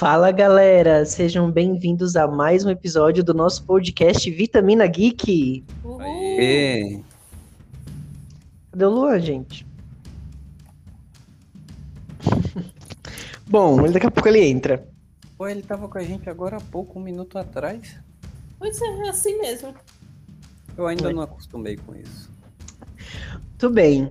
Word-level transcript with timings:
Fala 0.00 0.32
galera, 0.32 1.04
sejam 1.04 1.50
bem-vindos 1.50 2.16
a 2.16 2.26
mais 2.26 2.64
um 2.64 2.70
episódio 2.70 3.22
do 3.22 3.34
nosso 3.34 3.62
podcast 3.66 4.30
Vitamina 4.30 4.86
Geek. 4.86 5.62
Aê. 5.98 7.02
Cadê 8.72 8.84
o 8.86 8.88
Luan, 8.88 9.20
gente? 9.20 9.66
Bom, 13.46 13.90
daqui 13.92 14.06
a 14.06 14.10
pouco 14.10 14.26
ele 14.26 14.42
entra. 14.42 14.88
Pô, 15.36 15.46
ele 15.46 15.60
tava 15.60 15.86
com 15.86 15.98
a 15.98 16.02
gente 16.02 16.30
agora 16.30 16.56
há 16.56 16.60
pouco, 16.62 16.98
um 16.98 17.02
minuto 17.02 17.36
atrás. 17.36 17.94
Pois 18.58 18.80
é, 18.80 18.86
é 18.86 19.08
assim 19.10 19.38
mesmo. 19.38 19.74
Eu 20.78 20.86
ainda 20.86 21.08
Ué. 21.08 21.12
não 21.12 21.20
acostumei 21.20 21.76
com 21.76 21.94
isso. 21.94 22.30
Tudo 23.58 23.74
bem. 23.74 24.10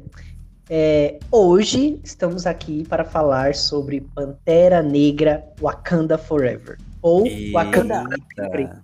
É, 0.71 1.17
hoje 1.31 1.99
estamos 2.03 2.45
aqui 2.45 2.85
para 2.87 3.03
falar 3.03 3.55
sobre 3.55 4.01
Pantera 4.01 4.83
Negra 4.83 5.43
Wakanda 5.59 6.15
Forever. 6.15 6.77
Ou 7.01 7.23
Wakanda. 7.51 8.05
Eita. 8.37 8.83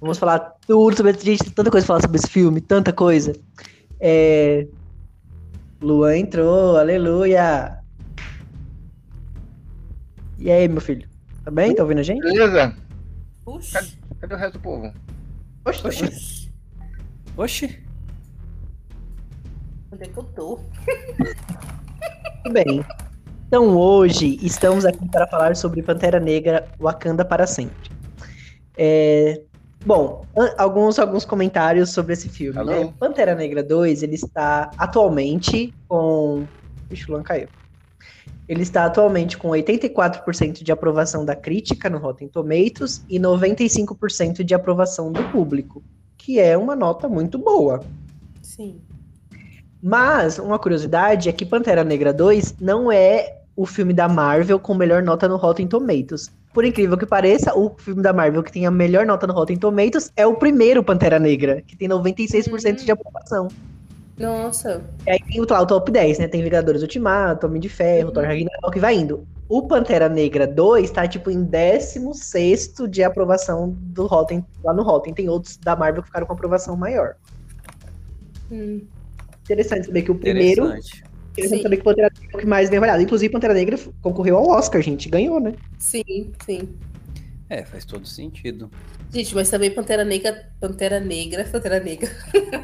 Vamos 0.00 0.16
falar 0.16 0.54
tudo 0.66 0.96
sobre. 0.96 1.12
Gente, 1.12 1.44
tem 1.44 1.52
tanta 1.52 1.70
coisa 1.70 1.84
pra 1.84 1.94
falar 1.94 2.00
sobre 2.00 2.16
esse 2.16 2.30
filme, 2.30 2.62
tanta 2.62 2.90
coisa. 2.90 3.34
É... 4.00 4.66
Luan 5.82 6.16
entrou, 6.16 6.78
aleluia! 6.78 7.78
E 10.38 10.50
aí, 10.50 10.66
meu 10.68 10.80
filho? 10.80 11.06
Tá 11.44 11.50
bem? 11.50 11.74
Tá 11.74 11.82
ouvindo 11.82 11.98
a 11.98 12.02
gente? 12.02 12.20
Beleza? 12.20 12.74
Puxa. 13.44 13.86
Cadê 14.18 14.34
o 14.34 14.38
resto 14.38 14.54
do 14.54 14.60
povo? 14.60 14.90
Oxe, 15.66 15.86
Oxi. 15.86 16.50
Oxi. 17.36 17.85
Onde 19.96 20.04
é 20.04 20.08
que 20.08 20.18
eu 20.18 20.24
tô? 20.24 20.58
Tudo 22.42 22.52
bem. 22.52 22.84
Então 23.46 23.74
hoje 23.78 24.38
estamos 24.42 24.84
aqui 24.84 25.08
para 25.08 25.26
falar 25.26 25.56
sobre 25.56 25.82
Pantera 25.82 26.20
Negra 26.20 26.68
Wakanda 26.78 27.24
para 27.24 27.46
sempre. 27.46 27.90
É, 28.76 29.40
Bom, 29.86 30.26
alguns, 30.58 30.98
alguns 30.98 31.24
comentários 31.24 31.90
sobre 31.90 32.12
esse 32.12 32.28
filme, 32.28 32.58
Alô? 32.58 32.70
né? 32.70 32.92
Pantera 32.98 33.34
Negra 33.34 33.62
2, 33.62 34.02
ele 34.02 34.16
está 34.16 34.70
atualmente 34.76 35.72
com... 35.88 36.44
Ixi, 36.90 37.08
o 37.08 37.12
Luan 37.12 37.22
caiu. 37.22 37.48
Ele 38.46 38.62
está 38.62 38.84
atualmente 38.84 39.38
com 39.38 39.48
84% 39.48 40.62
de 40.62 40.72
aprovação 40.72 41.24
da 41.24 41.34
crítica 41.34 41.88
no 41.88 41.96
Rotten 41.96 42.28
Tomatoes 42.28 43.02
e 43.08 43.18
95% 43.18 44.42
de 44.42 44.54
aprovação 44.54 45.10
do 45.10 45.22
público, 45.30 45.82
que 46.18 46.38
é 46.38 46.58
uma 46.58 46.76
nota 46.76 47.08
muito 47.08 47.38
boa. 47.38 47.82
Sim. 48.42 48.78
Mas 49.86 50.40
uma 50.40 50.58
curiosidade 50.58 51.28
é 51.28 51.32
que 51.32 51.46
Pantera 51.46 51.84
Negra 51.84 52.12
2 52.12 52.56
não 52.60 52.90
é 52.90 53.36
o 53.54 53.64
filme 53.64 53.92
da 53.92 54.08
Marvel 54.08 54.58
com 54.58 54.74
melhor 54.74 55.00
nota 55.00 55.28
no 55.28 55.36
Rotten 55.36 55.68
Tomatoes. 55.68 56.28
Por 56.52 56.64
incrível 56.64 56.98
que 56.98 57.06
pareça, 57.06 57.56
o 57.56 57.72
filme 57.78 58.02
da 58.02 58.12
Marvel 58.12 58.42
que 58.42 58.50
tem 58.50 58.66
a 58.66 58.70
melhor 58.72 59.06
nota 59.06 59.28
no 59.28 59.32
Rotten 59.32 59.56
Tomatoes 59.56 60.10
é 60.16 60.26
o 60.26 60.34
primeiro 60.34 60.82
Pantera 60.82 61.20
Negra, 61.20 61.62
que 61.62 61.76
tem 61.76 61.88
96% 61.88 62.84
de 62.84 62.90
aprovação. 62.90 63.46
Nossa. 64.18 64.82
E 65.06 65.10
aí 65.12 65.20
tem 65.20 65.40
o, 65.40 65.46
lá, 65.48 65.60
o 65.60 65.66
top 65.66 65.92
10, 65.92 66.18
né? 66.18 66.26
Tem 66.26 66.42
Vingadores 66.42 66.82
Ultimato, 66.82 67.46
Homem 67.46 67.60
de 67.60 67.68
Ferro, 67.68 68.08
Uhum. 68.08 68.14
Thor 68.14 68.24
Ragnarok, 68.24 68.80
vai 68.80 68.96
indo. 68.96 69.24
O 69.48 69.68
Pantera 69.68 70.08
Negra 70.08 70.48
2 70.48 70.90
tá, 70.90 71.06
tipo, 71.06 71.30
em 71.30 71.46
16º 71.46 72.88
de 72.88 73.04
aprovação 73.04 73.72
do 73.78 74.04
Rotten, 74.06 74.44
lá 74.64 74.74
no 74.74 74.82
Rotten. 74.82 75.14
Tem 75.14 75.28
outros 75.28 75.56
da 75.58 75.76
Marvel 75.76 76.02
que 76.02 76.08
ficaram 76.08 76.26
com 76.26 76.32
aprovação 76.32 76.76
maior. 76.76 77.14
Hum. 78.50 78.80
Interessante 79.46 79.86
saber 79.86 80.02
que 80.02 80.10
o 80.10 80.14
primeiro 80.14 80.64
Interessante. 80.66 81.04
Interessante 81.32 81.58
Sim. 81.58 81.62
saber 81.62 81.76
que 81.76 81.82
Pantera 81.82 82.10
Negra 82.14 82.30
é 82.32 82.36
o 82.36 82.40
que 82.40 82.46
mais 82.46 82.70
bem 82.70 82.78
avaliado. 82.78 83.02
Inclusive, 83.02 83.30
Pantera 83.30 83.54
Negra 83.54 83.78
concorreu 84.00 84.38
ao 84.38 84.48
Oscar, 84.48 84.80
gente. 84.80 85.08
Ganhou, 85.08 85.38
né? 85.38 85.52
Sim, 85.78 86.32
sim. 86.44 86.68
É, 87.48 87.62
faz 87.62 87.84
todo 87.84 88.06
sentido. 88.06 88.70
Gente, 89.16 89.34
mas 89.34 89.48
também 89.48 89.70
Pantera 89.70 90.04
Negra. 90.04 90.46
Pantera 90.60 91.00
Negra. 91.00 91.44
Pantera 91.44 91.80
Negra. 91.80 92.10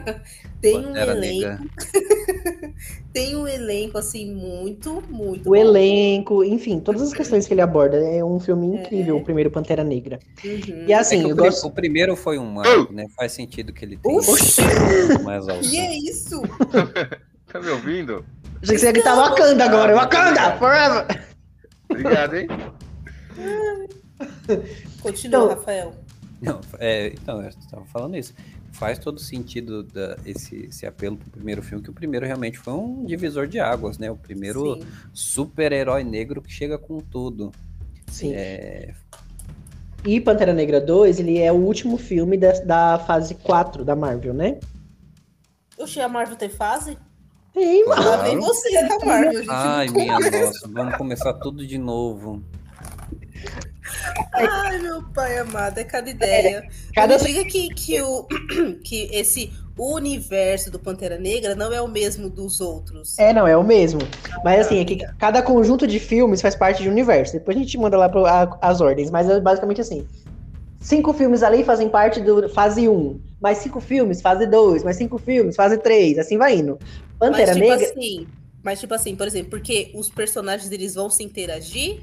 tem 0.61 0.77
um 0.77 0.83
Pantera 0.83 1.13
elenco. 1.13 1.41
Negra. 1.41 1.61
Tem 3.13 3.37
um 3.37 3.47
elenco, 3.47 3.97
assim, 3.99 4.35
muito, 4.35 5.03
muito. 5.09 5.43
O 5.47 5.51
bom. 5.51 5.57
elenco, 5.57 6.43
enfim, 6.43 6.81
todas 6.81 7.03
as 7.03 7.13
questões 7.13 7.47
que 7.47 7.53
ele 7.55 7.61
aborda. 7.61 7.97
É 7.99 8.25
um 8.25 8.41
filme 8.41 8.67
incrível, 8.67 9.17
o 9.19 9.23
primeiro 9.25 9.51
Pantera 9.51 9.85
Negra. 9.85 10.19
Uhum. 10.45 10.85
E 10.89 10.93
assim, 10.95 11.21
É 11.21 11.25
eu 11.25 11.29
o, 11.31 11.37
gosto. 11.37 11.67
o 11.67 11.71
primeiro 11.71 12.17
foi 12.17 12.39
um 12.39 12.55
né? 12.91 13.07
Faz 13.17 13.33
sentido 13.33 13.73
que 13.73 13.85
ele 13.85 13.99
tenha 13.99 14.19
Oxi! 14.19 14.63
mais 15.23 15.47
alto. 15.49 15.65
E 15.67 15.77
é 15.77 15.95
isso? 15.99 16.41
Tá 17.53 17.61
me 17.61 17.69
ouvindo? 17.71 18.25
Achei 18.63 18.75
que 18.75 18.81
você 18.81 18.87
ia 18.87 18.93
gritar 18.93 19.15
Wakanda 19.15 19.65
agora. 19.65 19.95
Wakanda! 19.95 20.57
Forever! 20.59 21.25
Obrigado, 21.91 22.35
hein? 22.37 22.47
Continua, 25.03 25.45
Então- 25.45 25.49
Rafael. 25.49 25.95
Não, 26.43 26.61
é, 26.79 27.09
então, 27.09 27.41
eu 27.41 27.49
estava 27.49 27.85
falando 27.87 28.17
isso. 28.17 28.35
Faz 28.73 28.99
todo 28.99 29.21
sentido 29.21 29.83
da, 29.83 30.17
esse, 30.27 30.67
esse 30.67 30.87
apelo 30.87 31.17
pro 31.17 31.31
primeiro 31.31 31.63
filme, 31.63 31.85
que 31.85 31.91
o 31.91 31.93
primeiro 31.93 32.27
realmente 32.27 32.59
foi 32.59 32.73
um 32.75 33.05
divisor 33.05 33.47
de 33.47 33.61
águas, 33.61 33.99
né? 33.99 34.11
O 34.11 34.17
primeiro 34.17 34.81
super-herói 35.13 36.03
negro 36.03 36.43
que 36.43 36.53
chega 36.53 36.77
com 36.77 36.99
tudo. 36.99 37.53
Sim. 38.09 38.33
É, 38.35 38.93
E 40.05 40.21
Pantera 40.21 40.53
Negra 40.53 40.81
2, 40.81 41.21
ele 41.21 41.39
é 41.39 41.53
o 41.53 41.57
último 41.57 41.97
filme 41.97 42.37
da, 42.37 42.53
da 42.61 42.99
fase 42.99 43.35
4 43.37 43.85
da 43.85 43.95
Marvel, 43.95 44.35
né? 44.35 44.59
Oxi, 45.79 46.01
a 46.01 46.09
Marvel 46.09 46.37
tem 46.37 46.49
fase? 46.49 46.99
Tem, 47.53 47.87
mano. 47.87 48.03
Lá 48.03 48.17
vem 48.23 48.39
Claro. 48.39 48.55
você 48.55 48.89
com 48.89 49.03
a 49.03 49.07
Marvel, 49.07 49.39
gente. 49.41 49.51
Ai, 49.51 49.89
minha 49.89 50.19
nossa, 50.19 50.69
vamos 50.69 50.97
começar 50.97 51.35
tudo 51.35 51.67
de 51.67 51.79
novo. 51.79 52.43
Ai, 54.33 54.79
meu 54.79 55.03
pai 55.15 55.39
amado, 55.39 55.79
é 55.79 55.85
cada 55.85 56.09
ideia. 56.11 56.63
Cada- 56.95 57.17
Não 57.19 57.25
me 57.25 57.33
diga 57.33 57.45
que, 57.45 57.69
que, 57.75 58.01
o, 58.03 58.27
que 58.85 59.09
esse 59.13 59.53
universo 59.79 60.71
do 60.71 60.79
Pantera 60.79 61.19
Negra 61.19 61.55
não 61.55 61.73
é 61.73 61.81
o 61.81 61.89
mesmo 61.89 62.29
dos 62.29 62.61
outros. 62.61 63.19
É, 63.19 63.33
não, 63.33 63.47
é 63.47 63.57
o 63.57 63.65
mesmo. 63.65 64.01
Mas 64.45 64.67
assim, 64.67 64.79
é 64.81 64.85
que 64.85 64.97
cada 65.19 65.43
conjunto 65.43 65.87
de 65.87 65.99
filmes 65.99 66.41
faz 66.41 66.55
parte 66.55 66.83
de 66.83 66.89
um 66.89 66.93
universo. 66.93 67.33
Depois 67.35 67.57
a 67.57 67.61
gente 67.61 67.77
manda 67.79 67.97
lá 67.97 68.09
pro, 68.09 68.25
a- 68.27 68.59
as 68.61 68.81
ordens, 68.81 69.11
mas 69.11 69.29
é 69.29 69.41
basicamente 69.41 69.81
assim. 69.81 70.07
Cinco 70.81 71.13
filmes 71.13 71.43
ali 71.45 71.63
fazem 71.63 71.89
parte 71.89 72.21
do 72.21 72.49
fase 72.49 72.89
1, 72.89 73.21
mais 73.41 73.59
cinco 73.59 73.81
filmes, 73.81 74.21
fase 74.21 74.47
2, 74.47 74.83
mais 74.83 74.97
cinco 74.97 75.17
filmes, 75.17 75.55
fase 75.55 75.79
3, 75.79 76.19
assim 76.19 76.37
vai 76.37 76.57
indo. 76.57 76.77
mas 77.21 77.31
Pantera 77.31 77.55
tipo 77.55 77.67
Negra. 77.69 77.87
assim, 77.87 78.27
mas 78.65 78.81
tipo 78.81 78.93
assim, 78.93 79.15
por 79.15 79.27
exemplo, 79.29 79.51
porque 79.51 79.93
os 79.95 80.11
personagens 80.11 80.71
eles 80.73 80.95
vão 80.97 81.09
se 81.09 81.23
interagir? 81.23 82.01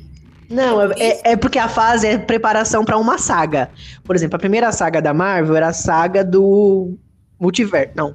Não, 0.50 0.82
é, 0.82 0.94
é- 0.98 1.32
é 1.32 1.36
porque 1.36 1.60
a 1.60 1.68
fase 1.70 2.08
é 2.08 2.18
preparação 2.18 2.84
pra 2.84 2.98
uma 2.98 3.18
saga. 3.18 3.70
Por 4.04 4.16
exemplo, 4.16 4.36
a 4.36 4.40
primeira 4.40 4.72
saga 4.72 5.02
da 5.02 5.14
Marvel 5.14 5.56
era 5.56 5.68
a 5.68 5.74
saga 5.74 6.24
do 6.24 6.98
multiverso. 7.40 7.92
Não, 7.96 8.14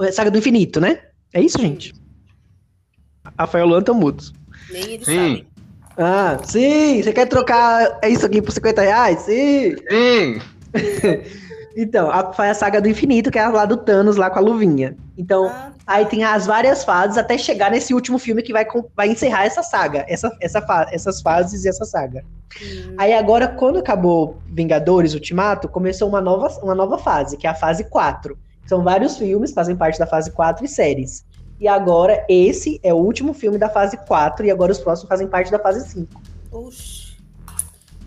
é 0.00 0.08
a 0.08 0.12
saga 0.12 0.30
do 0.30 0.38
infinito, 0.38 0.80
né? 0.80 0.98
É 1.32 1.40
isso, 1.40 1.58
gente? 1.60 1.94
Rafael 3.38 3.66
Luan 3.66 3.82
tão 3.82 3.94
mudos. 3.94 4.32
Nem 4.70 4.82
eles 4.94 5.06
Sim. 5.06 5.14
sabem. 5.16 5.46
Ah, 6.00 6.38
sim! 6.44 7.02
Você 7.02 7.12
quer 7.12 7.26
trocar 7.26 7.98
isso 8.04 8.24
aqui 8.24 8.40
por 8.40 8.52
50 8.52 8.82
reais? 8.82 9.20
Sim! 9.20 9.74
Sim! 9.90 10.40
Então, 11.80 12.10
a, 12.10 12.32
foi 12.32 12.48
a 12.48 12.54
saga 12.54 12.80
do 12.80 12.88
infinito, 12.88 13.30
que 13.30 13.38
é 13.38 13.42
a 13.42 13.48
lá 13.50 13.64
do 13.64 13.76
Thanos, 13.76 14.16
lá 14.16 14.28
com 14.28 14.40
a 14.40 14.42
luvinha. 14.42 14.96
Então, 15.16 15.46
Ah, 15.46 15.70
aí 15.86 16.04
tem 16.06 16.24
as 16.24 16.44
várias 16.44 16.82
fases 16.82 17.16
até 17.16 17.38
chegar 17.38 17.70
nesse 17.70 17.94
último 17.94 18.18
filme 18.18 18.42
que 18.42 18.52
vai, 18.52 18.66
vai 18.96 19.08
encerrar 19.08 19.44
essa 19.44 19.62
saga, 19.62 20.04
essa, 20.08 20.36
essa 20.40 20.60
fa- 20.60 20.88
essas 20.90 21.22
fases 21.22 21.64
e 21.64 21.68
essa 21.68 21.84
saga. 21.84 22.24
hum, 22.60 22.94
Aí 22.98 23.12
agora, 23.12 23.46
quando 23.46 23.78
acabou 23.78 24.38
Vingadores 24.46 25.14
Ultimato, 25.14 25.68
começou 25.68 26.08
uma 26.08 26.20
nova, 26.20 26.48
uma 26.64 26.74
nova 26.74 26.98
fase, 26.98 27.36
que 27.36 27.46
é 27.46 27.50
a 27.50 27.54
fase 27.54 27.84
4. 27.84 28.36
São 28.66 28.82
vários 28.82 29.16
filmes, 29.16 29.52
fazem 29.52 29.76
parte 29.76 30.00
da 30.00 30.06
fase 30.06 30.32
4 30.32 30.64
e 30.64 30.68
séries. 30.68 31.24
E 31.60 31.68
agora, 31.68 32.24
esse 32.28 32.80
é 32.82 32.92
o 32.92 32.96
último 32.96 33.32
filme 33.32 33.56
da 33.56 33.68
fase 33.68 33.96
4, 33.98 34.44
e 34.46 34.50
agora 34.50 34.72
os 34.72 34.78
próximos 34.78 35.08
fazem 35.08 35.28
parte 35.28 35.50
da 35.52 35.60
fase 35.60 35.88
5. 35.88 36.20
oxi. 36.50 37.06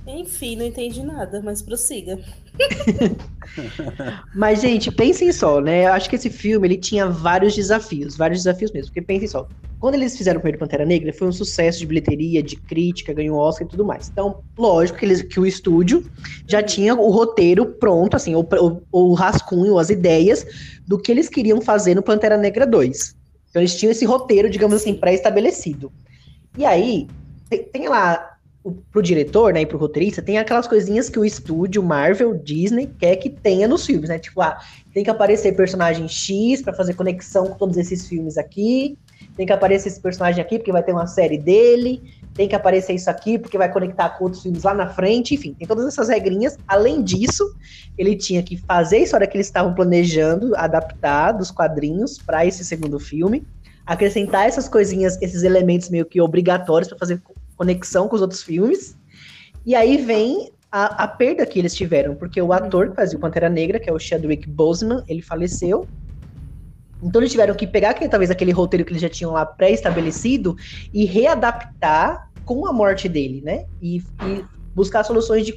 Enfim, 0.06 0.56
não 0.58 0.66
entendi 0.66 1.04
nada, 1.04 1.42
mas 1.44 1.62
prossiga. 1.62 2.20
Mas, 4.36 4.62
gente, 4.62 4.92
pensem 4.92 5.32
só, 5.32 5.60
né? 5.60 5.86
Eu 5.86 5.94
acho 5.94 6.10
que 6.10 6.16
esse 6.16 6.30
filme 6.30 6.68
ele 6.68 6.78
tinha 6.78 7.08
vários 7.08 7.56
desafios, 7.56 8.16
vários 8.16 8.40
desafios 8.40 8.72
mesmo. 8.72 8.88
Porque 8.88 9.02
pensem 9.02 9.28
só, 9.28 9.48
quando 9.80 9.96
eles 9.96 10.18
fizeram 10.18 10.38
o 10.38 10.42
primeiro 10.42 10.60
Pantera 10.60 10.86
Negra, 10.86 11.12
foi 11.14 11.28
um 11.28 11.32
sucesso 11.32 11.80
de 11.80 11.86
bilheteria, 11.86 12.42
de 12.44 12.56
crítica, 12.56 13.14
ganhou 13.14 13.38
Oscar 13.38 13.68
e 13.68 13.70
tudo 13.70 13.86
mais. 13.86 14.10
Então, 14.10 14.42
lógico 14.58 15.00
que, 15.00 15.06
eles, 15.06 15.22
que 15.22 15.40
o 15.40 15.46
estúdio 15.46 16.06
já 16.48 16.62
tinha 16.62 16.96
o 16.96 17.10
roteiro 17.10 17.66
pronto, 17.66 18.16
assim, 18.16 18.36
o, 18.36 18.42
o, 18.42 18.82
o 18.92 19.14
rascunho, 19.14 19.78
as 19.78 19.90
ideias 19.90 20.46
do 20.88 20.98
que 20.98 21.12
eles 21.12 21.30
queriam 21.30 21.62
fazer 21.62 21.96
no 21.96 22.04
Pantera 22.04 22.38
Negra 22.38 22.66
2. 22.66 23.16
Então, 23.50 23.62
eles 23.62 23.76
tinham 23.76 23.92
esse 23.92 24.06
roteiro, 24.06 24.50
digamos 24.50 24.76
assim, 24.76 24.94
pré-estabelecido. 24.94 25.92
E 26.58 26.66
aí, 26.66 27.08
tem, 27.50 27.64
tem 27.64 27.90
lá 27.90 28.31
pro 28.92 29.02
diretor, 29.02 29.54
né, 29.54 29.62
e 29.62 29.66
pro 29.66 29.78
roteirista, 29.78 30.22
tem 30.22 30.38
aquelas 30.38 30.68
coisinhas 30.68 31.10
que 31.10 31.18
o 31.18 31.26
estúdio, 31.26 31.82
Marvel, 31.82 32.38
Disney, 32.38 32.88
quer 33.00 33.16
que 33.16 33.30
tenha 33.30 33.68
nos 33.68 33.86
filmes, 33.86 34.10
né? 34.10 34.20
Tipo, 34.20 34.42
ah, 34.42 34.60
tem 34.94 35.04
que 35.04 35.10
aparecer 35.10 35.56
personagem 35.56 36.08
X 36.08 36.62
pra 36.62 36.74
fazer 36.74 36.94
conexão 36.94 37.48
com 37.48 37.56
todos 37.56 37.78
esses 37.78 38.08
filmes 38.08 38.38
aqui, 38.38 38.98
tem 39.36 39.48
que 39.48 39.54
aparecer 39.54 39.90
esse 39.90 40.00
personagem 40.00 40.42
aqui 40.42 40.60
porque 40.60 40.72
vai 40.72 40.84
ter 40.84 40.92
uma 40.92 41.08
série 41.08 41.38
dele, 41.38 42.02
tem 42.36 42.48
que 42.48 42.56
aparecer 42.56 42.94
isso 42.94 43.10
aqui 43.10 43.40
porque 43.40 43.58
vai 43.58 43.72
conectar 43.72 44.10
com 44.10 44.26
outros 44.26 44.44
filmes 44.44 44.64
lá 44.64 44.74
na 44.74 44.88
frente, 44.88 45.34
enfim, 45.34 45.56
tem 45.58 45.68
todas 45.68 45.88
essas 45.88 46.10
regrinhas. 46.10 46.58
Além 46.68 47.02
disso, 47.02 47.44
ele 47.98 48.16
tinha 48.16 48.44
que 48.44 48.58
fazer 48.58 48.98
a 48.98 49.00
história 49.00 49.28
que 49.28 49.36
eles 49.36 49.48
estavam 49.48 49.74
planejando, 49.74 50.56
adaptar 50.56 51.32
dos 51.32 51.50
quadrinhos 51.50 52.20
para 52.20 52.46
esse 52.46 52.64
segundo 52.64 53.00
filme, 53.00 53.44
acrescentar 53.86 54.48
essas 54.48 54.70
coisinhas, 54.70 55.20
esses 55.22 55.44
elementos 55.44 55.90
meio 55.90 56.06
que 56.06 56.22
obrigatórios 56.22 56.90
para 56.90 57.00
fazer 57.00 57.22
conexão 57.62 58.08
com 58.08 58.16
os 58.16 58.22
outros 58.24 58.42
filmes. 58.42 58.98
E 59.64 59.76
aí 59.76 59.98
vem 59.98 60.52
a, 60.72 61.04
a, 61.04 61.08
perda 61.08 61.46
que 61.46 61.60
eles 61.60 61.76
tiveram, 61.76 62.16
porque 62.16 62.42
o 62.42 62.52
ator 62.52 62.90
que 62.90 62.96
fazia 62.96 63.16
o 63.16 63.22
Pantera 63.22 63.50
Negra, 63.50 63.80
que 63.80 63.88
é 63.88 63.94
o 63.94 64.00
Chadwick 64.00 64.50
Boseman, 64.50 65.04
ele 65.08 65.22
faleceu. 65.22 65.88
Então 67.04 67.22
eles 67.22 67.32
tiveram 67.32 67.54
que 67.54 67.68
pegar 67.68 67.92
aquele, 67.92 68.10
talvez 68.10 68.32
aquele 68.32 68.52
roteiro 68.52 68.84
que 68.84 68.92
eles 68.92 69.02
já 69.02 69.10
tinham 69.10 69.32
lá 69.32 69.46
pré-estabelecido 69.46 70.56
e 70.92 71.06
readaptar 71.06 72.32
com 72.46 72.66
a 72.66 72.74
morte 72.74 73.08
dele, 73.08 73.42
né? 73.42 73.66
E, 73.80 73.98
e 73.98 74.44
buscar 74.74 75.04
soluções 75.04 75.46
de 75.46 75.56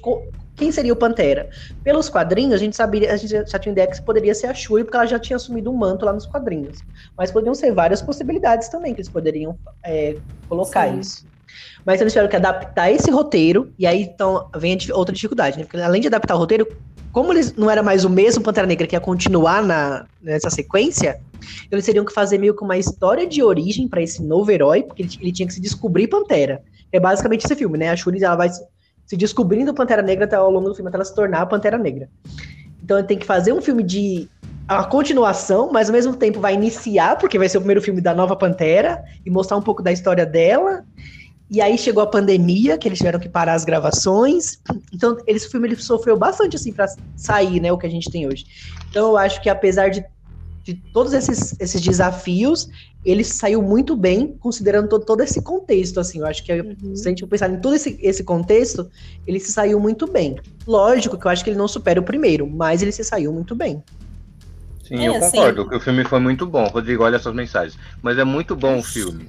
quem 0.55 0.71
seria 0.71 0.93
o 0.93 0.97
Pantera. 0.97 1.49
Pelos 1.83 2.11
quadrinhos, 2.11 2.53
a 2.53 2.59
gente 2.59 2.77
sabia, 2.77 3.15
a 3.15 3.17
gente 3.17 3.51
já 3.51 3.59
tinha 3.59 3.73
ideia 3.73 3.87
que 3.87 4.03
poderia 4.03 4.35
ser 4.35 4.49
a 4.49 4.55
Shuri, 4.55 4.85
porque 4.85 4.97
ela 4.97 5.07
já 5.07 5.19
tinha 5.19 5.37
assumido 5.37 5.71
um 5.71 5.77
manto 5.77 6.05
lá 6.05 6.13
nos 6.13 6.27
quadrinhos. 6.27 6.81
Mas 7.17 7.31
poderiam 7.31 7.55
ser 7.55 7.73
várias 7.73 8.03
possibilidades 8.03 8.69
também 8.69 8.93
que 8.93 9.01
eles 9.01 9.09
poderiam 9.09 9.57
é, 9.83 10.17
colocar 10.49 10.91
Sim. 10.91 11.01
isso. 11.01 11.34
Mas 11.85 12.01
eles 12.01 12.13
tiveram 12.13 12.29
que 12.29 12.37
adaptar 12.37 12.91
esse 12.91 13.11
roteiro, 13.11 13.73
e 13.79 13.87
aí 13.87 14.03
então 14.03 14.49
vem 14.57 14.77
outra 14.93 15.15
dificuldade, 15.15 15.59
né? 15.59 15.65
Porque 15.65 15.79
além 15.79 16.01
de 16.01 16.09
adaptar 16.09 16.35
o 16.35 16.39
roteiro, 16.39 16.67
como 17.13 17.33
eles 17.33 17.55
não 17.55 17.71
era 17.71 17.83
mais 17.83 18.05
o 18.05 18.11
mesmo 18.11 18.43
Pantera 18.43 18.67
Negra 18.67 18.87
que 18.87 18.97
ia 18.97 19.01
continuar 19.01 19.63
na, 19.63 20.07
nessa 20.21 20.51
sequência, 20.51 21.21
eles 21.71 21.85
teriam 21.85 22.05
que 22.05 22.13
fazer 22.13 22.39
meio 22.39 22.57
que 22.57 22.65
uma 22.65 22.77
história 22.77 23.27
de 23.27 23.43
origem 23.43 23.87
para 23.87 24.03
esse 24.03 24.23
novo 24.23 24.51
herói, 24.51 24.83
porque 24.83 25.03
ele, 25.03 25.11
ele, 25.21 25.33
tinha 25.33 25.47
que 25.47 25.55
se 25.55 25.61
descobrir 25.61 26.09
Pantera. 26.09 26.63
É 26.91 26.99
basicamente 26.99 27.45
esse 27.45 27.55
filme, 27.55 27.79
né? 27.79 27.91
A 27.91 27.97
Shuri 27.97 28.23
ela 28.23 28.37
vai 28.37 28.49
se 28.49 29.17
descobrindo 29.17 29.75
Pantera 29.75 30.03
Negra 30.03 30.25
até 30.25 30.37
ao 30.37 30.51
longo 30.51 30.69
do 30.69 30.75
filme, 30.75 30.89
até 30.89 30.97
ela 30.97 31.05
se 31.05 31.15
tornar 31.15 31.43
a 31.43 31.47
Pantera 31.47 31.79
Negra. 31.79 32.09
Então 32.83 32.99
ele 32.99 33.07
tem 33.07 33.19
que 33.19 33.27
fazer 33.27 33.53
um 33.53 33.63
filme 33.63 33.83
de 33.83 34.29
a 34.67 34.83
continuação, 34.83 35.71
mas 35.71 35.89
ao 35.89 35.93
mesmo 35.93 36.17
tempo 36.17 36.41
vai 36.41 36.55
iniciar, 36.55 37.19
porque 37.19 37.39
vai 37.39 37.49
ser 37.49 37.59
o 37.59 37.61
primeiro 37.61 37.83
filme 37.83 38.01
da 38.01 38.15
nova 38.15 38.35
Pantera, 38.35 39.05
e 39.25 39.31
mostrar 39.31 39.57
um 39.57 39.63
pouco 39.63 39.83
da 39.83 39.93
história 39.93 40.25
dela. 40.25 40.85
E 41.51 41.61
aí 41.61 41.77
chegou 41.77 42.03
a 42.03 42.07
pandemia, 42.07 42.79
que 42.79 42.89
eles 42.89 42.99
tiveram 42.99 43.21
que 43.21 43.29
parar 43.29 43.55
as 43.55 43.65
gravações. 43.65 44.59
Então, 44.93 45.17
esse 45.27 45.49
filme 45.49 45.69
ele 45.69 45.77
sofreu 45.77 46.17
bastante 46.17 46.57
assim 46.57 46.73
para 46.73 46.87
sair, 47.17 47.61
né, 47.61 47.71
o 47.71 47.79
que 47.79 47.87
a 47.87 47.91
gente 47.91 48.11
tem 48.11 48.27
hoje. 48.27 48.47
Então, 48.89 49.11
eu 49.11 49.17
acho 49.17 49.43
que 49.43 49.49
apesar 49.49 49.91
de, 49.91 50.05
de 50.63 50.75
todos 50.93 51.13
esses, 51.13 51.55
esses 51.61 51.81
desafios, 51.81 52.69
ele 53.05 53.23
saiu 53.23 53.61
muito 53.61 53.95
bem, 53.95 54.35
considerando 54.41 54.89
todo, 54.89 55.05
todo 55.05 55.21
esse 55.21 55.43
contexto, 55.43 56.01
assim. 56.01 56.21
Eu 56.21 56.27
acho 56.27 56.43
que 56.43 56.53
uhum. 56.53 56.97
se 56.97 57.07
a 57.07 57.11
gente 57.11 57.27
pensar 57.27 57.51
em 57.51 57.61
todo 57.61 57.75
esse, 57.75 57.99
esse 58.01 58.25
contexto, 58.25 58.91
ele 59.27 59.39
se 59.39 59.53
saiu 59.53 59.79
muito 59.79 60.07
bem. 60.07 60.37
Lógico 60.67 61.19
que 61.19 61.27
eu 61.27 61.31
acho 61.31 61.45
que 61.45 61.51
ele 61.51 61.59
não 61.59 61.69
supera 61.69 62.01
o 62.01 62.05
primeiro, 62.05 62.49
mas 62.49 62.81
ele 62.81 62.93
se 62.93 63.05
saiu 63.05 63.33
muito 63.33 63.55
bem. 63.55 63.83
Sim, 64.83 64.97
é, 64.97 65.09
eu 65.09 65.21
concordo 65.21 65.61
assim... 65.61 65.71
que 65.71 65.77
o 65.77 65.81
filme 65.81 66.05
foi 66.05 66.21
muito 66.21 66.47
bom. 66.47 66.67
Rodrigo, 66.69 67.05
olha 67.05 67.17
essas 67.17 67.35
mensagens. 67.35 67.79
Mas 68.03 68.19
é 68.19 68.25
muito 68.25 68.57
bom 68.57 68.79
o 68.79 68.83
filme. 68.83 69.29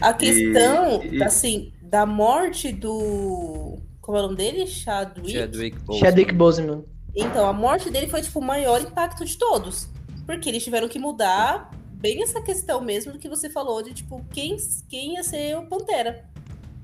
A 0.00 0.12
questão, 0.12 1.02
e, 1.04 1.22
assim, 1.22 1.72
da 1.82 2.04
morte 2.06 2.72
do. 2.72 3.78
Como 4.00 4.16
é 4.16 4.20
o 4.20 4.22
nome 4.24 4.36
dele? 4.36 4.66
Chadwick? 4.66 5.32
Chadwick 5.32 5.78
Boseman. 5.80 6.00
Chadwick 6.00 6.32
Boseman. 6.32 6.84
Então, 7.14 7.46
a 7.46 7.52
morte 7.52 7.90
dele 7.90 8.08
foi, 8.08 8.22
tipo, 8.22 8.38
o 8.38 8.44
maior 8.44 8.80
impacto 8.80 9.24
de 9.24 9.36
todos. 9.36 9.88
Porque 10.24 10.48
eles 10.48 10.62
tiveram 10.62 10.88
que 10.88 10.98
mudar 10.98 11.70
bem 11.92 12.22
essa 12.22 12.40
questão 12.40 12.80
mesmo 12.80 13.12
do 13.12 13.18
que 13.18 13.28
você 13.28 13.50
falou, 13.50 13.82
de, 13.82 13.92
tipo, 13.92 14.24
quem, 14.32 14.56
quem 14.88 15.14
ia 15.14 15.22
ser 15.22 15.56
o 15.56 15.66
Pantera. 15.66 16.24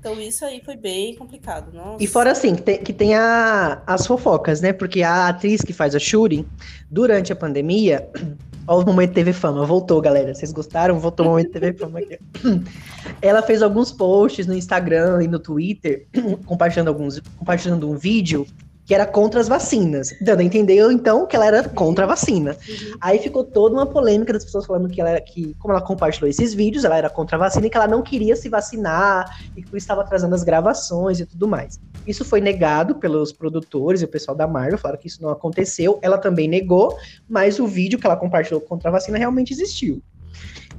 Então 0.05 0.21
isso 0.21 0.45
aí 0.45 0.61
foi 0.63 0.77
bem 0.77 1.15
complicado. 1.15 1.73
Nossa. 1.73 2.03
E 2.03 2.05
fora 2.05 2.31
assim, 2.31 2.53
que 2.53 2.61
tem, 2.61 2.77
que 2.77 2.93
tem 2.93 3.15
a, 3.15 3.81
as 3.87 4.05
fofocas, 4.05 4.61
né? 4.61 4.71
Porque 4.71 5.01
a 5.01 5.29
atriz 5.29 5.61
que 5.63 5.73
faz 5.73 5.95
a 5.95 5.99
Shuri, 5.99 6.47
durante 6.91 7.33
a 7.33 7.35
pandemia, 7.35 8.07
Olha 8.67 8.83
o 8.83 8.85
momento 8.87 9.13
TV 9.13 9.31
Fama, 9.31 9.63
voltou, 9.63 10.01
galera. 10.01 10.33
Vocês 10.33 10.51
gostaram? 10.51 10.99
Voltou 10.99 11.27
o 11.27 11.29
momento 11.29 11.51
TV 11.51 11.73
Fama 11.73 11.99
aqui. 11.99 12.17
Ela 13.21 13.43
fez 13.43 13.61
alguns 13.61 13.91
posts 13.91 14.47
no 14.47 14.55
Instagram 14.55 15.23
e 15.23 15.27
no 15.27 15.37
Twitter, 15.37 16.07
compartilhando 16.47 16.87
alguns, 16.87 17.19
compartilhando 17.37 17.87
um 17.87 17.95
vídeo 17.95 18.47
que 18.85 18.93
era 18.93 19.05
contra 19.05 19.41
as 19.41 19.47
vacinas. 19.47 20.15
Dando 20.21 20.41
a 20.41 20.43
entender, 20.43 20.79
então, 20.91 21.25
que 21.25 21.35
ela 21.35 21.47
era 21.47 21.67
contra 21.67 22.05
a 22.05 22.07
vacina. 22.07 22.51
Uhum. 22.51 22.97
Aí 23.01 23.19
ficou 23.19 23.43
toda 23.43 23.73
uma 23.73 23.85
polêmica 23.85 24.31
das 24.31 24.45
pessoas 24.45 24.65
falando 24.65 24.87
que 24.87 25.01
ela 25.01 25.09
era 25.09 25.21
que, 25.21 25.55
como 25.55 25.73
ela 25.73 25.81
compartilhou 25.81 26.29
esses 26.29 26.53
vídeos, 26.53 26.85
ela 26.85 26.95
era 26.95 27.09
contra 27.09 27.35
a 27.35 27.39
vacina 27.39 27.65
e 27.65 27.69
que 27.69 27.77
ela 27.77 27.87
não 27.87 28.03
queria 28.03 28.35
se 28.35 28.47
vacinar 28.47 29.39
e 29.55 29.63
que 29.63 29.75
estava 29.75 30.01
atrasando 30.01 30.35
as 30.35 30.43
gravações 30.43 31.19
e 31.19 31.25
tudo 31.25 31.47
mais. 31.47 31.79
Isso 32.05 32.23
foi 32.23 32.39
negado 32.39 32.95
pelos 32.95 33.33
produtores 33.33 34.01
e 34.01 34.05
o 34.05 34.07
pessoal 34.07 34.37
da 34.37 34.47
Marvel, 34.47 34.77
falaram 34.77 35.01
que 35.01 35.07
isso 35.07 35.21
não 35.21 35.29
aconteceu. 35.29 35.97
Ela 36.01 36.19
também 36.19 36.47
negou, 36.47 36.95
mas 37.27 37.59
o 37.59 37.65
vídeo 37.65 37.97
que 37.97 38.05
ela 38.05 38.15
compartilhou 38.15 38.61
contra 38.61 38.89
a 38.89 38.91
vacina 38.91 39.17
realmente 39.17 39.51
existiu. 39.51 40.01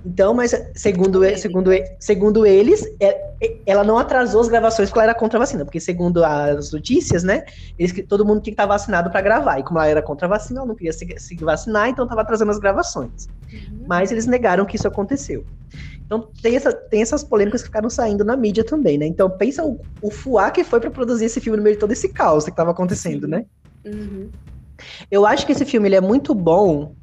Então, 0.06 0.32
mas 0.32 0.54
segundo, 0.72 1.20
segundo, 1.36 1.70
segundo 1.98 2.46
eles, 2.46 2.86
é, 3.00 3.08
é, 3.42 3.56
ela 3.66 3.82
não 3.82 3.98
atrasou 3.98 4.40
as 4.40 4.46
gravações 4.46 4.88
porque 4.88 5.00
ela 5.00 5.10
era 5.10 5.18
contra 5.18 5.36
a 5.36 5.40
vacina, 5.40 5.64
porque 5.64 5.80
segundo 5.80 6.24
as 6.24 6.70
notícias, 6.70 7.24
né, 7.24 7.44
eles, 7.76 7.92
todo 8.06 8.24
mundo 8.24 8.40
tinha 8.40 8.52
que 8.52 8.62
estar 8.62 8.66
vacinado 8.66 9.10
para 9.10 9.20
gravar, 9.20 9.58
e 9.58 9.64
como 9.64 9.80
ela 9.80 9.88
era 9.88 10.02
contra 10.02 10.28
a 10.28 10.30
vacina, 10.30 10.60
ela 10.60 10.68
não 10.68 10.76
queria 10.76 10.92
se, 10.92 11.12
se 11.18 11.34
vacinar, 11.36 11.88
então 11.88 12.04
estava 12.04 12.20
atrasando 12.20 12.52
as 12.52 12.58
gravações. 12.60 13.26
Uhum. 13.52 13.84
Mas 13.88 14.12
eles 14.12 14.26
negaram 14.26 14.64
que 14.64 14.76
isso 14.76 14.86
aconteceu. 14.86 15.44
Então 16.06 16.28
tem, 16.40 16.54
essa, 16.54 16.72
tem 16.72 17.02
essas 17.02 17.24
polêmicas 17.24 17.62
que 17.62 17.66
ficaram 17.66 17.90
saindo 17.90 18.24
na 18.24 18.36
mídia 18.36 18.62
também, 18.62 18.96
né? 18.96 19.06
Então 19.06 19.28
pensa 19.28 19.64
o, 19.64 19.80
o 20.00 20.08
fuá 20.08 20.52
que 20.52 20.62
foi 20.62 20.78
para 20.78 20.90
produzir 20.90 21.24
esse 21.24 21.40
filme 21.40 21.56
no 21.56 21.64
meio 21.64 21.74
de 21.74 21.80
todo 21.80 21.90
esse 21.90 22.10
caos 22.10 22.44
que 22.44 22.50
estava 22.50 22.70
acontecendo, 22.70 23.26
né? 23.26 23.44
Uhum. 23.84 24.30
Eu 25.10 25.26
acho 25.26 25.44
que 25.44 25.50
esse 25.50 25.64
filme 25.64 25.88
ele 25.88 25.96
é 25.96 26.00
muito 26.00 26.32
bom 26.32 26.94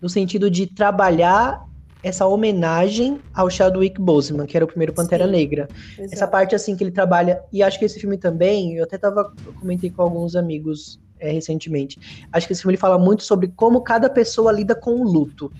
no 0.00 0.08
sentido 0.08 0.50
de 0.50 0.66
trabalhar 0.66 1.65
essa 2.06 2.24
homenagem 2.24 3.20
ao 3.34 3.50
Chadwick 3.50 4.00
Boseman, 4.00 4.46
que 4.46 4.56
era 4.56 4.64
o 4.64 4.68
primeiro 4.68 4.92
Pantera 4.92 5.24
Sim, 5.24 5.32
Negra. 5.32 5.68
Exato. 5.98 6.14
Essa 6.14 6.26
parte 6.28 6.54
assim 6.54 6.76
que 6.76 6.84
ele 6.84 6.92
trabalha, 6.92 7.42
e 7.52 7.64
acho 7.64 7.80
que 7.80 7.84
esse 7.84 7.98
filme 7.98 8.16
também, 8.16 8.76
eu 8.76 8.84
até 8.84 8.96
tava 8.96 9.32
eu 9.44 9.52
comentei 9.54 9.90
com 9.90 10.02
alguns 10.02 10.36
amigos 10.36 11.00
é, 11.18 11.32
recentemente. 11.32 11.98
Acho 12.32 12.46
que 12.46 12.52
esse 12.52 12.62
filme 12.62 12.74
ele 12.74 12.80
fala 12.80 12.96
muito 12.96 13.24
sobre 13.24 13.48
como 13.48 13.80
cada 13.80 14.08
pessoa 14.08 14.52
lida 14.52 14.72
com 14.72 15.00
o 15.00 15.02
luto. 15.02 15.52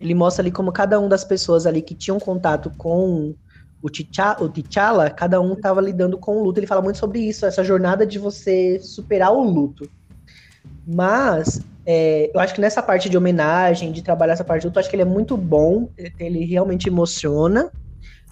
Ele 0.00 0.14
mostra 0.14 0.44
ali 0.44 0.52
como 0.52 0.70
cada 0.70 1.00
uma 1.00 1.08
das 1.08 1.24
pessoas 1.24 1.66
ali 1.66 1.82
que 1.82 1.94
tinham 1.94 2.20
contato 2.20 2.70
com 2.78 3.34
o 3.82 3.90
T'Challa, 3.90 5.10
cada 5.10 5.40
um 5.40 5.54
estava 5.54 5.80
lidando 5.80 6.16
com 6.16 6.36
o 6.36 6.44
luto. 6.44 6.60
Ele 6.60 6.68
fala 6.68 6.82
muito 6.82 6.98
sobre 6.98 7.18
isso, 7.18 7.44
essa 7.46 7.64
jornada 7.64 8.06
de 8.06 8.18
você 8.18 8.78
superar 8.78 9.32
o 9.32 9.42
luto. 9.42 9.90
Mas 10.86 11.60
é, 11.86 12.30
eu 12.32 12.40
acho 12.40 12.54
que 12.54 12.60
nessa 12.60 12.82
parte 12.82 13.08
de 13.08 13.16
homenagem, 13.16 13.92
de 13.92 14.02
trabalhar 14.02 14.32
essa 14.32 14.44
parte 14.44 14.62
do 14.62 14.66
luto, 14.66 14.78
acho 14.78 14.88
que 14.88 14.96
ele 14.96 15.02
é 15.02 15.06
muito 15.06 15.36
bom, 15.36 15.88
ele 16.18 16.44
realmente 16.44 16.88
emociona. 16.88 17.70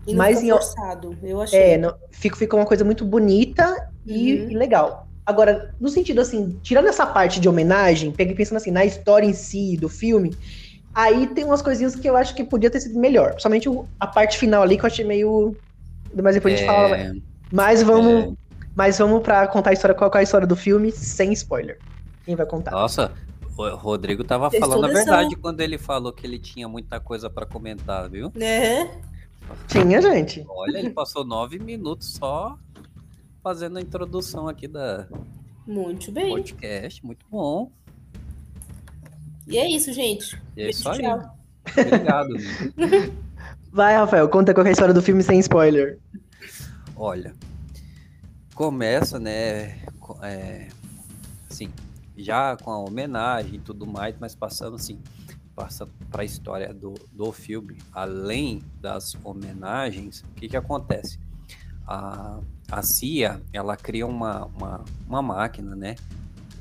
E 0.06 0.14
mas 0.14 0.42
em 0.42 0.50
forçado, 0.50 1.16
eu 1.22 1.40
achei. 1.40 1.58
É, 1.58 1.78
não, 1.78 1.94
fica, 2.10 2.36
fica 2.36 2.56
uma 2.56 2.64
coisa 2.64 2.84
muito 2.84 3.04
bonita 3.04 3.90
e, 4.06 4.34
uhum. 4.34 4.50
e, 4.50 4.54
legal. 4.54 5.06
Agora, 5.24 5.72
no 5.78 5.88
sentido 5.88 6.20
assim, 6.20 6.58
tirando 6.62 6.88
essa 6.88 7.06
parte 7.06 7.38
de 7.38 7.48
homenagem, 7.48 8.10
peguei 8.10 8.34
pensando 8.34 8.56
assim, 8.56 8.72
na 8.72 8.84
história 8.84 9.26
em 9.26 9.32
si 9.32 9.76
do 9.76 9.88
filme, 9.88 10.36
aí 10.92 11.28
tem 11.28 11.44
umas 11.44 11.62
coisinhas 11.62 11.94
que 11.94 12.08
eu 12.08 12.16
acho 12.16 12.34
que 12.34 12.42
podia 12.42 12.70
ter 12.70 12.80
sido 12.80 12.98
melhor. 12.98 13.30
Principalmente 13.30 13.68
a 14.00 14.06
parte 14.06 14.38
final 14.38 14.62
ali 14.62 14.76
que 14.76 14.84
eu 14.84 14.88
achei 14.88 15.04
meio. 15.04 15.54
Mas 16.14 16.34
depois 16.34 16.54
é... 16.54 16.56
a 16.56 16.58
gente 16.58 16.66
fala. 16.66 16.96
É. 16.96 17.12
Mas 17.52 17.82
vamos. 17.82 18.32
É... 18.32 18.42
Mas 18.74 18.98
vamos 18.98 19.22
pra 19.22 19.46
contar 19.46 19.68
a 19.68 19.72
história, 19.74 19.94
qual 19.94 20.10
é 20.14 20.18
a 20.18 20.22
história 20.22 20.46
do 20.46 20.56
filme, 20.56 20.90
sem 20.90 21.30
spoiler. 21.34 21.78
Quem 22.24 22.34
vai 22.34 22.46
contar? 22.46 22.70
Nossa, 22.70 23.12
o 23.56 23.76
Rodrigo 23.76 24.24
tava 24.24 24.50
falando 24.50 24.84
a 24.86 24.88
verdade 24.88 25.36
quando 25.36 25.60
ele 25.60 25.78
falou 25.78 26.12
que 26.12 26.26
ele 26.26 26.38
tinha 26.38 26.68
muita 26.68 26.98
coisa 26.98 27.28
para 27.28 27.46
comentar, 27.46 28.08
viu? 28.08 28.32
É. 28.40 28.88
Tinha, 29.68 30.00
gente. 30.00 30.44
Olha, 30.48 30.78
ele 30.78 30.90
passou 30.90 31.24
nove 31.24 31.58
minutos 31.58 32.14
só 32.14 32.58
fazendo 33.42 33.78
a 33.78 33.80
introdução 33.80 34.48
aqui 34.48 34.68
da 34.68 35.06
muito 35.66 36.10
bem 36.10 36.30
podcast, 36.30 37.04
muito 37.04 37.24
bom. 37.30 37.70
E 39.46 39.58
é 39.58 39.68
isso, 39.68 39.92
gente. 39.92 40.40
E 40.56 40.62
é 40.62 40.70
isso 40.70 40.88
aí. 40.88 41.00
Tchau. 41.00 41.36
Obrigado. 41.76 42.34
Vai, 43.72 43.96
Rafael, 43.96 44.28
conta 44.28 44.52
qual 44.52 44.66
é 44.66 44.68
a 44.68 44.72
história 44.72 44.94
do 44.94 45.02
filme 45.02 45.22
sem 45.22 45.38
spoiler. 45.38 45.98
Olha, 46.94 47.34
começa, 48.54 49.18
né? 49.18 49.78
É, 50.22 50.68
assim, 51.50 51.70
já 52.16 52.56
com 52.56 52.70
a 52.70 52.78
homenagem 52.78 53.54
e 53.54 53.58
tudo 53.58 53.86
mais, 53.86 54.14
mas 54.18 54.34
passando 54.34 54.76
assim, 54.76 54.98
passa 55.54 55.88
para 56.10 56.22
a 56.22 56.24
história 56.24 56.72
do, 56.72 56.94
do 57.12 57.32
filme, 57.32 57.78
além 57.92 58.62
das 58.80 59.16
homenagens, 59.22 60.20
o 60.20 60.34
que 60.34 60.48
que 60.48 60.56
acontece? 60.56 61.18
A, 61.86 62.38
a 62.70 62.82
CIA, 62.82 63.42
ela 63.52 63.76
cria 63.76 64.06
uma, 64.06 64.46
uma, 64.46 64.84
uma 65.06 65.22
máquina, 65.22 65.74
né? 65.74 65.96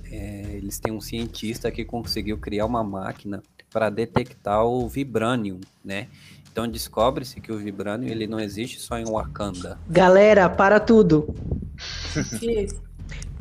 É, 0.06 0.56
eles 0.56 0.78
têm 0.80 0.92
um 0.92 1.00
cientista 1.00 1.72
que 1.72 1.86
conseguiu 1.86 2.38
criar 2.38 2.66
uma 2.66 2.84
máquina 2.84 3.42
para 3.72 3.90
detectar 3.90 4.66
o 4.66 4.90
vibranium, 4.90 5.62
né? 5.84 6.10
Então 6.52 6.68
descobre-se 6.68 7.40
que 7.40 7.52
o 7.52 7.58
Vibranium 7.58 8.10
ele 8.10 8.28
não 8.28 8.40
existe 8.40 8.80
só 8.80 8.98
em 8.98 9.06
Wakanda. 9.06 9.80
Galera, 9.88 10.50
para 10.50 10.82
tudo. 10.82 11.34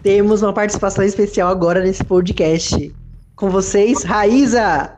Temos 0.03 0.43
uma 0.43 0.53
participação 0.53 1.05
especial 1.05 1.49
agora 1.51 1.81
nesse 1.83 2.03
podcast. 2.03 2.95
Com 3.37 3.51
vocês, 3.51 4.03
Raíza! 4.03 4.97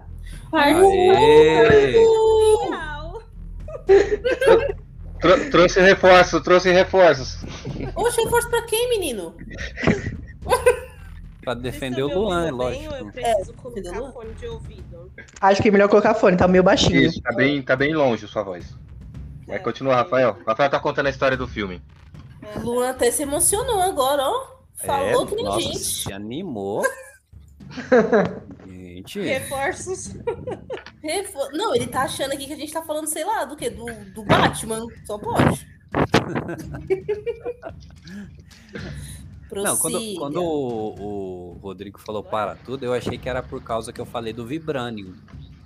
Aê! 0.52 1.94
Trouxe 5.50 5.80
reforço, 5.80 6.40
trouxe 6.40 6.71
reforços. 6.73 7.38
Oxe, 7.94 8.23
reforço 8.23 8.50
pra 8.50 8.62
quem, 8.62 8.88
menino? 8.90 9.35
Pra 11.42 11.54
defender 11.54 12.04
o 12.04 12.06
Luan, 12.06 12.47
é 12.47 12.50
lógico. 12.52 12.94
Eu 12.94 13.06
preciso 13.06 13.52
defender 13.52 13.88
o 13.88 13.92
colocar 13.92 13.99
Luan? 13.99 14.12
fone 14.12 14.35
de 14.35 14.47
ouvido. 14.47 15.12
Acho 15.40 15.61
que 15.61 15.68
é 15.68 15.71
melhor 15.73 15.88
colocar 15.88 16.14
fone, 16.14 16.37
tá 16.37 16.47
meio 16.47 16.62
baixinho. 16.62 17.02
Isso, 17.02 17.21
tá 17.21 17.32
bem, 17.32 17.61
tá 17.61 17.75
bem 17.75 17.92
longe 17.92 18.28
sua 18.28 18.44
voz. 18.44 18.76
Vai, 19.44 19.59
continua, 19.59 19.97
Rafael. 19.97 20.38
Rafael 20.47 20.71
tá 20.71 20.78
contando 20.78 21.06
a 21.06 21.11
história 21.11 21.37
do 21.37 21.49
filme. 21.49 21.82
Luan 22.62 22.90
até 22.90 23.11
se 23.11 23.25
emocionou 23.25 23.82
agora, 23.82 24.23
ó. 24.23 24.51
Falou 24.84 25.24
É, 25.24 25.26
que 25.26 25.34
nem 25.34 25.44
nossa, 25.44 25.60
gente. 25.60 25.78
se 25.78 26.12
animou. 26.12 26.82
gente, 28.66 29.20
Reforços. 29.20 30.14
Refo- 31.02 31.50
Não, 31.52 31.74
ele 31.74 31.86
tá 31.86 32.02
achando 32.02 32.32
aqui 32.32 32.46
que 32.46 32.52
a 32.52 32.56
gente 32.56 32.72
tá 32.72 32.82
falando, 32.82 33.06
sei 33.08 33.24
lá, 33.24 33.44
do 33.44 33.56
quê? 33.56 33.70
Do, 33.70 33.86
do 34.12 34.22
Batman. 34.24 34.86
Só 35.04 35.18
pode. 35.18 35.66
Não, 39.52 39.76
quando, 39.76 40.00
quando 40.16 40.42
o, 40.42 41.52
o 41.54 41.58
Rodrigo 41.60 42.00
falou 42.00 42.22
para 42.24 42.56
tudo, 42.56 42.84
eu 42.84 42.94
achei 42.94 43.18
que 43.18 43.28
era 43.28 43.42
por 43.42 43.62
causa 43.62 43.92
que 43.92 44.00
eu 44.00 44.06
falei 44.06 44.32
do 44.32 44.46
Vibranium. 44.46 45.12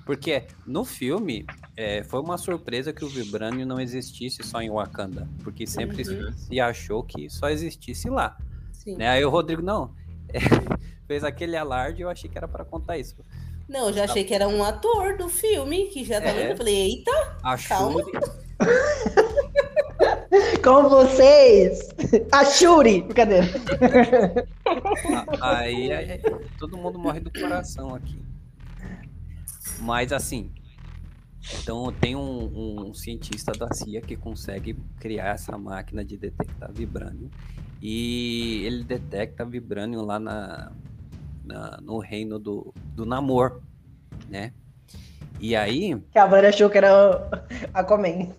Porque 0.05 0.45
no 0.67 0.85
filme 0.85 1.47
é, 1.77 2.03
foi 2.03 2.21
uma 2.21 2.37
surpresa 2.37 2.93
que 2.93 3.05
o 3.05 3.09
Vibranium 3.09 3.65
não 3.67 3.81
existisse 3.81 4.43
só 4.43 4.61
em 4.61 4.71
Wakanda. 4.71 5.29
Porque 5.45 5.67
sempre 5.67 6.03
Uhum. 6.09 6.33
se 6.33 6.59
achou 6.61 7.03
que 7.05 7.31
só 7.31 7.49
existisse 7.49 8.09
lá. 8.11 8.37
Sim. 8.87 8.97
Né? 8.97 9.09
Aí 9.09 9.25
o 9.25 9.31
Rodrigo, 9.31 9.61
não, 9.63 9.91
é, 10.33 10.39
fez 11.09 11.25
aquele 11.25 11.57
alarde 11.57 12.01
e 12.01 12.05
eu 12.05 12.09
achei 12.09 12.31
que 12.31 12.39
era 12.39 12.47
para 12.47 12.65
contar 12.65 12.97
isso. 12.97 13.17
Não, 13.69 13.89
eu 13.89 13.93
já 13.93 14.05
achei 14.05 14.23
que 14.23 14.33
era 14.33 14.47
um 14.47 14.63
ator 14.63 15.17
do 15.17 15.29
filme 15.29 15.89
que 15.89 16.05
já 16.05 16.21
tava 16.21 16.39
É. 16.39 16.53
Eu 16.53 16.57
falei, 16.57 16.75
eita, 16.75 17.11
A 17.43 17.59
Calma. 17.59 18.01
Com 20.63 20.89
vocês, 20.89 21.89
a 22.33 22.45
Shuri! 22.45 23.03
Brincadeira. 23.03 23.47
a- 25.41 25.59
aí, 25.59 25.93
aí 25.93 26.21
todo 26.59 26.77
mundo 26.77 26.99
morre 26.99 27.21
do 27.21 27.31
coração 27.33 27.95
aqui. 27.95 28.21
Mas 29.81 30.13
assim, 30.13 30.51
então 31.61 31.93
tem 31.93 32.15
um, 32.17 32.89
um 32.89 32.95
cientista 32.95 33.53
da 33.53 33.73
CIA 33.73 34.01
que 34.01 34.17
consegue 34.17 34.77
criar 34.99 35.35
essa 35.35 35.57
máquina 35.59 36.05
de 36.05 36.17
detectar 36.17 36.73
vibrânio 36.73 37.31
e 37.81 38.63
ele 38.65 38.85
detecta 38.85 39.45
vibrânio 39.45 40.03
lá 40.05 40.19
na, 40.19 40.73
na- 41.45 41.79
no 41.83 41.99
reino 41.99 42.39
do, 42.39 42.73
do 42.95 43.05
Namor, 43.07 43.61
né? 44.29 44.53
E 45.41 45.55
aí, 45.55 45.95
Que 46.13 46.19
a 46.19 46.27
Vânia 46.27 46.49
achou 46.49 46.71
que 46.71 46.79
era 46.79 47.29
Aquaman. 47.75 48.31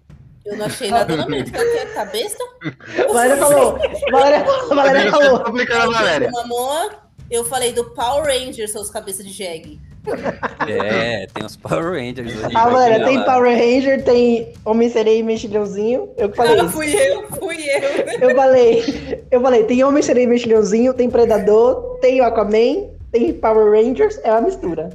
eu 0.46 0.58
não 0.58 0.66
achei 0.66 0.90
nada 0.90 1.16
na 1.16 1.28
mente. 1.28 1.52
Qual 1.52 1.64
que 1.64 1.78
é 1.78 1.84
a 1.84 1.94
cabeça? 1.94 2.38
A 3.08 3.14
Valéria 3.14 3.38
falou. 3.38 3.76
A 3.76 4.12
Valéria, 4.12 4.46
a 4.46 4.76
Valéria 4.76 5.12
falou. 5.12 5.36
a 5.46 5.86
Valéria. 5.92 6.32
Mamoa, 6.32 6.90
eu 7.30 7.46
falei 7.46 7.72
do 7.72 7.84
Power 7.92 8.26
Rangers, 8.26 8.72
seus 8.72 8.90
cabeças 8.90 9.26
de 9.26 9.32
jegue. 9.32 9.80
é, 10.68 11.28
tem 11.28 11.46
os 11.46 11.56
Power 11.56 11.92
Rangers. 11.94 12.32
a 12.44 12.44
gente 12.48 12.56
A 12.56 12.64
vai 12.64 12.72
Valéria 12.74 12.96
chegar 12.98 13.08
tem 13.08 13.18
lá. 13.18 13.26
Power 13.26 13.58
Ranger, 13.58 14.04
tem 14.04 14.54
Homem-Sereia 14.66 15.20
e 15.20 15.24
Mexilhãozinho. 15.24 16.10
Eu 16.18 16.30
que 16.30 16.38
falei 16.38 16.60
Ah, 16.60 16.70
fui 16.70 16.88
eu, 16.94 17.28
fui 17.32 17.58
eu. 17.58 18.30
Eu 18.30 18.36
falei, 18.36 19.26
eu 19.32 19.42
falei, 19.42 19.64
tem 19.64 19.84
Homem-Sereia 19.84 20.24
e 20.24 20.28
Mexilhãozinho, 20.28 20.94
tem 20.94 21.10
Predador, 21.10 21.98
tem 22.00 22.20
Aquaman, 22.22 22.90
tem 23.12 23.34
Power 23.34 23.72
Rangers, 23.72 24.20
é 24.24 24.32
uma 24.32 24.42
mistura. 24.42 24.90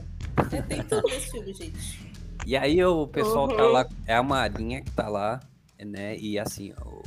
É, 0.52 0.62
tem 0.62 0.82
tudo 0.82 1.02
nesse 1.08 1.30
filme, 1.30 1.52
gente. 1.52 2.00
E 2.46 2.56
aí 2.56 2.84
o 2.84 3.06
pessoal 3.06 3.46
tá 3.48 3.64
Uhum. 3.64 3.72
lá, 3.72 3.86
é 4.06 4.14
a 4.14 4.22
Marinha 4.22 4.80
que 4.82 4.90
tá 4.90 5.08
lá, 5.08 5.40
né? 5.84 6.16
E 6.18 6.38
assim, 6.38 6.72
o 6.84 7.02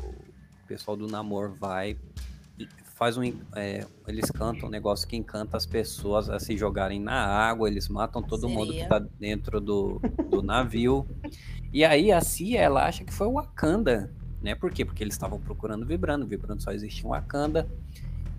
pessoal 0.67 0.95
do 0.95 1.07
Namor 1.07 1.51
vai 1.59 1.97
faz 2.95 3.17
um. 3.17 3.23
é, 3.55 3.85
eles 4.07 4.31
cantam 4.31 4.67
um 4.67 4.71
negócio 4.71 5.07
que 5.07 5.15
encanta 5.15 5.55
as 5.57 5.65
pessoas 5.65 6.29
a 6.29 6.39
se 6.39 6.57
jogarem 6.57 6.99
na 6.99 7.13
água, 7.25 7.67
eles 7.69 7.87
matam 7.89 8.23
todo 8.23 8.47
mundo 8.49 8.71
que 8.71 8.87
tá 8.87 8.99
dentro 9.19 9.59
do, 9.61 9.99
do 10.31 10.41
navio. 10.41 11.05
E 11.71 11.83
aí 11.83 12.11
a 12.11 12.21
Cia, 12.21 12.61
ela 12.61 12.85
acha 12.87 13.03
que 13.03 13.13
foi 13.13 13.27
o 13.27 13.33
Wakanda, 13.33 14.11
né? 14.41 14.55
Por 14.55 14.71
quê? 14.71 14.85
Porque 14.85 15.03
eles 15.03 15.13
estavam 15.13 15.39
procurando 15.39 15.85
Vibrando, 15.85 16.25
Vibrando 16.25 16.63
só 16.63 16.71
existia 16.71 17.03
em 17.05 17.09
Wakanda, 17.09 17.69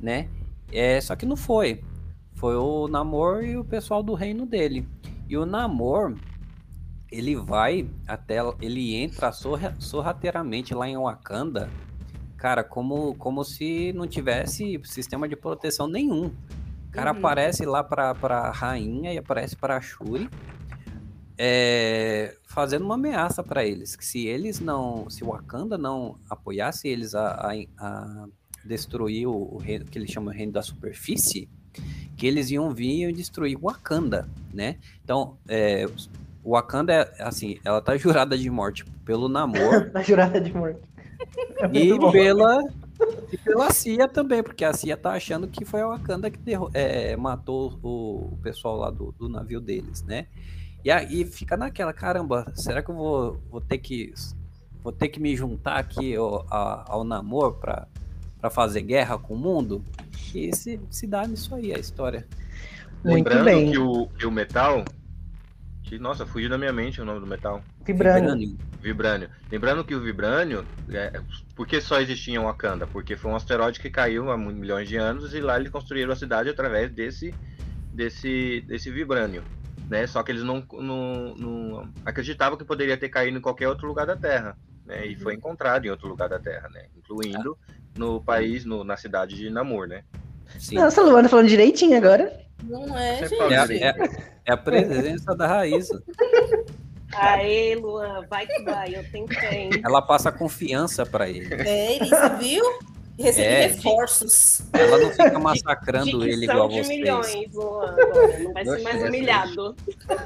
né? 0.00 0.28
É, 0.72 1.00
só 1.00 1.14
que 1.14 1.26
não 1.26 1.36
foi. 1.36 1.84
Foi 2.34 2.56
o 2.56 2.88
Namor 2.88 3.44
e 3.44 3.56
o 3.56 3.64
pessoal 3.64 4.02
do 4.02 4.14
reino 4.14 4.46
dele. 4.46 4.88
E 5.28 5.36
o 5.36 5.44
Namor, 5.44 6.14
ele 7.12 7.36
vai 7.36 7.88
até. 8.06 8.38
Ele 8.60 8.94
entra 8.94 9.32
sorra- 9.32 9.74
sorrateiramente 9.78 10.74
lá 10.74 10.88
em 10.88 10.96
Wakanda, 10.96 11.68
cara, 12.36 12.62
como, 12.64 13.14
como 13.16 13.42
se 13.44 13.92
não 13.94 14.06
tivesse 14.06 14.80
sistema 14.84 15.28
de 15.28 15.34
proteção 15.36 15.86
nenhum. 15.88 16.26
O 16.88 16.90
cara 16.92 17.12
Uhum. 17.12 17.18
aparece 17.18 17.64
lá 17.66 17.82
pra, 17.84 18.14
pra 18.14 18.50
rainha 18.50 19.12
e 19.12 19.18
aparece 19.18 19.54
pra 19.56 19.80
Shuri. 19.80 20.28
é, 21.38 22.34
fazendo 22.44 22.84
uma 22.84 22.94
ameaça 22.94 23.42
pra 23.42 23.64
eles, 23.64 23.94
que 23.94 24.04
se 24.04 24.26
eles 24.26 24.58
não, 24.60 25.08
se 25.10 25.22
o 25.22 25.28
Wakanda 25.28 25.76
não 25.76 26.16
apoiasse 26.30 26.88
eles 26.88 27.14
a, 27.14 27.28
a- 27.52 27.54
a 27.78 28.26
destruir 28.64 29.26
o, 29.26 29.54
o 29.54 29.58
reino 29.58 29.84
que 29.84 29.98
eles 29.98 30.10
chamam 30.10 30.32
de 30.32 30.38
reino 30.38 30.52
da 30.52 30.62
superfície, 30.62 31.48
que 32.16 32.26
eles 32.26 32.50
iam 32.50 32.70
vir 32.70 33.10
e 33.10 33.12
destruir 33.12 33.58
Wakanda, 33.60 34.26
né? 34.52 34.76
Então, 35.04 35.36
é, 35.46 35.86
o 36.42 36.52
Wakanda 36.52 36.92
é 36.94 37.22
assim, 37.22 37.58
ela 37.62 37.82
tá 37.82 37.94
jurada 37.98 38.36
de 38.38 38.48
morte 38.48 38.84
pelo 39.04 39.28
Namor 39.28 39.90
Na 39.92 40.02
jurada 40.02 40.40
de 40.40 40.52
morte. 40.54 40.80
É 41.58 41.76
e 41.76 41.98
bom. 41.98 42.10
pela 42.12 42.62
e 43.32 43.36
pela 43.38 43.70
CIA 43.70 44.08
também, 44.08 44.42
porque 44.42 44.64
a 44.64 44.72
CIA 44.72 44.96
tá 44.96 45.12
achando 45.12 45.46
que 45.48 45.64
foi 45.64 45.80
a 45.82 45.88
Wakanda 45.88 46.30
que 46.30 46.38
derro- 46.38 46.70
é, 46.72 47.14
matou 47.16 47.78
o, 47.82 48.32
o 48.32 48.38
pessoal 48.42 48.76
lá 48.76 48.90
do, 48.90 49.12
do 49.18 49.28
navio 49.28 49.60
deles, 49.60 50.02
né? 50.02 50.26
E 50.84 50.90
aí 50.90 51.24
fica 51.24 51.56
naquela, 51.56 51.92
caramba, 51.92 52.50
será 52.54 52.82
que 52.82 52.90
eu 52.90 52.94
vou, 52.94 53.40
vou 53.50 53.60
ter 53.60 53.78
que 53.78 54.12
vou 54.82 54.92
ter 54.92 55.08
que 55.08 55.18
me 55.20 55.34
juntar 55.36 55.76
aqui 55.76 56.14
ao, 56.16 56.46
a- 56.50 56.84
ao 56.88 57.04
Namor 57.04 57.54
pra, 57.54 57.86
pra 58.40 58.48
fazer 58.50 58.82
guerra 58.82 59.18
com 59.18 59.34
o 59.34 59.38
mundo? 59.38 59.82
E 60.34 60.54
se, 60.54 60.80
se 60.90 61.06
dá 61.06 61.26
nisso 61.26 61.54
aí 61.54 61.74
a 61.74 61.78
história. 61.78 62.26
Muito 63.04 63.16
Lembrando 63.28 63.44
bem. 63.44 63.70
Que, 63.72 63.78
o, 63.78 64.06
que 64.08 64.26
o 64.26 64.30
metal. 64.30 64.84
Que, 65.82 65.98
nossa, 65.98 66.24
fugiu 66.26 66.48
da 66.50 66.56
minha 66.58 66.72
mente 66.72 67.00
o 67.00 67.04
nome 67.04 67.20
do 67.20 67.26
metal. 67.26 67.62
Vibrando. 67.86 68.20
Vibranium. 68.20 68.56
Vibrânio. 68.80 69.28
Lembrando 69.50 69.84
que 69.84 69.94
o 69.94 70.00
Vibrânio, 70.00 70.64
é, 70.90 71.20
por 71.54 71.66
que 71.66 71.80
só 71.80 72.00
existia 72.00 72.36
em 72.36 72.38
Wakanda? 72.38 72.86
Porque 72.86 73.16
foi 73.16 73.30
um 73.30 73.36
asteroide 73.36 73.80
que 73.80 73.90
caiu 73.90 74.30
há 74.30 74.38
milhões 74.38 74.88
de 74.88 74.96
anos 74.96 75.34
e 75.34 75.40
lá 75.40 75.58
eles 75.58 75.70
construíram 75.70 76.12
a 76.12 76.16
cidade 76.16 76.48
através 76.48 76.90
desse, 76.92 77.34
desse, 77.92 78.62
desse 78.66 78.90
Vibrânio. 78.90 79.42
Né? 79.90 80.06
Só 80.06 80.22
que 80.22 80.30
eles 80.30 80.42
não, 80.44 80.64
não, 80.72 81.34
não 81.36 81.92
acreditavam 82.04 82.56
que 82.56 82.64
poderia 82.64 82.96
ter 82.96 83.08
caído 83.08 83.38
em 83.38 83.40
qualquer 83.40 83.68
outro 83.68 83.88
lugar 83.88 84.06
da 84.06 84.16
Terra. 84.16 84.56
Né? 84.84 85.06
E 85.06 85.16
foi 85.16 85.34
encontrado 85.34 85.84
em 85.84 85.90
outro 85.90 86.06
lugar 86.08 86.28
da 86.28 86.38
Terra, 86.38 86.68
né? 86.72 86.86
incluindo 86.96 87.58
no 87.96 88.22
país, 88.22 88.64
no, 88.64 88.84
na 88.84 88.96
cidade 88.96 89.34
de 89.34 89.50
Namor. 89.50 89.88
Né? 89.88 90.04
Sim. 90.58 90.76
Nossa, 90.76 91.00
a 91.00 91.04
Luana 91.04 91.28
falando 91.28 91.48
direitinho 91.48 91.96
agora. 91.96 92.32
Não 92.62 92.96
é, 92.96 93.16
Você 93.18 93.28
gente. 93.28 93.38
fala 93.38 93.72
É, 93.72 93.88
é- 93.88 94.36
é 94.46 94.52
a 94.52 94.56
presença 94.56 95.34
da 95.34 95.46
Raíza. 95.46 96.02
Aê, 97.18 97.74
Luan, 97.76 98.26
vai 98.28 98.46
que 98.46 98.62
vai, 98.62 98.94
eu 98.96 99.04
tenho 99.10 99.26
fé. 99.28 99.68
Ela 99.84 100.02
passa 100.02 100.30
confiança 100.32 101.04
pra 101.06 101.28
ele. 101.28 101.52
É, 101.54 101.96
ele 101.96 102.06
você 102.08 102.28
viu? 102.36 102.64
Recebi 103.18 103.46
É, 103.46 103.66
reforços. 103.68 104.60
Ela 104.74 104.98
não 104.98 105.10
fica 105.10 105.38
massacrando 105.38 106.04
Dicção 106.04 106.22
ele 106.26 106.44
igual 106.44 106.66
a 106.66 106.68
de 106.68 106.74
vocês. 106.74 106.88
milhões, 106.88 107.54
Luan, 107.54 107.90
agora. 107.98 108.38
Não 108.40 108.52
vai 108.52 108.64
ser 108.66 108.82
mais 108.82 109.02
humilhado. 109.02 109.76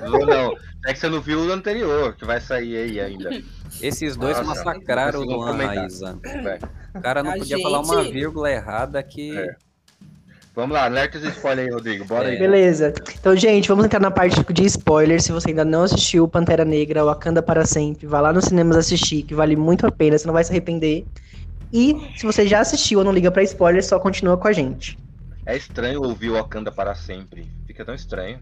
Não, 0.03 0.19
não. 0.27 0.55
É 0.87 0.93
que 0.93 0.99
você 0.99 1.09
não 1.09 1.21
viu 1.21 1.39
o 1.41 1.53
anterior, 1.53 2.17
que 2.17 2.25
vai 2.25 2.41
sair 2.41 2.77
aí 2.77 3.01
ainda. 3.01 3.31
Esses 3.81 4.17
dois 4.17 4.37
Nossa, 4.39 4.49
massacraram 4.49 5.21
o 5.21 5.25
Luan. 5.25 5.53
Raíza. 5.57 6.19
Vai. 6.43 6.59
O 6.93 7.01
cara 7.01 7.23
não 7.23 7.31
A 7.31 7.37
podia 7.37 7.61
falar 7.61 7.79
uma 7.81 8.03
gente- 8.03 8.13
vírgula 8.13 8.51
errada 8.51 9.01
que. 9.05 9.39
É. 9.39 9.55
Vamos 10.61 10.75
lá, 10.75 10.85
alerta 10.85 11.17
os 11.17 11.25
spoiler 11.25 11.65
aí, 11.65 11.73
Rodrigo. 11.73 12.05
Bora 12.05 12.29
É. 12.29 12.33
aí. 12.33 12.39
Beleza. 12.39 12.93
Então, 13.19 13.35
gente, 13.35 13.67
vamos 13.67 13.87
entrar 13.87 13.99
na 13.99 14.11
parte 14.11 14.45
de 14.53 14.67
spoilers. 14.67 15.25
Se 15.25 15.33
você 15.33 15.49
ainda 15.49 15.65
não 15.65 15.85
assistiu 15.85 16.29
Pantera 16.29 16.67
Negra, 16.67 17.03
Wakanda 17.03 17.43
para 17.43 17.65
sempre, 17.65 18.07
vá 18.07 18.21
lá 18.21 18.31
nos 18.31 18.45
cinemas 18.45 18.77
assistir, 18.77 19.23
que 19.23 19.35
vale 19.35 19.57
muito 19.57 19.87
a 19.87 19.91
pena, 19.91 20.19
você 20.19 20.27
não 20.27 20.35
vai 20.35 20.45
se 20.45 20.51
arrepender. 20.53 21.07
E 21.73 22.13
se 22.15 22.27
você 22.27 22.47
já 22.47 22.61
assistiu 22.61 22.99
ou 22.99 23.05
não 23.07 23.13
liga 23.13 23.31
pra 23.31 23.43
spoilers, 23.43 23.87
só 23.87 23.99
continua 23.99 24.37
com 24.37 24.49
a 24.49 24.53
gente. 24.53 24.99
É 25.47 25.57
estranho 25.57 26.03
ouvir 26.03 26.29
o 26.29 26.35
Wakanda 26.35 26.71
para 26.71 26.95
sempre. 26.95 27.51
Fica 27.67 27.83
tão 27.83 27.95
estranho. 27.95 28.39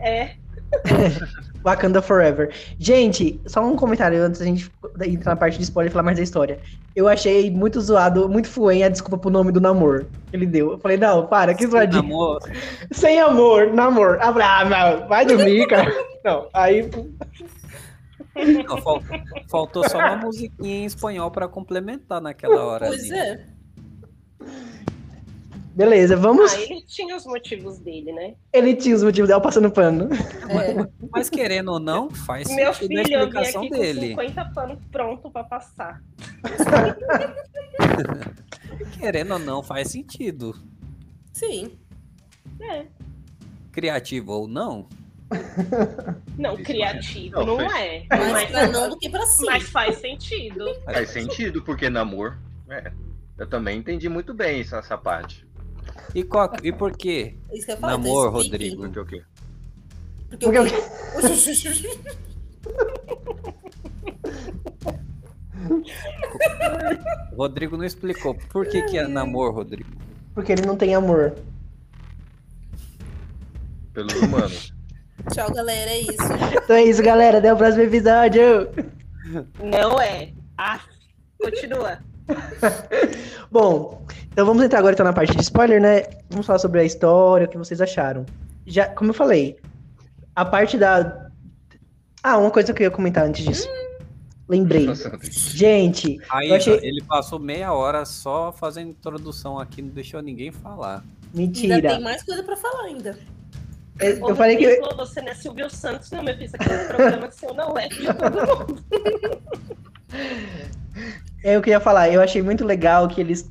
É, 0.00 0.30
Wakanda 1.64 2.02
Forever. 2.02 2.52
Gente, 2.78 3.40
só 3.46 3.64
um 3.64 3.74
comentário 3.74 4.22
antes 4.22 4.40
da 4.40 4.46
gente 4.46 4.70
entrar 5.06 5.32
na 5.32 5.36
parte 5.36 5.56
de 5.56 5.64
spoiler 5.64 5.90
e 5.90 5.92
falar 5.92 6.02
mais 6.02 6.16
da 6.18 6.22
história. 6.22 6.58
Eu 6.94 7.08
achei 7.08 7.50
muito 7.50 7.80
zoado, 7.80 8.28
muito 8.28 8.48
fuem 8.48 8.84
a 8.84 8.88
desculpa 8.88 9.16
pro 9.16 9.30
nome 9.30 9.50
do 9.50 9.60
namoro 9.60 10.06
que 10.30 10.36
ele 10.36 10.46
deu. 10.46 10.72
Eu 10.72 10.78
falei, 10.78 10.96
não, 10.98 11.26
para, 11.26 11.54
que 11.54 11.66
zoadinho. 11.66 12.02
Namor, 12.02 12.38
Sem 12.92 13.18
amor, 13.20 13.72
namor. 13.72 14.18
Ah, 14.20 14.64
não, 14.64 15.08
vai 15.08 15.24
dormir, 15.24 15.66
cara. 15.66 15.90
Não, 16.24 16.48
aí. 16.52 16.90
não, 18.66 18.76
fal- 18.78 19.02
faltou 19.48 19.88
só 19.88 19.98
uma 19.98 20.16
musiquinha 20.16 20.80
em 20.80 20.84
espanhol 20.84 21.30
pra 21.30 21.48
complementar 21.48 22.20
naquela 22.20 22.62
hora. 22.64 22.86
Pois 22.88 23.10
ali. 23.10 23.18
é. 23.18 23.53
Beleza, 25.74 26.16
vamos. 26.16 26.52
ah, 26.52 26.60
ele 26.60 26.82
tinha 26.82 27.16
os 27.16 27.26
motivos 27.26 27.78
dele, 27.80 28.12
né? 28.12 28.34
Ele 28.52 28.76
tinha 28.76 28.94
os 28.94 29.02
motivos 29.02 29.28
dela 29.28 29.40
passando 29.40 29.70
pano. 29.70 30.08
é. 30.48 30.88
Mas 31.10 31.28
querendo 31.28 31.72
ou 31.72 31.80
não, 31.80 32.10
faz 32.10 32.48
Meu 32.54 32.72
filho, 32.72 33.00
eu 33.00 33.04
vim 33.04 33.12
explicação 33.12 33.62
aqui 33.62 33.70
com 33.70 33.80
dele. 33.80 34.08
50 34.10 34.44
panos 34.54 34.78
pronto 34.92 35.30
pra 35.30 35.42
passar. 35.44 36.00
Querendo 38.98 39.32
ou 39.32 39.38
não, 39.38 39.62
faz 39.62 39.90
sentido. 39.90 40.54
Sim. 41.32 41.78
É. 42.60 42.86
Criativo 43.72 44.32
ou 44.32 44.48
não, 44.48 44.86
Não, 46.38 46.54
Isso, 46.54 46.62
criativo 46.62 47.36
não, 47.44 47.58
não, 47.58 47.70
é. 47.72 48.04
Mais 48.08 48.32
Mas, 48.32 48.50
pra 48.50 48.68
não 48.68 48.88
do 48.90 48.98
que 48.98 49.08
pra 49.08 49.26
sim. 49.26 49.44
mas 49.46 49.64
faz 49.64 49.96
sentido. 49.98 50.64
Faz 50.84 51.10
sentido, 51.10 51.62
porque 51.62 51.90
namor. 51.90 52.38
É. 52.68 52.92
Eu 53.36 53.48
também 53.48 53.78
entendi 53.78 54.08
muito 54.08 54.32
bem 54.32 54.60
essa, 54.60 54.78
essa 54.78 54.96
parte. 54.96 55.44
E, 56.14 56.22
qual- 56.22 56.52
e 56.62 56.72
por 56.72 56.96
quê? 56.96 57.34
Isso 57.52 57.66
que 57.66 57.72
eu 57.72 57.76
então 57.76 57.90
Namor, 57.90 58.26
explique. 58.40 58.74
Rodrigo. 58.74 58.82
Porque 58.82 59.00
o 59.00 59.06
quê? 59.06 59.22
Porque, 60.30 60.46
Porque 60.46 60.58
o 60.58 60.64
quê? 60.66 60.76
O 67.32 67.36
Rodrigo 67.36 67.76
não 67.76 67.84
explicou. 67.84 68.34
Por 68.50 68.66
que, 68.66 68.82
que 68.82 68.98
é 68.98 69.06
namor, 69.06 69.52
Rodrigo? 69.54 69.90
Porque 70.34 70.52
ele 70.52 70.62
não 70.66 70.76
tem 70.76 70.94
amor. 70.94 71.34
Pelos 73.92 74.14
humanos. 74.14 74.74
Tchau, 75.32 75.52
galera. 75.52 75.90
É 75.90 76.00
isso. 76.00 76.16
Então 76.64 76.76
é 76.76 76.84
isso, 76.84 77.02
galera. 77.02 77.38
Até 77.38 77.52
o 77.52 77.56
próximo 77.56 77.82
episódio. 77.84 78.68
Não 79.62 80.00
é. 80.00 80.32
Ah, 80.58 80.80
continua. 81.40 81.98
Bom, 83.50 84.04
então 84.34 84.44
vamos 84.44 84.64
entrar 84.64 84.80
agora 84.80 84.94
então 84.94 85.04
na 85.06 85.12
parte 85.12 85.32
de 85.32 85.40
spoiler, 85.42 85.80
né? 85.80 86.02
Vamos 86.28 86.44
falar 86.44 86.58
sobre 86.58 86.80
a 86.80 86.84
história, 86.84 87.46
o 87.46 87.48
que 87.48 87.56
vocês 87.56 87.80
acharam. 87.80 88.26
Já, 88.66 88.88
como 88.88 89.10
eu 89.10 89.14
falei, 89.14 89.56
a 90.34 90.44
parte 90.44 90.76
da. 90.76 91.30
Ah, 92.20 92.36
uma 92.36 92.50
coisa 92.50 92.74
que 92.74 92.82
eu 92.82 92.86
ia 92.86 92.90
comentar 92.90 93.24
antes 93.24 93.44
disso. 93.44 93.68
Lembrei. 94.48 94.88
Gente, 95.30 96.18
Aí 96.28 96.52
achei. 96.52 96.80
ele 96.82 97.00
passou 97.04 97.38
meia 97.38 97.72
hora 97.72 98.04
só 98.04 98.50
fazendo 98.50 98.90
introdução 98.90 99.56
aqui, 99.56 99.80
não 99.80 99.90
deixou 99.90 100.20
ninguém 100.20 100.50
falar. 100.50 101.04
Ainda 101.36 101.52
tem 101.52 101.68
Mentira. 101.68 102.00
mais 102.00 102.24
coisa 102.24 102.42
pra 102.42 102.56
falar 102.56 102.86
ainda. 102.86 103.16
Eu, 104.00 104.28
eu 104.28 104.34
falei 104.34 104.56
que. 104.56 104.80
Você 104.96 105.22
não 105.22 105.28
é 105.28 105.34
Silvio 105.34 105.70
Santos, 105.70 106.10
não, 106.10 106.24
meu 106.24 106.34
filho. 106.34 106.46
Isso 106.46 106.56
aqui 106.56 106.72
é 106.72 106.82
um 106.82 106.88
programa 106.88 107.30
seu, 107.30 107.54
não 107.54 107.78
é 107.78 107.88
de 107.88 108.06
todo 108.12 108.66
mundo. 108.66 108.84
Eu 111.44 111.60
queria 111.60 111.80
falar, 111.80 112.08
eu 112.10 112.20
achei 112.22 112.42
muito 112.42 112.64
legal 112.64 113.06
que 113.06 113.20
eles. 113.20 113.50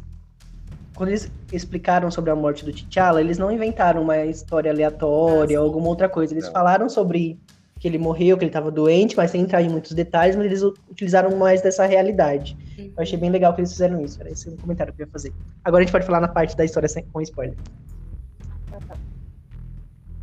Quando 0.96 1.10
eles 1.10 1.32
explicaram 1.52 2.12
sobre 2.12 2.30
a 2.32 2.36
morte 2.36 2.64
do 2.64 2.72
T'Challa, 2.72 3.20
eles 3.20 3.38
não 3.38 3.52
inventaram 3.52 4.02
uma 4.04 4.18
história 4.26 4.72
aleatória 4.72 5.58
Ah, 5.58 5.62
ou 5.62 5.68
alguma 5.68 5.88
outra 5.88 6.08
coisa. 6.08 6.34
Eles 6.34 6.46
Não. 6.46 6.52
falaram 6.52 6.88
sobre 6.88 7.40
que 7.80 7.88
ele 7.88 7.98
morreu, 7.98 8.38
que 8.38 8.44
ele 8.44 8.50
estava 8.50 8.72
doente, 8.72 9.18
mas 9.18 9.32
sem 9.32 9.42
entrar 9.42 9.62
em 9.62 9.70
muitos 9.70 9.92
detalhes, 9.92 10.36
mas 10.36 10.46
eles 10.46 10.62
utilizaram 10.62 11.36
mais 11.36 11.62
dessa 11.62 11.86
realidade. 11.86 12.56
Eu 12.78 12.94
achei 13.04 13.18
bem 13.18 13.30
legal 13.30 13.54
que 13.54 13.62
eles 13.62 13.72
fizeram 13.72 14.00
isso. 14.02 14.22
Era 14.22 14.30
esse 14.32 14.48
o 14.48 14.56
comentário 14.56 14.94
que 14.94 15.02
eu 15.02 15.06
ia 15.06 15.12
fazer. 15.12 15.34
Agora 15.66 15.82
a 15.82 15.86
gente 15.86 15.92
pode 15.92 16.06
falar 16.06 16.22
na 16.22 16.28
parte 16.30 16.56
da 16.56 16.64
história 16.64 16.88
sem, 16.88 17.04
com 17.06 17.20
spoiler. 17.22 17.58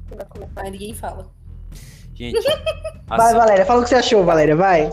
Você 0.08 0.14
vai 0.16 0.24
começar. 0.26 0.52
Mas 0.54 0.72
ninguém 0.72 0.94
fala. 0.94 1.26
Gente, 2.14 2.38
Vai, 3.08 3.34
Valéria, 3.34 3.64
fala 3.66 3.80
o 3.80 3.82
que 3.82 3.88
você 3.88 3.96
achou, 3.96 4.24
Valéria, 4.24 4.54
vai. 4.54 4.88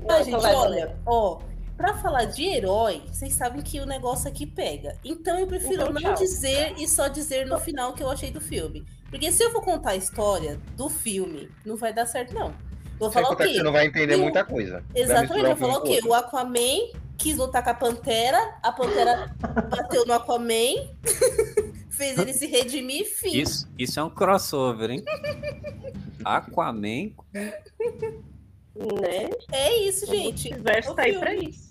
Não, 0.00 0.16
Ah, 0.16 0.22
gente, 0.22 0.40
vai, 0.40 0.54
olha, 0.54 0.96
ó, 1.04 1.38
pra 1.80 1.94
falar 1.94 2.26
de 2.26 2.44
herói, 2.44 3.02
vocês 3.06 3.32
sabem 3.32 3.62
que 3.62 3.80
o 3.80 3.86
negócio 3.86 4.28
aqui 4.28 4.44
pega. 4.46 4.98
Então 5.02 5.38
eu 5.38 5.46
prefiro 5.46 5.82
Então, 5.82 5.92
não 5.94 6.14
dizer 6.14 6.74
e 6.78 6.86
só 6.86 7.08
dizer 7.08 7.46
no 7.46 7.58
final 7.58 7.90
o 7.90 7.94
que 7.94 8.02
eu 8.02 8.10
achei 8.10 8.30
do 8.30 8.40
filme. 8.40 8.84
Porque 9.08 9.32
se 9.32 9.42
eu 9.42 9.50
for 9.50 9.62
contar 9.62 9.90
a 9.92 9.96
história 9.96 10.60
do 10.76 10.90
filme, 10.90 11.50
não 11.64 11.76
vai 11.76 11.92
dar 11.92 12.04
certo, 12.04 12.34
não. 12.34 12.52
Vou 12.98 13.10
Sem 13.10 13.22
falar 13.22 13.34
o 13.34 13.36
quê? 13.38 13.54
você 13.54 13.62
não 13.62 13.72
vai 13.72 13.86
entender 13.86 14.14
Eu- 14.14 14.18
muita 14.20 14.44
coisa. 14.44 14.84
Exatamente, 14.94 15.48
eu 15.48 15.56
vou 15.56 15.68
falar 15.68 15.78
o 15.78 15.82
quê? 15.84 16.00
O 16.04 16.12
Aquaman 16.12 16.90
quis 17.16 17.36
lutar 17.38 17.64
com 17.64 17.70
a 17.70 17.74
Pantera, 17.74 18.58
a 18.62 18.70
Pantera 18.72 19.34
bateu 19.70 20.04
no 20.04 20.12
Aquaman, 20.12 20.86
fez 21.90 22.18
ele 22.18 22.34
se 22.34 22.46
redimir 22.46 23.00
e 23.00 23.04
fim. 23.06 23.38
isso, 23.40 23.66
isso 23.78 23.98
é 23.98 24.04
um 24.04 24.10
crossover, 24.10 24.90
hein? 24.90 25.02
Aquaman. 26.24 27.12
Né? 28.72 29.28
É 29.52 29.76
isso, 29.78 30.06
gente. 30.06 30.48
O 30.48 30.54
universo 30.54 30.94
tá 30.94 31.02
aí 31.02 31.18
pra 31.18 31.34
isso. 31.34 31.69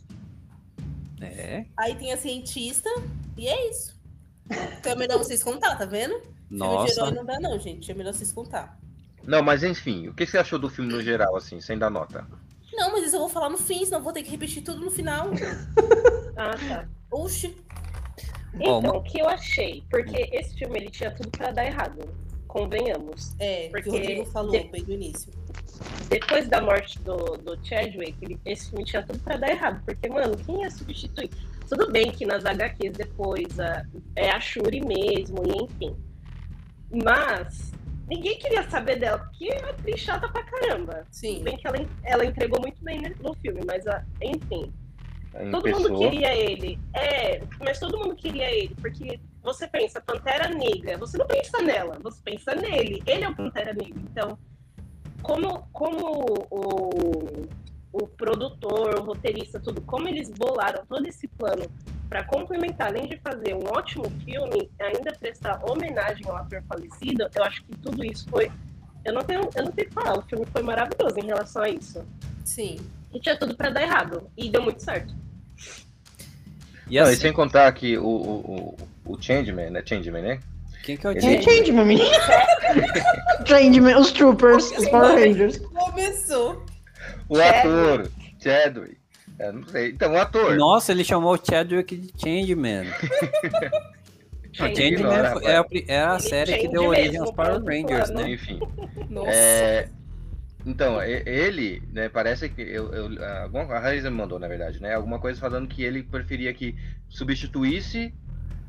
É. 1.22 1.66
Aí 1.78 1.96
tem 1.96 2.12
a 2.14 2.18
cientista 2.18 2.90
e 3.38 3.48
é 3.48 3.70
isso. 3.70 3.98
Então 4.80 4.92
é 4.92 4.96
melhor 4.96 5.18
vocês 5.18 5.44
contar, 5.44 5.76
tá 5.76 5.86
vendo? 5.86 6.14
Filme 6.20 6.34
de 6.50 6.58
Nossa. 6.58 6.94
herói 7.02 7.12
não 7.12 7.26
dá, 7.26 7.40
não, 7.40 7.60
gente. 7.60 7.92
É 7.92 7.94
melhor 7.94 8.14
vocês 8.14 8.32
contar. 8.32 8.78
Não, 9.24 9.44
mas 9.44 9.64
enfim, 9.64 10.08
o 10.08 10.14
que 10.14 10.26
você 10.26 10.38
achou 10.38 10.58
do 10.58 10.70
filme 10.70 10.92
no 10.92 11.02
geral, 11.02 11.36
assim, 11.36 11.60
sem 11.62 11.78
dar 11.78 11.90
nota? 11.90 12.26
Não, 12.74 12.92
mas 12.94 13.06
isso 13.06 13.16
eu 13.18 13.20
vou 13.20 13.30
falar 13.30 13.50
no 13.50 13.58
fim, 13.58 13.84
senão 13.86 14.02
vou 14.02 14.14
ter 14.14 14.24
que 14.24 14.32
repetir 14.32 14.64
tudo 14.64 14.80
no 14.80 14.90
final. 14.92 15.30
Ah, 16.42 16.52
tá. 16.70 16.88
Oxi. 17.12 17.54
Bom, 18.54 18.80
Então, 18.80 18.96
o 18.96 19.04
que 19.04 19.20
eu 19.20 19.28
achei? 19.28 19.84
Porque 19.90 20.30
esse 20.32 20.56
filme 20.58 20.80
ele 20.80 20.90
tinha 20.90 21.12
tudo 21.12 21.30
pra 21.32 21.52
dar 21.52 21.66
errado. 21.66 22.08
Convenhamos. 22.48 23.36
É, 23.40 23.68
Porque 23.70 23.90
o 23.90 23.92
Rodrigo 23.92 24.26
falou 24.26 24.52
de- 24.52 24.64
bem 24.70 24.82
no 24.84 24.94
início. 24.94 25.34
Depois 26.10 26.48
da 26.48 26.62
morte 26.62 26.98
do, 27.00 27.16
do 27.38 27.58
Chadwick, 27.66 28.16
ele- 28.22 28.40
esse 28.46 28.70
filme 28.70 28.84
tinha 28.84 29.04
tudo 29.04 29.20
pra 29.20 29.38
dar 29.38 29.50
errado. 29.50 29.82
Porque, 29.86 30.10
mano, 30.10 30.36
quem 30.38 30.62
ia 30.62 30.72
substituir? 30.72 31.30
Tudo 31.70 31.92
bem 31.92 32.12
que 32.12 32.26
nas 32.26 32.46
HQs 32.46 32.94
depois 32.98 33.60
a- 33.60 33.86
é 34.16 34.32
a 34.32 34.40
Shuri 34.40 34.82
mesmo, 34.84 35.44
e 35.46 35.64
enfim. 35.66 35.96
Mas 36.92 37.72
ninguém 38.08 38.38
queria 38.40 38.68
saber 38.70 38.98
dela, 39.00 39.20
porque 39.20 39.50
é 39.52 39.60
uma 39.60 39.70
atriz 39.70 40.00
chata 40.00 40.28
pra 40.30 40.44
caramba. 40.44 41.06
Sim. 41.12 41.36
Tudo 41.36 41.44
bem 41.44 41.58
que 41.58 41.68
ela, 41.68 41.78
ela 42.04 42.26
entregou 42.26 42.60
muito 42.60 42.84
bem 42.84 43.00
né, 43.02 43.14
no 43.22 43.34
filme, 43.36 43.62
mas 43.66 43.86
ah, 43.88 44.04
enfim. 44.22 44.74
Em 45.40 45.52
Todo 45.52 45.62
pessoa, 45.62 45.90
mundo 45.90 46.00
queria 46.10 46.36
ele. 46.36 46.80
É, 46.96 47.40
mas 47.64 47.80
todo 47.80 48.00
mundo 48.00 48.16
queria 48.16 48.50
ele, 48.52 48.74
porque 48.82 49.20
você 49.44 49.68
pensa 49.68 50.02
Pantera 50.02 50.50
Negra, 50.50 50.98
você 50.98 51.20
não 51.20 51.28
pensa 51.28 51.62
nela, 51.62 52.00
você 52.02 52.20
pensa 52.24 52.56
nele. 52.56 53.04
Ele 53.06 53.24
é 53.26 53.30
o 53.30 53.36
Pantera 53.36 53.72
Negra. 53.74 54.02
Então, 54.10 54.38
como, 55.22 55.68
como 55.72 56.46
o, 56.50 57.48
o 57.92 58.08
produtor, 58.08 59.00
o 59.00 59.04
roteirista, 59.04 59.60
tudo, 59.60 59.82
como 59.82 60.08
eles 60.08 60.30
bolaram 60.30 60.86
todo 60.86 61.06
esse 61.08 61.28
plano 61.28 61.66
para 62.10 62.24
complementar, 62.24 62.88
além 62.88 63.08
de 63.08 63.18
fazer 63.18 63.54
um 63.54 63.68
ótimo 63.68 64.10
filme, 64.26 64.70
ainda 64.80 65.12
prestar 65.20 65.64
homenagem 65.64 66.28
ao 66.28 66.38
ator 66.38 66.64
falecido, 66.68 67.30
eu 67.36 67.44
acho 67.44 67.64
que 67.64 67.76
tudo 67.78 68.04
isso 68.04 68.28
foi. 68.30 68.52
Eu 69.06 69.14
não 69.14 69.22
tenho, 69.22 69.42
eu 69.56 69.66
não 69.66 69.72
tenho 69.72 69.88
o 69.88 69.92
que 69.92 69.94
falar, 69.94 70.18
o 70.18 70.22
filme 70.24 70.46
foi 70.52 70.64
maravilhoso 70.64 71.20
em 71.20 71.26
relação 71.28 71.62
a 71.62 71.70
isso. 71.70 72.04
Sim. 72.44 72.78
E 73.14 73.20
tinha 73.20 73.38
tudo 73.38 73.56
para 73.56 73.70
dar 73.70 73.84
errado. 73.84 74.30
E 74.36 74.50
deu 74.50 74.62
muito 74.62 74.84
certo. 74.84 75.14
E 76.90 77.00
Não, 77.00 77.10
e 77.10 77.16
sem 77.16 77.32
contar 77.32 77.72
que 77.72 77.98
o, 77.98 78.04
o, 78.04 78.76
o, 79.06 79.14
o 79.14 79.22
Changeman, 79.22 79.70
né? 79.70 79.84
Changeman, 79.86 80.22
né? 80.22 80.40
Quem 80.98 80.98
que 80.98 81.08
é 81.08 81.38
o? 81.38 81.44
Changeman. 81.44 81.98
Changeman, 83.46 83.98
os 83.98 84.12
Troopers, 84.12 84.72
os 84.72 84.88
Power 84.90 85.16
Rangers. 85.16 85.58
Começou. 85.58 86.66
O 87.28 87.40
ator, 87.40 88.10
Chadwick. 88.40 88.98
É, 89.38 89.52
não 89.52 89.64
sei. 89.68 89.90
Então, 89.90 90.14
o 90.14 90.18
ator. 90.18 90.56
Nossa, 90.58 90.92
ele 90.92 91.04
chamou 91.04 91.34
o 91.34 91.40
Chadwick 91.44 91.96
de 91.96 92.12
Changeman. 92.18 92.86
Changeman 94.52 94.88
Ignora, 94.88 95.40
é 95.44 95.58
a, 95.58 95.66
é 95.88 96.02
a 96.02 96.20
série 96.20 96.58
que 96.58 96.68
deu 96.68 96.86
origem 96.86 97.18
aos 97.18 97.32
Power 97.32 97.64
Rangers, 97.64 98.10
né? 98.10 98.32
Enfim. 98.32 98.60
Nossa. 99.10 99.32
É, 99.32 99.90
então, 100.66 101.02
ele, 101.02 101.82
né, 101.94 102.10
parece 102.10 102.50
que 102.50 102.62
eu, 102.62 102.92
eu, 102.92 103.26
alguma, 103.44 103.64
a 103.76 103.80
Raíssa 103.80 104.10
me 104.10 104.18
mandou, 104.18 104.40
na 104.40 104.48
verdade, 104.48 104.82
né? 104.82 104.96
Alguma 104.96 105.20
coisa 105.20 105.40
falando 105.40 105.68
que 105.68 105.84
ele 105.84 106.04
preferia 106.04 106.54
que 106.54 106.76
substituísse 107.08 108.14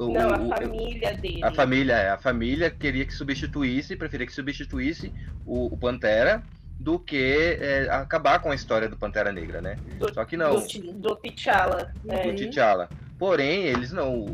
o, 0.04 0.12
Não, 0.12 0.30
o- 0.30 0.52
a 0.52 0.56
família 0.56 1.14
dele. 1.16 1.44
a 1.44 1.52
família, 1.52 1.92
é, 1.96 2.10
a 2.10 2.18
família 2.18 2.70
queria 2.70 3.04
que 3.04 3.12
substituísse, 3.12 3.96
preferia 3.96 4.26
que 4.26 4.32
substituísse 4.32 5.12
o, 5.46 5.66
o 5.72 5.76
Pantera 5.76 6.42
do 6.78 6.98
que 6.98 7.58
é, 7.60 7.88
acabar 7.90 8.38
com 8.40 8.50
a 8.50 8.54
história 8.54 8.88
do 8.88 8.96
Pantera 8.96 9.30
Negra, 9.30 9.60
né? 9.60 9.76
Do- 9.98 10.12
Só 10.14 10.24
que 10.24 10.36
não, 10.36 10.54
Do, 10.54 10.92
do 10.94 11.16
T'Challa. 11.16 11.92
do 12.02 12.12
É. 12.12 12.32
T'Challa. 12.32 12.88
Porém, 13.18 13.64
eles 13.64 13.92
não. 13.92 14.14
O, 14.14 14.24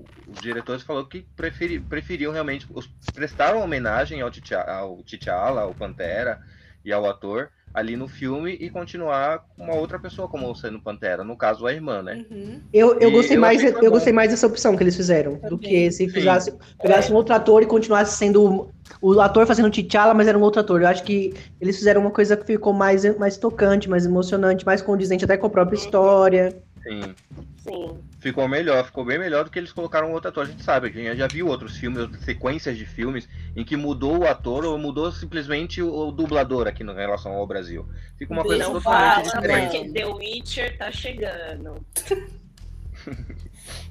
o, 0.00 0.04
os 0.26 0.40
diretores 0.40 0.82
falaram 0.82 1.06
que 1.08 1.22
preferi, 1.36 1.78
preferiam 1.78 2.32
realmente. 2.32 2.66
Os, 2.74 2.88
prestaram 3.14 3.62
homenagem 3.62 4.20
ao, 4.20 4.30
T'Challa, 4.32 5.60
ao 5.62 5.74
Pantera 5.74 6.40
e 6.84 6.92
ao 6.92 7.08
ator 7.08 7.50
ali 7.74 7.96
no 7.96 8.06
filme 8.06 8.56
e 8.60 8.68
continuar 8.68 9.44
com 9.56 9.64
uma 9.64 9.74
outra 9.74 9.98
pessoa 9.98 10.28
como 10.28 10.54
sendo 10.54 10.80
Pantera, 10.80 11.24
no 11.24 11.36
caso 11.36 11.66
a 11.66 11.72
irmã, 11.72 12.02
né? 12.02 12.24
Uhum. 12.30 12.60
Eu, 12.72 12.98
eu 13.00 13.10
gostei 13.10 13.36
eu 13.36 13.40
mais, 13.40 13.62
eu 13.62 13.72
bom. 13.72 13.90
gostei 13.90 14.12
mais 14.12 14.30
dessa 14.30 14.46
opção 14.46 14.76
que 14.76 14.82
eles 14.82 14.96
fizeram, 14.96 15.34
do 15.34 15.56
Também. 15.56 15.58
que 15.58 15.90
se 15.90 16.08
fizesse, 16.08 16.52
pegasse 16.80 17.10
um 17.10 17.14
outro 17.14 17.34
ator 17.34 17.62
e 17.62 17.66
continuasse 17.66 18.16
sendo 18.16 18.70
o, 19.00 19.14
o 19.14 19.20
ator 19.20 19.46
fazendo 19.46 19.70
T'Challa, 19.70 20.12
mas 20.12 20.28
era 20.28 20.36
um 20.36 20.42
outro 20.42 20.60
ator. 20.60 20.82
Eu 20.82 20.88
acho 20.88 21.02
que 21.02 21.32
eles 21.60 21.76
fizeram 21.76 22.02
uma 22.02 22.10
coisa 22.10 22.36
que 22.36 22.44
ficou 22.44 22.72
mais, 22.72 23.04
mais 23.18 23.38
tocante, 23.38 23.88
mais 23.88 24.04
emocionante, 24.04 24.66
mais 24.66 24.82
condizente 24.82 25.24
até 25.24 25.36
com 25.36 25.46
a 25.46 25.50
própria 25.50 25.76
história. 25.76 26.62
Sim. 26.82 27.14
Sim. 27.56 28.11
Ficou 28.22 28.46
melhor, 28.46 28.84
ficou 28.84 29.04
bem 29.04 29.18
melhor 29.18 29.42
do 29.42 29.50
que 29.50 29.58
eles 29.58 29.72
colocaram 29.72 30.12
outro 30.12 30.28
ator. 30.28 30.44
A 30.44 30.46
gente 30.46 30.62
sabe, 30.62 30.86
a 30.86 30.90
gente 30.92 31.16
já 31.16 31.26
viu 31.26 31.48
outros 31.48 31.76
filmes, 31.76 31.98
outras 31.98 32.22
sequências 32.22 32.78
de 32.78 32.86
filmes 32.86 33.28
em 33.56 33.64
que 33.64 33.76
mudou 33.76 34.18
o 34.18 34.28
ator 34.28 34.64
ou 34.64 34.78
mudou 34.78 35.10
simplesmente 35.10 35.82
o, 35.82 35.92
o 35.92 36.12
dublador 36.12 36.68
aqui 36.68 36.84
no 36.84 36.92
em 36.92 36.96
relação 36.96 37.32
ao 37.32 37.44
Brasil. 37.48 37.84
Fica 38.16 38.32
uma 38.32 38.44
coisa 38.44 38.62
Não 38.62 38.74
Não 38.74 38.80
totalmente 38.80 39.28
fala, 39.28 39.40
diferente. 39.42 39.78
porque 39.78 39.92
The 39.92 40.06
Witcher 40.06 40.78
tá 40.78 40.92
chegando. 40.92 41.84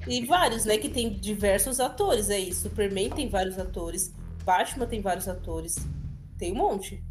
E 0.06 0.24
vários, 0.24 0.64
né? 0.64 0.78
Que 0.78 0.88
tem 0.88 1.10
diversos 1.10 1.78
atores 1.78 2.30
aí. 2.30 2.52
Superman 2.52 3.10
tem 3.10 3.28
vários 3.28 3.58
atores. 3.58 4.14
Batman 4.44 4.86
tem 4.86 5.00
vários 5.00 5.28
atores. 5.28 5.76
Tem 6.38 6.52
um 6.52 6.56
monte. 6.56 7.02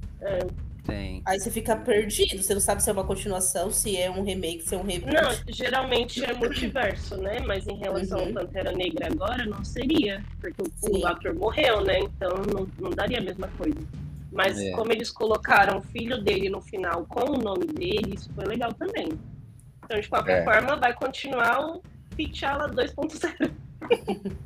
Tem. 0.92 1.22
Aí 1.26 1.40
você 1.40 1.50
fica 1.50 1.76
perdido. 1.76 2.42
Você 2.42 2.54
não 2.54 2.62
sabe 2.62 2.84
se 2.84 2.90
é 2.90 2.94
uma 2.94 3.04
continuação, 3.04 3.72
se 3.72 3.96
é 3.98 4.10
um 4.12 4.24
remake, 4.24 4.62
se 4.64 4.76
é 4.76 4.78
um 4.78 4.84
reboot. 4.84 5.14
Não, 5.14 5.30
geralmente 5.50 6.24
é 6.24 6.34
multiverso, 6.34 7.18
né? 7.18 7.40
Mas 7.40 7.68
em 7.68 7.78
relação 7.78 8.20
Uhum. 8.20 8.28
ao 8.28 8.34
Pantera 8.34 8.72
Negra 8.72 9.08
agora, 9.08 9.46
não 9.46 9.64
seria. 9.64 10.24
Porque 10.40 10.62
o, 10.62 10.66
Sim. 10.94 11.02
o 11.04 11.08
ator 11.08 11.34
morreu, 11.34 11.82
né? 11.82 12.00
Então 12.00 12.30
não, 12.54 12.68
não 12.80 12.90
daria 12.92 13.20
a 13.20 13.22
mesma 13.22 13.48
coisa. 13.58 13.78
Mas 14.32 14.58
É. 14.60 14.72
como 14.72 14.92
eles 14.92 15.10
colocaram 15.10 15.80
o 15.80 15.82
filho 15.82 16.22
dele 16.24 16.50
no 16.50 16.62
final 16.62 17.06
com 17.06 17.32
o 17.32 17.38
nome 17.38 17.66
dele, 17.68 18.16
isso 18.16 18.30
foi 18.34 18.46
legal 18.46 18.74
também. 18.74 19.10
Então, 19.84 20.00
de 20.00 20.08
qualquer 20.08 20.42
É. 20.42 20.44
forma, 20.44 20.76
vai 20.78 20.94
continuar 20.94 21.60
o 21.76 21.82
T'Challa 22.16 22.70
2.0. 22.70 23.52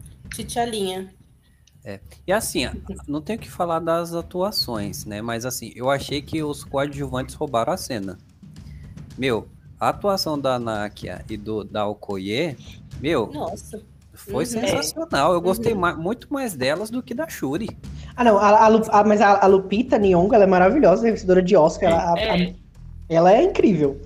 Titialinha. 1.86 2.02
E 2.26 2.34
assim, 2.34 2.68
não 3.08 3.22
tenho 3.22 3.40
que 3.40 3.50
falar 3.50 3.80
das 3.80 4.14
atuações, 4.14 5.06
né? 5.06 5.22
Mas 5.22 5.46
assim, 5.46 5.72
eu 5.76 5.90
achei 5.90 6.22
que 6.22 6.42
os 6.44 6.64
coadjuvantes 6.64 7.36
roubaram 7.36 7.72
a 7.74 7.78
cena. 7.78 8.18
Meu, 9.18 9.48
a 9.80 9.90
atuação 9.90 10.38
da 10.40 10.58
Nakia 10.60 11.24
e 11.30 11.38
do 11.38 11.64
da 11.64 11.88
Okoye, 11.88 12.58
meu, 13.00 13.28
Nossa. 13.32 13.82
foi 14.14 14.44
Uhum. 14.46 14.50
sensacional. 14.50 15.34
Eu 15.34 15.42
gostei 15.42 15.74
ma- 15.74 15.96
muito 15.96 16.32
mais 16.34 16.54
delas 16.56 16.90
do 16.90 17.04
que 17.04 17.14
da 17.14 17.28
Shuri. 17.28 17.70
Ah, 18.16 18.24
não, 18.24 18.38
a, 18.38 18.50
a 18.50 18.68
a- 19.00 19.04
mas 19.04 19.22
a, 19.22 19.44
a 19.44 19.48
Lupita 19.48 19.98
Nyong'o, 19.98 20.34
ela 20.34 20.44
é 20.46 20.48
maravilhosa, 20.48 21.04
vencedora 21.04 21.42
de 21.42 21.56
Oscar. 21.56 21.92
Ela, 21.92 22.02
a- 22.02 22.14
a- 22.14 22.20
É. 22.40 22.54
ela 23.10 23.32
é 23.34 23.44
incrível. 23.44 24.02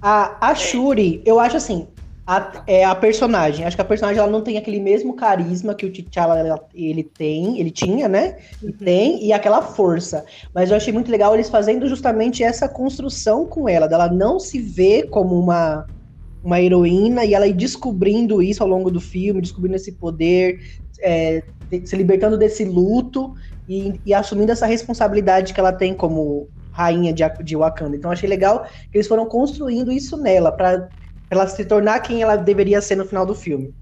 A, 0.00 0.50
a 0.50 0.54
Shuri, 0.54 1.22
eu 1.24 1.40
acho 1.40 1.56
assim, 1.56 1.88
a, 2.26 2.64
é 2.66 2.84
a 2.84 2.94
personagem. 2.94 3.64
Acho 3.64 3.76
que 3.76 3.82
a 3.82 3.84
personagem 3.84 4.20
ela 4.20 4.30
não 4.30 4.42
tem 4.42 4.58
aquele 4.58 4.80
mesmo 4.80 5.14
carisma 5.14 5.74
que 5.74 5.86
o 5.86 5.92
T'Challa 5.92 6.60
ele 6.74 7.04
tem, 7.04 7.58
ele 7.60 7.70
tinha, 7.70 8.08
né? 8.08 8.36
E 8.62 8.72
tem, 8.72 9.24
e 9.24 9.32
aquela 9.32 9.62
força. 9.62 10.24
Mas 10.54 10.70
eu 10.70 10.76
achei 10.76 10.92
muito 10.92 11.10
legal 11.10 11.34
eles 11.34 11.48
fazendo 11.48 11.88
justamente 11.88 12.42
essa 12.42 12.68
construção 12.68 13.46
com 13.46 13.68
ela, 13.68 13.86
dela 13.88 14.08
não 14.08 14.40
se 14.40 14.60
ver 14.60 15.08
como 15.08 15.38
uma, 15.38 15.86
uma 16.42 16.60
heroína 16.60 17.24
e 17.24 17.34
ela 17.34 17.46
ir 17.46 17.54
descobrindo 17.54 18.42
isso 18.42 18.62
ao 18.62 18.68
longo 18.68 18.90
do 18.90 19.00
filme, 19.00 19.40
descobrindo 19.42 19.76
esse 19.76 19.92
poder, 19.92 20.58
é, 21.02 21.42
se 21.84 21.96
libertando 21.96 22.38
desse 22.38 22.64
luto 22.64 23.34
e, 23.68 24.00
e 24.04 24.14
assumindo 24.14 24.52
essa 24.52 24.66
responsabilidade 24.66 25.54
que 25.54 25.60
ela 25.60 25.72
tem 25.72 25.94
como 25.94 26.48
rainha 26.70 27.12
de, 27.12 27.22
de 27.42 27.56
Wakanda. 27.56 27.96
Então 27.96 28.10
eu 28.10 28.12
achei 28.12 28.28
legal 28.28 28.64
que 28.90 28.98
eles 28.98 29.08
foram 29.08 29.26
construindo 29.26 29.90
isso 29.92 30.16
nela, 30.16 30.52
pra 30.52 30.88
ela 31.30 31.46
se 31.46 31.64
tornar 31.64 32.00
quem 32.00 32.22
ela 32.22 32.36
deveria 32.36 32.80
ser 32.80 32.96
no 32.96 33.04
final 33.04 33.26
do 33.26 33.34
filme. 33.34 33.74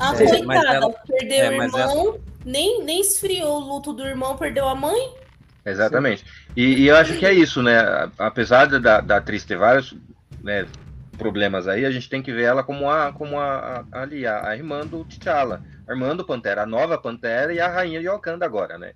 A 0.00 0.12
É, 0.14 0.42
mas 0.44 0.60
coitada 0.60 0.74
ela- 0.76 0.94
perdeu 1.06 1.44
é, 1.46 1.48
o 1.50 1.62
irmão, 1.62 2.18
nem, 2.44 2.84
nem 2.84 3.00
esfriou 3.00 3.56
o 3.60 3.74
luto 3.74 3.92
do 3.92 4.06
irmão, 4.06 4.36
perdeu 4.36 4.68
a 4.68 4.74
mãe. 4.74 4.96
Exatamente. 5.64 6.24
E, 6.56 6.82
e 6.82 6.86
eu 6.88 6.96
acho 6.96 7.18
que 7.18 7.26
é 7.26 7.32
isso, 7.32 7.62
né? 7.62 7.74
Apesar 8.16 8.66
da, 8.66 9.00
da 9.00 9.16
atriz 9.16 9.44
ter 9.44 9.56
vários 9.58 9.94
né, 10.42 10.66
problemas 11.16 11.66
aí, 11.66 11.84
a 11.84 11.90
gente 11.90 12.08
tem 12.08 12.22
que 12.22 12.32
ver 12.32 12.44
ela 12.44 12.62
como 12.62 12.90
a, 12.90 13.12
como 13.12 13.38
a, 13.38 13.80
a- 13.80 13.84
ali, 14.02 14.26
a, 14.26 14.48
a 14.48 14.56
irmã 14.56 14.86
do 14.86 15.04
T'Challa, 15.04 15.60
a 15.86 15.92
irmã 15.92 16.14
do 16.16 16.24
Pantera, 16.24 16.62
a 16.62 16.66
nova 16.66 16.96
Pantera 16.96 17.52
e 17.52 17.60
a 17.60 17.68
rainha 17.68 18.00
de 18.00 18.08
Wakanda 18.08 18.46
agora, 18.46 18.78
né? 18.78 18.92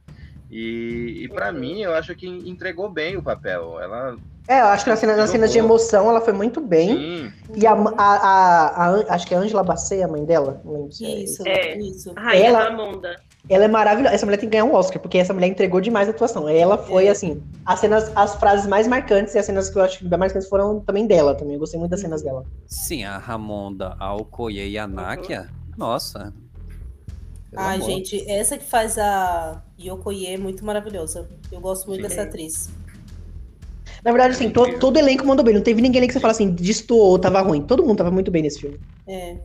E, 0.48 1.22
e 1.24 1.28
para 1.28 1.50
mim, 1.52 1.80
eu 1.80 1.94
acho 1.94 2.14
que 2.14 2.26
entregou 2.26 2.90
bem 2.92 3.16
o 3.16 3.22
papel. 3.22 3.80
Ela, 3.80 4.16
É, 4.48 4.60
eu 4.60 4.66
acho 4.66 4.84
que 4.84 4.90
nas 4.90 4.98
cenas, 4.98 5.16
nas 5.16 5.30
cenas 5.30 5.52
de 5.52 5.58
emoção 5.58 6.08
ela 6.10 6.20
foi 6.20 6.32
muito 6.32 6.60
bem. 6.60 6.88
sim, 6.88 7.32
E 7.54 7.66
a, 7.66 7.72
a, 7.72 7.76
a- 7.96 8.86
a 8.88 9.14
acho 9.14 9.26
que 9.26 9.34
é 9.34 9.36
a 9.36 9.40
Angela 9.40 9.62
Bassett, 9.62 10.02
a 10.02 10.08
mãe 10.08 10.24
dela, 10.24 10.60
não 10.64 10.72
lembro 10.72 10.92
se 10.92 11.04
é 11.06 11.10
Isso, 11.20 11.46
É. 11.46 11.78
isso. 11.78 12.12
A 12.16 12.20
Rainha 12.20 12.46
Ela- 12.48 12.64
Ramonda. 12.64 13.16
Ela 13.48 13.64
é 13.64 13.68
maravilhosa. 13.68 14.14
Essa 14.14 14.24
mulher 14.24 14.38
tem 14.38 14.48
que 14.48 14.52
ganhar 14.52 14.64
um 14.64 14.72
Oscar, 14.74 15.00
porque 15.02 15.18
essa 15.18 15.32
mulher 15.34 15.48
entregou 15.48 15.80
demais 15.80 16.06
a 16.06 16.12
atuação. 16.12 16.48
Ela 16.48 16.78
foi, 16.78 17.06
É. 17.06 17.10
assim, 17.10 17.42
as 17.66 17.80
cenas, 17.80 18.10
as 18.16 18.36
frases 18.36 18.66
mais 18.68 18.86
marcantes 18.86 19.34
e 19.34 19.38
as 19.38 19.46
cenas 19.46 19.68
que 19.68 19.76
eu 19.78 19.82
acho 19.82 19.98
que 19.98 20.04
mais 20.04 20.18
marcantes 20.18 20.48
foram 20.48 20.78
também 20.80 21.06
dela 21.08 21.34
também. 21.34 21.54
Eu 21.54 21.60
gostei 21.60 21.78
muito 21.78 21.90
das 21.90 22.00
Uhum. 22.00 22.06
cenas 22.06 22.22
dela. 22.22 22.44
Sim, 22.66 23.04
a 23.04 23.18
Ramonda, 23.18 23.96
a 23.98 24.14
Okoye 24.14 24.68
e 24.70 24.78
a 24.78 24.86
Nakia, 24.86 25.48
nossa. 25.76 26.32
Pelo 27.50 27.62
Ai, 27.62 27.76
amor. 27.76 27.86
gente, 27.90 28.30
essa 28.30 28.56
que 28.56 28.64
faz 28.64 28.96
a 28.96 29.60
Yokoye 29.78 30.26
é 30.26 30.38
muito 30.38 30.64
maravilhosa. 30.64 31.28
Eu 31.50 31.60
gosto 31.60 31.86
muito 31.88 32.02
Sim. 32.02 32.08
dessa 32.08 32.22
atriz. 32.22 32.70
Na 34.04 34.10
verdade, 34.10 34.34
assim, 34.34 34.50
to- 34.50 34.78
todo 34.78 34.96
elenco 34.98 35.24
mandou 35.26 35.44
bem. 35.44 35.54
Não 35.54 35.62
teve 35.62 35.80
ninguém 35.80 36.00
ali 36.00 36.06
que 36.08 36.12
você 36.14 36.20
fala 36.20 36.32
assim, 36.32 36.50
destoou, 36.50 37.18
tava 37.18 37.40
ruim. 37.40 37.62
Todo 37.62 37.84
mundo 37.84 37.98
tava 37.98 38.10
muito 38.10 38.30
bem 38.30 38.42
nesse 38.42 38.60
filme. 38.60 38.80
É. 39.06 39.36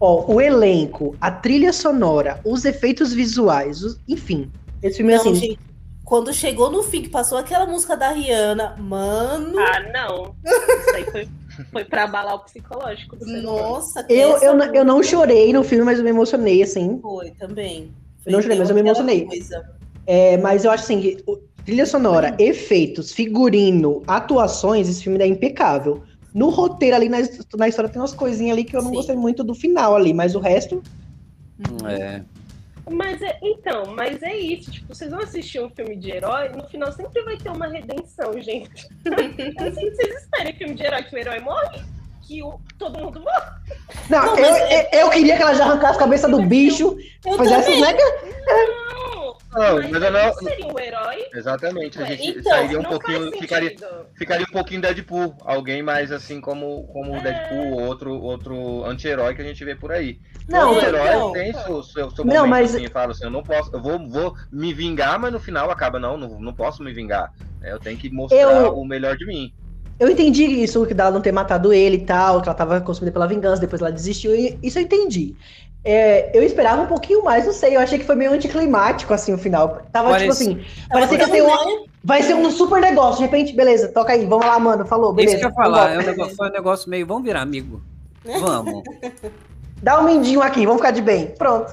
Ó, 0.00 0.24
o 0.32 0.40
elenco, 0.40 1.14
a 1.20 1.30
trilha 1.30 1.72
sonora, 1.72 2.40
os 2.44 2.64
efeitos 2.64 3.12
visuais, 3.12 3.82
os- 3.82 4.00
enfim. 4.08 4.50
Esse 4.82 4.98
filme, 4.98 5.12
Não, 5.12 5.20
assim, 5.20 5.34
gente, 5.34 5.58
quando 6.04 6.32
chegou 6.32 6.70
no 6.70 6.82
fim, 6.82 7.02
que 7.02 7.08
passou 7.10 7.36
aquela 7.36 7.66
música 7.66 7.94
da 7.96 8.10
Rihanna, 8.10 8.74
mano, 8.78 9.58
Ah, 9.58 9.80
não. 9.92 10.34
Isso 10.44 10.94
aí 10.96 11.04
foi, 11.10 11.28
foi 11.72 11.84
pra 11.84 12.04
abalar 12.04 12.36
o 12.36 12.38
psicológico 12.40 13.16
nossa, 13.42 14.02
que 14.04 14.14
eu, 14.14 14.38
eu, 14.38 14.54
não- 14.56 14.74
eu 14.74 14.84
não 14.84 15.02
chorei 15.02 15.52
no 15.52 15.62
filme, 15.62 15.84
mas 15.84 15.98
eu 15.98 16.04
me 16.04 16.10
emocionei, 16.10 16.62
assim. 16.62 16.98
Foi 17.02 17.32
também. 17.32 17.90
Eu 18.24 18.32
não 18.32 18.40
chorei, 18.42 18.58
mas 18.58 18.68
eu 18.70 18.74
me 18.74 18.80
emocionei. 18.80 19.26
coisa. 19.26 19.62
É, 20.06 20.36
mas 20.38 20.64
eu 20.64 20.70
acho 20.70 20.84
assim, 20.84 21.18
trilha 21.66 21.84
sonora, 21.84 22.34
efeitos, 22.38 23.12
figurino, 23.12 24.02
atuações, 24.06 24.88
esse 24.88 25.02
filme 25.02 25.22
é 25.22 25.26
impecável. 25.26 26.02
No 26.32 26.48
roteiro 26.48 26.94
ali, 26.96 27.08
na, 27.08 27.18
na 27.56 27.68
história, 27.68 27.90
tem 27.90 28.00
umas 28.00 28.14
coisinhas 28.14 28.52
ali 28.52 28.64
que 28.64 28.76
eu 28.76 28.82
não 28.82 28.90
Sim. 28.90 28.96
gostei 28.96 29.16
muito 29.16 29.42
do 29.42 29.54
final 29.54 29.96
ali, 29.96 30.14
mas 30.14 30.34
o 30.34 30.38
resto. 30.38 30.82
É, 31.88 32.20
Mas 32.90 33.20
é, 33.22 33.38
então, 33.42 33.94
mas 33.96 34.22
é 34.22 34.36
isso. 34.36 34.70
Tipo, 34.70 34.94
vocês 34.94 35.10
vão 35.10 35.20
assistir 35.20 35.60
um 35.60 35.70
filme 35.70 35.96
de 35.96 36.10
herói, 36.12 36.50
no 36.50 36.62
final 36.68 36.92
sempre 36.92 37.22
vai 37.24 37.36
ter 37.36 37.48
uma 37.50 37.66
redenção, 37.66 38.40
gente. 38.40 38.86
É 39.06 39.62
assim 39.66 39.90
que 39.90 39.96
vocês 39.96 40.22
esperam 40.22 40.52
filme 40.52 40.74
de 40.74 40.84
herói 40.84 41.02
que 41.02 41.16
o 41.16 41.18
herói 41.18 41.40
morre, 41.40 41.80
que 42.22 42.42
o, 42.42 42.60
todo 42.78 42.98
mundo 42.98 43.18
morre. 43.20 43.50
Não, 44.10 44.26
Não, 44.26 44.36
eu, 44.36 44.50
mas 44.52 44.92
eu, 44.92 45.00
eu 45.00 45.10
queria 45.10 45.36
que 45.36 45.42
ela 45.42 45.54
já 45.54 45.64
arrancasse 45.64 45.96
a 45.96 46.00
cabeça 46.00 46.28
do 46.28 46.42
bicho, 46.42 46.96
Eu 47.24 47.38
fizesse 47.38 47.72
também. 47.72 47.80
né? 47.80 47.96
Não, 48.46 49.25
Não, 49.56 49.76
mas 49.76 49.90
mas 49.90 50.02
eu 50.02 50.08
aí 50.08 50.12
não- 50.12 50.26
não 50.26 50.34
seria 50.34 50.66
um 50.66 50.78
herói. 50.78 51.24
exatamente. 51.34 52.02
A 52.02 52.04
gente 52.04 52.28
Então, 52.38 52.52
sairia 52.52 52.78
um 52.78 52.82
não 52.82 52.90
pouquinho, 52.90 53.30
ficaria, 53.32 53.74
ficaria 54.14 54.46
um 54.48 54.52
pouquinho 54.52 54.80
Deadpool. 54.82 55.34
Alguém 55.40 55.82
mais 55.82 56.12
assim 56.12 56.40
como, 56.40 56.84
como 56.92 57.12
o 57.12 57.16
É. 57.16 57.20
Deadpool 57.20 57.72
ou 57.72 57.80
outro, 57.86 58.12
outro 58.20 58.84
anti-herói 58.84 59.34
que 59.34 59.42
a 59.42 59.44
gente 59.44 59.64
vê 59.64 59.74
por 59.74 59.90
aí. 59.92 60.18
Não, 60.48 60.74
o 60.74 60.80
é, 60.80 60.84
herói 60.84 61.08
então. 61.08 61.32
tem 61.32 61.52
seu, 61.52 61.82
seu, 61.82 62.10
seu 62.10 62.24
Não, 62.24 62.34
momento 62.46 62.50
mas- 62.50 62.74
assim, 62.74 62.88
fala 62.88 63.12
assim, 63.12 63.24
eu 63.24 63.30
não 63.30 63.42
posso, 63.42 63.70
eu 63.74 63.80
vou, 63.82 63.98
vou 64.08 64.34
me 64.52 64.72
vingar, 64.72 65.18
mas 65.18 65.32
no 65.32 65.40
final 65.40 65.70
acaba, 65.70 65.98
não, 65.98 66.16
não, 66.16 66.40
não 66.40 66.52
posso 66.54 66.82
me 66.82 66.92
vingar. 66.92 67.32
É, 67.62 67.72
Eu 67.72 67.78
tenho 67.80 67.96
que 67.98 68.10
mostrar 68.10 68.38
Eu- 68.38 68.76
o 68.78 68.86
melhor 68.86 69.16
de 69.16 69.26
mim. 69.26 69.52
Eu 69.98 70.10
entendi 70.10 70.44
isso, 70.44 70.84
que 70.86 70.92
dela 70.92 71.10
não 71.10 71.22
ter 71.22 71.32
matado 71.32 71.72
ele 71.72 71.96
e 71.96 72.04
tal, 72.04 72.42
que 72.42 72.48
ela 72.48 72.54
tava 72.54 72.78
consumida 72.82 73.10
pela 73.12 73.26
vingança, 73.26 73.62
depois 73.62 73.80
ela 73.80 73.90
desistiu, 73.90 74.36
e 74.36 74.58
isso 74.62 74.78
eu 74.78 74.82
entendi. 74.82 75.34
É, 75.88 76.36
eu 76.36 76.42
esperava 76.42 76.82
um 76.82 76.86
pouquinho 76.86 77.22
mais, 77.22 77.46
não 77.46 77.52
sei, 77.52 77.76
eu 77.76 77.80
achei 77.80 77.96
que 77.96 78.04
foi 78.04 78.16
meio 78.16 78.32
anticlimático, 78.32 79.14
assim, 79.14 79.32
o 79.32 79.38
final. 79.38 79.82
Tava, 79.92 80.10
Parece- 80.10 80.44
tipo 80.44 80.60
assim, 80.60 80.66
parecia 80.90 81.18
que 81.18 81.42
um, 81.42 81.86
vai 82.02 82.22
ser 82.24 82.34
um 82.34 82.50
super 82.50 82.80
negócio, 82.80 83.18
de 83.18 83.22
repente, 83.30 83.54
beleza, 83.54 83.88
toca 83.92 84.12
aí, 84.12 84.26
vamos 84.26 84.44
lá, 84.44 84.58
mano, 84.58 84.84
falou, 84.84 85.10
isso 85.10 85.16
beleza. 85.16 85.38
que 85.38 85.44
eu 85.44 85.48
ia 85.48 85.54
falar, 85.54 85.92
é 85.92 85.98
um 85.98 86.02
negócio, 86.02 86.34
foi 86.36 86.48
um 86.48 86.52
negócio 86.52 86.90
meio, 86.90 87.06
vamos 87.06 87.22
virar 87.22 87.40
amigo. 87.42 87.80
Vamos. 88.40 88.82
Dá 89.80 90.00
um 90.00 90.04
mindinho 90.04 90.42
aqui, 90.42 90.66
vamos 90.66 90.80
ficar 90.80 90.90
de 90.90 91.00
bem, 91.00 91.28
pronto. 91.38 91.72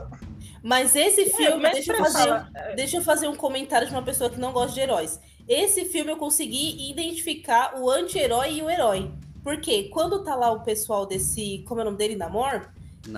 Mas 0.61 0.95
esse 0.95 1.25
filme, 1.31 1.61
mas 1.63 1.73
deixa, 1.73 1.91
eu 1.93 1.97
fazer, 1.97 2.19
falar- 2.19 2.51
deixa 2.75 2.97
eu 2.97 3.01
fazer 3.01 3.27
um 3.27 3.35
comentário 3.35 3.87
de 3.87 3.93
uma 3.93 4.03
pessoa 4.03 4.29
que 4.29 4.39
não 4.39 4.51
gosta 4.53 4.73
de 4.73 4.79
heróis. 4.81 5.19
Esse 5.47 5.85
filme 5.85 6.11
eu 6.11 6.17
consegui 6.17 6.91
identificar 6.91 7.73
o 7.79 7.89
anti-herói 7.89 8.53
e 8.53 8.61
o 8.61 8.69
herói. 8.69 9.09
Porque 9.43 9.85
quando 9.89 10.23
tá 10.23 10.35
lá 10.35 10.51
o 10.51 10.61
pessoal 10.61 11.05
desse. 11.05 11.65
Como 11.67 11.81
é 11.81 11.83
o 11.83 11.85
nome 11.85 11.97
dele? 11.97 12.15
Namor? 12.15 12.69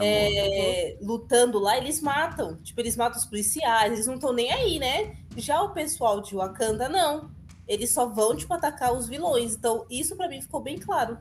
É, 0.02 0.98
lutando 1.02 1.60
lá, 1.60 1.78
eles 1.78 2.02
matam. 2.02 2.58
Tipo, 2.58 2.82
eles 2.82 2.96
matam 2.96 3.20
os 3.20 3.26
policiais, 3.26 3.94
eles 3.94 4.08
não 4.08 4.16
estão 4.16 4.34
nem 4.34 4.52
aí, 4.52 4.80
né? 4.80 5.16
Já 5.38 5.62
o 5.62 5.70
pessoal 5.70 6.22
de 6.22 6.36
Wakanda, 6.36 6.90
não. 6.90 7.30
Eles 7.68 7.94
só 7.94 8.08
vão, 8.08 8.36
tipo, 8.36 8.54
atacar 8.54 8.94
os 8.94 9.08
vilões. 9.08 9.56
Então, 9.56 9.86
isso 9.90 10.16
pra 10.16 10.28
mim 10.28 10.42
ficou 10.42 10.62
bem 10.62 10.78
claro. 10.78 11.18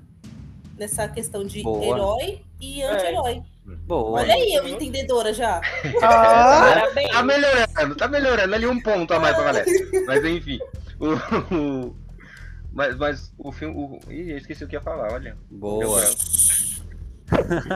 Nessa 0.78 1.06
questão 1.08 1.44
de 1.44 1.62
Boa. 1.62 1.84
herói 1.84 2.42
e 2.60 2.82
anti-herói. 2.82 3.42
Boa. 3.86 4.20
Olha 4.20 4.34
aí, 4.34 4.52
eu 4.54 4.66
entendedora 4.68 5.32
já. 5.32 5.60
Ah. 6.02 6.82
Tá 7.12 7.22
melhorando, 7.22 7.94
tá 7.96 8.08
melhorando. 8.08 8.54
Ali 8.54 8.66
um 8.66 8.80
ponto 8.82 9.12
a 9.14 9.20
mais 9.20 9.34
pra 9.36 9.44
galera. 9.44 9.66
Mas 10.06 10.24
enfim. 10.24 10.58
O, 10.98 11.54
o- 11.54 11.96
mas, 12.72 12.96
mas 12.96 13.32
o 13.38 13.52
filme. 13.52 13.74
O, 13.76 14.00
ih, 14.12 14.32
eu 14.32 14.36
esqueci 14.38 14.64
o 14.64 14.68
que 14.68 14.74
ia 14.74 14.80
falar, 14.80 15.12
olha. 15.12 15.36
Boa. 15.48 16.02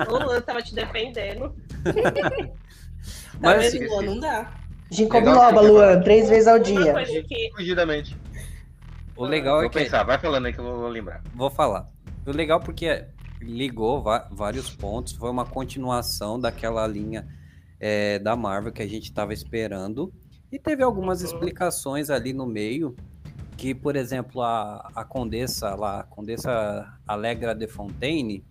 O 0.09 0.25
Luan 0.25 0.41
tava 0.43 0.63
te 0.63 0.75
defendendo. 0.75 1.55
Tá 1.85 2.53
Mas, 3.41 3.73
vendo, 3.73 3.89
Luan? 3.91 4.03
Não 4.03 4.21
dá. 4.21 4.53
Ginkgo 4.91 5.21
biloba, 5.21 5.61
Luan, 5.61 6.01
três 6.01 6.29
vezes 6.29 6.47
ao 6.47 6.59
dia. 6.59 6.95
que. 7.25 7.51
Fugidamente. 7.55 8.17
o 9.17 9.25
legal 9.25 9.59
é 9.59 9.63
Vou 9.63 9.71
que. 9.71 9.79
pensar, 9.79 10.03
vai 10.03 10.19
falando 10.19 10.47
aí 10.47 10.53
que 10.53 10.59
eu 10.59 10.65
vou 10.65 10.79
vou 10.79 10.89
lembrar. 10.89 11.23
Vou 11.35 11.51
falar. 11.51 11.89
O 12.27 12.31
legal 12.31 12.61
porque 12.61 13.05
ligou 13.41 14.03
vários 14.31 14.71
pontos, 14.71 15.13
foi 15.13 15.31
uma 15.31 15.45
continuação 15.45 16.39
daquela 16.41 16.87
linha 16.87 17.27
é, 17.79 18.19
da 18.19 18.35
Marvel 18.35 18.73
que 18.73 18.83
a 18.83 18.87
gente 18.87 19.05
estava 19.05 19.33
esperando. 19.33 20.13
E 20.51 20.59
teve 20.59 20.83
algumas 20.83 21.23
explicações 21.23 22.09
ali 22.09 22.33
no 22.33 22.47
meio, 22.47 22.97
que, 23.57 23.75
por 23.75 23.97
exemplo, 23.97 24.41
a, 24.41 24.91
a 24.95 25.05
Condessa 25.05 25.75
lá, 25.75 26.01
a 26.01 26.03
Condessa 26.05 26.99
Allegra 27.07 27.55
de 27.55 27.67
Fontaine, 27.67 28.45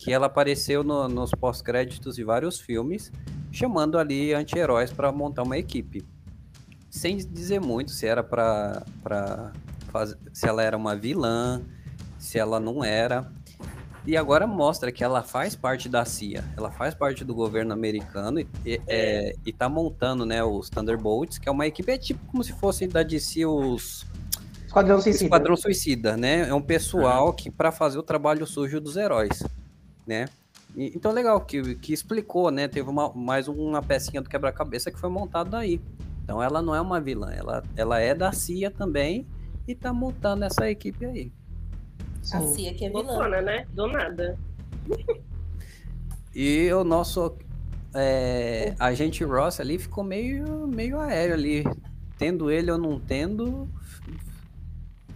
que 0.00 0.10
ela 0.10 0.26
apareceu 0.26 0.82
no- 0.82 1.06
nos 1.08 1.30
pós-créditos 1.32 2.16
de 2.16 2.24
vários 2.24 2.58
filmes, 2.58 3.12
chamando 3.52 3.98
ali 3.98 4.32
anti-heróis 4.32 4.90
para 4.90 5.12
montar 5.12 5.42
uma 5.42 5.58
equipe. 5.58 6.02
Sem 6.88 7.18
dizer 7.18 7.60
muito 7.60 7.90
se 7.90 8.06
era 8.06 8.24
para 8.24 8.82
fazer, 9.92 10.16
se 10.32 10.48
ela 10.48 10.62
era 10.62 10.74
uma 10.74 10.96
vilã, 10.96 11.60
se 12.18 12.38
ela 12.38 12.58
não 12.58 12.82
era. 12.82 13.30
E 14.06 14.16
agora 14.16 14.46
mostra 14.46 14.90
que 14.90 15.04
ela 15.04 15.22
faz 15.22 15.54
parte 15.54 15.86
da 15.86 16.02
CIA, 16.06 16.42
ela 16.56 16.70
faz 16.70 16.94
parte 16.94 17.22
do 17.22 17.34
governo 17.34 17.74
americano 17.74 18.40
e, 18.40 18.48
e, 18.64 18.80
é, 18.86 19.34
e 19.44 19.52
tá 19.52 19.68
montando 19.68 20.24
né, 20.24 20.42
os 20.42 20.70
Thunderbolts, 20.70 21.36
que 21.36 21.46
é 21.46 21.52
uma 21.52 21.66
equipe, 21.66 21.92
é 21.92 21.98
tipo 21.98 22.24
como 22.26 22.42
se 22.42 22.54
fosse 22.54 22.86
da 22.86 23.02
DC 23.02 23.44
os 23.44 24.06
Esquadrão 24.66 24.98
Suicida. 25.00 25.24
Esquadrão 25.24 25.56
Suicida, 25.56 26.16
né? 26.16 26.48
É 26.48 26.54
um 26.54 26.62
pessoal 26.62 27.34
que 27.34 27.50
para 27.50 27.70
fazer 27.70 27.98
o 27.98 28.02
trabalho 28.02 28.46
sujo 28.46 28.80
dos 28.80 28.96
heróis, 28.96 29.42
né? 30.06 30.26
E- 30.76 30.92
então 30.94 31.12
legal 31.12 31.40
que, 31.40 31.74
que 31.76 31.92
explicou, 31.92 32.50
né? 32.50 32.68
Teve 32.68 32.88
uma, 32.88 33.12
mais 33.12 33.48
uma 33.48 33.82
pecinha 33.82 34.20
do 34.22 34.28
quebra-cabeça 34.28 34.90
que 34.90 34.98
foi 34.98 35.10
montado 35.10 35.54
aí. 35.56 35.80
Então 36.24 36.42
ela 36.42 36.62
não 36.62 36.74
é 36.74 36.80
uma 36.80 37.00
vilã, 37.00 37.30
ela, 37.32 37.62
ela 37.76 37.98
é 37.98 38.14
da 38.14 38.30
CIA 38.32 38.70
também 38.70 39.26
e 39.66 39.74
tá 39.74 39.92
montando 39.92 40.44
essa 40.44 40.70
equipe 40.70 41.04
aí. 41.04 41.32
A. 42.32 42.40
Cia 42.42 42.72
que 42.74 42.84
é 42.84 42.88
vilã. 42.88 43.02
Loucona, 43.02 43.40
né? 43.40 43.66
Do 43.72 43.86
nada. 43.88 44.38
E 46.34 46.72
o 46.72 46.84
nosso 46.84 47.34
é, 47.94 48.74
agente 48.78 49.24
Ross 49.24 49.58
ali 49.60 49.78
ficou 49.78 50.04
meio, 50.04 50.66
meio 50.68 51.00
aéreo 51.00 51.34
ali. 51.34 51.64
Tendo 52.16 52.50
ele 52.50 52.70
ou 52.70 52.78
não 52.78 53.00
tendo, 53.00 53.68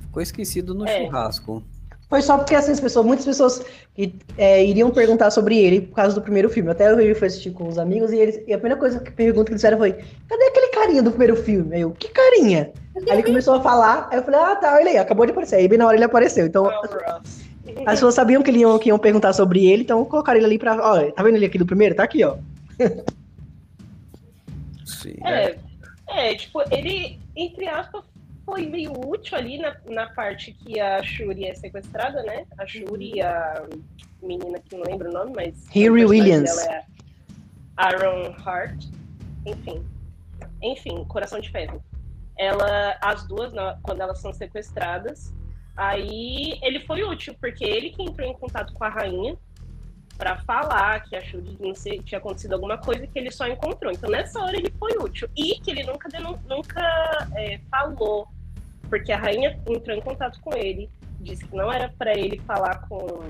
ficou 0.00 0.22
esquecido 0.22 0.74
no 0.74 0.86
É. 0.88 1.04
churrasco. 1.04 1.62
Foi 2.08 2.20
só 2.20 2.36
porque 2.36 2.54
assim, 2.54 2.72
as 2.72 2.80
pessoas, 2.80 3.06
muitas 3.06 3.24
pessoas 3.24 3.64
que, 3.94 4.14
é, 4.36 4.64
iriam 4.64 4.90
perguntar 4.90 5.30
sobre 5.30 5.58
ele 5.58 5.80
por 5.80 5.96
causa 5.96 6.14
do 6.14 6.20
primeiro 6.22 6.48
filme. 6.50 6.70
Até 6.70 6.92
eu 6.92 7.16
fui 7.16 7.26
assistir 7.26 7.50
com 7.50 7.66
os 7.66 7.78
amigos 7.78 8.12
e, 8.12 8.16
eles, 8.16 8.40
e 8.46 8.52
a 8.52 8.58
primeira 8.58 8.78
coisa 8.78 9.00
que 9.00 9.10
pergunta 9.10 9.46
que 9.46 9.52
eles 9.52 9.62
fizeram 9.62 9.78
foi: 9.78 9.92
cadê 9.92 10.44
aquele 10.44 10.68
carinha 10.68 11.02
do 11.02 11.10
primeiro 11.10 11.36
filme? 11.36 11.74
Aí 11.74 11.80
eu, 11.80 11.90
que 11.92 12.08
carinha? 12.08 12.70
Aí 12.96 13.02
ele 13.08 13.22
começou 13.22 13.54
a 13.54 13.60
falar, 13.60 14.08
aí 14.10 14.18
eu 14.18 14.22
falei, 14.22 14.40
ah, 14.40 14.56
tá, 14.56 14.74
olha 14.74 14.90
aí, 14.90 14.98
acabou 14.98 15.26
de 15.26 15.32
aparecer. 15.32 15.56
Aí 15.56 15.66
bem 15.66 15.78
na 15.78 15.86
hora 15.86 15.96
ele 15.96 16.04
apareceu. 16.04 16.46
Então, 16.46 16.70
as 17.86 17.94
pessoas 17.94 18.14
sabiam 18.14 18.42
que, 18.42 18.50
ele 18.50 18.60
iam, 18.60 18.78
que 18.78 18.88
iam 18.90 18.98
perguntar 18.98 19.32
sobre 19.32 19.66
ele, 19.66 19.82
então 19.82 20.04
colocaram 20.04 20.38
ele 20.38 20.46
ali 20.46 20.58
pra. 20.58 20.76
Ó, 20.76 21.10
tá 21.10 21.22
vendo 21.22 21.36
ele 21.36 21.46
aqui 21.46 21.58
do 21.58 21.66
primeiro? 21.66 21.94
Tá 21.94 22.04
aqui, 22.04 22.22
ó. 22.22 22.36
Sim. 24.84 25.16
É, 25.24 25.56
é, 26.08 26.34
tipo, 26.34 26.62
ele, 26.70 27.18
entre 27.34 27.66
aspas, 27.66 28.04
foi 28.54 28.66
meio 28.66 28.92
útil 28.92 29.36
ali 29.36 29.58
na, 29.58 29.76
na 29.86 30.08
parte 30.10 30.52
que 30.52 30.78
a 30.78 31.02
Shuri 31.02 31.46
é 31.46 31.54
sequestrada, 31.54 32.22
né? 32.22 32.46
A 32.56 32.64
Shuri, 32.64 33.20
a 33.20 33.66
menina 34.22 34.60
que 34.60 34.76
não 34.76 34.84
lembro 34.84 35.10
o 35.10 35.12
nome, 35.12 35.32
mas. 35.34 35.54
Personagem 35.64 35.90
Williams. 36.04 36.54
dela 36.56 36.72
é 36.72 36.84
Aaron 37.76 38.34
Hart. 38.44 38.84
Enfim. 39.44 39.84
Enfim, 40.62 41.04
Coração 41.06 41.40
de 41.40 41.50
Ferro. 41.50 41.82
Ela, 42.38 42.96
as 43.02 43.26
duas, 43.26 43.52
na- 43.52 43.76
quando 43.82 44.00
elas 44.00 44.20
são 44.20 44.32
sequestradas, 44.32 45.34
aí 45.76 46.56
ele 46.62 46.78
foi 46.86 47.02
útil, 47.02 47.34
porque 47.40 47.64
ele 47.64 47.90
que 47.90 48.02
entrou 48.04 48.28
em 48.28 48.34
contato 48.34 48.72
com 48.72 48.84
a 48.84 48.88
rainha 48.88 49.36
pra 50.16 50.36
falar 50.42 51.00
que 51.02 51.16
a 51.16 51.20
Shuri 51.20 51.56
não 51.58 51.74
sei, 51.74 51.98
tinha 52.00 52.18
acontecido 52.18 52.52
alguma 52.52 52.78
coisa 52.78 53.04
que 53.04 53.18
ele 53.18 53.32
só 53.32 53.48
encontrou. 53.48 53.90
Então 53.92 54.08
nessa 54.08 54.40
hora 54.40 54.56
ele 54.56 54.72
foi 54.78 54.92
útil. 54.96 55.28
E 55.36 55.58
que 55.60 55.72
ele 55.72 55.82
nunca, 55.82 56.08
nunca 56.48 57.28
é, 57.34 57.58
falou, 57.68 58.28
porque 58.88 59.12
a 59.12 59.18
rainha 59.18 59.58
entrou 59.68 59.96
em 59.96 60.00
contato 60.00 60.40
com 60.40 60.56
ele, 60.56 60.90
disse 61.20 61.44
que 61.46 61.56
não 61.56 61.72
era 61.72 61.88
pra 61.98 62.16
ele 62.16 62.38
falar 62.40 62.86
com. 62.88 63.20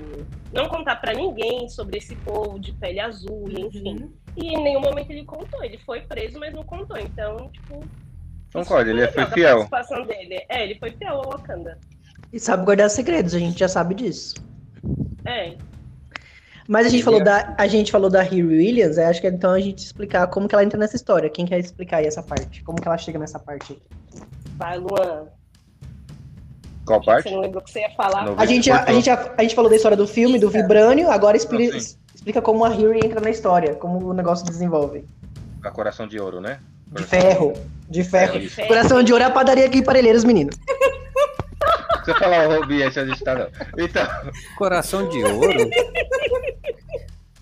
não 0.53 0.67
contar 0.67 0.97
pra 0.97 1.13
ninguém 1.13 1.67
sobre 1.69 1.97
esse 1.97 2.15
povo 2.17 2.59
de 2.59 2.73
pele 2.73 2.99
azul, 2.99 3.45
e 3.49 3.61
enfim. 3.61 3.95
Uhum. 3.95 4.13
E 4.37 4.47
em 4.49 4.63
nenhum 4.63 4.81
momento 4.81 5.11
ele 5.11 5.23
contou. 5.23 5.63
Ele 5.63 5.77
foi 5.79 6.01
preso, 6.01 6.39
mas 6.39 6.53
não 6.53 6.63
contou. 6.63 6.97
Então, 6.97 7.49
tipo. 7.51 7.79
Concordo, 8.53 8.89
ele 8.89 9.03
isso 9.03 9.13
foi 9.13 9.25
fiel. 9.27 9.67
participação 9.67 10.05
dele. 10.05 10.45
É, 10.49 10.63
ele 10.63 10.79
foi 10.79 10.91
fiel 10.91 11.15
ao 11.15 11.31
Wakanda. 11.31 11.77
E 12.31 12.39
sabe 12.39 12.65
guardar 12.65 12.89
segredos, 12.89 13.33
a 13.33 13.39
gente 13.39 13.59
já 13.59 13.67
sabe 13.67 13.95
disso. 13.95 14.35
É. 15.25 15.55
Mas 16.67 16.87
a 16.87 16.89
gente 16.89 17.03
falou 17.03 17.21
é- 17.21 17.23
da 17.23 17.55
a 17.57 17.67
gente 17.67 17.91
falou 17.91 18.09
da 18.09 18.21
Riri 18.21 18.43
Williams, 18.43 18.97
é, 18.97 19.05
acho 19.05 19.21
que 19.21 19.27
é 19.27 19.29
então 19.29 19.51
a 19.51 19.59
gente 19.59 19.79
explicar 19.79 20.27
como 20.27 20.47
que 20.47 20.55
ela 20.55 20.63
entra 20.63 20.79
nessa 20.79 20.95
história. 20.95 21.29
Quem 21.29 21.45
quer 21.45 21.59
explicar 21.59 21.97
aí 21.97 22.07
essa 22.07 22.23
parte? 22.23 22.63
Como 22.63 22.81
que 22.81 22.87
ela 22.87 22.97
chega 22.97 23.19
nessa 23.19 23.37
parte? 23.39 23.73
aí? 23.73 23.81
Vai, 24.57 24.77
Luan. 24.77 25.27
Qual 26.85 27.03
parte? 27.03 27.29
Você 27.29 27.35
não 27.35 27.41
lembrou 27.41 27.61
o 27.61 27.65
que 27.65 27.71
você 27.71 27.79
ia 27.79 27.89
falar? 27.91 28.33
A 28.37 28.45
gente, 28.45 28.69
a, 28.69 28.83
a 28.83 28.93
gente, 28.93 29.09
a, 29.09 29.33
a 29.37 29.41
gente 29.41 29.55
falou 29.55 29.69
da 29.69 29.75
história 29.75 29.97
do 29.97 30.07
filme, 30.07 30.37
do. 30.39 30.49
Vibrânio, 30.49 31.09
agora 31.09 31.35
expli- 31.35 31.79
sim. 31.81 31.97
explica 32.13 32.41
como 32.41 32.63
a 32.63 32.69
Riri 32.69 32.99
entra 33.05 33.19
na 33.19 33.29
história, 33.29 33.75
como 33.75 34.09
o 34.09 34.13
negócio 34.13 34.45
desenvolve. 34.45 35.05
A 35.63 35.71
Coração 35.71 36.07
de 36.07 36.19
Ouro, 36.19 36.39
né? 36.39 36.59
De 36.87 37.03
ferro. 37.03 37.53
De 37.89 38.03
ferro. 38.03 38.39
É. 38.57 38.67
Coração 38.67 39.01
de 39.03 39.11
ouro 39.11 39.23
é 39.23 39.27
a 39.27 39.31
padaria 39.31 39.65
aqui 39.65 39.79
em 39.79 39.83
Parelheiros, 39.83 40.23
meninos. 40.23 40.55
Se 42.03 42.11
eu 42.11 42.15
falar 42.15 42.47
o 42.47 42.63
ambiente 42.63 42.99
onde 42.99 43.13
está, 43.13 43.33
não. 43.33 43.47
Então, 43.77 44.05
Coração 44.55 45.09
de 45.09 45.23
Ouro? 45.23 45.69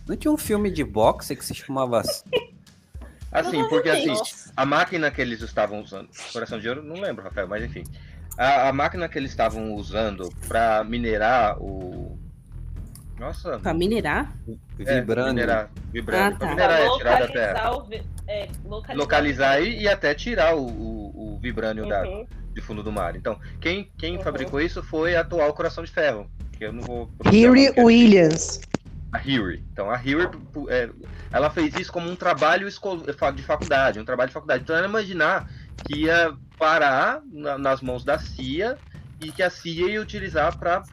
Não 0.08 0.16
tinha 0.16 0.32
um 0.32 0.38
filme 0.38 0.72
de 0.72 0.84
boxe 0.84 1.36
que 1.36 1.44
se 1.44 1.54
chamava 1.54 2.00
assim? 2.00 2.24
assim, 3.32 3.68
porque 3.68 3.90
assim, 3.90 4.08
Nossa. 4.08 4.52
a 4.56 4.66
máquina 4.66 5.12
que 5.12 5.22
eles 5.22 5.42
estavam 5.42 5.82
usando. 5.82 6.08
Coração 6.32 6.60
de 6.60 6.70
Ouro, 6.70 6.82
não 6.82 6.96
lembro, 6.96 7.24
Rafael, 7.24 7.48
mas 7.48 7.64
enfim. 7.64 7.84
A, 8.38 8.70
a 8.70 8.74
máquina 8.74 9.08
que 9.08 9.18
eles 9.18 9.32
estavam 9.32 9.74
usando 9.76 10.30
para 10.48 10.84
minerar 10.84 11.58
o. 11.62 12.18
Nossa, 13.20 13.60
Pra 13.60 13.74
minerar? 13.74 14.34
é, 14.80 15.00
Vibrando. 15.00 15.30
minerar, 15.34 15.70
vibrando. 15.92 16.36
Ah, 16.36 16.38
Pra 16.38 16.48
tá. 16.48 16.54
minerar 16.54 16.78
Pra 16.78 16.86
é 16.86 16.98
tirar 16.98 17.20
da 17.20 17.28
terra. 17.28 17.70
localizar 17.70 17.72
o. 17.78 17.84
vi- 17.86 18.14
É, 18.28 18.48
localizar, 18.66 18.96
Localizar 18.98 19.62
e, 19.62 19.82
e 19.82 19.88
até 19.88 20.14
tirar 20.16 20.56
o, 20.56 20.66
o, 20.66 21.36
o 21.36 21.40
vibrânio 21.40 21.88
da, 21.88 22.04
Uhum. 22.04 22.26
de 22.54 22.62
fundo 22.62 22.82
do 22.82 22.92
mar. 22.92 23.16
Então, 23.16 23.38
quem, 23.62 23.92
quem 23.98 24.18
Uhum. 24.18 24.24
fabricou 24.24 24.60
isso 24.62 24.82
foi 24.82 25.16
a 25.16 25.22
atual 25.22 25.54
Coração 25.54 25.84
de 25.84 25.92
Ferro. 25.92 26.30
Que 26.58 26.66
eu 26.66 26.74
não 26.74 26.82
vou. 26.82 27.12
é- 27.26 27.82
Williams. 27.84 28.62
A 29.12 29.20
Hiri. 29.20 29.64
Então, 29.72 29.92
a 29.92 29.98
Hiri, 30.04 30.28
pu- 30.52 30.68
é, 30.72 30.90
ela 31.32 31.50
fez 31.52 31.76
isso 31.76 31.92
como 31.92 32.10
um 32.10 32.16
trabalho 32.16 32.68
de 32.68 33.44
faculdade, 33.44 34.00
um 34.00 34.06
trabalho 34.06 34.30
de 34.30 34.34
faculdade. 34.34 34.64
Então, 34.64 34.76
ela 34.76 34.88
imaginar 34.88 35.48
que 35.86 36.02
ia 36.04 36.36
parar 36.58 37.22
na- 37.32 37.58
nas 37.58 37.82
mãos 37.82 38.04
da 38.04 38.18
CIA 38.20 38.78
e 39.22 39.32
que 39.32 39.42
a 39.44 39.50
CIA 39.50 39.90
ia 39.92 40.02
utilizar 40.02 40.58
para 40.58 40.84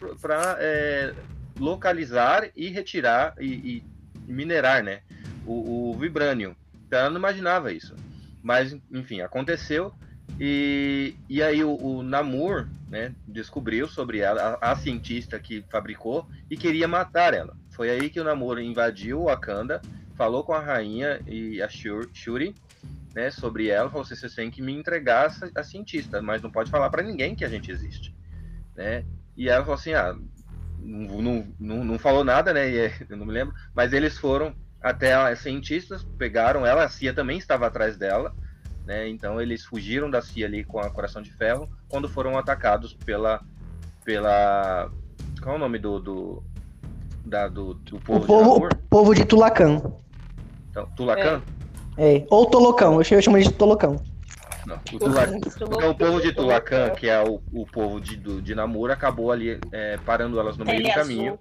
localizar 1.58 2.50
e 2.56 2.68
retirar 2.68 3.34
e, 3.38 3.46
e 3.46 3.84
minerar, 4.26 4.82
né, 4.82 5.00
o, 5.46 5.90
o 5.90 5.98
vibrânio. 5.98 6.56
Então, 6.86 6.98
ela 6.98 7.10
não 7.10 7.18
imaginava 7.18 7.72
isso. 7.72 7.94
Mas, 8.42 8.76
enfim, 8.90 9.20
aconteceu. 9.20 9.92
E, 10.38 11.14
e 11.28 11.42
aí 11.42 11.62
o, 11.62 11.74
o 11.76 12.02
Namor, 12.02 12.68
né, 12.88 13.12
descobriu 13.26 13.88
sobre 13.88 14.20
ela, 14.20 14.58
a, 14.60 14.72
a 14.72 14.76
cientista 14.76 15.38
que 15.38 15.62
fabricou, 15.70 16.26
e 16.50 16.56
queria 16.56 16.88
matar 16.88 17.34
ela. 17.34 17.56
Foi 17.70 17.90
aí 17.90 18.08
que 18.08 18.20
o 18.20 18.24
Namor 18.24 18.58
invadiu 18.58 19.20
o 19.20 19.24
Wakanda, 19.24 19.82
falou 20.16 20.42
com 20.44 20.52
a 20.52 20.60
rainha 20.60 21.20
e 21.26 21.60
a 21.60 21.68
Shuri 21.68 22.54
né, 23.14 23.30
sobre 23.30 23.68
ela, 23.68 23.90
falou 23.90 24.02
assim, 24.02 24.14
você 24.14 24.28
tem 24.28 24.50
que 24.50 24.62
me 24.62 24.72
entregar 24.72 25.26
essa, 25.26 25.50
a 25.54 25.62
cientista, 25.62 26.22
mas 26.22 26.42
não 26.42 26.50
pode 26.50 26.70
falar 26.70 26.90
para 26.90 27.02
ninguém 27.02 27.34
que 27.34 27.44
a 27.44 27.48
gente 27.48 27.70
existe, 27.70 28.14
né? 28.76 29.04
E 29.36 29.48
ela 29.48 29.62
falou 29.64 29.74
assim, 29.74 29.94
ah, 29.94 30.16
não, 30.78 31.46
não, 31.58 31.84
não, 31.84 31.98
falou 31.98 32.24
nada, 32.24 32.52
né? 32.52 32.70
E 32.70 32.78
é- 32.78 32.92
eu 33.08 33.16
não 33.16 33.26
me 33.26 33.32
lembro, 33.32 33.54
mas 33.74 33.92
eles 33.92 34.16
foram 34.16 34.54
até 34.80 35.12
as 35.12 35.40
cientistas 35.40 36.02
pegaram 36.16 36.64
ela, 36.64 36.84
a 36.84 36.88
CIA 36.88 37.12
também 37.12 37.38
estava 37.38 37.66
atrás 37.66 37.96
dela, 37.96 38.34
né? 38.86 39.08
Então 39.08 39.40
eles 39.40 39.64
fugiram 39.64 40.10
da 40.10 40.22
CIA 40.22 40.46
ali 40.46 40.64
com 40.64 40.78
a 40.78 40.90
Coração 40.90 41.20
de 41.20 41.32
Ferro 41.32 41.68
quando 41.88 42.08
foram 42.08 42.38
atacados 42.38 42.94
pela 42.94 43.42
pela 44.04 44.90
qual 45.42 45.54
é 45.54 45.58
o 45.58 45.60
nome 45.60 45.78
do 45.78 46.00
do 46.00 46.42
da, 47.24 47.46
do, 47.48 47.74
do 47.74 47.96
O 47.96 48.00
povo, 48.00 48.26
povo, 48.26 48.68
de 48.68 48.76
povo 48.88 49.14
de 49.14 49.24
Tulacan. 49.26 49.82
Então, 50.70 50.86
Tulacan? 50.96 51.42
É. 51.56 51.59
Ou 52.30 52.46
Tolocão, 52.46 52.94
eu 52.98 53.04
chamo 53.04 53.18
eu 53.18 53.22
chamo 53.22 53.36
ele 53.36 53.44
de 53.48 53.52
Tolocão. 53.52 53.96
Não, 54.66 54.76
o. 54.76 54.96
Então 55.74 55.90
o 55.90 55.94
povo 55.94 56.20
de 56.20 56.32
Tulacan, 56.32 56.90
que 56.90 57.08
é 57.08 57.22
o, 57.22 57.40
o 57.52 57.66
povo 57.66 58.00
de, 58.00 58.16
do, 58.16 58.40
de 58.42 58.54
Namur, 58.54 58.90
acabou 58.90 59.32
ali 59.32 59.58
é, 59.72 59.98
parando 60.04 60.38
elas 60.38 60.56
no 60.56 60.64
meio 60.64 60.78
Pele 60.78 60.90
do 60.90 60.94
caminho. 60.94 61.32
azul. 61.32 61.40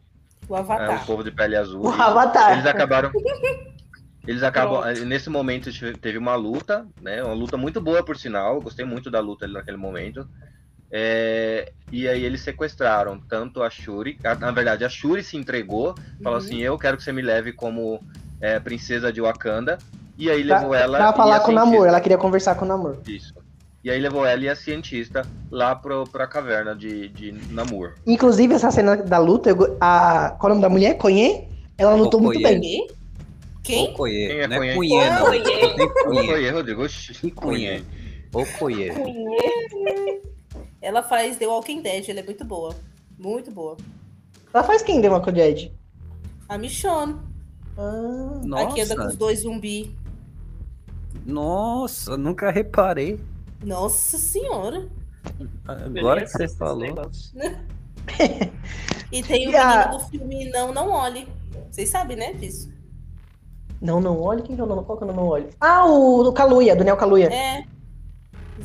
O 0.50 0.56
É, 0.56 0.60
Avatar. 0.60 1.04
o 1.04 1.06
povo 1.06 1.24
de 1.24 1.32
pele 1.32 1.56
azul. 1.56 1.86
O 1.86 1.96
E 1.96 2.02
Avatar. 2.02 2.54
Eles 2.54 2.66
acabaram. 2.66 3.12
Eles 4.28 4.44
acabam. 4.44 4.84
Nesse 5.06 5.30
momento 5.30 5.70
teve 6.00 6.18
uma 6.18 6.36
luta, 6.36 6.86
né? 7.02 7.24
Uma 7.24 7.34
luta 7.34 7.58
muito 7.58 7.80
boa, 7.82 8.04
por 8.04 8.16
sinal. 8.18 8.56
Eu 8.56 8.62
gostei 8.62 8.86
muito 8.86 9.10
da 9.10 9.20
luta 9.20 9.46
ali 9.46 9.54
naquele 9.54 9.78
momento. 9.78 10.28
É, 10.92 11.72
e 11.92 12.08
aí 12.08 12.24
eles 12.24 12.42
sequestraram 12.42 13.20
tanto 13.20 13.62
a 13.62 13.70
Shuri. 13.70 14.18
a- 14.24 14.36
na 14.36 14.52
verdade, 14.52 14.84
a 14.84 14.90
Shuri 14.90 15.24
se 15.24 15.38
entregou, 15.38 15.96
falou 16.24 16.40
Uhum. 16.40 16.46
assim: 16.46 16.60
Eu 16.62 16.78
quero 16.78 16.98
que 16.98 17.04
você 17.04 17.12
me 17.12 17.22
leve 17.22 17.54
como 17.54 18.04
é, 18.42 18.60
princesa 18.60 19.12
de 19.12 19.22
Wakanda. 19.22 19.78
E 20.20 20.30
aí 20.30 20.46
Pra, 20.46 20.60
levou 20.60 20.76
ela. 20.76 20.98
pra 20.98 21.10
e 21.10 21.14
falar 21.16 21.36
a 21.38 21.40
com 21.40 21.46
o 21.46 21.54
cientista- 21.54 21.72
Namor, 21.72 21.88
ela 21.88 22.02
queria 22.02 22.18
conversar 22.18 22.56
com 22.56 22.66
o 22.66 22.68
Namor. 22.68 22.98
Isso. 23.08 23.34
E 23.82 23.90
aí 23.90 23.98
levou 24.00 24.26
ela 24.26 24.44
e 24.44 24.50
a 24.50 24.56
cientista 24.56 25.26
lá 25.50 25.74
pro, 25.74 26.04
pra 26.06 26.28
caverna 26.28 26.76
de, 26.76 27.08
de 27.08 27.32
Namur. 27.54 27.94
Inclusive, 28.06 28.54
essa 28.54 28.70
cena 28.70 28.98
da 28.98 29.18
luta, 29.18 29.50
eu 29.50 29.78
a, 29.80 30.36
qual 30.38 30.50
é 30.50 30.52
o 30.52 30.56
nome 30.56 30.62
da 30.62 30.70
mulher? 30.70 30.98
Conhê? 30.98 31.46
Ela 31.78 31.94
lutou 31.96 32.20
muito 32.20 32.38
Okoye. 32.40 32.60
bem. 32.60 32.62
Quem? 32.62 32.88
Quem? 33.64 33.90
Okoye. 33.94 34.28
Quem 34.28 34.40
é 34.42 34.48
não 34.48 34.62
é 34.64 34.76
Cunhê? 34.76 35.10
Não. 35.10 35.26
Foi 35.26 35.38
Rodrigo. 36.52 36.88
Que 37.22 37.32
Cunhê? 37.32 37.82
Ela 40.82 41.02
faz 41.04 41.38
The 41.38 41.48
Walking 41.48 41.82
Dead, 41.82 42.10
ela 42.10 42.20
é 42.20 42.24
muito 42.24 42.44
boa. 42.44 42.76
Muito 43.18 43.52
boa. 43.52 43.78
Ela 44.54 44.64
faz 44.64 44.82
quem, 44.82 45.02
The 45.02 45.10
Walking 45.10 45.32
Dead? 45.34 45.72
A 46.48 46.58
Michonne. 46.58 47.16
Ah, 47.78 48.64
Aqui 48.64 48.82
anda 48.82 48.96
com 48.96 49.02
os 49.02 49.06
Nossa, 49.08 49.18
dois 49.18 49.40
zumbi. 49.40 49.96
Nossa, 51.26 52.18
nunca 52.18 52.50
reparei. 52.52 53.20
Nossa 53.64 54.18
senhora. 54.18 54.88
Agora 55.68 56.22
que 56.22 56.30
você 56.30 56.48
falou. 56.48 57.10
E 59.12 59.24
tem 59.24 59.48
o 59.50 59.58
a- 59.58 59.78
menino 59.88 59.98
do 59.98 60.10
filme 60.10 60.50
Não, 60.52 60.74
Não 60.74 60.90
Olhe. 60.92 61.28
Vocês 61.72 61.90
sabem, 61.90 62.18
né, 62.18 62.34
disso? 62.34 62.70
não, 63.82 64.02
não 64.02 64.20
olhe. 64.20 64.42
Quem 64.42 64.56
que 64.56 64.62
é 64.62 64.64
o 64.64 64.68
nome? 64.68 64.84
Qual 64.84 64.98
que 64.98 65.04
é 65.04 65.08
o 65.08 65.08
nome? 65.08 65.20
Não 65.22 65.28
olhe. 65.30 65.48
Ah, 65.60 65.86
o 65.86 66.22
do 66.24 66.34
Kaluuya, 66.34 66.76
do 66.76 66.84
Neo 66.84 66.98
Kaluuya. 66.98 67.32
É. 67.34 67.64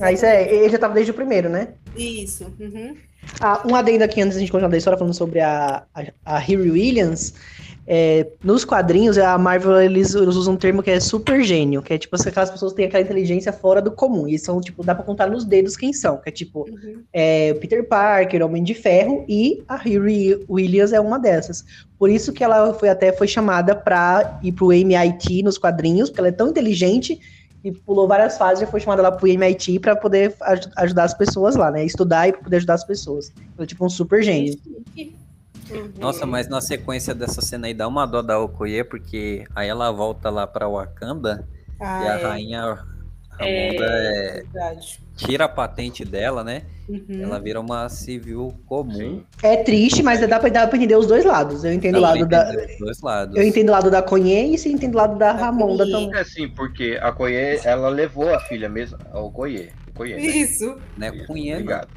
Ah, 0.00 0.10
isso 0.10 0.26
é, 0.26 0.52
ele 0.52 0.68
já 0.70 0.78
tava 0.78 0.92
desde 0.94 1.12
o 1.12 1.14
primeiro, 1.14 1.48
né? 1.48 1.74
Isso. 1.96 2.44
uhum. 2.58 2.96
Ah, 3.40 3.62
um 3.64 3.74
adendo 3.76 4.02
aqui 4.02 4.20
antes 4.20 4.34
da 4.34 4.40
gente 4.40 4.50
continuar 4.50 4.70
da 4.70 4.76
história 4.76 4.98
falando 4.98 5.14
sobre 5.14 5.38
a, 5.40 5.84
a, 5.94 6.04
a 6.24 6.38
Harry 6.38 6.68
Williams. 6.70 7.34
É, 7.86 8.26
nos 8.42 8.64
quadrinhos, 8.64 9.18
a 9.18 9.36
Marvel 9.36 9.78
eles, 9.80 10.14
eles 10.14 10.36
usam 10.36 10.54
um 10.54 10.56
termo 10.56 10.82
que 10.82 10.90
é 10.90 10.98
super 10.98 11.42
gênio, 11.44 11.82
que 11.82 11.92
é 11.92 11.98
tipo 11.98 12.16
aquelas 12.16 12.50
pessoas 12.50 12.72
que 12.72 12.76
têm 12.76 12.86
aquela 12.86 13.02
inteligência 13.02 13.52
fora 13.52 13.82
do 13.82 13.90
comum. 13.92 14.26
E 14.26 14.38
são, 14.38 14.58
tipo, 14.60 14.82
dá 14.82 14.94
pra 14.94 15.04
contar 15.04 15.26
nos 15.28 15.44
dedos 15.44 15.76
quem 15.76 15.92
são. 15.92 16.16
Que 16.16 16.30
é 16.30 16.32
tipo, 16.32 16.60
Uhum. 16.68 17.02
é, 17.12 17.52
o 17.54 17.60
Peter 17.60 17.86
Parker, 17.86 18.42
Homem 18.44 18.62
de 18.62 18.72
Ferro, 18.74 19.24
e 19.28 19.62
a 19.68 19.76
Harry 19.76 20.42
Williams 20.48 20.92
é 20.94 21.00
uma 21.00 21.18
dessas. 21.18 21.62
Por 21.98 22.08
isso 22.08 22.32
que 22.32 22.42
ela 22.42 22.72
foi 22.74 22.88
até 22.88 23.12
foi 23.12 23.28
chamada 23.28 23.74
pra 23.74 24.38
ir 24.42 24.52
pro 24.52 24.72
MIT 24.72 25.42
nos 25.42 25.58
quadrinhos, 25.58 26.08
porque 26.08 26.20
ela 26.20 26.28
é 26.28 26.32
tão 26.32 26.48
inteligente 26.48 27.20
e 27.62 27.70
pulou 27.72 28.08
várias 28.08 28.36
fases 28.38 28.62
e 28.66 28.70
foi 28.70 28.80
chamada 28.80 29.02
lá 29.02 29.12
pro 29.12 29.26
MIT 29.28 29.78
pra 29.80 29.94
poder 29.96 30.34
aj- 30.42 30.68
ajudar 30.76 31.04
as 31.04 31.14
pessoas 31.14 31.54
lá, 31.56 31.70
né? 31.70 31.84
Estudar 31.84 32.28
e 32.28 32.32
poder 32.32 32.56
ajudar 32.56 32.74
as 32.74 32.84
pessoas. 32.84 33.30
Ela 33.56 33.64
é 33.64 33.66
tipo 33.66 33.84
um 33.84 33.88
super 33.90 34.22
gênio. 34.22 34.58
Uhum. 35.70 35.92
Nossa, 35.98 36.26
mas 36.26 36.48
na 36.48 36.60
sequência 36.60 37.14
dessa 37.14 37.40
cena 37.40 37.66
aí 37.66 37.74
dá 37.74 37.88
uma 37.88 38.06
dó 38.06 38.20
da 38.22 38.38
Okoye, 38.38 38.84
porque 38.84 39.44
aí 39.54 39.68
ela 39.68 39.90
volta 39.90 40.28
lá 40.30 40.46
pra 40.46 40.68
Wakanda 40.68 41.48
Ah, 41.80 42.02
e 42.04 42.08
a 42.08 42.18
é, 42.18 42.22
rainha 42.22 42.78
É. 43.38 43.74
Ramonda 43.74 43.84
é, 43.84 44.32
verdade. 44.42 45.00
tira 45.16 45.46
a 45.46 45.48
patente 45.48 46.04
dela, 46.04 46.44
né? 46.44 46.62
Uhum. 46.88 47.22
Ela 47.22 47.40
vira 47.40 47.58
uma 47.60 47.88
civil 47.88 48.54
comum. 48.66 48.92
Sim. 48.92 49.24
É 49.42 49.56
triste, 49.56 50.02
mas 50.02 50.20
dá 50.20 50.38
pra, 50.38 50.50
dá 50.50 50.66
pra 50.68 50.76
entender 50.76 50.96
os 50.96 51.06
dois 51.06 51.24
lados. 51.24 51.64
Eu 51.64 51.72
entendo 51.72 51.96
o 51.96 52.00
lado 52.00 52.26
da. 52.26 52.52
Eu 53.34 53.42
entendo 53.42 53.70
o 53.70 53.72
lado 53.72 53.90
da 53.90 54.02
Conhe 54.02 54.54
e 54.54 54.58
você 54.58 54.68
entende 54.68 54.94
o 54.94 54.98
lado 54.98 55.18
da 55.18 55.32
Ramonda 55.32 55.84
Conhe. 55.84 55.92
também. 55.92 56.14
É 56.14 56.20
assim, 56.20 56.48
porque 56.48 56.98
a 57.02 57.10
Koye, 57.10 57.58
ela 57.64 57.88
levou 57.88 58.32
a 58.34 58.38
filha 58.40 58.68
mesmo 58.68 58.98
ao 59.12 59.32
Koye. 59.32 59.72
Koye, 59.94 60.14
né? 60.14 60.22
Isso. 60.22 60.80
Não 60.96 61.06
é 61.06 61.10
Cunha. 61.26 61.54
Obrigado. 61.54 61.88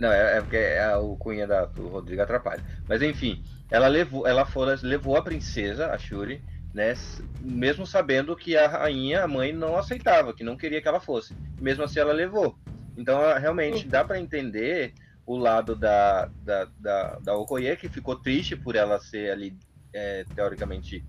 Não, 0.00 0.12
é, 0.12 0.38
é 0.38 0.40
porque 0.40 0.56
é 0.56 0.96
o 0.96 1.16
cunha 1.16 1.46
da, 1.46 1.64
do 1.66 1.88
Rodrigo 1.88 2.22
atrapalha. 2.22 2.62
Mas 2.88 3.00
enfim, 3.02 3.42
ela 3.70 3.86
levou, 3.88 4.26
ela 4.26 4.44
foi, 4.44 4.74
levou 4.82 5.16
a 5.16 5.22
princesa, 5.22 5.88
a 5.92 5.98
Shuri, 5.98 6.42
né? 6.74 6.94
Mesmo 7.40 7.86
sabendo 7.86 8.36
que 8.36 8.56
a 8.56 8.66
rainha, 8.68 9.24
a 9.24 9.28
mãe, 9.28 9.52
não 9.52 9.76
aceitava, 9.76 10.32
que 10.34 10.44
não 10.44 10.56
queria 10.56 10.80
que 10.82 10.88
ela 10.88 11.00
fosse. 11.00 11.34
Mesmo 11.60 11.84
assim, 11.84 11.98
ela 12.00 12.12
levou. 12.12 12.56
Então, 12.96 13.20
ela- 13.22 13.38
realmente, 13.38 13.86
dá 13.86 14.04
para 14.04 14.18
entender 14.20 14.92
o 15.26 15.36
lado 15.36 15.76
da, 15.76 16.28
da, 16.44 16.66
da, 16.78 17.18
da 17.20 17.36
Okoye, 17.36 17.76
que 17.76 17.88
ficou 17.88 18.16
triste 18.16 18.56
por 18.56 18.74
ela 18.76 18.98
ser 19.00 19.30
ali, 19.30 19.56
é, 19.92 20.24
teoricamente, 20.34 21.04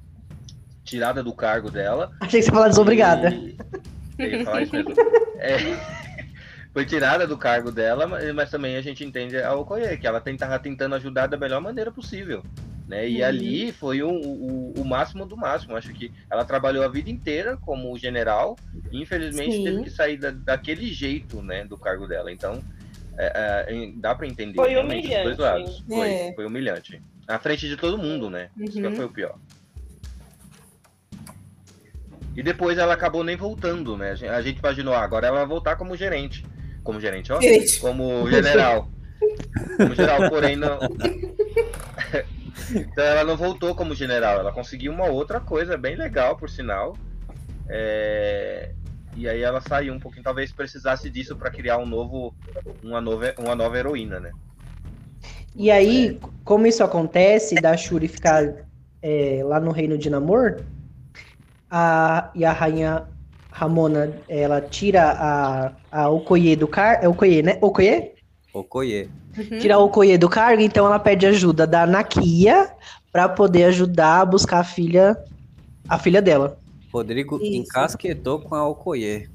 tirada 0.84 1.24
do 1.24 1.34
cargo 1.34 1.70
dela. 1.72 2.12
Achei 2.20 2.40
que 2.40 2.46
você 2.46 2.50
ia 2.52 2.56
falar 2.56 2.68
desobrigada. 2.70 3.30
E- 3.30 3.58
Eu 4.18 4.32
ia 4.32 4.44
falar 4.46 4.62
isso 4.64 4.76
mesmo. 4.76 4.94
É, 5.42 5.56
foi 6.74 6.86
tirada 6.86 7.26
do 7.26 7.38
cargo 7.38 7.72
dela, 7.72 8.06
mas, 8.34 8.50
também 8.50 8.76
a 8.76 8.82
gente 8.82 9.04
entende 9.04 9.38
a 9.42 9.54
Okoye, 9.56 9.98
que 9.98 10.06
ela 10.08 10.22
tentava 10.22 10.58
tentando 10.60 10.96
ajudar 10.96 11.28
da 11.28 11.38
melhor 11.38 11.62
maneira 11.62 11.92
possível. 11.92 12.44
Né? 12.88 13.08
E 13.08 13.22
Uhum. 13.22 13.28
ali 13.28 13.72
foi 13.72 14.02
o, 14.02 14.10
o, 14.10 14.74
o 14.82 14.84
máximo 14.86 15.26
do 15.26 15.38
máximo. 15.38 15.76
Acho 15.76 15.94
que 15.94 16.12
ela 16.30 16.44
trabalhou 16.44 16.84
a 16.84 16.88
vida 16.88 17.10
inteira 17.10 17.56
como 17.58 17.96
general 17.98 18.56
e 18.92 19.00
infelizmente 19.02 19.58
Sim. 19.58 19.64
teve 19.64 19.84
que 19.84 19.90
sair 19.92 20.18
da- 20.18 20.32
daquele 20.32 20.92
jeito 20.92 21.40
né, 21.42 21.64
do 21.66 21.78
cargo 21.78 22.08
dela. 22.08 22.32
Então 22.32 22.64
é, 23.16 23.66
é, 23.68 23.92
dá 23.96 24.16
para 24.16 24.26
entender 24.26 24.56
Foi 24.56 24.70
realmente 24.70 25.06
os 25.08 25.10
dois 25.24 25.38
humilhante. 25.38 25.42
lados. 25.42 25.84
Foi, 25.88 26.10
É. 26.10 26.34
foi 26.34 26.46
humilhante. 26.46 27.02
Na 27.28 27.38
frente 27.38 27.68
de 27.68 27.78
todo 27.78 27.96
mundo, 27.98 28.28
né? 28.30 28.50
Isso 28.58 28.80
que 28.82 28.88
Uhum. 28.88 28.96
foi 28.96 29.06
o 29.06 29.10
pior. 29.10 29.36
E 32.36 32.42
depois 32.42 32.78
ela 32.78 32.94
acabou 32.94 33.24
nem 33.24 33.36
voltando, 33.36 33.98
né? 33.98 34.12
A 34.12 34.16
gente- 34.16 34.30
A 34.32 34.42
gente 34.42 34.58
imaginou, 34.60 34.94
ah, 34.94 35.04
agora 35.04 35.28
ela 35.28 35.38
vai 35.40 35.46
voltar 35.48 35.76
como 35.76 35.96
gerente. 35.96 36.44
Como 36.84 37.00
gerente, 37.00 37.32
ó. 37.32 37.40
Gerente. 37.42 37.80
Como 37.80 38.30
general. 38.30 38.90
Como 39.78 39.96
general, 39.96 40.30
porém 40.30 40.56
não. 40.56 40.80
então 42.76 43.04
ela 43.04 43.24
não 43.24 43.38
voltou 43.38 43.76
como 43.76 43.94
general, 43.94 44.40
ela 44.40 44.52
conseguiu 44.52 44.92
uma 44.92 45.06
outra 45.06 45.40
coisa 45.40 45.78
bem 45.78 45.96
legal, 45.96 46.38
por 46.38 46.50
sinal. 46.50 46.96
É, 47.68 48.72
E 49.16 49.28
aí 49.28 49.42
ela 49.42 49.62
saiu 49.62 49.94
um 49.94 50.00
pouquinho, 50.00 50.24
talvez 50.24 50.52
precisasse 50.52 51.10
disso 51.10 51.36
para 51.36 51.52
criar 51.52 51.78
um 51.78 51.86
novo, 51.86 52.34
uma 52.84 53.02
nova, 53.02 53.34
uma 53.38 53.56
nova 53.56 53.78
heroína, 53.78 54.20
né? 54.20 54.32
E 55.56 55.70
aí, 55.70 56.20
como 56.44 56.68
isso 56.68 56.84
acontece, 56.84 57.56
da 57.56 57.76
Shuri 57.76 58.08
ficar 58.08 58.66
é, 59.02 59.42
lá 59.44 59.60
no 59.60 59.72
reino 59.72 59.98
de 59.98 60.10
Namor, 60.10 60.62
a, 61.70 62.32
e 62.34 62.46
a 62.46 62.52
rainha 62.52 63.08
Ramona, 63.52 64.14
ela 64.28 64.62
tira 64.62 65.12
a, 65.12 65.72
a 65.92 66.10
Okoye 66.10 66.56
do 66.56 66.68
cargo. 66.68 67.06
É 67.06 67.10
Okoye, 67.10 67.42
né? 67.42 67.58
Okoye? 67.62 68.12
Okoye. 68.54 69.10
Uhum. 69.38 69.60
Tira 69.60 69.76
a 69.76 69.80
Okoye 69.80 70.18
do 70.18 70.30
cargo, 70.30 70.62
então 70.62 70.86
ela 70.86 71.00
pede 71.00 71.26
ajuda 71.26 71.66
da 71.66 71.86
Nakia 71.86 72.72
pra 73.12 73.28
poder 73.28 73.66
ajudar 73.66 74.22
a 74.22 74.26
buscar 74.26 74.60
a 74.60 74.64
filha, 74.64 75.18
a 75.88 75.98
filha 75.98 76.22
dela. 76.22 76.58
Rodrigo 76.92 77.38
Isso. 77.38 77.54
encasquetou 77.54 78.40
com 78.40 78.56
a 78.56 78.68
Okoye. 78.68 79.30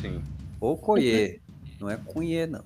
Sim. 0.00 0.22
Okoye. 0.60 1.40
Não 1.80 1.90
é 1.90 1.96
Cunhê, 1.96 2.46
não. 2.46 2.64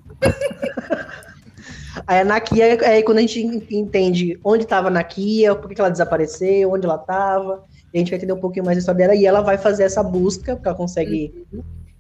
Aí 2.06 2.20
a 2.20 2.24
Nakia, 2.24 2.78
aí 2.88 3.02
quando 3.02 3.18
a 3.18 3.22
gente 3.22 3.40
entende 3.74 4.38
onde 4.44 4.64
estava 4.64 4.88
a 4.88 4.90
Nakia, 4.90 5.54
por 5.54 5.68
que 5.68 5.74
que 5.74 5.80
ela 5.80 5.90
desapareceu, 5.90 6.72
onde 6.72 6.86
ela 6.86 6.94
estava, 6.94 7.64
a 7.92 7.98
gente 7.98 8.10
vai 8.10 8.18
entender 8.18 8.32
um 8.32 8.40
pouquinho 8.40 8.64
mais 8.64 8.76
da 8.76 8.80
história 8.80 8.98
dela 8.98 9.14
e 9.14 9.26
ela 9.26 9.40
vai 9.40 9.58
fazer 9.58 9.84
essa 9.84 10.02
busca, 10.02 10.54
porque 10.54 10.68
ela 10.68 10.76
consegue, 10.76 11.46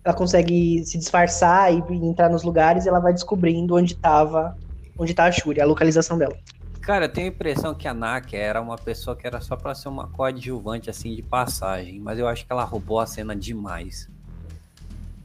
ela 0.04 0.14
consegue 0.14 0.84
se 0.84 0.98
disfarçar 0.98 1.72
e 1.72 1.82
entrar 2.06 2.28
nos 2.28 2.42
lugares 2.42 2.84
e 2.84 2.88
ela 2.88 3.00
vai 3.00 3.12
descobrindo 3.12 3.74
onde 3.74 3.94
estava, 3.94 4.56
onde 4.98 5.14
tá 5.14 5.24
a 5.24 5.32
Shuri, 5.32 5.60
a 5.60 5.66
localização 5.66 6.16
dela. 6.16 6.36
Cara, 6.80 7.04
eu 7.04 7.08
tenho 7.08 7.26
a 7.26 7.30
impressão 7.30 7.74
que 7.74 7.86
a 7.86 7.92
Naki 7.92 8.36
era 8.36 8.60
uma 8.60 8.76
pessoa 8.76 9.14
que 9.14 9.26
era 9.26 9.40
só 9.40 9.54
pra 9.54 9.74
ser 9.74 9.88
uma 9.88 10.08
coadjuvante, 10.08 10.88
assim, 10.88 11.14
de 11.14 11.22
passagem. 11.22 12.00
Mas 12.00 12.18
eu 12.18 12.26
acho 12.26 12.46
que 12.46 12.52
ela 12.52 12.64
roubou 12.64 12.98
a 12.98 13.06
cena 13.06 13.36
demais. 13.36 14.08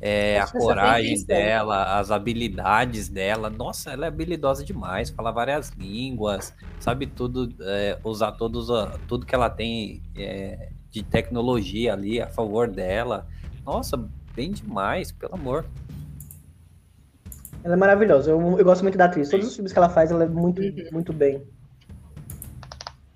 É, 0.07 0.39
a 0.39 0.43
a 0.43 0.51
coragem 0.51 1.25
dela, 1.25 1.97
as 1.97 2.11
habilidades 2.11 3.09
dela. 3.09 3.49
Nossa, 3.49 3.89
ela 3.91 4.05
é 4.05 4.07
habilidosa 4.07 4.63
demais. 4.63 5.09
Fala 5.09 5.31
várias 5.31 5.71
línguas, 5.71 6.53
sabe 6.79 7.07
tudo, 7.07 7.51
é, 7.61 7.97
usar 8.03 8.33
todos, 8.33 8.67
tudo 9.07 9.25
que 9.25 9.33
ela 9.33 9.49
tem 9.49 10.03
é, 10.15 10.69
de 10.91 11.01
tecnologia 11.01 11.93
ali 11.93 12.21
a 12.21 12.27
favor 12.27 12.69
dela. 12.69 13.25
Nossa, 13.65 13.97
bem 14.35 14.51
demais, 14.51 15.11
pelo 15.11 15.33
amor. 15.33 15.65
Ela 17.63 17.73
é 17.73 17.77
maravilhosa. 17.77 18.29
Eu, 18.29 18.59
eu 18.59 18.63
gosto 18.63 18.83
muito 18.83 18.99
da 18.99 19.05
atriz. 19.05 19.27
Todos 19.29 19.47
os 19.47 19.55
filmes 19.55 19.73
que 19.73 19.79
ela 19.79 19.89
faz, 19.89 20.11
ela 20.11 20.25
é 20.25 20.27
muito, 20.27 20.61
Uhum. 20.61 20.89
muito 20.91 21.11
bem. 21.11 21.41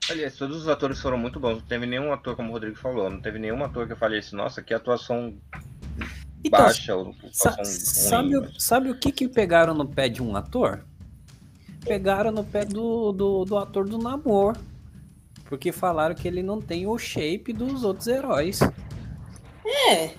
Aliás, 0.09 0.35
todos 0.35 0.57
os 0.57 0.67
atores 0.67 0.99
foram 0.99 1.19
muito 1.19 1.39
bons. 1.39 1.59
Não 1.59 1.61
teve 1.61 1.85
nenhum 1.85 2.11
ator, 2.11 2.35
como 2.35 2.49
o 2.49 2.51
Rodrigo 2.53 2.75
falou, 2.75 3.11
não 3.11 3.21
teve 3.21 3.37
nenhum 3.37 3.63
ator 3.63 3.85
que 3.85 3.93
eu 3.93 3.97
falei 3.97 4.17
assim, 4.17 4.35
nossa, 4.35 4.63
que 4.63 4.73
atuação 4.73 5.35
Então, 6.43 6.59
baixa, 6.61 6.95
ou 6.95 7.13
Sa- 7.31 7.49
atuação 7.49 8.03
sabe, 8.09 8.35
ruim. 8.35 8.45
o- 8.47 8.59
sabe 8.59 8.89
o 8.91 8.95
que 8.95 9.11
que 9.11 9.27
pegaram 9.27 9.73
no 9.73 9.85
pé 9.85 10.07
de 10.09 10.21
um 10.23 10.35
ator? 10.35 10.81
Pegaram 11.85 12.31
no 12.31 12.43
pé 12.43 12.65
do, 12.65 13.11
do, 13.11 13.45
do 13.45 13.57
ator 13.57 13.87
do 13.87 13.97
Namor. 13.97 14.55
Porque 15.45 15.71
falaram 15.71 16.13
que 16.15 16.27
ele 16.27 16.43
não 16.43 16.61
tem 16.61 16.85
o 16.85 16.97
shape 16.97 17.51
dos 17.51 17.83
outros 17.83 18.07
heróis. 18.07 18.59
É. 19.65 20.11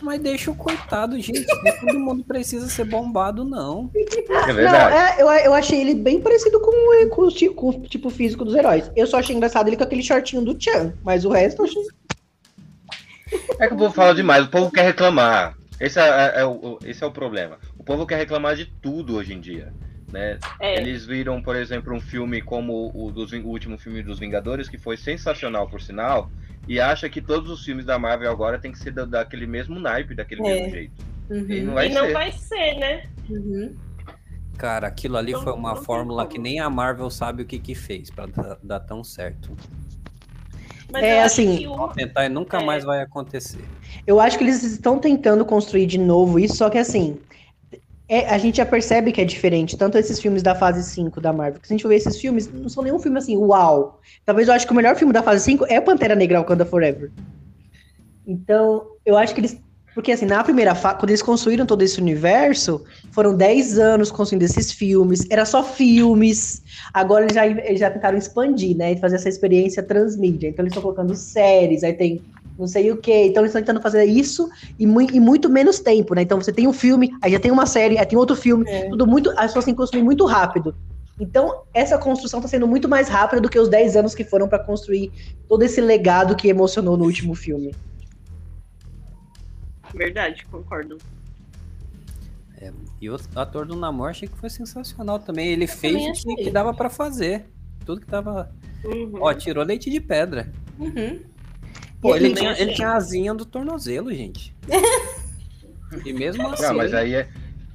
Mas 0.00 0.20
deixa 0.20 0.50
o 0.50 0.54
coitado, 0.54 1.18
gente. 1.20 1.44
nem 1.62 1.80
todo 1.80 1.98
mundo 1.98 2.22
precisa 2.24 2.68
ser 2.68 2.84
bombado, 2.84 3.44
não. 3.44 3.90
É 3.94 4.46
Não, 4.48 4.54
verdade. 4.54 4.94
é, 5.18 5.22
eu, 5.22 5.26
eu 5.30 5.54
achei 5.54 5.80
ele 5.80 5.94
bem 5.94 6.20
parecido 6.20 6.60
com, 6.60 6.70
o- 6.70 7.08
com, 7.10 7.22
o 7.26 7.54
com 7.54 7.68
o 7.70 7.80
tipo 7.82 8.10
físico 8.10 8.44
dos 8.44 8.54
heróis. 8.54 8.90
Eu 8.94 9.06
só 9.06 9.18
achei 9.18 9.34
engraçado 9.34 9.66
ele 9.68 9.76
com 9.76 9.82
aquele 9.84 10.02
shortinho 10.02 10.42
do 10.44 10.56
Chan, 10.62 10.92
mas 11.02 11.24
o 11.24 11.30
resto 11.30 11.62
eu 11.62 11.66
achei. 11.66 11.82
É 13.58 13.66
que 13.66 13.74
o 13.74 13.76
povo 13.78 13.92
fala 13.94 14.14
demais, 14.14 14.44
o 14.44 14.50
povo 14.50 14.70
quer 14.70 14.82
reclamar. 14.84 15.56
Esse 15.80 15.98
é, 16.00 16.40
é 16.40 16.44
o, 16.44 16.50
o- 16.52 16.78
esse 16.84 17.02
é 17.02 17.06
o 17.06 17.10
problema. 17.10 17.58
O 17.78 17.82
povo 17.84 18.06
quer 18.06 18.16
reclamar 18.16 18.54
de 18.56 18.66
tudo 18.66 19.16
hoje 19.16 19.32
em 19.34 19.40
dia. 19.40 19.72
Né? 20.12 20.38
É, 20.60 20.76
Eles 20.80 21.04
viram, 21.04 21.42
por 21.42 21.56
exemplo, 21.56 21.92
um 21.92 22.00
filme 22.00 22.40
como 22.40 22.92
o, 22.94 23.10
dos, 23.10 23.32
o 23.32 23.46
último 23.48 23.76
filme 23.76 24.02
dos 24.02 24.18
Vingadores, 24.20 24.68
que 24.68 24.78
foi 24.78 24.96
sensacional, 24.96 25.68
por 25.68 25.80
sinal, 25.80 26.30
e 26.68 26.78
acha 26.80 27.08
que 27.08 27.20
todos 27.20 27.50
os 27.50 27.64
filmes 27.64 27.84
da 27.84 27.98
Marvel 27.98 28.30
agora 28.30 28.58
tem 28.58 28.70
que 28.70 28.78
ser 28.78 28.92
da- 28.92 29.04
daquele 29.04 29.46
mesmo 29.46 29.80
naipe, 29.80 30.14
daquele 30.14 30.40
É. 30.42 30.44
mesmo 30.44 30.70
jeito. 30.70 30.92
E 31.30 31.34
Uhum. 31.60 31.64
não 31.66 31.74
vai 31.74 31.88
e 31.88 31.92
não 31.92 32.06
ser. 32.06 32.12
vai 32.12 32.32
ser, 32.32 32.74
né? 32.78 33.02
Uhum. 33.28 33.74
Cara, 34.56 34.86
aquilo 34.86 35.16
ali 35.16 35.32
Não- 35.32 35.42
foi 35.42 35.52
uma 35.52 35.74
fórmula 35.74 36.28
que 36.28 36.38
nem 36.38 36.60
a 36.60 36.70
Marvel 36.70 37.10
sabe 37.10 37.42
o 37.42 37.46
que 37.46 37.58
que 37.58 37.74
fez 37.74 38.08
pra 38.08 38.26
dar, 38.26 38.56
dar 38.62 38.78
tão 38.80 39.02
certo. 39.02 39.50
Mas 40.94 41.02
É, 41.04 41.22
assim, 41.22 41.58
que 41.58 41.66
o- 41.66 41.88
Tentar 41.88 42.24
e 42.24 42.28
nunca 42.28 42.58
É. 42.58 42.64
mais 42.64 42.84
vai 42.84 43.02
acontecer. 43.02 43.64
Eu 44.06 44.18
acho 44.20 44.38
que 44.38 44.44
eles 44.44 44.62
estão 44.62 44.98
tentando 44.98 45.44
construir 45.44 45.86
de 45.86 45.98
novo 45.98 46.38
isso, 46.38 46.56
só 46.56 46.70
que 46.70 46.78
assim. 46.78 47.20
é- 48.06 48.28
a 48.28 48.36
gente 48.36 48.58
já 48.58 48.66
percebe 48.66 49.10
que 49.12 49.20
é 49.20 49.24
diferente, 49.24 49.78
tanto 49.78 49.96
esses 49.96 50.20
filmes 50.20 50.42
da 50.42 50.54
fase 50.54 50.82
5 50.84 51.22
da 51.22 51.32
Marvel, 51.32 51.58
que 51.58 51.66
se 51.66 51.72
a 51.72 51.76
gente 51.76 51.88
ver 51.88 51.96
esses 51.96 52.20
filmes, 52.20 52.52
não 52.52 52.68
são 52.68 52.82
nenhum 52.84 52.98
filme 52.98 53.16
assim, 53.16 53.34
uau. 53.34 53.98
Talvez 54.26 54.46
eu 54.46 54.52
acho 54.54 54.66
que 54.66 54.72
o 54.74 54.76
melhor 54.76 54.94
filme 54.94 55.10
da 55.12 55.22
fase 55.22 55.42
5 55.42 55.64
é 55.70 55.80
Pantera 55.80 56.14
Negra 56.14 56.38
Wakanda 56.38 56.66
Forever. 56.66 57.10
Então, 58.26 58.84
eu 59.04 59.16
acho 59.16 59.34
que 59.34 59.40
eles. 59.40 59.58
Porque 59.94 60.10
assim, 60.12 60.26
na 60.26 60.42
primeira 60.42 60.74
fase, 60.74 60.98
quando 60.98 61.10
eles 61.10 61.22
construíram 61.22 61.64
todo 61.64 61.82
esse 61.82 62.00
universo, 62.00 62.82
foram 63.12 63.36
10 63.36 63.78
anos 63.78 64.10
construindo 64.10 64.42
esses 64.42 64.72
filmes, 64.72 65.24
era 65.30 65.44
só 65.44 65.62
filmes. 65.62 66.62
Agora 66.92 67.24
eles 67.24 67.34
já, 67.34 67.46
eles 67.46 67.78
já 67.80 67.90
tentaram 67.90 68.18
expandir, 68.18 68.76
né? 68.76 68.92
E 68.92 68.96
fazer 68.98 69.16
essa 69.16 69.28
experiência 69.28 69.82
transmídia. 69.82 70.48
Então 70.48 70.64
eles 70.64 70.72
estão 70.72 70.82
colocando 70.82 71.14
séries, 71.14 71.84
aí 71.84 71.92
tem 71.92 72.22
não 72.58 72.66
sei 72.66 72.90
o 72.90 72.96
quê. 72.96 73.26
Então 73.26 73.42
eles 73.42 73.50
estão 73.50 73.62
tentando 73.62 73.80
fazer 73.82 74.04
isso 74.04 74.48
e, 74.78 74.86
mui- 74.86 75.08
e 75.12 75.20
muito 75.20 75.48
menos 75.48 75.78
tempo, 75.80 76.14
né? 76.14 76.22
Então 76.22 76.40
você 76.40 76.52
tem 76.52 76.66
um 76.66 76.72
filme, 76.72 77.10
aí 77.22 77.30
já 77.32 77.38
tem 77.38 77.50
uma 77.52 77.66
série, 77.66 77.96
aí 77.98 78.06
tem 78.06 78.18
outro 78.18 78.34
filme, 78.36 78.64
É. 78.68 78.88
tudo 78.88 79.06
muito. 79.06 79.30
As 79.30 79.46
pessoas 79.46 79.64
têm 79.64 79.74
que 79.74 79.78
consumir 79.80 80.02
muito 80.02 80.24
rápido. 80.26 80.74
Então, 81.20 81.52
essa 81.72 81.96
construção 81.96 82.40
está 82.40 82.48
sendo 82.48 82.66
muito 82.66 82.88
mais 82.88 83.08
rápida 83.08 83.40
do 83.40 83.48
que 83.48 83.58
os 83.58 83.68
10 83.68 83.96
anos 83.96 84.16
que 84.16 84.24
foram 84.24 84.48
para 84.48 84.58
construir 84.58 85.12
todo 85.48 85.62
esse 85.62 85.80
legado 85.80 86.34
que 86.34 86.48
emocionou 86.48 86.96
no 86.96 87.04
último 87.04 87.36
filme. 87.36 87.72
Verdade, 89.94 90.44
concordo. 90.46 90.98
E 93.00 93.10
o 93.10 93.16
ator 93.36 93.66
do 93.66 93.76
Namor 93.76 94.10
achei 94.10 94.26
que 94.26 94.36
foi 94.38 94.48
sensacional 94.48 95.18
também. 95.18 95.48
Ele 95.48 95.66
fez 95.66 95.92
também 95.92 96.10
o 96.10 96.36
que, 96.36 96.44
que 96.44 96.50
dava 96.50 96.72
pra 96.72 96.88
fazer. 96.88 97.44
Tudo 97.84 98.00
que 98.00 98.06
tava. 98.06 98.50
Uhum. 98.84 99.18
Ó, 99.20 99.34
tirou 99.34 99.62
leite 99.64 99.90
de 99.90 100.00
pedra. 100.00 100.50
Uhum. 100.78 101.20
Pô, 102.00 102.16
ele 102.16 102.26
ele- 102.26 102.34
tinha, 102.34 102.52
ele 102.58 102.72
tinha 102.72 102.88
a 102.88 102.96
asinha 102.96 103.34
do 103.34 103.44
tornozelo, 103.44 104.12
gente. 104.14 104.54
e 106.06 106.12
mesmo 106.12 106.46
assim. 106.48 106.62
Não, 106.62 106.74
mas 106.74 106.94
aí 106.94 107.14
é. 107.14 107.28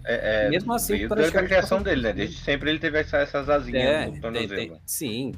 é, 0.06 0.46
é 0.46 0.50
Mesmo 0.50 0.74
assim, 0.74 1.08
da 1.08 1.16
que- 1.32 1.44
criação 1.44 1.84
dele, 1.84 2.02
né? 2.02 2.14
Desde 2.14 2.38
sempre 2.38 2.72
ele 2.72 2.80
teve 2.80 3.00
essa- 3.00 3.18
essas 3.18 3.48
asinhas 3.48 3.84
é, 3.84 4.10
tem- 4.10 4.22
tornozelo. 4.22 4.56
tem- 4.56 4.82
sim. 4.86 5.34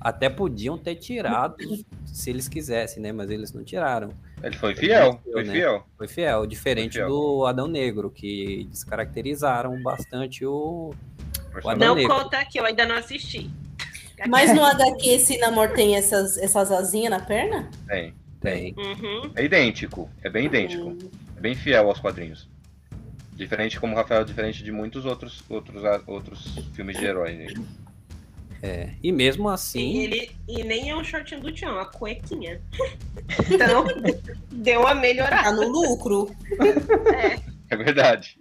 Até 0.00 0.28
podiam 0.28 0.76
ter 0.78 0.94
tirado 0.96 1.56
se 2.06 2.30
eles 2.30 2.46
quisessem, 2.48 3.02
né? 3.02 3.10
Mas 3.12 3.30
eles 3.30 3.52
não 3.52 3.64
tiraram. 3.64 4.10
Ele 4.42 4.56
foi 4.56 4.74
fiel, 4.74 5.20
Ele 5.24 5.32
foi 5.32 5.44
né? 5.44 5.52
fiel. 5.52 5.86
Foi 5.96 6.08
fiel, 6.08 6.46
diferente 6.46 6.98
Foi 6.98 7.02
fiel. 7.02 7.08
do 7.08 7.46
Adão 7.46 7.68
Negro, 7.68 8.10
que 8.10 8.66
descaracterizaram 8.70 9.80
bastante 9.82 10.44
o. 10.44 10.94
Personagem. 11.52 11.86
Não 11.86 11.94
Negro. 11.94 12.14
conta 12.14 12.38
aqui, 12.38 12.58
eu 12.58 12.64
ainda 12.64 12.84
não 12.86 12.96
assisti. 12.96 13.50
Mas 14.28 14.54
no 14.54 14.64
HQ 14.64 15.08
esse 15.08 15.38
namoro 15.38 15.74
tem 15.74 15.96
essas, 15.96 16.36
essas 16.38 16.70
asinhas 16.70 17.10
na 17.10 17.20
perna? 17.20 17.70
Tem. 17.88 18.14
Tem. 18.40 18.74
Uhum. 18.76 19.30
É 19.36 19.44
idêntico, 19.44 20.10
é 20.22 20.30
bem 20.30 20.46
idêntico. 20.46 20.96
É 21.36 21.40
bem 21.40 21.54
fiel 21.54 21.88
aos 21.88 22.00
quadrinhos. 22.00 22.48
Diferente, 23.34 23.78
como 23.80 23.94
o 23.94 23.96
Rafael, 23.96 24.24
diferente 24.24 24.62
de 24.62 24.70
muitos 24.70 25.04
outros, 25.04 25.42
outros, 25.48 25.82
outros 26.06 26.54
filmes 26.74 26.98
de 26.98 27.04
herói. 27.04 27.34
Né? 27.34 27.46
É. 28.62 28.90
E 29.02 29.10
mesmo 29.10 29.50
E, 29.50 29.54
assim. 29.54 29.98
ele, 29.98 30.30
e 30.48 30.62
nem 30.62 30.90
é 30.90 30.96
um 30.96 31.02
shortinho 31.02 31.40
do 31.40 31.50
Tchão, 31.52 31.70
é 31.70 31.72
uma 31.72 31.86
cuequinha. 31.86 32.60
Então, 33.50 33.84
deu 34.50 34.80
uma 34.80 34.94
melhorada. 34.94 35.42
Tá 35.44 35.52
no 35.52 35.66
lucro. 35.68 36.30
É 37.70 37.76
verdade. 37.76 38.38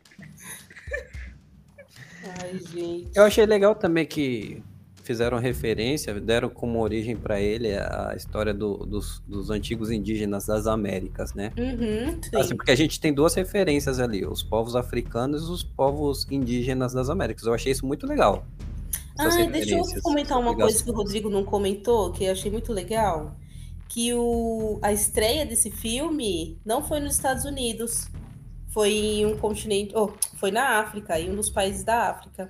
Ai, 2.23 2.59
gente. 2.73 3.09
Eu 3.15 3.23
achei 3.23 3.45
legal 3.45 3.73
também 3.75 4.05
que 4.05 4.61
fizeram 5.03 5.39
referência, 5.39 6.13
deram 6.19 6.49
como 6.49 6.79
origem 6.79 7.15
pra 7.17 7.39
ele 7.39 7.73
a 7.75 8.13
história 8.15 8.53
do- 8.53 8.77
dos, 8.85 9.21
dos 9.27 9.49
antigos 9.49 9.89
indígenas 9.91 10.45
das 10.45 10.67
Américas, 10.67 11.33
né? 11.33 11.51
Uhum, 11.57 12.21
sim. 12.21 12.35
Assim, 12.37 12.55
porque 12.55 12.71
a 12.71 12.75
gente 12.75 12.99
tem 12.99 13.13
duas 13.13 13.33
referências 13.33 13.99
ali, 13.99 14.25
os 14.25 14.43
povos 14.43 14.75
africanos 14.75 15.47
e 15.47 15.51
os 15.51 15.63
povos 15.63 16.27
indígenas 16.29 16.93
das 16.93 17.09
Américas. 17.09 17.45
Eu 17.45 17.53
achei 17.53 17.71
isso 17.71 17.85
muito 17.85 18.05
legal. 18.05 18.45
Ah, 19.21 19.45
deixa 19.51 19.75
eu 19.75 20.01
comentar 20.01 20.39
uma 20.39 20.55
coisa 20.55 20.83
que 20.83 20.89
o 20.89 20.93
Rodrigo 20.93 21.29
não 21.29 21.43
comentou, 21.43 22.11
que 22.11 22.23
eu 22.23 22.31
achei 22.31 22.51
muito 22.51 22.73
legal. 22.73 23.35
Que 23.87 24.13
o, 24.13 24.79
a 24.81 24.91
estreia 24.91 25.45
desse 25.45 25.69
filme 25.69 26.59
não 26.65 26.83
foi 26.83 26.99
nos 26.99 27.15
Estados 27.15 27.45
Unidos. 27.45 28.07
Foi 28.69 28.91
em 28.91 29.25
um 29.25 29.37
continente. 29.37 29.93
Oh, 29.95 30.09
foi 30.37 30.49
na 30.49 30.79
África, 30.79 31.19
em 31.19 31.29
um 31.29 31.35
dos 31.35 31.49
países 31.49 31.83
da 31.83 32.09
África. 32.09 32.49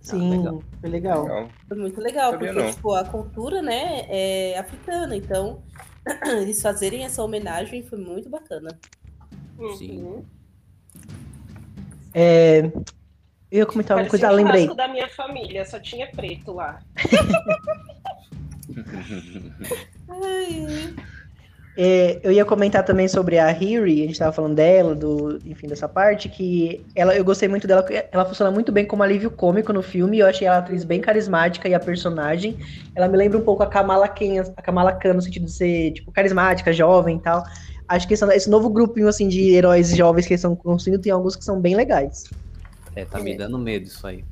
Sim, 0.00 0.30
legal. 0.30 0.62
foi 0.80 0.90
legal. 0.90 1.22
Legal. 1.22 1.48
Foi 1.68 1.76
muito 1.76 2.00
legal, 2.00 2.32
Sabia 2.32 2.52
porque 2.52 2.72
tipo, 2.72 2.94
a 2.94 3.04
cultura, 3.04 3.62
né, 3.62 4.06
é 4.08 4.58
africana. 4.58 5.16
Então, 5.16 5.62
eles 6.40 6.60
fazerem 6.60 7.04
essa 7.04 7.22
homenagem 7.22 7.82
foi 7.82 7.98
muito 7.98 8.28
bacana. 8.28 8.78
Sim. 9.76 10.02
Uhum. 10.02 10.24
É, 12.12 12.72
eu 13.50 13.58
ia 13.58 13.66
comentar 13.66 13.96
uma 13.96 14.06
coisa, 14.06 14.28
ah, 14.28 14.32
um 14.32 14.36
lembrei. 14.36 14.62
churrasco 14.62 14.76
da 14.76 14.88
minha 14.88 15.08
família, 15.08 15.64
só 15.64 15.78
tinha 15.80 16.06
preto 16.08 16.52
lá. 16.52 16.80
É, 21.82 22.20
eu 22.22 22.32
ia 22.32 22.44
comentar 22.44 22.84
também 22.84 23.06
sobre 23.06 23.38
a 23.38 23.50
Hiri, 23.50 24.02
a 24.02 24.06
gente 24.06 24.18
tava 24.18 24.32
falando 24.32 24.54
dela, 24.56 24.94
do, 24.94 25.38
enfim, 25.46 25.68
dessa 25.68 25.88
parte, 25.88 26.28
que 26.28 26.84
ela, 26.94 27.16
eu 27.16 27.24
gostei 27.24 27.48
muito 27.48 27.66
dela, 27.66 27.86
ela 28.10 28.24
funciona 28.26 28.50
muito 28.50 28.72
bem 28.72 28.84
como 28.84 29.02
alívio 29.02 29.30
cômico 29.30 29.72
no 29.72 29.80
filme, 29.80 30.18
eu 30.18 30.26
achei 30.26 30.46
ela 30.46 30.58
atriz 30.58 30.84
bem 30.84 31.00
carismática 31.00 31.68
e 31.68 31.74
a 31.74 31.80
personagem, 31.80 32.58
ela 32.94 33.08
me 33.08 33.16
lembra 33.16 33.38
um 33.38 33.42
pouco 33.42 33.62
a 33.62 33.66
Kamala 33.66 34.08
Khan, 34.08 34.52
a 34.56 34.60
Kamala 34.62 34.92
Khan 34.92 35.14
no 35.14 35.22
sentido 35.22 35.46
de 35.46 35.52
ser, 35.52 35.92
tipo, 35.92 36.10
carismática, 36.12 36.72
jovem 36.72 37.16
e 37.16 37.20
tal. 37.20 37.44
Acho 37.88 38.06
que 38.06 38.14
esse, 38.14 38.24
esse 38.34 38.50
novo 38.50 38.68
grupinho, 38.68 39.08
assim, 39.08 39.28
de 39.28 39.50
heróis 39.54 39.96
jovens 39.96 40.26
que 40.26 40.34
eles 40.34 40.40
estão 40.40 40.54
construindo, 40.54 41.00
tem 41.00 41.12
alguns 41.12 41.34
que 41.34 41.44
são 41.44 41.60
bem 41.60 41.74
legais. 41.74 42.28
É, 42.94 43.04
tá 43.04 43.18
me 43.20 43.36
dando 43.36 43.58
medo 43.58 43.86
isso 43.86 44.06
aí. 44.06 44.24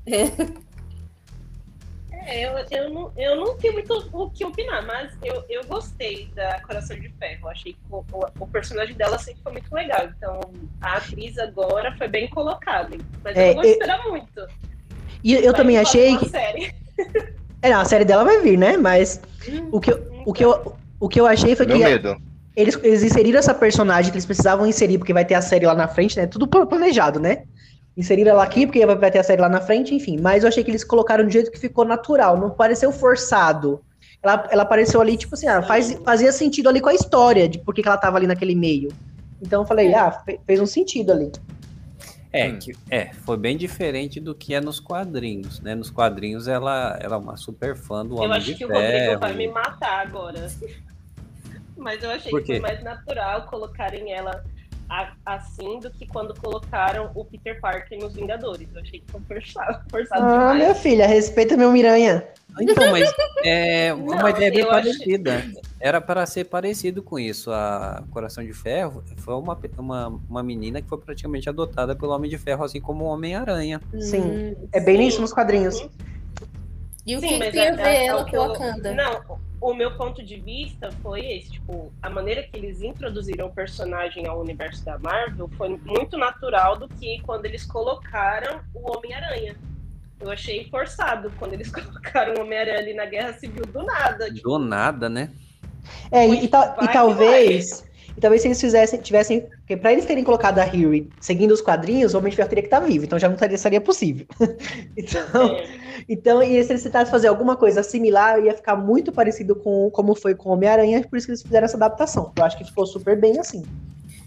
É, 2.11 2.45
eu, 2.47 2.53
eu, 2.71 2.91
não, 2.91 3.13
eu 3.17 3.37
não 3.37 3.57
tenho 3.59 3.75
muito 3.75 4.09
o 4.13 4.31
que 4.31 4.45
opinar, 4.45 4.85
mas 4.87 5.13
eu, 5.23 5.43
eu 5.49 5.65
gostei 5.67 6.31
da 6.35 6.61
Coração 6.61 6.99
de 6.99 7.09
Ferro. 7.19 7.41
Eu 7.45 7.49
achei 7.49 7.73
que 7.73 7.79
o, 7.89 8.05
o, 8.11 8.27
o 8.41 8.47
personagem 8.47 8.95
dela 8.97 9.19
sempre 9.19 9.41
foi 9.43 9.53
muito 9.53 9.73
legal. 9.73 10.07
Então, 10.17 10.41
a 10.81 10.97
atriz 10.97 11.39
agora 11.39 11.95
foi 11.97 12.09
bem 12.09 12.29
colocada. 12.29 12.97
Mas 13.25 13.37
É, 13.37 13.45
eu 13.45 13.47
não 13.49 13.55
vou 13.55 13.65
eu- 13.65 13.71
esperar 13.71 14.03
muito. 14.09 14.47
E 15.23 15.35
eu 15.35 15.43
Vai 15.43 15.55
também 15.55 15.79
achei 15.79 16.17
que... 16.19 16.29
série. 16.29 16.73
É, 17.61 17.71
não, 17.71 17.81
a 17.81 17.85
série 17.85 18.05
dela 18.05 18.23
vai 18.23 18.41
vir, 18.41 18.57
né? 18.57 18.77
Mas 18.77 19.21
o 19.73 19.81
que, 19.81 19.91
eu- 19.91 20.23
o 20.25 20.33
que, 20.33 20.45
eu, 20.45 20.79
o 21.01 21.09
que 21.09 21.21
eu 21.21 21.27
achei 21.27 21.57
foi 21.57 21.67
Meu 21.67 21.77
que 21.77 21.83
medo. 21.85 22.17
eles, 22.55 22.77
eles 22.85 23.03
inseriram 23.03 23.37
essa 23.41 23.53
personagem 23.53 24.13
que 24.13 24.17
eles 24.17 24.27
precisavam 24.27 24.65
inserir, 24.65 24.97
porque 24.97 25.13
vai 25.13 25.25
ter 25.25 25.35
a 25.35 25.43
série 25.43 25.67
lá 25.67 25.75
na 25.75 25.89
frente, 25.89 26.17
né? 26.17 26.29
Tudo 26.29 26.47
pla- 26.47 26.67
planejado, 26.67 27.19
né? 27.19 27.43
Inseriram 27.99 28.31
ela 28.31 28.45
aqui, 28.45 28.65
porque 28.65 28.87
vai 28.87 28.95
vai 28.97 29.11
ter 29.11 29.19
a 29.19 29.25
série 29.25 29.43
lá 29.43 29.49
na 29.49 29.61
frente, 29.61 29.93
enfim. 29.93 30.17
Mas 30.21 30.45
eu 30.45 30.49
achei 30.49 30.63
que 30.63 30.71
eles 30.71 30.85
colocaram 30.85 31.27
de 31.27 31.33
jeito 31.33 31.51
que 31.51 31.59
ficou 31.59 31.85
natural, 31.85 32.39
não 32.39 32.49
pareceu 32.51 32.93
forçado. 32.93 33.81
ela, 34.23 34.47
ela 34.51 34.63
apareceu 34.63 35.01
ali, 35.01 35.17
tipo 35.17 35.35
assim, 35.35 35.49
ah, 35.49 35.61
faz, 35.63 35.93
fazia 36.05 36.31
sentido 36.31 36.69
ali 36.69 36.81
com 36.81 36.89
a 36.89 36.95
história 36.95 37.49
de 37.49 37.59
por 37.59 37.75
que 37.75 37.83
que 37.83 37.89
ela 37.89 37.97
tava 37.99 38.17
ali 38.17 38.27
naquele 38.29 38.55
meio. 38.55 38.89
Então 39.43 39.63
eu 39.63 39.67
falei, 39.67 39.93
ah, 39.95 40.13
fe- 40.13 40.39
fez 40.47 40.61
um 40.61 40.67
sentido 40.67 41.11
ali. 41.13 41.31
É, 42.33 42.49
Hum. 42.49 42.59
que, 42.61 42.73
é, 42.91 43.13
foi 43.25 43.37
bem 43.37 43.57
diferente 43.57 44.21
do 44.21 44.33
que 44.35 44.55
é 44.55 44.61
nos 44.61 44.79
quadrinhos, 44.79 45.61
né? 45.61 45.75
Nos 45.75 45.91
quadrinhos 45.91 46.47
ela, 46.47 46.97
ela 47.01 47.17
é 47.17 47.19
uma 47.19 47.37
super 47.37 47.75
fã 47.75 48.05
do 48.07 48.17
Eu 48.17 48.23
Homem 48.23 48.37
acho 48.37 48.47
de 48.47 48.55
que 48.55 48.65
o 48.65 48.69
Ferro. 48.69 48.83
Rodrigo 48.83 49.19
vai 49.21 49.35
me 49.35 49.49
matar 49.49 50.07
agora. 50.07 50.47
Mas 51.77 52.03
eu 52.03 52.11
achei 52.11 52.31
que 52.33 52.47
foi 52.47 52.61
mais 52.61 52.83
natural 52.85 53.43
colocarem 53.47 54.13
ela 54.13 54.45
assim 55.25 55.79
do 55.81 55.91
que 55.91 56.07
quando 56.07 56.35
colocaram 56.41 57.11
o 57.15 57.25
Peter 57.25 57.61
Parker 57.61 57.99
nos 57.99 58.15
Vingadores. 58.15 58.67
Eu 58.75 58.81
achei 58.81 59.01
que 59.01 59.11
foi 59.13 59.21
forçado, 59.21 59.85
forçado 59.91 60.25
Ah, 60.25 60.31
demais. 60.39 60.57
minha 60.57 60.75
filha, 60.75 61.07
respeita 61.07 61.57
meu 61.57 61.71
Miranha. 61.71 62.27
Então, 62.61 62.91
mas 62.91 63.13
é 63.45 63.93
Não, 63.95 64.05
uma 64.05 64.31
ideia 64.31 64.51
bem 64.51 64.61
eu 64.61 64.71
acho- 64.71 64.89
parecida. 64.89 65.45
Era 65.79 66.01
para 66.01 66.27
ser 66.27 66.45
parecido 66.45 67.03
com 67.03 67.19
isso. 67.19 67.53
A 67.53 68.03
Coração 68.11 68.43
de 68.45 68.53
Ferro 68.53 69.05
foi 69.19 69.35
uma, 69.35 69.57
uma, 69.77 70.09
uma 70.29 70.43
menina 70.43 70.83
que 70.83 70.89
foi 70.89 70.99
praticamente 70.99 71.49
adotada 71.49 71.95
pelo 71.95 72.13
Homem 72.13 72.29
de 72.31 72.37
Ferro, 72.39 72.65
assim 72.65 72.81
como 72.81 73.05
o 73.05 73.09
Homem-Aranha. 73.09 73.81
Sim. 74.01 74.21
Hum. 74.21 74.69
É 74.73 74.81
bem 74.81 74.97
Sim. 74.97 75.07
isso 75.07 75.21
nos 75.21 75.33
quadrinhos. 75.33 75.87
E 77.07 77.17
o 77.17 77.21
Sim, 77.21 77.39
que, 77.39 77.51
tem 77.53 77.61
a 77.61 77.65
é- 77.67 77.77
ver 77.77 78.05
ela 78.07 78.25
com 78.29 78.37
eu- 78.37 78.49
Wakanda? 78.49 78.93
Não, 78.95 79.39
o 79.61 79.75
meu 79.75 79.97
ponto 79.97 80.23
de 80.25 80.37
vista 80.37 80.91
foi 81.03 81.21
esse, 81.33 81.53
tipo, 81.53 81.93
a 82.03 82.09
maneira 82.09 82.43
que 82.43 82.57
eles 82.57 82.81
introduziram 82.83 83.47
o 83.47 83.53
personagem 83.53 84.27
ao 84.27 84.41
universo 84.41 84.85
da 84.85 84.99
Marvel 84.99 85.49
foi 85.57 85.69
muito 85.85 86.17
natural 86.17 86.77
do 86.79 86.89
que 86.89 87.21
quando 87.23 87.47
eles 87.47 87.65
colocaram 87.65 88.61
o 88.75 88.97
Homem-Aranha. 88.97 89.57
Eu 90.21 90.31
achei 90.31 90.69
forçado 90.69 91.33
quando 91.39 91.55
eles 91.55 91.71
colocaram 91.73 92.35
o 92.35 92.41
Homem-Aranha 92.43 92.79
ali 92.79 92.95
na 92.95 93.07
Guerra 93.07 93.33
Civil 93.35 93.65
do 93.67 93.83
nada. 93.83 94.33
Tipo, 94.33 94.49
Do 94.51 94.59
nada, 94.59 95.09
né? 95.09 95.31
É, 96.11 96.27
e, 96.29 96.45
e 96.45 96.49
tal- 96.49 96.77
e 96.83 96.89
talvez. 96.89 97.88
E 98.19 98.21
talvez 98.21 98.43
se 98.43 98.49
eles 98.49 98.61
fizessem, 98.61 99.01
tivessem. 99.01 99.43
Porque 99.43 99.77
pra 99.77 99.93
eles 99.93 100.05
terem 100.05 100.25
colocado 100.25 100.59
a 100.59 100.65
Huey 100.65 101.09
seguindo 101.21 101.53
os 101.53 101.61
quadrinhos, 101.61 102.15
o 102.15 102.19
Homem 102.19 102.31
de 102.31 102.37
Ferro 102.37 102.49
teria 102.49 102.63
que 102.63 102.67
estar 102.67 102.81
vivo, 102.81 103.05
então 103.05 103.17
já 103.17 103.29
não 103.29 103.37
teria, 103.37 103.57
seria 103.57 103.81
possível. 103.81 104.27
então, 104.99 105.55
é, 105.55 105.69
então, 106.09 106.43
e 106.43 106.61
se 106.65 106.73
eles 106.73 106.83
tentassem 106.83 107.13
fazer 107.13 107.29
alguma 107.29 107.55
coisa 107.55 107.81
similar, 107.81 108.45
ia 108.45 108.55
ficar 108.55 108.75
muito 108.75 109.13
parecido 109.13 109.55
com 109.55 109.89
como 109.93 110.17
foi 110.17 110.35
com 110.35 110.49
o 110.49 110.53
Homem-Aranha, 110.55 111.07
por 111.09 111.17
isso 111.17 111.29
que 111.29 111.31
eles 111.31 111.43
fizeram 111.43 111.65
essa 111.67 111.77
adaptação. 111.77 112.33
Eu 112.37 112.45
acho 112.45 112.59
que 112.59 112.65
ficou 112.65 112.85
super 112.87 113.17
bem 113.17 113.39
assim. 113.39 113.65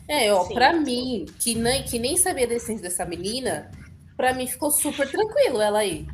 É, 0.08 0.32
ó, 0.32 0.46
Sim. 0.46 0.54
pra 0.54 0.72
mim, 0.72 1.26
que 1.38 1.54
nem, 1.54 1.84
que 1.84 2.00
nem 2.00 2.16
sabia 2.16 2.48
da 2.48 2.54
essência 2.54 2.84
dessa 2.84 3.04
menina, 3.04 3.70
pra 4.16 4.34
mim 4.34 4.48
ficou 4.48 4.72
super 4.72 5.10
tranquilo 5.12 5.62
ela 5.62 5.80
aí. 5.80 6.08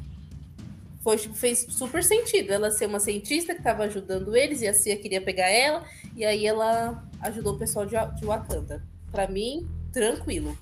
Foi, 1.01 1.17
tipo, 1.17 1.33
fez 1.35 1.65
super 1.69 2.03
sentido 2.03 2.51
ela 2.51 2.69
ser 2.71 2.85
uma 2.87 2.99
cientista 2.99 3.55
que 3.55 3.61
tava 3.61 3.83
ajudando 3.83 4.35
eles 4.35 4.61
e 4.61 4.67
a 4.67 4.73
Cia 4.73 4.97
queria 4.97 5.21
pegar 5.21 5.49
ela, 5.49 5.83
e 6.15 6.25
aí 6.25 6.45
ela 6.45 7.03
ajudou 7.21 7.53
o 7.53 7.57
pessoal 7.57 7.85
de, 7.85 7.95
de 8.19 8.25
Wakanda. 8.25 8.83
Pra 9.11 9.27
mim, 9.27 9.67
tranquilo. 9.93 10.57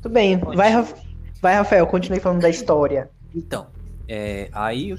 Tudo 0.00 0.12
bem. 0.12 0.36
Vai, 0.36 0.72
vai, 1.40 1.54
Rafael, 1.54 1.86
continue 1.86 2.20
falando 2.20 2.42
da 2.42 2.50
história. 2.50 3.10
Então, 3.34 3.68
é, 4.08 4.48
aí 4.52 4.96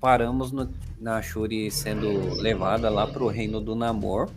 paramos 0.00 0.50
no- 0.50 0.72
na 1.00 1.20
Shuri 1.22 1.70
sendo 1.70 2.34
levada 2.40 2.88
lá 2.90 3.06
pro 3.06 3.28
reino 3.28 3.60
do 3.60 3.74
Namor. 3.74 4.28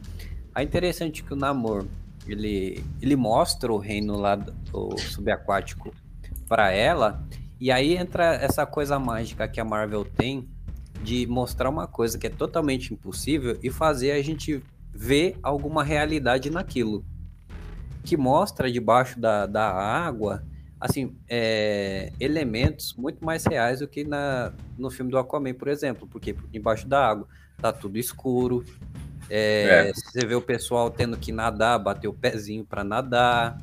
É 0.56 0.62
interessante 0.62 1.24
que 1.24 1.34
o 1.34 1.36
Namor, 1.36 1.86
ele, 2.28 2.84
ele 3.02 3.16
mostra 3.16 3.72
o 3.72 3.78
reino 3.78 4.18
lá 4.18 4.36
do 4.36 4.52
do 4.70 4.96
subaquático 5.00 5.92
para 6.48 6.72
ela, 6.72 7.24
e 7.60 7.72
aí 7.72 7.96
entra 7.96 8.36
essa 8.36 8.66
coisa 8.66 8.98
mágica 8.98 9.48
que 9.48 9.60
a 9.60 9.66
Marvel 9.66 10.06
tem 10.06 10.48
de 11.04 11.26
mostrar 11.28 11.70
uma 11.70 11.88
coisa 11.88 12.18
que 12.18 12.28
é 12.28 12.30
totalmente 12.30 12.94
impossível 12.94 13.58
e 13.62 13.70
fazer 13.70 14.12
a 14.12 14.22
gente 14.22 14.64
ver 14.94 15.38
alguma 15.42 15.84
realidade 15.84 16.50
naquilo. 16.50 17.06
Que 18.04 18.18
mostra 18.18 18.72
debaixo 18.72 19.20
da, 19.20 19.46
da 19.46 19.72
água 19.72 20.44
assim, 20.80 21.16
é, 21.28 22.12
elementos 22.20 22.94
muito 22.94 23.24
mais 23.24 23.46
reais 23.46 23.80
do 23.80 23.88
que 23.88 24.04
na, 24.04 24.54
no 24.78 24.90
filme 24.90 25.12
do 25.12 25.18
Aquaman, 25.18 25.54
por 25.54 25.68
exemplo, 25.68 26.08
porque 26.08 26.36
embaixo 26.54 26.88
da 26.88 27.06
água 27.06 27.28
tá 27.58 27.74
tudo 27.74 27.98
escuro, 27.98 28.64
é, 29.30 29.92
você 29.94 30.26
vê 30.26 30.36
o 30.36 30.42
pessoal 30.42 30.90
tendo 30.90 31.18
que 31.18 31.32
nadar, 31.32 31.78
bater 31.78 32.08
o 32.08 32.14
pezinho 32.14 32.64
para 32.64 32.84
nadar, 32.84 33.58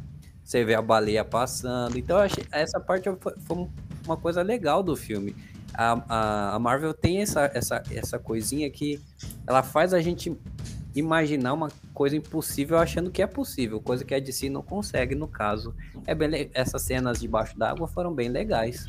você 0.44 0.62
vê 0.62 0.74
a 0.74 0.82
baleia 0.82 1.24
passando, 1.24 1.98
então 1.98 2.18
eu 2.18 2.24
achei, 2.24 2.44
essa 2.52 2.78
parte 2.78 3.08
foi, 3.18 3.34
foi 3.40 3.68
uma 4.06 4.16
coisa 4.16 4.42
legal 4.42 4.82
do 4.82 4.96
filme. 4.96 5.34
A, 5.74 6.02
a, 6.08 6.54
a 6.54 6.58
Marvel 6.58 6.94
tem 6.94 7.20
essa, 7.20 7.50
essa, 7.52 7.82
essa 7.90 8.18
coisinha 8.18 8.70
que 8.70 9.00
ela 9.46 9.62
faz 9.62 9.92
a 9.92 10.00
gente 10.00 10.34
imaginar 10.94 11.52
uma 11.52 11.68
coisa 11.92 12.16
impossível 12.16 12.78
achando 12.78 13.10
que 13.10 13.20
é 13.20 13.26
possível, 13.26 13.80
coisa 13.80 14.02
que 14.04 14.14
a 14.14 14.18
DC 14.18 14.48
não 14.48 14.62
consegue 14.62 15.14
no 15.14 15.28
caso. 15.28 15.74
É 16.06 16.14
bem 16.14 16.28
le- 16.28 16.50
essas 16.54 16.80
cenas 16.82 17.20
debaixo 17.20 17.58
d'água 17.58 17.86
foram 17.86 18.14
bem 18.14 18.30
legais. 18.30 18.86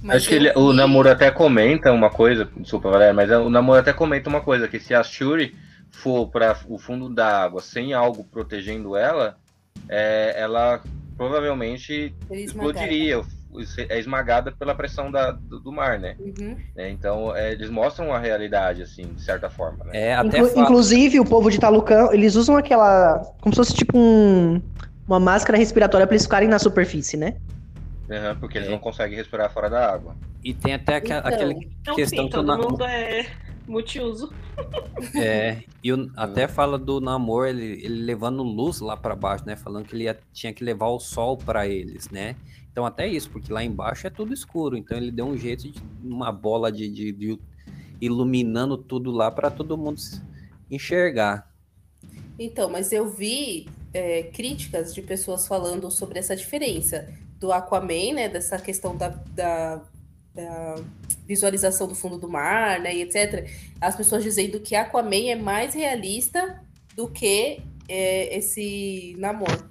Mas 0.00 0.18
Acho 0.18 0.28
que 0.28 0.34
ele- 0.36 0.52
o 0.54 0.72
Namoro 0.72 1.10
até 1.10 1.28
comenta 1.32 1.90
uma 1.90 2.08
coisa, 2.10 2.48
desculpa, 2.56 2.88
Valéria, 2.90 3.12
mas 3.12 3.28
o 3.30 3.50
Namoro 3.50 3.80
até 3.80 3.92
comenta 3.92 4.28
uma 4.28 4.40
coisa, 4.40 4.68
que 4.68 4.78
se 4.78 4.94
a 4.94 5.02
Shuri 5.02 5.56
for 5.90 6.28
para 6.28 6.56
o 6.68 6.78
fundo 6.78 7.08
da 7.12 7.42
água 7.42 7.60
sem 7.60 7.92
algo 7.92 8.22
protegendo 8.22 8.94
ela, 8.96 9.36
é, 9.88 10.34
ela 10.36 10.80
provavelmente 11.16 12.14
explodiria, 12.30 13.22
é 13.88 13.98
esmagada 13.98 14.52
pela 14.52 14.74
pressão 14.74 15.10
da- 15.10 15.30
do, 15.32 15.58
do 15.60 15.72
mar, 15.72 15.98
né? 15.98 16.16
Uhum. 16.18 16.56
É, 16.76 16.90
Então, 16.90 17.34
é, 17.34 17.52
eles 17.52 17.70
mostram 17.70 18.12
a 18.12 18.18
realidade, 18.18 18.82
assim, 18.82 19.02
de 19.14 19.22
certa 19.22 19.48
forma, 19.48 19.84
né? 19.86 19.90
É, 19.94 20.14
até 20.14 20.38
Inclu- 20.38 20.50
fala- 20.50 20.62
Inclusive, 20.64 21.20
o 21.20 21.24
povo 21.24 21.50
de 21.50 21.58
Talucão, 21.58 22.12
eles 22.12 22.34
usam 22.34 22.56
aquela. 22.56 23.20
Como 23.40 23.54
se 23.54 23.56
fosse 23.56 23.74
tipo 23.74 23.96
um, 23.98 24.60
uma 25.06 25.18
máscara 25.18 25.56
respiratória 25.58 26.06
pra 26.06 26.14
eles 26.14 26.24
ficarem 26.24 26.48
na 26.48 26.58
superfície, 26.58 27.16
né? 27.16 27.36
Aham, 28.10 28.36
porque 28.40 28.56
eles 28.58 28.68
É. 28.68 28.70
não 28.70 28.78
conseguem 28.78 29.16
respirar 29.16 29.50
fora 29.52 29.68
da 29.68 29.90
água. 29.92 30.14
e 30.44 30.54
tem 30.54 30.72
até 30.72 30.96
aqua- 30.96 31.16
Então, 31.18 31.30
aquela 31.34 31.52
Então, 31.52 31.94
questão 31.96 32.24
sim, 32.24 32.30
que 32.30 32.36
o 32.36 32.38
todo 32.38 32.46
Na- 32.46 32.56
mundo 32.56 32.82
é 32.84 33.26
multiuso. 33.66 34.32
É, 35.16 35.58
e 35.82 35.92
o- 35.92 36.10
até 36.16 36.46
fala 36.48 36.78
do 36.78 37.00
Namor, 37.00 37.48
ele, 37.48 37.80
ele 37.84 38.02
levando 38.04 38.42
luz 38.42 38.80
lá 38.80 38.96
pra 38.96 39.14
baixo, 39.16 39.44
né? 39.46 39.56
Falando 39.56 39.84
que 39.86 39.94
ele 39.94 40.04
ia- 40.04 40.18
tinha 40.32 40.52
que 40.52 40.62
levar 40.64 40.86
o 40.88 40.98
sol 41.00 41.36
pra 41.36 41.66
eles, 41.66 42.08
né? 42.10 42.36
Então 42.78 42.86
até 42.86 43.08
isso, 43.08 43.28
porque 43.30 43.52
lá 43.52 43.64
embaixo 43.64 44.06
é 44.06 44.10
tudo 44.10 44.32
escuro. 44.32 44.76
Então 44.76 44.96
ele 44.96 45.10
deu 45.10 45.26
um 45.26 45.36
jeito 45.36 45.68
de 45.68 45.82
uma 46.04 46.30
bola 46.30 46.70
de, 46.70 46.88
de- 46.88 47.10
de 47.10 47.38
iluminando 48.00 48.78
tudo 48.78 49.10
lá 49.10 49.32
pra 49.32 49.50
todo 49.50 49.76
mundo 49.76 50.00
enxergar. 50.70 51.52
Então, 52.38 52.70
mas 52.70 52.92
eu 52.92 53.10
vi 53.10 53.66
é, 53.92 54.22
críticas 54.22 54.94
de 54.94 55.02
pessoas 55.02 55.44
falando 55.48 55.90
sobre 55.90 56.20
essa 56.20 56.36
diferença 56.36 57.12
do 57.40 57.50
Aquaman, 57.50 58.12
né? 58.14 58.28
Dessa 58.28 58.56
questão 58.60 58.96
da, 58.96 59.08
da- 59.08 59.82
da 60.32 60.76
visualização 61.26 61.88
do 61.88 61.96
fundo 61.96 62.16
do 62.16 62.28
mar, 62.28 62.78
né? 62.78 62.94
E 62.94 63.02
etc. 63.02 63.50
As 63.80 63.96
pessoas 63.96 64.22
dizendo 64.22 64.60
que 64.60 64.76
Aquaman 64.76 65.30
é 65.30 65.34
mais 65.34 65.74
realista 65.74 66.62
do 66.94 67.08
que 67.08 67.60
é, 67.88 68.36
esse 68.38 69.16
namoro. 69.18 69.67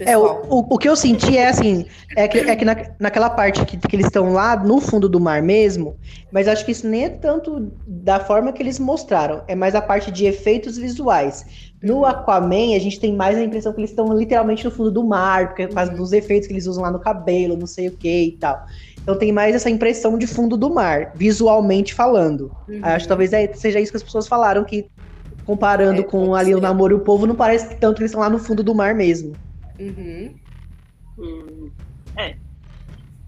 É, 0.00 0.16
o, 0.16 0.42
o, 0.48 0.74
o 0.74 0.78
que 0.78 0.88
eu 0.88 0.96
senti 0.96 1.36
é 1.36 1.48
assim, 1.48 1.84
é 2.16 2.26
que, 2.26 2.38
é 2.38 2.56
que 2.56 2.64
na, 2.64 2.76
naquela 2.98 3.28
parte 3.28 3.64
que, 3.64 3.76
que 3.76 3.96
eles 3.96 4.06
estão 4.06 4.32
lá 4.32 4.56
no 4.56 4.80
fundo 4.80 5.08
do 5.08 5.20
mar 5.20 5.42
mesmo, 5.42 5.96
mas 6.32 6.48
acho 6.48 6.64
que 6.64 6.72
isso 6.72 6.86
nem 6.86 7.04
é 7.04 7.08
tanto 7.10 7.70
da 7.86 8.18
forma 8.20 8.52
que 8.52 8.62
eles 8.62 8.78
mostraram, 8.78 9.42
é 9.46 9.54
mais 9.54 9.74
a 9.74 9.82
parte 9.82 10.10
de 10.10 10.24
efeitos 10.26 10.76
visuais. 10.78 11.44
No 11.82 12.04
Aquaman, 12.06 12.74
a 12.74 12.78
gente 12.78 12.98
tem 12.98 13.14
mais 13.14 13.36
a 13.36 13.42
impressão 13.42 13.72
que 13.72 13.80
eles 13.80 13.90
estão 13.90 14.12
literalmente 14.16 14.64
no 14.64 14.70
fundo 14.70 14.90
do 14.90 15.04
mar, 15.04 15.48
porque 15.48 15.68
por 15.68 15.74
causa 15.74 15.92
dos 15.92 16.12
efeitos 16.12 16.48
que 16.48 16.54
eles 16.54 16.66
usam 16.66 16.82
lá 16.82 16.90
no 16.90 16.98
cabelo, 16.98 17.56
não 17.56 17.66
sei 17.66 17.88
o 17.88 17.92
que 17.92 18.08
e 18.24 18.32
tal. 18.32 18.58
Então 19.02 19.16
tem 19.16 19.30
mais 19.30 19.54
essa 19.54 19.70
impressão 19.70 20.18
de 20.18 20.26
fundo 20.26 20.56
do 20.56 20.72
mar, 20.72 21.12
visualmente 21.14 21.94
falando. 21.94 22.50
Uhum. 22.68 22.80
Acho 22.82 23.04
que 23.04 23.08
talvez 23.08 23.32
é- 23.32 23.52
seja 23.54 23.78
isso 23.78 23.92
que 23.92 23.98
as 23.98 24.02
pessoas 24.02 24.26
falaram, 24.26 24.64
que 24.64 24.86
comparando 25.44 26.00
É, 26.00 26.04
com 26.04 26.34
ali 26.34 26.52
o 26.54 26.58
ser. 26.58 26.62
namoro 26.62 26.96
e 26.96 26.98
o 26.98 27.00
povo, 27.00 27.24
não 27.24 27.36
parece 27.36 27.68
que 27.68 27.76
tanto 27.76 27.96
que 27.96 28.02
eles 28.02 28.10
estão 28.10 28.20
lá 28.20 28.28
no 28.28 28.38
fundo 28.38 28.64
do 28.64 28.74
mar 28.74 28.94
mesmo. 28.94 29.32
Uhum. 29.78 30.38
Hum, 31.18 31.72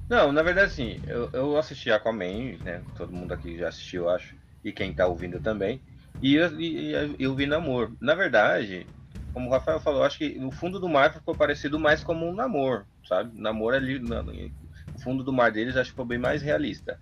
Não, 0.09 0.33
na 0.33 0.43
verdade, 0.43 0.69
assim, 0.73 1.01
eu, 1.05 1.31
eu 1.33 1.57
assisti 1.57 1.91
Aquaman, 1.91 2.59
né? 2.63 2.85
Todo 2.95 3.13
mundo 3.13 3.33
aqui 3.33 3.59
já 3.59 3.69
assistiu, 3.69 4.05
eu 4.05 4.11
acho. 4.11 4.37
E 4.65 4.73
quem 4.73 4.93
tá 4.95 5.07
ouvindo 5.07 5.41
também. 5.41 5.83
E 6.21 6.35
eu, 6.35 6.61
e- 6.61 7.17
eu 7.19 7.35
vi 7.35 7.47
Namor. 7.47 7.95
Na 8.01 8.15
verdade, 8.15 8.91
como 9.33 9.49
o 9.49 9.53
Rafael 9.53 9.79
falou, 9.81 10.01
eu 10.01 10.05
acho 10.07 10.19
que 10.19 10.39
no 10.39 10.51
fundo 10.51 10.81
do 10.81 10.89
mar 10.89 11.13
ficou 11.13 11.37
parecido 11.37 11.79
mais 11.79 12.03
como 12.03 12.27
um 12.27 12.35
namor, 12.35 12.87
sabe? 13.07 13.39
Namor 13.41 13.75
ali, 13.75 13.99
no 13.99 14.23
fundo 15.03 15.23
do 15.23 15.33
mar 15.33 15.53
deles, 15.53 15.77
acho 15.77 15.91
que 15.91 15.93
ficou 15.93 16.07
bem 16.07 16.19
mais 16.19 16.43
realista. 16.43 16.99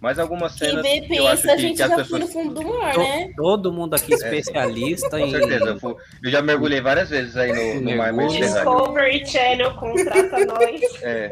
Mas 0.00 0.18
algumas 0.18 0.54
Quem 0.54 0.70
cenas 0.70 0.82
vê 0.82 1.00
que 1.02 1.14
eu 1.16 1.26
acho 1.28 1.42
pensa, 1.42 1.52
a 1.52 1.56
que, 1.56 1.62
gente 1.62 1.76
que 1.76 1.82
as 1.82 1.88
já 1.90 1.94
foi 1.96 2.04
pessoas. 2.04 2.20
no 2.22 2.28
fundo 2.28 2.54
do 2.54 2.68
mar, 2.68 2.96
né? 2.96 3.32
Todo 3.36 3.70
mundo 3.72 3.94
aqui 3.94 4.14
especialista 4.14 5.10
Com 5.10 5.18
em. 5.18 5.30
certeza, 5.30 5.78
eu, 5.82 5.98
eu 6.24 6.30
já 6.30 6.40
mergulhei 6.40 6.80
várias 6.80 7.10
vezes 7.10 7.36
aí 7.36 7.52
no, 7.52 7.82
no 7.82 7.96
mar 7.98 8.10
Mergulho. 8.12 8.40
Mediterrâneo. 8.40 8.76
Discovery 8.78 9.26
Channel 9.26 9.74
contrata 9.74 10.44
nós. 10.46 10.80
É, 11.02 11.30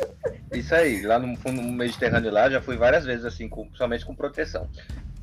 isso 0.53 0.75
aí, 0.75 1.01
lá 1.03 1.19
no 1.19 1.35
fundo 1.39 1.63
no 1.63 1.73
Mediterrâneo 1.73 2.31
lá, 2.31 2.51
já 2.51 2.61
fui 2.61 2.77
várias 2.77 3.07
vezes 3.07 3.25
assim, 3.25 3.49
com, 3.49 3.67
somente 3.75 4.05
com 4.05 4.15
proteção. 4.15 4.69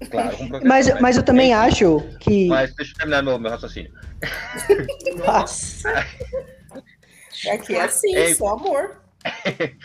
Claro, 0.09 0.35
com 0.37 0.47
proteção. 0.47 0.67
Mas, 0.67 0.87
né? 0.87 0.97
mas 0.99 1.15
eu 1.17 1.23
também 1.23 1.51
Enfim, 1.51 1.53
acho 1.67 2.03
que. 2.19 2.47
Mas 2.47 2.73
deixa 2.73 2.93
eu 2.93 2.97
terminar 2.97 3.21
meu, 3.21 3.37
meu 3.37 3.51
raciocínio. 3.51 3.91
Nossa. 5.23 5.89
Aqui 7.51 7.75
é 7.75 7.81
assim, 7.83 8.15
É. 8.15 8.33
só 8.33 8.49
amor. 8.55 9.04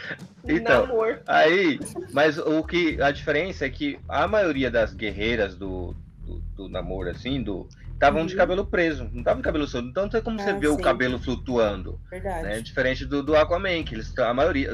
Então, 0.48 0.86
Namor. 0.86 1.20
Aí, 1.26 1.78
mas 2.12 2.38
o 2.38 2.64
que 2.64 3.00
a 3.00 3.10
diferença 3.10 3.66
é 3.66 3.70
que 3.70 3.98
a 4.08 4.26
maioria 4.26 4.70
das 4.70 4.92
guerreiras 4.94 5.54
do, 5.54 5.94
do, 6.26 6.40
do 6.56 6.68
namoro, 6.68 7.08
assim, 7.10 7.42
do 7.42 7.68
estavam 7.92 8.24
de 8.24 8.32
Uhum. 8.32 8.38
cabelo 8.38 8.64
preso, 8.64 9.04
não 9.12 9.18
estavam 9.20 9.40
de 9.40 9.44
cabelo 9.44 9.66
solto. 9.68 9.88
Então 9.88 10.04
não 10.04 10.10
tem 10.10 10.22
como 10.22 10.40
você 10.40 10.50
Ah, 10.50 10.58
ver 10.58 10.68
o 10.68 10.78
cabelo 10.78 11.18
flutuando, 11.18 12.00
Verdade. 12.10 12.42
né? 12.48 12.60
Diferente 12.62 13.04
do, 13.04 13.22
do 13.22 13.36
Aquaman, 13.36 13.84
que 13.84 13.94
eles 13.94 14.16
a 14.18 14.32
maioria, 14.34 14.70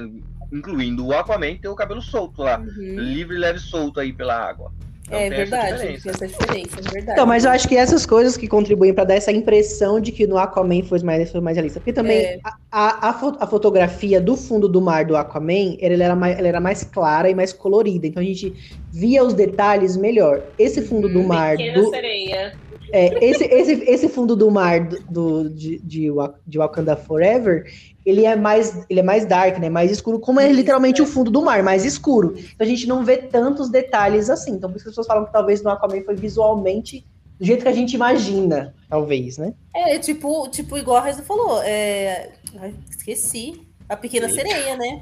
incluindo 0.53 1.05
o 1.05 1.13
Aquaman, 1.13 1.57
tem 1.57 1.71
o 1.71 1.75
cabelo 1.75 2.01
solto 2.01 2.43
lá, 2.43 2.59
Uhum. 2.61 2.95
livre, 2.97 3.37
leve, 3.37 3.59
solto 3.59 3.99
aí 4.01 4.13
pela 4.13 4.37
água. 4.39 4.73
Então 5.07 5.19
É 5.21 5.31
tem 5.31 5.41
essa 5.41 5.51
verdade, 5.57 6.03
tem 6.03 6.11
essa 6.13 6.27
diferença, 6.27 6.81
é 6.81 6.83
verdade. 6.83 7.13
Então, 7.13 7.27
mas 7.27 7.45
eu 7.45 7.51
acho 7.53 7.69
que 7.69 7.77
essas 7.77 8.05
coisas 8.05 8.37
que 8.37 8.49
contribuem 8.49 8.93
pra 8.93 9.05
dar 9.05 9.15
essa 9.15 9.31
impressão 9.31 10.01
de 10.01 10.11
que 10.11 10.27
no 10.27 10.37
Aquaman 10.37 10.83
foi 10.83 10.99
mais, 11.01 11.31
foi 11.31 11.41
mais 11.41 11.57
realista. 11.57 11.79
Porque 11.79 11.93
também 11.93 12.19
É. 12.25 12.39
a, 12.45 12.57
a, 12.73 13.09
a 13.11 13.13
fo- 13.15 13.37
a 13.39 13.47
fotografia 13.47 14.21
do 14.21 14.37
fundo 14.37 14.69
do 14.69 14.81
mar 14.81 15.05
do 15.05 15.17
Aquaman, 15.17 15.77
ela 15.81 16.03
era, 16.03 16.17
mais, 16.17 16.39
ela 16.39 16.49
era 16.49 16.61
mais 16.61 16.83
clara 16.83 17.31
e 17.31 17.35
mais 17.35 17.53
colorida. 17.53 18.07
Então 18.07 18.21
a 18.21 18.27
gente 18.27 18.53
via 18.93 19.23
os 19.25 19.33
detalhes 19.35 19.97
melhor. 19.97 20.43
Esse 20.59 20.83
fundo 20.83 21.09
do 21.09 21.23
mar 21.23 21.57
Pequena 21.57 21.81
do, 21.83 21.91
sereia. 21.91 22.53
É, 22.93 23.25
esse, 23.25 23.45
esse, 23.45 23.73
esse 23.91 24.09
fundo 24.09 24.35
do 24.37 24.51
mar 24.51 24.81
do, 24.89 24.99
do- 25.09 25.51
de, 25.51 25.79
de, 25.85 26.09
de 26.47 26.59
Wakanda 26.59 26.97
Forever, 26.97 27.65
ele 28.07 28.25
é 28.25 28.37
mais 28.37 28.87
ele 28.89 29.01
é 29.01 29.03
mais 29.03 29.27
dark, 29.27 29.59
né? 29.59 29.69
Mais 29.69 29.91
escuro, 29.91 30.21
como 30.21 30.41
é 30.41 30.51
literalmente 30.51 31.01
é. 31.01 31.05
o 31.05 31.07
fundo 31.07 31.31
do 31.31 31.43
mar, 31.43 31.63
mais 31.63 31.85
escuro. 31.85 32.35
Então 32.39 32.65
a 32.65 32.71
gente 32.71 32.87
não 32.87 33.05
vê 33.05 33.19
tantos 33.19 33.69
detalhes 33.69 34.31
assim. 34.31 34.53
Então 34.53 34.71
por 34.71 34.77
isso 34.77 34.85
que 34.85 34.91
as 34.91 34.93
pessoas 34.93 35.07
falam 35.09 35.27
que 35.27 35.33
talvez 35.33 35.63
no 35.63 35.71
Aquaman 35.71 36.03
foi 36.03 36.15
visualmente 36.15 37.05
do 37.39 37.45
jeito 37.45 37.63
que 37.63 37.69
a 37.69 37.73
gente 37.73 37.95
imagina, 37.95 38.75
talvez, 38.89 39.37
né? 39.37 39.53
É, 39.75 39.99
tipo, 39.99 40.49
tipo 40.49 40.79
igual 40.79 40.99
a 40.99 41.01
Raiza 41.01 41.23
falou. 41.23 41.61
É... 41.63 42.33
ai, 42.59 42.75
esqueci. 42.89 43.67
A 43.89 43.97
pequena 43.97 44.29
Eita. 44.29 44.43
sereia, 44.43 44.77
né? 44.77 45.01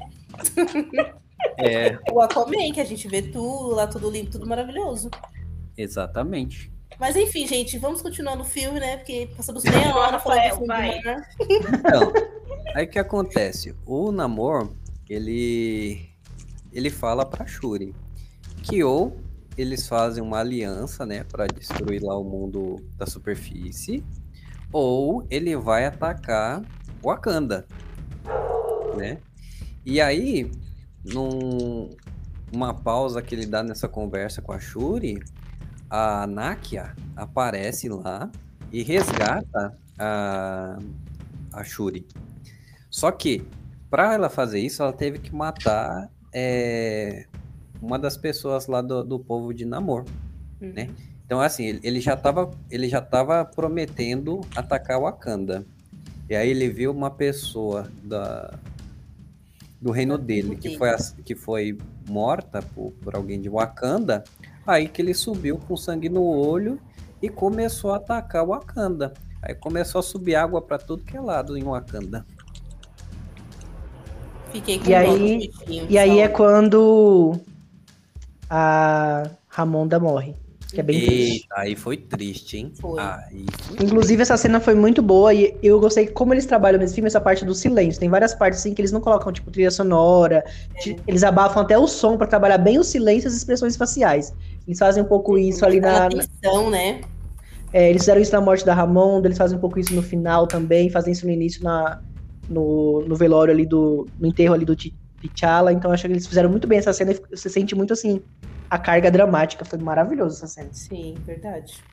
É, 1.57 1.97
O 2.11 2.21
Aquaman, 2.21 2.71
que 2.73 2.81
a 2.81 2.85
gente 2.85 3.07
vê 3.07 3.21
tudo 3.21 3.69
lá, 3.69 3.87
tudo 3.87 4.09
limpo, 4.09 4.31
tudo 4.31 4.47
maravilhoso. 4.47 5.09
exatamente. 5.77 6.74
Mas 6.99 7.15
enfim, 7.15 7.47
gente, 7.47 7.77
vamos 7.77 8.01
continuar 8.01 8.35
no 8.35 8.43
filme, 8.43 8.79
né? 8.79 8.97
Porque 8.97 9.29
passamos 9.35 9.63
meia 9.63 9.95
hora 9.95 10.19
falando 10.19 10.49
do 10.51 10.59
do 10.61 10.67
mar. 10.67 10.87
Então, 10.87 12.13
aí 12.73 12.85
o 12.85 12.89
que 12.89 12.99
acontece? 12.99 13.75
O 13.85 14.11
Namor, 14.11 14.71
ele 15.09 16.09
ele 16.71 16.89
fala 16.89 17.25
pra 17.25 17.45
Shuri 17.45 17.95
que 18.63 18.83
ou 18.83 19.17
eles 19.57 19.87
fazem 19.87 20.21
uma 20.21 20.39
aliança, 20.39 21.05
né, 21.05 21.23
Pra 21.23 21.47
destruir 21.47 22.03
lá 22.03 22.17
o 22.17 22.23
mundo 22.23 22.83
da 22.97 23.05
superfície, 23.05 24.03
ou 24.71 25.25
ele 25.29 25.55
vai 25.55 25.85
atacar 25.85 26.61
Wakanda, 27.01 27.65
né? 28.97 29.19
E 29.85 30.01
aí, 30.01 30.51
num, 31.05 31.89
uma 32.51 32.73
pausa 32.73 33.21
que 33.21 33.33
ele 33.33 33.45
dá 33.45 33.63
nessa 33.63 33.87
conversa 33.87 34.41
com 34.41 34.51
a 34.51 34.59
Shuri, 34.59 35.23
a 35.95 36.27
Nakia 36.27 36.93
aparece 37.15 37.87
lá 37.87 38.29
e 38.69 38.83
resgata 38.83 39.77
a, 39.97 40.77
a 41.53 41.63
Shuri. 41.63 42.05
Só 42.89 43.11
que, 43.11 43.45
para 43.89 44.13
ela 44.13 44.29
fazer 44.29 44.59
isso, 44.59 44.83
ela 44.83 44.91
teve 44.91 45.19
que 45.19 45.33
matar 45.33 46.09
é, 46.33 47.25
uma 47.81 47.97
das 47.97 48.17
pessoas 48.17 48.67
lá 48.67 48.81
do, 48.81 49.05
do 49.05 49.17
povo 49.17 49.53
de 49.53 49.63
Namor. 49.63 50.03
Né? 50.59 50.89
Então, 51.25 51.39
assim, 51.39 51.63
ele, 51.65 51.79
ele 51.81 52.01
já 52.01 52.15
estava 52.15 52.51
ele 52.69 52.89
já 52.89 52.99
tava 52.99 53.45
prometendo 53.45 54.41
atacar 54.53 54.99
Wakanda. 54.99 55.65
E 56.29 56.35
aí 56.35 56.49
ele 56.49 56.67
viu 56.67 56.91
uma 56.91 57.09
pessoa 57.09 57.89
da, 58.03 58.53
do 59.79 59.91
reino 59.91 60.17
dele, 60.17 60.57
que 60.57 60.77
foi, 60.77 60.89
que 61.23 61.35
foi 61.35 61.77
morta 62.09 62.61
por, 62.61 62.91
por 63.01 63.15
alguém 63.15 63.39
de 63.39 63.47
Wakanda, 63.47 64.25
aí 64.65 64.87
que 64.87 65.01
ele 65.01 65.13
subiu 65.13 65.57
com 65.67 65.75
sangue 65.77 66.09
no 66.09 66.23
olho 66.23 66.79
e 67.21 67.29
começou 67.29 67.91
a 67.93 67.97
atacar 67.97 68.45
Wakanda. 68.45 69.13
Aí 69.41 69.53
começou 69.53 69.99
a 69.99 70.03
subir 70.03 70.35
água 70.35 70.61
para 70.61 70.77
tudo 70.77 71.03
que 71.03 71.15
é 71.15 71.21
lado 71.21 71.57
em 71.57 71.63
Wakanda. 71.63 72.25
Fiquei 74.51 74.79
com 74.79 74.89
E 74.89 74.93
aí- 74.95 75.51
E 75.89 75.97
aí 75.97 76.19
é 76.19 76.27
quando 76.27 77.39
a 78.49 79.29
Ramonda 79.47 79.99
morre. 79.99 80.35
Que 80.71 80.79
é 80.81 80.83
bem 80.83 80.99
triste. 81.05 81.33
Eita, 81.43 81.55
aí 81.57 81.75
foi 81.75 81.95
triste, 81.95 82.57
hein? 82.57 82.71
Foi. 82.81 82.99
Aí 83.01 83.45
foi 83.61 83.85
Inclusive, 83.85 84.21
essa 84.21 84.35
cena 84.35 84.59
foi 84.59 84.73
muito 84.75 85.01
boa 85.01 85.33
e 85.33 85.55
eu 85.63 85.79
gostei 85.79 86.07
como 86.07 86.33
eles 86.33 86.45
trabalham 86.45 86.79
nesse 86.79 86.95
filme, 86.95 87.07
essa 87.07 87.21
parte 87.21 87.45
do 87.45 87.53
silêncio. 87.55 87.99
Tem 87.99 88.09
várias 88.09 88.33
partes 88.33 88.59
assim 88.59 88.73
que 88.73 88.81
eles 88.81 88.91
não 88.91 88.99
colocam, 88.99 89.31
tipo, 89.31 89.51
trilha 89.51 89.71
sonora. 89.71 90.43
ti- 90.81 90.97
Eles 91.07 91.23
abafam 91.23 91.61
até 91.63 91.77
o 91.77 91.87
som 91.87 92.17
pra 92.17 92.27
trabalhar 92.27 92.57
bem 92.57 92.77
o 92.77 92.83
silêncio 92.83 93.27
e 93.27 93.29
as 93.29 93.35
expressões 93.35 93.77
faciais. 93.77 94.33
Eles 94.67 94.79
fazem 94.79 95.03
um 95.03 95.07
pouco 95.07 95.37
isso 95.37 95.65
ali 95.65 95.79
na. 95.79 96.05
Aquela 96.05 96.23
tensão, 96.23 96.69
né? 96.69 97.01
é, 97.75 97.89
eles 97.89 98.03
fizeram 98.03 98.21
isso 98.21 98.31
na 98.31 98.39
morte 98.39 98.65
da 98.65 98.73
Ramonda, 98.73 99.27
eles 99.27 99.37
fazem 99.37 99.57
um 99.57 99.59
pouco 99.59 99.77
isso 99.77 99.93
no 99.93 100.01
final 100.01 100.47
também, 100.47 100.89
fazem 100.89 101.11
isso 101.11 101.25
no 101.25 101.31
início 101.33 101.61
na, 101.61 102.01
no, 102.49 103.01
no 103.01 103.15
velório 103.17 103.53
ali 103.53 103.65
do. 103.65 104.07
no 104.17 104.27
enterro 104.27 104.53
ali 104.53 104.63
do 104.63 104.75
T'Challa. 104.75 105.73
Então 105.73 105.91
acho 105.91 106.05
que 106.05 106.13
eles 106.13 106.25
fizeram 106.25 106.49
muito 106.49 106.67
bem 106.67 106.77
essa 106.77 106.93
cena 106.93 107.11
e 107.11 107.21
você 107.29 107.49
sente 107.49 107.75
muito 107.75 107.91
assim 107.91 108.21
a 108.69 108.79
carga 108.79 109.11
dramática. 109.11 109.65
Foi 109.65 109.77
maravilhoso 109.77 110.37
essa 110.37 110.47
cena. 110.47 110.69
Sim, 110.71 111.15
verdade. 111.25 111.83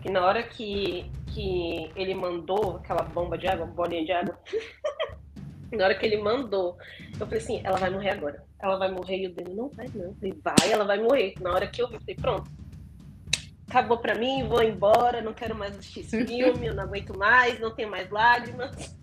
Que 0.00 0.10
na 0.10 0.24
hora 0.24 0.44
que, 0.44 1.10
que 1.26 1.90
ele 1.96 2.14
mandou 2.14 2.76
aquela 2.76 3.02
bomba 3.02 3.36
de 3.36 3.48
água, 3.48 3.66
bolinha 3.66 4.04
de 4.04 4.12
água, 4.12 4.38
na 5.76 5.84
hora 5.84 5.94
que 5.94 6.04
ele 6.04 6.16
mandou, 6.18 6.76
eu 7.12 7.26
falei 7.26 7.38
assim, 7.38 7.60
ela 7.64 7.78
vai 7.78 7.90
morrer 7.90 8.10
agora. 8.10 8.44
Ela 8.58 8.76
vai 8.76 8.90
morrer 8.90 9.18
e 9.18 9.26
o 9.28 9.34
dele 9.34 9.54
não 9.54 9.68
vai, 9.68 9.86
não. 9.94 10.14
Falei, 10.14 10.40
vai, 10.42 10.72
ela 10.72 10.84
vai 10.84 11.00
morrer. 11.00 11.34
Na 11.40 11.52
hora 11.52 11.66
que 11.66 11.80
eu 11.80 11.88
vi, 11.88 11.94
eu 11.94 12.00
falei, 12.00 12.16
pronto. 12.16 12.50
Acabou 13.68 13.98
pra 13.98 14.16
mim, 14.16 14.48
vou 14.48 14.62
embora, 14.62 15.22
não 15.22 15.32
quero 15.32 15.54
mais 15.54 15.76
assistir 15.78 16.00
esse 16.00 16.26
filme, 16.26 16.66
eu 16.66 16.74
não 16.74 16.82
aguento 16.82 17.16
mais, 17.16 17.60
não 17.60 17.74
tenho 17.74 17.90
mais 17.90 18.10
lágrimas. 18.10 18.96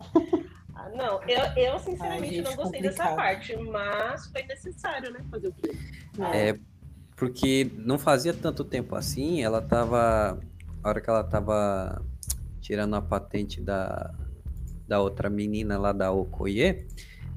Ah, 0.78 0.90
não, 0.90 1.22
eu, 1.22 1.40
eu 1.56 1.78
sinceramente 1.78 2.24
Ai, 2.24 2.30
gente, 2.34 2.44
não 2.44 2.54
gostei 2.54 2.82
dessa 2.82 3.04
complicado. 3.04 3.16
parte, 3.16 3.56
mas 3.56 4.26
foi 4.26 4.42
necessário, 4.42 5.10
né? 5.10 5.20
Fazer 5.30 5.48
o 5.48 5.52
quê? 5.54 5.74
É, 6.34 6.58
porque 7.16 7.70
não 7.78 7.98
fazia 7.98 8.34
tanto 8.34 8.62
tempo 8.62 8.94
assim, 8.94 9.42
ela 9.42 9.62
tava. 9.62 10.38
A 10.84 10.88
hora 10.88 11.00
que 11.00 11.08
ela 11.08 11.24
tava 11.24 12.04
tirando 12.60 12.94
a 12.94 13.00
patente 13.00 13.60
da, 13.62 14.14
da 14.86 15.00
outra 15.00 15.28
menina 15.28 15.78
lá 15.78 15.92
da 15.92 16.12
Okoye, 16.12 16.86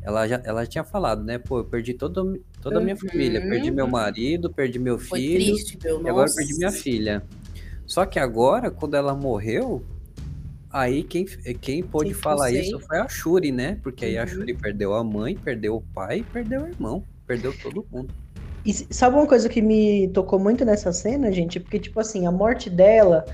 ela 0.01 0.27
já 0.27 0.41
ela 0.45 0.65
tinha 0.65 0.83
falado, 0.83 1.23
né? 1.23 1.37
Pô, 1.37 1.59
eu 1.59 1.65
perdi 1.65 1.93
todo, 1.93 2.39
toda 2.61 2.79
a 2.79 2.81
minha 2.81 2.95
Uhum. 2.95 3.09
família. 3.09 3.41
Perdi 3.41 3.71
meu 3.71 3.87
marido, 3.87 4.53
perdi 4.53 4.79
meu 4.79 4.97
Foi 4.97 5.19
filho. 5.19 5.45
triste, 5.45 5.77
meu. 5.83 6.01
E 6.01 6.09
agora 6.09 6.29
perdi 6.33 6.53
minha 6.55 6.71
filha. 6.71 7.23
Só 7.85 8.05
que 8.05 8.19
agora, 8.19 8.69
quando 8.71 8.95
ela 8.95 9.15
morreu, 9.15 9.83
aí 10.71 11.03
quem, 11.03 11.25
quem 11.59 11.83
pôde 11.83 12.11
Quem 12.11 12.13
falar 12.13 12.51
isso 12.51 12.79
foi 12.81 12.99
a 12.99 13.07
Shuri, 13.07 13.51
né? 13.51 13.79
Porque 13.83 14.05
aí 14.05 14.17
a 14.17 14.21
Uhum. 14.21 14.27
Shuri 14.27 14.53
perdeu 14.53 14.93
a 14.93 15.03
mãe, 15.03 15.35
perdeu 15.35 15.75
o 15.75 15.81
pai, 15.81 16.23
perdeu 16.31 16.61
o 16.63 16.67
irmão, 16.67 17.03
perdeu 17.25 17.51
todo 17.61 17.85
mundo. 17.91 18.13
E 18.65 18.73
sabe 18.93 19.15
uma 19.15 19.25
coisa 19.25 19.47
que 19.49 19.61
me 19.61 20.09
tocou 20.09 20.37
muito 20.37 20.65
nessa 20.65 20.91
cena, 20.91 21.31
gente? 21.31 21.59
Porque, 21.59 21.79
tipo 21.79 21.99
assim, 21.99 22.27
a 22.27 22.31
morte 22.31 22.69
dela 22.69 23.25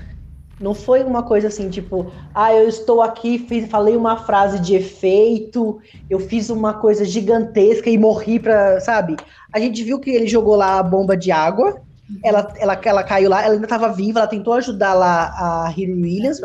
não 0.58 0.74
foi 0.74 1.04
uma 1.04 1.22
coisa 1.22 1.48
assim, 1.48 1.68
tipo, 1.68 2.10
ah, 2.34 2.54
eu 2.54 2.68
estou 2.68 3.02
aqui, 3.02 3.38
fiz, 3.38 3.68
falei 3.68 3.96
uma 3.96 4.16
frase 4.16 4.58
de 4.58 4.74
efeito, 4.74 5.78
eu 6.08 6.18
fiz 6.18 6.48
uma 6.48 6.74
coisa 6.74 7.04
gigantesca 7.04 7.90
e 7.90 7.98
morri 7.98 8.38
pra, 8.38 8.80
sabe? 8.80 9.16
A 9.52 9.60
gente 9.60 9.82
viu 9.82 10.00
que 10.00 10.10
ele 10.10 10.26
jogou 10.26 10.56
lá 10.56 10.78
a 10.78 10.82
bomba 10.82 11.16
de 11.16 11.30
água, 11.30 11.80
ela, 12.22 12.52
ela, 12.58 12.80
ela 12.84 13.02
caiu 13.02 13.28
lá, 13.28 13.42
ela 13.42 13.54
ainda 13.54 13.66
estava 13.66 13.92
viva, 13.92 14.20
ela 14.20 14.28
tentou 14.28 14.54
ajudar 14.54 14.94
lá 14.94 15.34
a 15.36 15.74
Hiri 15.76 15.92
Williams 15.92 16.40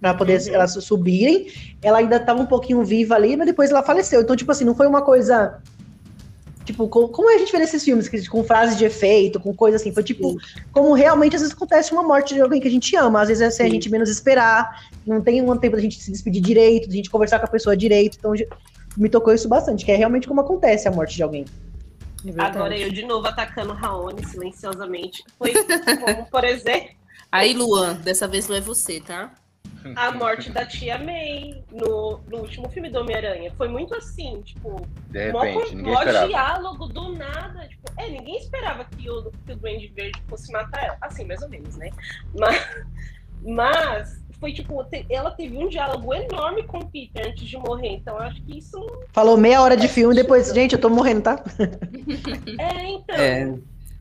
pra 0.00 0.14
poder 0.14 0.40
Uhum. 0.40 0.54
elas 0.54 0.72
subirem, 0.72 1.46
ela 1.82 1.98
ainda 1.98 2.16
estava 2.16 2.40
um 2.40 2.46
pouquinho 2.46 2.84
viva 2.84 3.14
ali, 3.14 3.36
mas 3.36 3.46
depois 3.46 3.70
ela 3.70 3.82
faleceu. 3.82 4.20
Então, 4.22 4.36
tipo 4.36 4.52
assim, 4.52 4.64
não 4.64 4.74
foi 4.74 4.86
uma 4.86 5.02
coisa 5.02 5.58
Tipo, 6.66 6.88
co- 6.88 7.08
como 7.08 7.32
a 7.32 7.38
gente 7.38 7.50
vê 7.52 7.58
nesses 7.58 7.82
filmes, 7.84 8.08
que- 8.08 8.26
com 8.28 8.42
frases 8.44 8.76
de 8.76 8.84
efeito, 8.84 9.38
com 9.40 9.54
coisa 9.54 9.76
assim, 9.76 9.92
foi 9.94 10.02
tipo, 10.02 10.36
como 10.72 10.92
realmente 10.92 11.36
às 11.36 11.40
vezes 11.42 11.54
acontece 11.56 11.92
uma 11.92 12.02
morte 12.02 12.34
de 12.34 12.40
alguém 12.40 12.60
que 12.60 12.66
a 12.68 12.70
gente 12.70 12.94
ama, 12.96 13.22
às 13.22 13.28
vezes 13.28 13.40
é 13.40 13.50
sem 13.50 13.66
a 13.66 13.68
Sim. 13.68 13.74
gente 13.76 13.88
menos 13.88 14.10
esperar, 14.10 14.84
não 15.06 15.20
tem 15.22 15.40
um 15.40 15.56
tempo 15.56 15.76
da 15.76 15.82
gente 15.82 16.02
se 16.02 16.10
despedir 16.10 16.42
direito, 16.42 16.88
da 16.88 16.94
gente 16.94 17.08
conversar 17.08 17.38
com 17.38 17.46
a 17.46 17.48
pessoa 17.48 17.76
direito, 17.76 18.18
então 18.18 18.34
me 18.96 19.08
tocou 19.08 19.32
isso 19.32 19.48
bastante, 19.48 19.84
que 19.84 19.92
é 19.92 19.96
realmente 19.96 20.26
como 20.26 20.40
acontece 20.40 20.88
a 20.88 20.90
morte 20.90 21.14
de 21.16 21.22
alguém. 21.22 21.44
É. 22.26 22.42
Agora 22.42 22.76
eu 22.76 22.90
de 22.90 23.04
novo 23.04 23.26
atacando 23.28 23.72
Raoni 23.72 24.26
silenciosamente. 24.26 25.22
Foi 25.38 25.52
como, 25.54 26.26
por 26.26 26.42
exemplo, 26.44 26.90
Aí, 27.30 27.52
Luan, 27.54 27.94
dessa 27.94 28.26
vez 28.26 28.48
não 28.48 28.56
é 28.56 28.60
você, 28.60 29.00
tá? 29.00 29.32
A 29.94 30.10
morte 30.12 30.50
da 30.50 30.64
tia 30.66 30.98
May 30.98 31.62
no, 31.70 32.20
no 32.28 32.38
último 32.38 32.68
filme 32.70 32.90
do 32.90 33.00
Homem-Aranha. 33.00 33.52
Foi 33.56 33.68
muito 33.68 33.94
assim, 33.94 34.40
tipo, 34.42 34.86
De 35.10 35.32
mó, 35.32 35.40
repente, 35.40 35.74
ninguém 35.76 35.92
mó 35.92 35.98
esperava. 36.00 36.26
diálogo 36.28 36.86
do 36.88 37.12
nada. 37.12 37.68
Tipo, 37.68 37.92
é, 37.96 38.08
ninguém 38.08 38.36
esperava 38.38 38.84
que 38.84 39.08
o, 39.10 39.30
que 39.44 39.52
o 39.52 39.56
Duende 39.56 39.88
Verde 39.88 40.20
fosse 40.28 40.50
matar 40.52 40.84
ela. 40.84 40.96
Assim, 41.00 41.24
mais 41.24 41.40
ou 41.42 41.48
menos, 41.48 41.76
né? 41.76 41.90
Mas, 42.38 42.66
mas 43.42 44.24
foi 44.40 44.52
tipo, 44.52 44.82
te- 44.84 45.06
ela 45.08 45.30
teve 45.30 45.56
um 45.56 45.68
diálogo 45.68 46.12
enorme 46.12 46.62
com 46.64 46.78
o 46.78 46.86
Peter 46.90 47.26
antes 47.28 47.44
de 47.46 47.56
morrer. 47.56 47.88
Então, 47.94 48.16
eu 48.16 48.22
acho 48.22 48.42
que 48.42 48.58
isso 48.58 48.78
Falou 49.12 49.36
meia 49.36 49.62
hora 49.62 49.76
de 49.76 49.88
filme 49.88 50.14
e 50.14 50.16
depois, 50.16 50.52
gente, 50.52 50.74
eu 50.74 50.80
tô 50.80 50.88
morrendo, 50.90 51.22
tá? 51.22 51.42
é, 52.58 52.84
então. 52.90 53.16
É, 53.16 53.54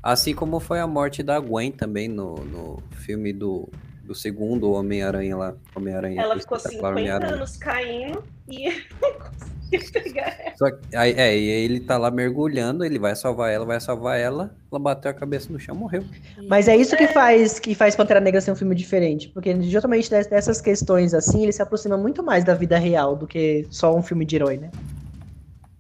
assim 0.04 0.34
como 0.36 0.60
foi 0.60 0.80
a 0.80 0.88
morte 0.88 1.24
da 1.24 1.40
Gwen 1.40 1.72
também 1.72 2.08
no, 2.08 2.36
no 2.36 2.84
filme 2.92 3.32
do, 3.32 3.70
do 4.06 4.14
segundo 4.16 4.72
Homem-Aranha 4.72 5.36
lá. 5.36 5.56
Homem-Aranha. 5.76 6.22
Ela 6.22 6.40
ficou 6.40 6.58
Espetacular 6.58 6.92
50 6.96 7.00
Homem-Aranha. 7.02 7.34
anos 7.36 7.58
caindo 7.58 8.24
e 8.48 8.70
não 9.02 9.14
conseguiu 9.14 9.92
pegar 10.04 10.38
ela. 10.40 10.56
Só 10.58 10.72
que, 10.72 10.96
aí, 10.96 11.12
é, 11.14 11.38
e 11.38 11.48
ele 11.50 11.80
tá 11.80 11.98
lá 11.98 12.12
mergulhando, 12.12 12.86
ele 12.86 13.00
vai 13.00 13.16
salvar 13.16 13.52
ela, 13.52 13.66
vai 13.66 13.80
salvar 13.82 14.20
ela, 14.20 14.56
ela 14.72 14.80
bateu 14.80 15.10
a 15.10 15.14
cabeça 15.14 15.52
no 15.52 15.60
chão, 15.60 15.76
morreu. 15.76 16.04
Mas 16.48 16.68
é 16.68 16.78
isso 16.78 16.96
que 16.96 17.08
faz 17.08 17.60
que 17.60 17.74
faz 17.74 17.96
Pantera 17.96 18.20
Negra 18.22 18.40
ser 18.42 18.52
um 18.52 18.56
filme 18.56 18.76
diferente. 18.76 19.28
Porque 19.30 19.60
justamente 19.64 20.10
des- 20.10 20.28
dessas 20.28 20.62
questões 20.62 21.14
assim, 21.14 21.44
ele 21.44 21.52
se 21.52 21.62
aproxima 21.62 21.98
muito 21.98 22.22
mais 22.24 22.44
da 22.44 22.54
vida 22.54 22.78
real 22.78 23.16
do 23.16 23.26
que 23.28 23.66
só 23.72 23.96
um 23.96 24.04
filme 24.04 24.24
de 24.26 24.36
herói, 24.36 24.58
né? 24.58 24.70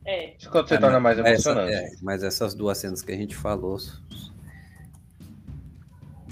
É. 0.07 0.35
Isso 0.37 0.49
quando 0.51 0.67
você 0.67 0.75
É, 0.75 0.79
torna 0.79 0.99
mais 0.99 1.17
essa- 1.19 1.29
emocionante. 1.29 1.73
é, 1.73 1.89
mas 2.01 2.23
essas 2.23 2.53
duas 2.53 2.77
cenas 2.77 3.01
que 3.01 3.11
a 3.11 3.15
gente 3.15 3.35
falou. 3.35 3.77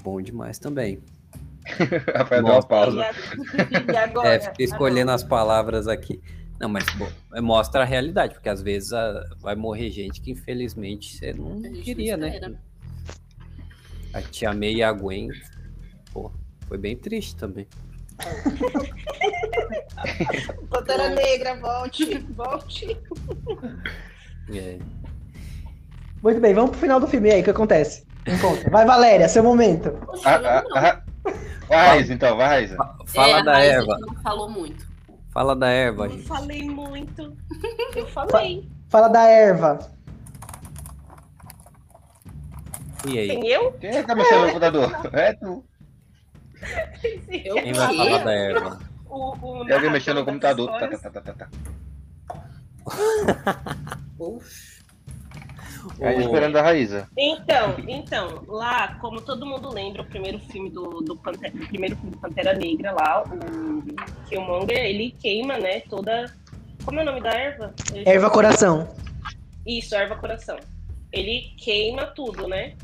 Bom 0.02 0.20
demais 0.20 0.58
também. 0.58 1.00
Rafael 2.14 2.42
deu 2.44 2.52
uma 2.52 2.62
pausa. 2.62 3.02
a- 3.02 3.92
e 3.92 3.96
agora? 3.96 4.28
É, 4.34 4.40
fiquei 4.40 4.66
escolhendo 4.66 5.10
as 5.10 5.22
palavras 5.22 5.88
aqui. 5.88 6.20
Não, 6.60 6.68
mas 6.68 6.84
pô, 6.96 7.06
é, 7.34 7.40
mostra 7.40 7.82
a 7.82 7.84
realidade, 7.84 8.34
porque 8.34 8.48
às 8.48 8.62
vezes 8.62 8.92
ah, 8.92 9.24
vai 9.40 9.56
morrer 9.56 9.90
gente 9.90 10.20
que 10.20 10.30
infelizmente 10.30 11.16
você 11.16 11.32
não 11.32 11.52
A 11.58 11.68
gente 11.68 11.82
queria, 11.82 12.16
né? 12.16 12.38
A 14.12 14.22
tia 14.22 14.52
May 14.54 14.74
e 14.74 14.82
a 14.82 14.92
Gwen, 14.92 15.28
pô, 16.12 16.30
foi 16.68 16.78
bem 16.78 16.96
triste 16.96 17.34
também. 17.36 17.66
Pantera 20.70 21.08
Negra, 21.10 21.56
volte, 21.56 22.18
volte. 22.36 22.96
É. 24.52 24.78
Muito 26.22 26.40
bem, 26.40 26.54
vamos 26.54 26.70
pro 26.70 26.80
final 26.80 27.00
do 27.00 27.06
filme 27.08 27.28
e 27.28 27.32
aí, 27.32 27.40
o 27.40 27.44
que 27.44 27.50
acontece? 27.50 28.06
Vai, 28.70 28.86
Valéria, 28.86 29.28
seu 29.28 29.42
momento. 29.42 29.92
Ah, 30.24 30.38
não. 30.38 30.76
ah, 30.76 31.02
Vai, 31.68 31.88
Raíssa, 31.88 32.12
então, 32.12 32.36
vai, 32.36 32.46
Raíssa. 32.48 32.76
Fala 33.06 33.38
é, 33.38 33.42
da 33.42 33.52
Raíssa 33.52 33.72
erva, 33.72 33.98
falou 34.22 34.48
muito. 34.50 34.86
fala 35.30 35.56
da 35.56 35.68
erva, 35.68 36.06
Eu 36.06 36.10
gente. 36.10 36.26
falei 36.26 36.62
muito. 36.68 37.36
Eu 37.96 38.06
falei. 38.08 38.68
Fala 38.88 39.08
da 39.08 39.22
erva. 39.24 39.78
E 43.06 43.18
aí? 43.18 43.28
Tem 43.28 43.46
eu? 43.48 43.72
Quem 43.72 43.90
é 43.90 44.00
que 44.00 44.06
tá 44.06 44.14
mexendo 44.14 44.40
no 44.40 44.46
computador? 44.52 44.90
É 45.12 45.32
tu. 45.34 45.64
Eu 47.28 47.54
Quem 47.56 47.72
vai 47.74 47.96
falar 47.96 48.24
da 48.24 48.32
erva? 48.32 48.78
O, 49.06 49.60
o 49.60 49.64
Tem 49.66 49.74
alguém 49.74 49.90
mexendo 49.90 50.16
no 50.20 50.24
computador. 50.24 50.70
Tá, 50.70 50.88
tá, 50.88 51.10
tá, 51.10 51.20
tá, 51.20 51.34
tá. 51.34 51.48
Poxa. 54.16 54.73
Aí, 56.00 56.20
esperando 56.20 56.56
a 56.56 56.62
Raíssa. 56.62 57.08
Então, 57.16 57.76
então, 57.88 58.44
lá, 58.46 58.96
como 59.00 59.20
todo 59.20 59.46
mundo 59.46 59.72
lembra, 59.72 60.02
o 60.02 60.06
primeiro 60.06 60.38
filme 60.38 60.70
do, 60.70 61.00
do, 61.00 61.16
Pantera, 61.16 61.54
o 61.54 61.66
primeiro 61.68 61.96
filme 61.96 62.12
do 62.12 62.18
Pantera 62.18 62.54
Negra 62.54 62.92
lá, 62.92 63.22
o 63.22 64.28
Killmonger, 64.28 64.78
ele 64.78 65.14
queima, 65.20 65.58
né, 65.58 65.80
toda... 65.80 66.32
Como 66.84 67.00
é 67.00 67.02
o 67.02 67.06
nome 67.06 67.20
da 67.20 67.32
erva? 67.32 67.74
Eu 67.94 68.02
Erva 68.12 68.30
coração. 68.30 68.88
Isso, 69.66 69.94
erva 69.94 70.16
coração. 70.16 70.58
Ele 71.10 71.52
queima 71.56 72.06
tudo, 72.06 72.46
né? 72.46 72.74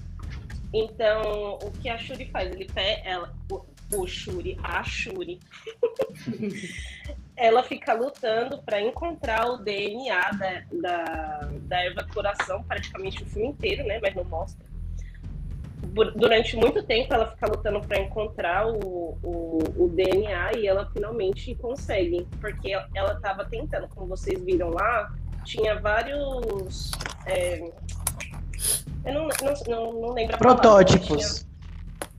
Então, 0.73 1.59
o 1.63 1.71
que 1.71 1.89
a 1.89 1.99
Shuri 1.99 2.31
faz? 2.31 2.51
Ele 2.51 2.65
pega 2.65 3.03
ela, 3.05 3.35
o, 3.51 3.63
o 3.95 4.07
Shuri, 4.07 4.57
a 4.63 4.83
Shuri. 4.83 5.39
ela 7.41 7.63
fica 7.63 7.95
lutando 7.95 8.59
para 8.63 8.81
encontrar 8.83 9.47
o 9.51 9.57
DNA 9.57 10.31
da, 10.33 10.63
da, 10.71 11.49
da 11.63 11.85
erva 11.85 12.07
coração, 12.13 12.63
praticamente 12.65 13.23
o 13.23 13.27
filme 13.27 13.49
inteiro, 13.49 13.83
né? 13.87 13.99
Mas 14.03 14.15
não 14.15 14.25
mostra. 14.25 14.65
Dur- 15.87 16.13
Durante 16.15 16.55
muito 16.57 16.83
tempo 16.83 17.15
ela 17.15 17.31
fica 17.31 17.47
lutando 17.49 17.81
para 17.81 17.99
encontrar 17.99 18.67
o, 18.69 19.19
o, 19.23 19.59
o 19.85 19.89
DNA 19.89 20.53
e 20.59 20.67
ela 20.67 20.89
finalmente 20.93 21.55
consegue, 21.55 22.29
porque 22.41 22.73
ela 22.95 23.15
estava 23.15 23.47
tentando, 23.47 23.89
como 23.89 24.07
vocês 24.09 24.39
viram 24.45 24.69
lá, 24.69 25.11
tinha 25.43 25.81
vários. 25.81 26.91
é, 27.27 27.59
eu 29.07 29.15
não, 29.15 29.29
não, 29.67 29.93
não, 30.03 30.13
lembro 30.13 30.37
a 30.37 30.39
palavra, 30.39 30.63
Protótipos. 30.63 31.47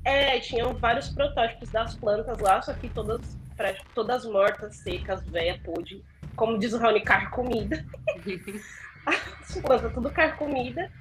é, 0.04 0.40
tinham 0.40 0.74
vários 0.74 1.10
protótipos 1.10 1.70
das 1.70 1.94
plantas 1.96 2.40
lá, 2.40 2.60
só 2.64 2.74
que 2.74 2.90
todas, 2.90 3.22
pra- 3.62 3.76
todas 3.93 4.26
mortas, 4.26 4.78
secas, 4.78 5.22
velha, 5.28 5.59
podre. 5.64 6.03
Como 6.36 6.57
diz 6.57 6.74
o 6.74 6.78
Raoni, 6.78 7.01
carcomida. 7.01 7.86
As 9.05 9.59
plantas 9.62 9.93
tudo 9.93 10.09
carcomida. 10.09 10.91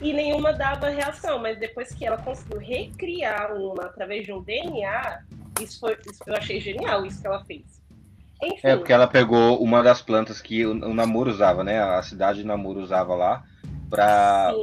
E 0.00 0.14
nenhuma 0.14 0.52
dava 0.52 0.88
reação, 0.88 1.38
mas 1.38 1.58
depois 1.58 1.92
que 1.92 2.06
ela 2.06 2.16
conseguiu 2.16 2.58
recriar 2.58 3.52
uma 3.54 3.84
através 3.84 4.24
de 4.24 4.32
um 4.32 4.42
DNA, 4.42 5.20
isso, 5.60 5.78
foi, 5.78 5.92
isso 6.10 6.22
eu 6.26 6.34
achei 6.34 6.58
genial, 6.58 7.04
isso 7.04 7.20
que 7.20 7.26
ela 7.26 7.44
fez. 7.44 7.82
Enfim, 8.42 8.60
É, 8.62 8.76
porque 8.76 8.94
ela 8.94 9.06
pegou 9.06 9.62
uma 9.62 9.82
das 9.82 10.00
plantas 10.00 10.40
que 10.40 10.64
o, 10.64 10.70
o 10.72 10.94
Namor 10.94 11.28
usava, 11.28 11.62
né? 11.62 11.82
A 11.82 12.02
cidade 12.02 12.38
de 12.38 12.46
Namor 12.46 12.78
usava 12.78 13.14
lá. 13.14 13.44
Pra. 13.90 14.54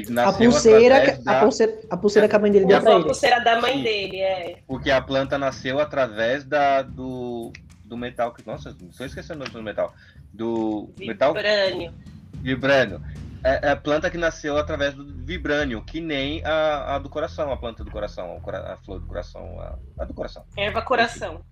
A 0.00 0.04
Que 0.04 0.10
nasceu 0.10 0.50
pulseira, 0.50 0.96
através 0.96 1.26
a 1.26 1.32
da- 1.32 1.40
pulseira, 1.40 1.80
a 1.90 1.96
pulseira 1.96 2.28
que 2.28 2.36
a 2.36 2.38
mãe 2.38 2.50
dele 2.52 2.64
deu 2.66 2.80
pra 2.80 2.90
a 2.92 2.94
ele. 2.96 3.04
pulseira 3.04 3.40
da 3.40 3.60
mãe 3.60 3.74
Sim. 3.74 3.82
dele, 3.82 4.20
é. 4.20 4.56
Porque 4.66 4.90
a 4.90 5.00
planta 5.02 5.36
nasceu 5.38 5.78
através 5.78 6.44
da, 6.44 6.82
do, 6.82 7.52
do 7.84 7.96
metal. 7.96 8.32
que 8.32 8.46
Nossa, 8.46 8.70
estou 8.90 9.04
esquecendo 9.06 9.40
o 9.40 9.44
nome 9.44 9.50
do 9.52 9.62
metal. 9.62 9.94
Do 10.32 10.90
metal 10.98 11.34
Vibrânio. 11.34 11.94
vibrânio. 12.32 13.02
É, 13.44 13.68
é 13.68 13.70
a 13.72 13.76
planta 13.76 14.08
que 14.08 14.16
nasceu 14.16 14.56
através 14.56 14.94
do 14.94 15.04
vibrânio, 15.24 15.82
que 15.84 16.00
nem 16.00 16.42
a, 16.44 16.94
a 16.94 16.98
do 16.98 17.08
coração, 17.10 17.52
a 17.52 17.56
planta 17.56 17.82
do 17.84 17.90
coração, 17.90 18.40
a, 18.46 18.72
a 18.72 18.76
flor 18.78 19.00
do 19.00 19.06
coração, 19.06 19.60
a, 19.60 19.78
a 19.98 20.04
do 20.04 20.14
coração. 20.14 20.44
Erva 20.56 20.80
coração. 20.80 21.44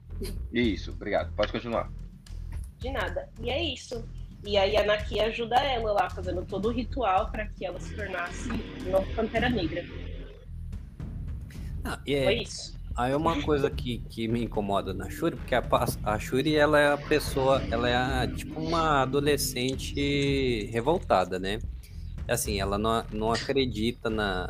Isso, 0.53 0.93
obrigado. 0.93 1.32
Pode 1.34 1.51
continuar. 1.53 1.91
De 2.78 2.91
nada. 2.91 3.28
E 3.41 3.51
é 3.51 3.61
isso. 3.62 4.03
E 4.45 4.57
aí 4.57 4.76
a 4.76 4.84
Naki 4.84 5.20
ajuda 5.20 5.57
ela 5.57 5.93
lá, 5.93 6.09
fazendo 6.09 6.45
todo 6.45 6.68
o 6.68 6.72
ritual 6.72 7.30
para 7.30 7.47
que 7.47 7.64
ela 7.64 7.78
se 7.78 7.95
tornasse 7.95 8.49
uma 8.86 9.03
Pantera 9.14 9.51
Negra. 9.51 9.84
Ah, 11.84 11.99
e 12.07 12.24
Foi 12.24 12.34
é, 12.34 12.43
isso. 12.43 12.78
aí 12.97 13.12
é 13.12 13.16
uma 13.16 13.43
coisa 13.43 13.70
que, 13.70 13.99
que 14.09 14.26
me 14.28 14.45
incomoda 14.45 14.95
na 14.95 15.11
Shuri, 15.11 15.36
porque 15.36 15.55
a, 15.55 15.62
a 16.05 16.18
Shuri, 16.18 16.57
ela 16.57 16.78
é 16.78 16.93
a 16.93 16.97
pessoa, 16.97 17.62
ela 17.70 17.88
é 17.88 17.97
a, 17.97 18.26
tipo 18.26 18.61
uma 18.61 19.03
adolescente 19.03 20.66
revoltada, 20.72 21.38
né? 21.38 21.59
Assim, 22.28 22.61
ela 22.61 22.78
não, 22.78 23.05
não 23.12 23.32
acredita 23.32 24.09
na, 24.09 24.49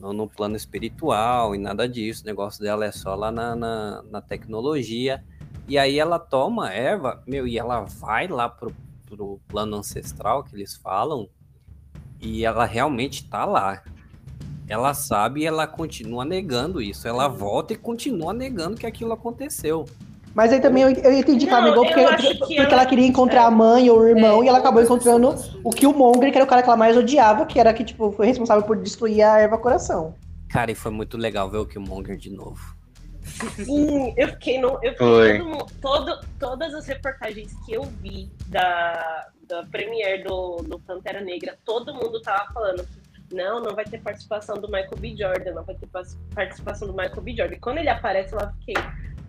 no, 0.00 0.12
no 0.12 0.28
plano 0.28 0.56
espiritual 0.56 1.54
e 1.54 1.58
nada 1.58 1.88
disso. 1.88 2.22
O 2.22 2.26
negócio 2.26 2.62
dela 2.62 2.84
é 2.86 2.92
só 2.92 3.14
lá 3.14 3.30
na, 3.30 3.54
na, 3.54 4.02
na 4.10 4.20
tecnologia. 4.20 5.22
E 5.70 5.78
aí 5.78 6.00
ela 6.00 6.18
toma 6.18 6.72
erva, 6.72 7.22
meu, 7.24 7.46
e 7.46 7.56
ela 7.56 7.82
vai 7.82 8.26
lá 8.26 8.48
pro, 8.48 8.74
pro 9.06 9.38
plano 9.46 9.76
ancestral 9.76 10.42
que 10.42 10.56
eles 10.56 10.74
falam, 10.74 11.28
e 12.20 12.44
ela 12.44 12.64
realmente 12.64 13.28
tá 13.30 13.44
lá. 13.44 13.80
Ela 14.66 14.92
sabe 14.94 15.42
e 15.42 15.46
ela 15.46 15.68
continua 15.68 16.24
negando 16.24 16.82
isso. 16.82 17.06
Ela 17.06 17.28
volta 17.28 17.72
e 17.72 17.76
continua 17.76 18.32
negando 18.32 18.78
que 18.78 18.84
aquilo 18.84 19.12
aconteceu. 19.12 19.84
Mas 20.34 20.52
aí 20.52 20.60
também 20.60 20.82
eu, 20.82 20.90
eu 20.90 21.12
entendi 21.12 21.46
que 21.46 21.52
ela 21.52 21.62
negou 21.62 21.86
porque, 21.86 22.02
porque, 22.04 22.26
que 22.34 22.38
porque 22.38 22.54
ela- 22.56 22.72
ela 22.72 22.86
queria 22.86 23.06
encontrar 23.06 23.42
é. 23.42 23.44
a 23.44 23.50
mãe 23.52 23.88
ou 23.90 24.00
o 24.00 24.08
irmão 24.08 24.42
É, 24.42 24.46
e 24.46 24.48
ela 24.48 24.58
acabou 24.58 24.82
encontrando 24.82 25.36
o 25.62 25.70
Killmonger, 25.70 26.32
que 26.32 26.36
era 26.36 26.44
o 26.44 26.48
cara 26.48 26.64
que 26.64 26.68
ela 26.68 26.76
mais 26.76 26.96
odiava, 26.96 27.46
que 27.46 27.60
era 27.60 27.72
que, 27.72 27.84
tipo, 27.84 28.10
foi 28.10 28.26
responsável 28.26 28.64
por 28.64 28.76
destruir 28.76 29.22
a 29.22 29.38
erva 29.38 29.56
coração. 29.56 30.16
Cara, 30.48 30.72
e 30.72 30.74
foi 30.74 30.90
muito 30.90 31.16
legal 31.16 31.48
ver 31.48 31.58
o 31.58 31.66
Killmonger 31.66 32.16
de 32.16 32.30
novo. 32.30 32.74
Sim, 33.48 34.14
eu 34.16 34.28
fiquei 34.28 34.58
no. 34.60 34.78
Eu 34.82 34.92
fiquei 34.92 35.38
todo, 35.38 35.66
todo, 35.80 36.20
todas 36.38 36.74
as 36.74 36.86
reportagens 36.86 37.52
que 37.64 37.72
eu 37.72 37.82
vi 37.82 38.30
da, 38.46 39.28
da 39.48 39.64
premiere 39.64 40.24
do, 40.24 40.56
do 40.58 40.78
Pantera 40.80 41.20
Negra, 41.20 41.58
todo 41.64 41.94
mundo 41.94 42.20
tava 42.20 42.52
falando 42.52 42.84
que 42.86 43.34
não, 43.34 43.60
não 43.60 43.74
vai 43.74 43.84
ter 43.84 44.00
participação 44.00 44.56
do 44.56 44.66
Michael 44.68 44.96
B. 44.98 45.16
Jordan, 45.16 45.52
não 45.54 45.64
vai 45.64 45.74
ter 45.74 45.88
participação 46.34 46.88
do 46.88 46.94
Michael 46.94 47.22
B. 47.22 47.36
Jordan. 47.36 47.54
E 47.54 47.60
quando 47.60 47.78
ele 47.78 47.88
aparece, 47.88 48.34
eu 48.34 48.40
fiquei, 48.58 48.74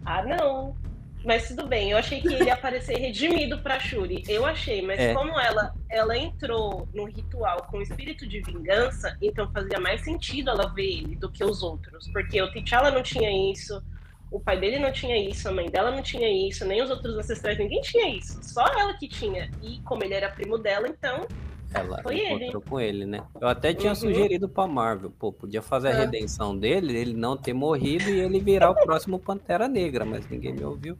ah, 0.05 0.23
não. 0.23 0.75
Mas 1.23 1.47
tudo 1.47 1.67
bem, 1.67 1.91
eu 1.91 1.99
achei 1.99 2.19
que 2.19 2.33
ele 2.33 2.45
ia 2.45 2.55
aparecer 2.55 2.97
redimido 2.97 3.59
pra 3.59 3.79
Shuri. 3.79 4.23
Eu 4.27 4.43
achei, 4.43 4.81
mas 4.81 4.99
É. 4.99 5.13
como 5.13 5.39
ela, 5.39 5.71
ela 5.87 6.17
entrou 6.17 6.87
no 6.95 7.05
ritual 7.05 7.67
com 7.69 7.79
espírito 7.79 8.27
de 8.27 8.41
vingança, 8.41 9.15
então 9.21 9.47
fazia 9.51 9.79
mais 9.79 10.01
sentido 10.01 10.49
ela 10.49 10.73
ver 10.73 10.97
ele 10.97 11.15
do 11.15 11.29
que 11.29 11.43
os 11.43 11.61
outros. 11.61 12.09
Porque 12.11 12.41
o 12.41 12.51
T'Challa 12.51 12.89
não 12.89 13.03
tinha 13.03 13.29
isso, 13.51 13.83
o 14.31 14.39
pai 14.39 14.59
dele 14.59 14.79
não 14.79 14.91
tinha 14.91 15.17
isso, 15.29 15.47
a 15.49 15.51
mãe 15.51 15.69
dela 15.69 15.91
não 15.91 16.01
tinha 16.01 16.29
isso, 16.47 16.65
nem 16.65 16.81
os 16.81 16.89
outros 16.89 17.17
ancestrais, 17.17 17.57
ninguém 17.59 17.81
tinha 17.81 18.15
isso. 18.15 18.39
Só 18.41 18.65
ela 18.65 18.93
que 18.97 19.07
tinha. 19.07 19.51
E 19.61 19.79
como 19.81 20.03
ele 20.03 20.13
era 20.13 20.29
primo 20.29 20.57
dela, 20.57 20.87
então. 20.87 21.27
Ela 21.73 22.01
Foi 22.03 22.17
ele. 22.19 22.33
encontrou 22.45 22.61
com 22.61 22.79
ele, 22.79 23.05
né? 23.05 23.21
Eu 23.39 23.47
até 23.47 23.73
tinha 23.73 23.91
Uhum. 23.91 23.95
sugerido 23.95 24.49
pra 24.49 24.67
Marvel, 24.67 25.11
pô, 25.11 25.31
podia 25.31 25.61
fazer 25.61 25.89
a 25.89 25.91
É. 25.91 25.99
redenção 25.99 26.57
dele, 26.57 26.97
ele 26.97 27.13
não 27.13 27.37
ter 27.37 27.53
morrido 27.53 28.09
e 28.09 28.19
ele 28.19 28.39
virar 28.39 28.71
o 28.71 28.75
próximo 28.75 29.17
Pantera 29.19 29.67
Negra, 29.69 30.03
mas 30.03 30.27
ninguém 30.29 30.53
me 30.53 30.63
ouviu. 30.63 30.97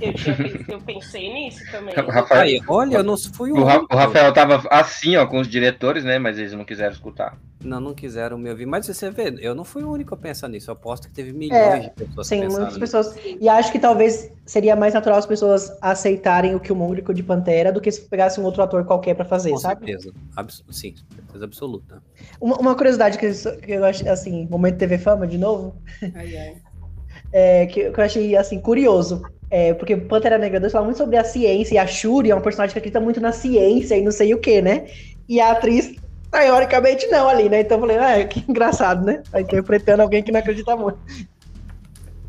Eu, 0.00 0.12
tinha, 0.14 0.36
eu 0.68 0.80
pensei 0.80 1.32
nisso 1.32 1.64
também. 1.70 1.94
Rafael, 1.94 2.40
Aí, 2.42 2.60
olha, 2.68 2.96
eu 2.98 3.02
não 3.04 3.16
fui 3.16 3.50
o 3.52 3.58
o 3.58 3.64
Ra- 3.64 3.78
único. 3.78 3.94
o 3.94 3.98
Rafael 3.98 4.32
tava 4.32 4.62
assim, 4.70 5.16
ó, 5.16 5.26
com 5.26 5.38
os 5.40 5.48
diretores, 5.48 6.04
né? 6.04 6.18
Mas 6.18 6.38
eles 6.38 6.52
não 6.52 6.64
quiseram 6.64 6.92
escutar. 6.92 7.36
Não, 7.64 7.80
não 7.80 7.94
quiseram 7.94 8.36
me 8.36 8.50
ouvir. 8.50 8.66
Mas 8.66 8.86
você 8.86 9.10
vê, 9.10 9.34
eu 9.40 9.54
não 9.54 9.64
fui 9.64 9.82
o 9.84 9.90
único 9.90 10.14
a 10.14 10.16
pensar 10.16 10.48
nisso. 10.48 10.70
Eu 10.70 10.72
aposto 10.72 11.08
que 11.08 11.14
teve 11.14 11.32
milhões 11.32 11.84
de 11.84 11.90
pessoas 11.90 12.26
Sim, 12.26 12.36
que 12.36 12.42
pensaram 12.42 12.64
muitas 12.64 12.78
nisso. 12.80 12.80
pessoas. 12.80 13.38
E 13.40 13.48
acho 13.48 13.70
que 13.72 13.78
talvez 13.78 14.30
seria 14.44 14.74
mais 14.74 14.94
natural 14.94 15.18
as 15.18 15.26
pessoas 15.26 15.70
aceitarem 15.80 16.54
o 16.54 16.60
Killmonger 16.60 17.04
de 17.12 17.22
Pantera 17.22 17.70
do 17.72 17.80
que 17.80 17.90
se 17.90 18.00
pegasse 18.08 18.40
um 18.40 18.44
outro 18.44 18.62
ator 18.62 18.84
qualquer 18.84 19.14
pra 19.14 19.24
fazer, 19.24 19.50
Com 19.50 19.58
sabe? 19.58 19.86
certeza. 19.86 20.12
Abs- 20.36 20.64
Sim, 20.70 20.94
certeza 21.14 21.44
absoluta. 21.44 22.02
Uma, 22.40 22.56
uma 22.58 22.74
curiosidade 22.74 23.16
que, 23.18 23.26
eu- 23.26 23.56
que 23.60 23.72
eu 23.72 23.84
acho, 23.84 24.08
assim, 24.08 24.46
momento 24.50 24.78
TV 24.78 24.98
Fama 24.98 25.26
de 25.26 25.38
novo, 25.38 25.76
Ai, 26.14 26.36
ai. 26.36 26.56
é, 27.32 27.66
que, 27.66 27.90
que 27.90 28.00
eu 28.00 28.04
achei, 28.04 28.36
assim, 28.36 28.60
curioso. 28.60 29.22
É, 29.50 29.74
porque 29.74 29.94
Pantera 29.96 30.38
Negra 30.38 30.58
2 30.58 30.72
fala 30.72 30.86
muito 30.86 30.96
sobre 30.96 31.16
a 31.18 31.24
ciência, 31.24 31.74
e 31.74 31.78
a 31.78 31.86
Shuri 31.86 32.30
é 32.30 32.34
um 32.34 32.40
personagem 32.40 32.72
que 32.72 32.78
acredita 32.78 32.98
muito 33.00 33.20
na 33.20 33.32
ciência 33.32 33.94
e 33.96 34.02
não 34.02 34.10
sei 34.10 34.32
o 34.32 34.38
que, 34.40 34.62
né? 34.62 34.86
E 35.28 35.40
a 35.40 35.52
atriz, 35.52 35.94
teoricamente, 36.32 37.06
não 37.08 37.28
ali, 37.28 37.48
né? 37.48 37.60
Então 37.60 37.76
eu 37.76 37.80
falei, 37.82 37.98
ah, 37.98 38.26
que 38.26 38.44
engraçado, 38.48 39.04
né? 39.04 39.22
Tá 39.30 39.40
interpretando 39.40 40.00
alguém 40.00 40.22
que 40.22 40.32
não 40.32 40.40
acredita 40.40 40.74
muito. 40.74 40.98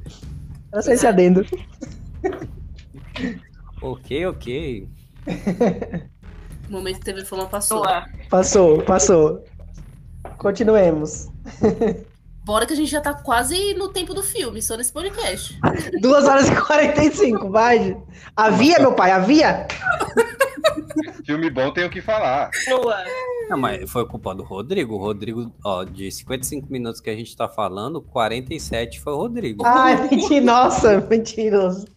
Eu 0.05 0.75
não 0.75 0.81
sei 0.81 0.97
se 0.97 1.07
adendo. 1.07 1.43
Ok, 3.81 4.25
ok. 4.27 4.87
O 6.69 6.71
momento 6.71 6.99
que 6.99 7.05
teve 7.05 7.25
fama 7.25 7.47
passou. 7.47 7.83
Passou, 8.29 8.81
passou. 8.81 9.43
Continuemos. 10.37 11.27
Bora 12.45 12.65
que 12.65 12.73
a 12.73 12.75
gente 12.75 12.91
já 12.91 12.99
tá 12.99 13.13
quase 13.13 13.73
no 13.75 13.87
tempo 13.87 14.13
do 14.13 14.21
filme, 14.21 14.61
só 14.61 14.75
nesse 14.75 14.91
podcast. 14.91 15.57
2 16.01 16.25
horas 16.25 16.49
e 16.49 16.55
45, 16.55 17.49
vai. 17.49 17.97
Havia, 18.35 18.79
meu 18.79 18.93
pai, 18.93 19.11
havia? 19.11 19.65
Filme 21.25 21.49
bom 21.49 21.71
tem 21.71 21.85
o 21.85 21.89
que 21.89 22.01
falar. 22.01 22.51
Continua. 22.51 22.97
Não, 23.49 23.57
mas 23.57 23.89
foi 23.89 24.05
culpa 24.05 24.35
do 24.35 24.43
Rodrigo. 24.43 24.95
O 24.95 24.97
Rodrigo, 24.97 25.51
ó, 25.63 25.83
de 25.83 26.11
55 26.11 26.71
minutos 26.71 26.99
que 26.99 27.09
a 27.09 27.15
gente 27.15 27.35
tá 27.35 27.47
falando, 27.47 28.01
47 28.01 28.99
foi 28.99 29.13
o 29.13 29.17
Rodrigo. 29.17 29.65
Ai, 29.65 30.09
mentira, 30.09 30.43
nossa, 30.43 30.99
mentiroso. 31.01 31.87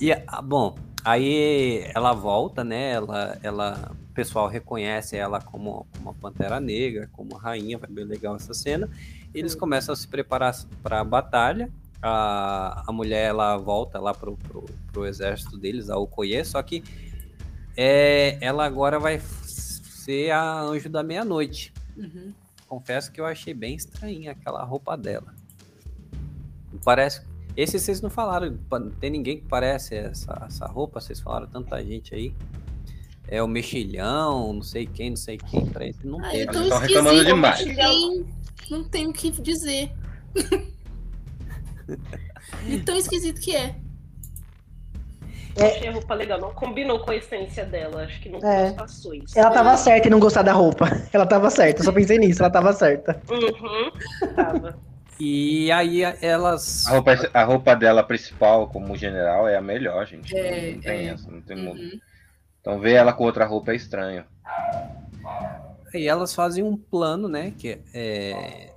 E, 0.00 0.12
ah, 0.12 0.42
bom, 0.42 0.74
aí 1.04 1.84
ela 1.94 2.12
volta, 2.12 2.64
né? 2.64 2.92
Ela, 2.92 3.38
ela, 3.42 3.92
o 4.14 4.22
pessoal 4.24 4.46
reconhece 4.46 5.16
ela 5.16 5.40
como 5.40 5.88
uma 5.98 6.14
pantera 6.14 6.60
negra, 6.60 7.10
como 7.12 7.34
rainha, 7.34 7.76
vai 7.76 7.90
bem 7.90 8.04
legal 8.04 8.36
essa 8.36 8.54
cena. 8.54 8.88
Eles 9.34 9.56
começam 9.56 9.92
a 9.92 9.96
se 9.96 10.06
preparar 10.06 10.54
para 10.84 11.00
a 11.00 11.04
batalha. 11.04 11.68
A, 12.00 12.84
a 12.86 12.92
mulher 12.92 13.30
ela 13.30 13.56
volta 13.56 13.98
lá 13.98 14.14
pro, 14.14 14.36
pro, 14.36 14.66
pro 14.92 15.04
exército 15.04 15.58
deles, 15.58 15.90
a 15.90 15.98
Okoye, 15.98 16.44
só 16.44 16.62
que 16.62 16.84
é, 17.76 18.38
ela 18.40 18.64
agora 18.64 19.00
vai 19.00 19.18
ser 19.18 20.30
a 20.30 20.60
anjo 20.60 20.88
da 20.88 21.02
meia-noite. 21.02 21.72
Uhum. 21.96 22.32
Confesso 22.68 23.10
que 23.10 23.20
eu 23.20 23.26
achei 23.26 23.52
bem 23.52 23.74
estranha 23.74 24.30
aquela 24.30 24.62
roupa 24.62 24.96
dela. 24.96 25.34
Parece. 26.84 27.20
Esse 27.56 27.80
vocês 27.80 28.00
não 28.00 28.10
falaram. 28.10 28.56
Tem 29.00 29.10
ninguém 29.10 29.38
que 29.38 29.46
parece 29.48 29.96
essa, 29.96 30.44
essa 30.46 30.66
roupa. 30.66 31.00
Vocês 31.00 31.18
falaram 31.18 31.48
tanta 31.48 31.82
gente 31.84 32.14
aí. 32.14 32.32
É 33.28 33.42
o 33.42 33.48
mexilhão, 33.48 34.52
não 34.52 34.62
sei 34.62 34.86
quem, 34.86 35.10
não 35.10 35.16
sei 35.16 35.38
quem. 35.38 35.66
Parece 35.66 36.06
não 36.06 36.22
Ai, 36.22 36.30
tem. 36.30 36.40
é 36.40 36.42
Eles 36.42 36.52
tão 36.54 36.62
estão 36.64 36.78
reclamando 36.78 37.24
demais. 37.24 37.64
Não 38.70 38.84
tem 38.84 39.06
o 39.08 39.12
que 39.12 39.30
dizer. 39.30 39.90
E 42.66 42.78
tão 42.84 42.96
esquisito 42.96 43.40
que 43.40 43.54
é. 43.56 43.74
Achei 45.56 45.88
a 45.88 45.92
roupa 45.92 46.14
legal, 46.14 46.40
não 46.40 46.52
combinou 46.52 46.98
com 46.98 47.12
a 47.12 47.16
essência 47.16 47.64
dela. 47.64 48.02
Acho 48.02 48.20
que 48.20 48.28
não 48.28 48.40
É. 48.40 48.72
passou 48.72 49.14
isso. 49.14 49.38
Ela 49.38 49.50
tava 49.50 49.76
certa 49.76 50.08
em 50.08 50.10
não 50.10 50.18
gostar 50.18 50.42
da 50.42 50.52
roupa. 50.52 50.86
Ela 51.12 51.26
tava 51.26 51.48
certa, 51.48 51.80
eu 51.80 51.84
só 51.84 51.92
pensei 51.92 52.18
nisso, 52.18 52.42
ela 52.42 52.50
tava 52.50 52.72
certa. 52.72 53.22
Uhum. 53.30 54.34
Tava. 54.34 54.76
E 55.20 55.70
aí 55.70 56.02
elas. 56.20 56.86
A 56.88 56.90
roupa, 56.90 57.30
a 57.32 57.44
roupa 57.44 57.76
dela 57.76 58.02
principal, 58.02 58.66
como 58.68 58.96
general, 58.96 59.46
é 59.46 59.56
a 59.56 59.60
melhor, 59.60 60.04
gente. 60.06 60.36
É, 60.36 60.72
não 60.72 60.80
tem 60.80 61.08
é. 61.08 61.12
essa, 61.12 61.30
não 61.30 61.40
tem. 61.40 61.56
Uhum. 61.68 62.00
Então 62.64 62.80
ver 62.80 62.94
ela 62.94 63.12
com 63.12 63.24
outra 63.24 63.44
roupa 63.44 63.72
é 63.72 63.76
estranho. 63.76 64.24
E 65.92 66.08
elas 66.08 66.34
fazem 66.34 66.64
um 66.64 66.78
plano, 66.78 67.28
né? 67.28 67.52
Que 67.58 67.78
é. 67.92 68.72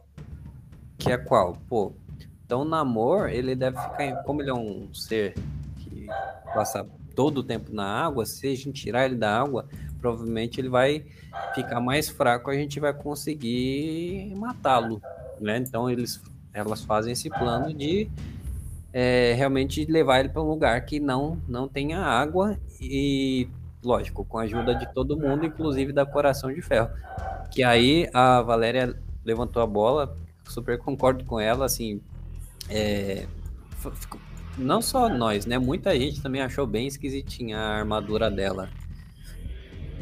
Que 0.97 1.13
é 1.13 1.17
qual? 1.17 1.57
Pô, 1.69 1.93
então 2.45 2.65
Namor, 2.65 3.29
ele 3.29 3.55
deve 3.55 3.77
ficar. 3.77 4.23
Como 4.23 4.41
ele 4.41 4.49
é 4.49 4.53
um 4.53 4.93
ser 4.93 5.35
que 5.77 6.05
passa 6.53 6.85
todo 7.15 7.38
o 7.38 7.43
tempo 7.43 7.73
na 7.73 7.85
água, 7.85 8.25
se 8.25 8.47
a 8.47 8.55
gente 8.57 8.73
tirar 8.73 9.05
ele 9.05 9.15
da 9.15 9.39
água, 9.39 9.69
provavelmente 10.01 10.59
ele 10.59 10.67
vai 10.67 11.05
ficar 11.55 11.79
mais 11.79 12.09
fraco, 12.09 12.51
a 12.51 12.55
gente 12.55 12.81
vai 12.81 12.93
conseguir 12.93 14.35
matá-lo, 14.35 15.01
né? 15.39 15.59
Então 15.59 15.89
eles, 15.89 16.21
elas 16.53 16.83
fazem 16.83 17.13
esse 17.13 17.29
plano 17.29 17.73
de 17.73 18.11
é, 18.91 19.33
realmente 19.33 19.85
levar 19.85 20.19
ele 20.19 20.29
para 20.29 20.41
um 20.41 20.49
lugar 20.49 20.83
que 20.85 20.99
não 20.99 21.41
não 21.47 21.69
tenha 21.69 21.99
água 21.99 22.59
e 22.81 23.47
lógico 23.88 24.25
com 24.25 24.38
a 24.38 24.43
ajuda 24.43 24.75
de 24.75 24.91
todo 24.93 25.17
mundo, 25.17 25.45
inclusive 25.45 25.93
da 25.93 26.05
Coração 26.05 26.53
de 26.53 26.61
Ferro. 26.61 26.89
Que 27.51 27.63
aí 27.63 28.09
a 28.13 28.41
Valéria 28.41 28.95
levantou 29.23 29.61
a 29.61 29.67
bola, 29.67 30.15
super 30.47 30.77
concordo 30.77 31.23
com 31.25 31.39
ela, 31.39 31.65
assim, 31.65 32.01
é, 32.69 33.25
não 34.57 34.81
só 34.81 35.07
nós, 35.07 35.45
né? 35.45 35.57
Muita 35.57 35.97
gente 35.97 36.21
também 36.21 36.41
achou 36.41 36.65
bem 36.65 36.88
esquisitinha 36.88 37.57
a 37.57 37.77
armadura 37.77 38.29
dela. 38.29 38.69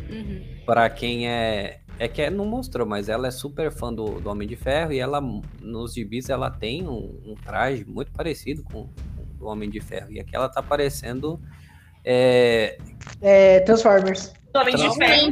Uhum. 0.09 0.43
Pra 0.65 0.89
quem 0.89 1.27
é. 1.27 1.81
É 1.97 2.09
que 2.09 2.29
não 2.29 2.45
mostrou, 2.45 2.85
mas 2.85 3.07
ela 3.07 3.27
é 3.27 3.31
super 3.31 3.71
fã 3.71 3.93
do, 3.93 4.19
do 4.19 4.29
Homem 4.29 4.45
de 4.45 4.57
Ferro 4.57 4.91
e 4.91 4.99
ela, 4.99 5.21
nos 5.61 5.93
gibis, 5.93 6.29
ela 6.29 6.51
tem 6.51 6.85
um, 6.85 7.21
um 7.25 7.35
traje 7.35 7.85
muito 7.85 8.11
parecido 8.11 8.63
com, 8.63 8.89
com 9.15 9.21
o 9.21 9.37
do 9.37 9.45
Homem 9.45 9.69
de 9.69 9.79
Ferro. 9.79 10.11
E 10.11 10.19
aqui 10.19 10.35
ela 10.35 10.49
tá 10.49 10.61
parecendo. 10.61 11.39
É, 12.05 12.77
É, 13.21 13.59
Transformers. 13.61 14.33
Homem 14.53 14.75
de 14.75 14.95
ferro. 14.95 15.31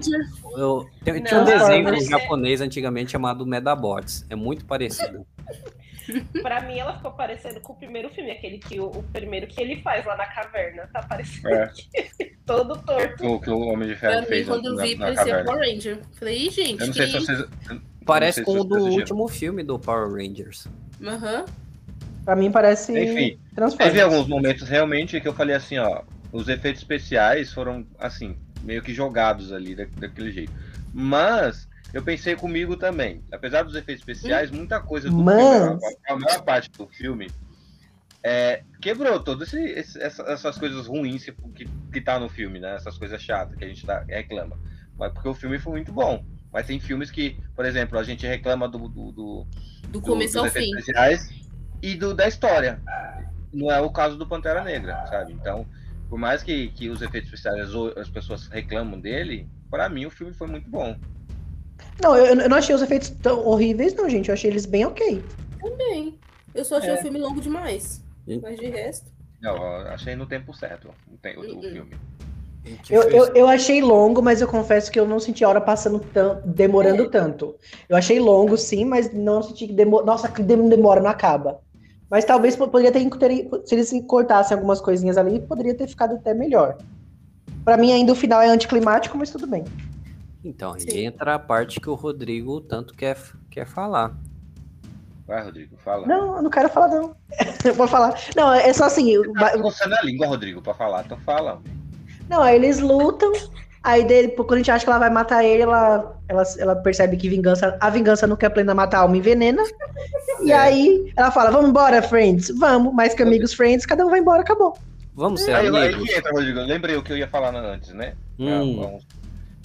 Eu, 0.58 0.86
tem- 1.06 1.14
Não, 1.16 1.24
tinha 1.24 1.40
um 1.42 1.46
desenho 1.46 2.02
japonês 2.10 2.60
antigamente 2.60 3.12
chamado 3.12 3.46
Medabots. 3.46 4.26
É 4.30 4.36
muito 4.36 4.66
parecido. 4.66 5.26
Pra 6.42 6.60
mim, 6.64 6.78
ela 6.78 6.98
ficou 6.98 7.12
parecendo 7.12 7.62
com 7.62 7.72
o 7.72 7.76
primeiro 7.78 8.10
filme, 8.10 8.30
aquele 8.32 8.58
que 8.58 8.78
o, 8.78 8.88
o 8.88 9.04
primeiro 9.04 9.48
que 9.48 9.62
ele 9.62 9.82
faz 9.82 10.06
lá 10.06 10.18
na 10.18 10.26
caverna. 10.26 10.90
Tá 10.92 11.02
parecendo 11.04 11.48
É. 11.48 11.72
todo 12.46 12.78
torto. 12.84 13.26
O 13.26 13.40
que 13.40 13.50
o 13.50 13.60
Homem 13.60 13.88
de 13.88 13.96
Pra 13.96 14.10
Ferro 14.10 14.22
mim, 14.24 14.28
fez 14.28 14.48
quando 14.48 14.66
eu 14.66 14.74
na, 14.76 14.84
vi, 14.84 14.96
na 14.96 15.06
parecia 15.06 15.26
caverna. 15.26 15.46
Power 15.52 15.70
Ranger. 15.74 16.00
Falei, 16.20 16.38
Ih, 16.48 16.50
gente, 16.50 16.82
Eu 16.82 16.88
não 16.88 16.94
que 16.94 17.00
sei 17.00 17.08
se 17.08 17.26
vocês. 17.26 17.40
eu 17.40 17.82
Parece 18.06 18.44
com 18.44 18.60
o 18.60 18.64
do 18.66 18.76
último 18.88 19.26
filme 19.30 19.64
do 19.64 19.80
Power 19.80 20.12
Rangers. 20.12 20.68
Aham. 21.02 21.46
Pra 22.26 22.36
mim 22.36 22.52
parece 22.52 22.92
Enfim, 22.92 23.40
Transformers. 23.56 23.92
Teve 23.94 24.02
alguns 24.02 24.28
momentos 24.28 24.68
realmente 24.68 25.22
que 25.22 25.28
eu 25.28 25.34
falei 25.34 25.56
assim, 25.56 25.78
ó, 25.78 26.02
os 26.34 26.50
efeitos 26.50 26.82
especiais 26.82 27.54
foram 27.54 27.86
assim, 28.00 28.36
meio 28.64 28.82
que 28.82 28.94
jogados 28.94 29.54
ali 29.54 29.74
da- 29.76 29.86
daquele 29.98 30.32
jeito. 30.32 30.52
Mas 30.94 31.68
eu 31.94 32.02
pensei 32.04 32.36
comigo 32.36 32.76
também, 32.76 33.24
apesar 33.32 33.64
dos 33.64 33.76
efeitos 33.76 34.02
especiais, 34.02 34.52
muita 34.52 34.80
coisa 34.82 35.10
do 35.10 35.18
Mas- 35.24 35.38
filme, 35.38 35.80
a, 36.10 36.16
maior 36.16 36.42
parte 36.44 36.70
do 36.72 36.88
filme 36.88 37.30
é, 38.24 38.64
quebrou 38.82 39.20
todas 39.20 39.54
essas 39.54 40.58
coisas 40.58 40.88
ruins 40.88 41.26
que, 41.26 41.66
que, 41.92 42.02
tá 42.02 42.20
no 42.20 42.30
filme, 42.30 42.60
né? 42.60 42.76
Essas 42.76 42.98
coisas 42.98 43.22
chatas 43.22 43.56
que 43.58 43.66
a 43.66 43.68
gente 43.68 43.86
tá, 43.86 44.04
reclama. 44.08 44.58
Mas 44.98 45.12
porque 45.12 45.28
o 45.28 45.34
filme 45.34 45.60
foi 45.60 45.74
muito 45.74 45.92
bom. 45.92 46.24
Mas 46.52 46.68
tem 46.68 46.80
filmes 46.80 47.10
que, 47.12 47.38
por 47.56 47.66
exemplo, 47.66 47.98
a 48.00 48.04
gente 48.04 48.26
reclama 48.26 48.68
do- 48.70 48.88
do- 48.88 49.12
do, 49.12 49.48
Do 49.84 49.90
do- 49.90 50.02
começo 50.02 50.34
dos 50.36 50.44
ao 50.46 50.50
fim. 50.52 50.70
especiais 50.70 51.30
e 51.82 51.96
do, 51.96 52.14
da 52.14 52.28
história. 52.28 52.80
Não 53.52 53.70
é 53.72 53.82
o 53.82 53.90
caso 53.90 54.18
do 54.18 54.26
Pantera 54.28 54.64
Negra, 54.64 55.06
sabe? 55.08 55.34
Então, 55.34 55.66
por 56.14 56.20
mais 56.20 56.44
que, 56.44 56.68
que 56.68 56.90
os 56.90 57.02
efeitos 57.02 57.34
especiais 57.34 57.72
as 57.98 58.08
pessoas 58.08 58.46
reclamam 58.46 59.00
dele, 59.00 59.48
para 59.68 59.90
mim 59.90 60.06
o 60.06 60.12
filme 60.12 60.32
foi 60.32 60.46
muito 60.46 60.70
bom. 60.70 60.96
Não, 62.00 62.16
eu, 62.16 62.40
eu 62.40 62.48
não 62.48 62.58
achei 62.58 62.76
os 62.76 62.84
efeitos 62.84 63.10
tão 63.10 63.44
horríveis, 63.44 63.96
não, 63.96 64.08
gente. 64.08 64.30
Eu 64.30 64.34
achei 64.36 64.52
eles 64.52 64.68
bem 64.68 64.86
ok. 64.86 65.24
Também. 65.60 66.20
Eu 66.54 66.64
só 66.66 66.78
achei 66.78 66.92
É. 66.92 66.94
o 66.94 66.98
filme 67.02 67.18
longo 67.18 67.42
demais. 67.42 68.04
Mas 68.44 68.60
de 68.60 68.68
resto. 68.68 69.12
Não, 69.42 69.56
eu 69.56 69.88
achei 69.88 70.16
no 70.16 70.28
tempo 70.28 70.54
certo 70.54 70.88
o, 70.88 70.92
o- 70.92 71.40
o 71.42 71.56
Uh-uh. 71.56 71.62
filme. 71.64 71.96
A 72.64 72.70
gente 72.70 72.94
Eu, 72.94 73.02
eu, 73.10 73.26
eu 73.34 73.48
achei 73.48 73.82
longo, 73.82 74.22
mas 74.22 74.40
eu 74.40 74.48
confesso 74.48 74.92
que 74.92 75.00
eu 75.00 75.08
não 75.08 75.20
senti 75.20 75.44
a 75.44 75.50
hora 75.50 75.62
passando 75.62 75.98
tão, 76.00 76.40
demorando 76.46 77.06
É. 77.06 77.10
tanto. 77.10 77.56
Eu 77.90 77.98
achei 77.98 78.20
longo, 78.20 78.56
sim, 78.56 78.86
mas 78.86 79.12
não 79.12 79.42
senti 79.42 79.66
que 79.66 79.74
demora. 79.74 80.06
Nossa, 80.06 80.30
que 80.30 80.44
dem- 80.44 80.70
demora, 80.70 81.02
não 81.02 81.10
acaba. 81.10 81.60
Mas 82.14 82.26
talvez 82.26 82.56
po- 82.56 82.68
poderia 82.68 82.92
ter, 82.92 83.10
ter- 83.18 83.50
se 83.66 83.74
eles 83.74 83.92
cortassem 84.06 84.54
algumas 84.56 84.80
coisinhas 84.80 85.18
ali, 85.18 85.40
poderia 85.40 85.74
ter 85.74 85.88
ficado 85.88 86.14
até 86.14 86.32
melhor. 86.32 86.78
Pra 87.66 87.76
mim, 87.76 87.92
ainda 87.92 88.12
o 88.12 88.16
final 88.16 88.40
é 88.40 88.50
anticlimático, 88.50 89.18
mas 89.18 89.32
tudo 89.32 89.48
bem. 89.48 89.64
Então, 90.46 90.74
aí 90.74 91.06
entra 91.06 91.34
a 91.34 91.40
parte 91.40 91.80
que 91.80 91.90
o 91.90 91.96
Rodrigo 91.96 92.62
tanto 92.62 92.94
quer, 92.94 93.18
quer 93.50 93.66
falar. 93.66 94.16
Vai, 95.26 95.44
Rodrigo, 95.44 95.76
fala. 95.84 96.06
Não, 96.06 96.36
eu 96.36 96.44
não 96.44 96.52
quero 96.52 96.70
falar, 96.70 96.90
não. 96.90 97.16
Eu 97.66 97.74
vou 97.74 97.88
falar. 97.88 98.14
Não, 98.36 98.54
é 98.54 98.72
só 98.74 98.84
assim. 98.86 99.20
Tá 99.34 99.58
coçando 99.58 99.96
a 99.96 100.04
língua, 100.04 100.28
Rodrigo, 100.28 100.62
pra 100.62 100.76
falar, 100.76 101.04
então 101.06 101.18
fala. 101.22 101.64
Não, 102.30 102.44
aí 102.44 102.58
eles 102.58 102.78
lutam. 102.80 103.32
Aí 103.84 104.06
dele, 104.06 104.30
quando 104.30 104.54
a 104.54 104.58
gente 104.58 104.72
acha 104.72 104.86
que 104.86 104.90
ela 104.90 105.00
vai 105.00 105.10
matar 105.10 105.44
ele, 105.44 105.64
ela, 105.64 106.18
ela, 106.30 106.44
ela 106.58 106.76
percebe 106.78 107.18
que 107.18 107.28
vingança, 107.28 107.78
a 107.82 107.90
vingança 107.90 108.26
não 108.26 108.38
quer 108.38 108.50
plena 108.50 108.74
matar 108.74 109.00
a 109.00 109.02
alma 109.02 109.18
envenena. 109.18 109.62
E 110.42 110.52
É. 110.52 110.56
aí 110.58 111.14
ela 111.18 111.30
fala: 111.32 111.52
Vamos 111.52 111.70
embora, 111.70 112.02
friends. 112.02 112.50
Vamos, 112.58 112.94
mais 112.94 113.14
que 113.14 113.22
amigos, 113.24 113.54
friends, 113.54 113.86
cada 113.86 114.06
um 114.06 114.10
vai 114.10 114.20
embora, 114.22 114.42
acabou. 114.42 114.78
Vamos 115.16 115.42
ser 115.42 115.54
Aí, 115.54 115.68
aí 115.68 115.88
amigos. 115.90 116.08
que 116.10 116.16
entra, 116.18 116.32
Rodrigo. 116.32 116.60
Lembrei 116.62 116.96
o 116.96 117.04
que 117.04 117.12
eu 117.12 117.18
ia 117.18 117.28
falar 117.28 117.54
antes, 117.56 117.94
né? 117.94 118.14
Hum. 118.40 118.82
Há 118.84 118.88
uns 118.88 119.04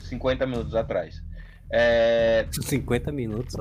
50 0.08 0.46
minutos 0.46 0.74
atrás. 0.74 1.22
É, 1.70 2.44
50 2.50 3.12
minutos. 3.12 3.54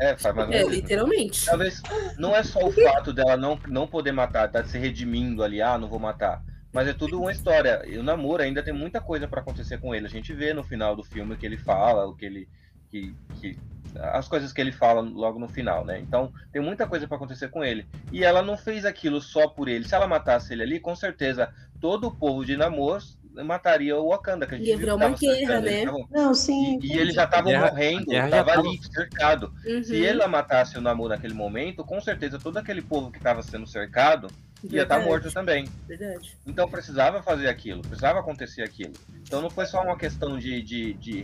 é 0.00 0.16
faz 0.16 0.34
mais 0.34 0.48
ou 0.48 0.54
É, 0.54 0.58
menos. 0.58 0.74
literalmente. 0.74 1.46
Talvez 1.46 1.80
não 2.18 2.34
é 2.34 2.42
só 2.42 2.58
o 2.66 2.72
fato 2.72 3.12
dela 3.12 3.36
não, 3.36 3.58
não 3.68 3.86
poder 3.86 4.10
matar, 4.12 4.50
tá 4.50 4.64
se 4.64 4.78
redimindo 4.78 5.42
ali, 5.44 5.62
ah, 5.62 5.78
não 5.78 5.88
vou 5.88 5.98
matar. 5.98 6.42
Mas 6.72 6.88
é 6.88 6.92
tudo 6.92 7.20
uma 7.20 7.30
história. 7.32 7.82
E 7.86 7.98
o 7.98 8.02
namoro 8.02 8.42
ainda 8.42 8.62
tem 8.62 8.72
muita 8.72 9.00
coisa 9.00 9.28
pra 9.28 9.40
acontecer 9.40 9.78
com 9.78 9.94
ele. 9.94 10.06
A 10.06 10.10
gente 10.10 10.32
vê 10.32 10.54
no 10.54 10.64
final 10.64 10.96
do 10.96 11.04
filme 11.04 11.34
o 11.34 11.36
que 11.36 11.44
ele 11.46 11.56
fala, 11.58 12.06
o 12.06 12.14
que 12.14 12.24
ele. 12.24 12.48
Que, 12.90 13.14
que- 13.40 13.58
as 13.94 14.26
coisas 14.26 14.52
que 14.54 14.60
ele 14.60 14.72
fala 14.72 15.00
logo 15.02 15.38
no 15.38 15.48
final, 15.48 15.84
né? 15.84 15.98
Então 16.00 16.32
tem 16.50 16.62
muita 16.62 16.86
coisa 16.86 17.06
pra 17.06 17.16
acontecer 17.16 17.48
com 17.48 17.62
ele. 17.62 17.86
E 18.10 18.24
ela 18.24 18.40
não 18.42 18.56
fez 18.56 18.86
aquilo 18.86 19.20
só 19.20 19.46
por 19.48 19.68
ele. 19.68 19.86
Se 19.86 19.94
ela 19.94 20.06
matasse 20.06 20.52
ele 20.54 20.62
ali, 20.62 20.80
com 20.80 20.96
certeza 20.96 21.52
todo 21.80 22.06
o 22.06 22.10
povo 22.14 22.42
de 22.44 22.56
Namor 22.56 23.02
mataria 23.44 23.98
o 23.98 24.08
Wakanda, 24.08 24.46
que 24.46 24.54
a 24.54 24.58
gente 24.58 24.68
Ia 24.68 24.76
virar 24.76 24.94
uma 24.94 25.10
guerra, 25.10 25.60
né? 25.60 25.84
tavam- 25.84 26.06
Não, 26.10 26.34
sim. 26.34 26.78
E, 26.82 26.86
e 26.94 26.98
eles 26.98 27.14
já 27.14 27.24
estavam 27.24 27.50
guerra- 27.50 27.68
morrendo, 27.70 28.02
a 28.02 28.04
guerra 28.12 28.28
já 28.30 28.36
tava 28.44 28.50
tava- 28.56 28.68
ali 28.68 28.80
cercado. 28.94 29.52
Uhum. 29.66 29.82
Se 29.84 29.96
ele 29.96 30.26
matasse 30.26 30.78
o 30.78 30.80
Namor 30.82 31.08
naquele 31.10 31.34
momento, 31.34 31.82
com 31.84 32.00
certeza 32.00 32.38
todo 32.38 32.56
aquele 32.58 32.82
povo 32.82 33.10
que 33.10 33.18
estava 33.18 33.42
sendo 33.42 33.66
cercado 33.66 34.28
ia 34.64 34.82
estar 34.82 34.96
Verdade, 34.96 35.04
morto 35.04 35.32
também. 35.32 35.68
Verdade. 35.88 36.36
Então 36.46 36.68
precisava 36.68 37.22
fazer 37.22 37.48
aquilo, 37.48 37.82
precisava 37.84 38.20
acontecer 38.20 38.62
aquilo. 38.62 38.94
Então 39.26 39.40
não 39.40 39.50
foi 39.50 39.66
só 39.66 39.82
uma 39.82 39.96
questão 39.96 40.38
de, 40.38 40.62
de, 40.62 40.94
de 40.94 41.22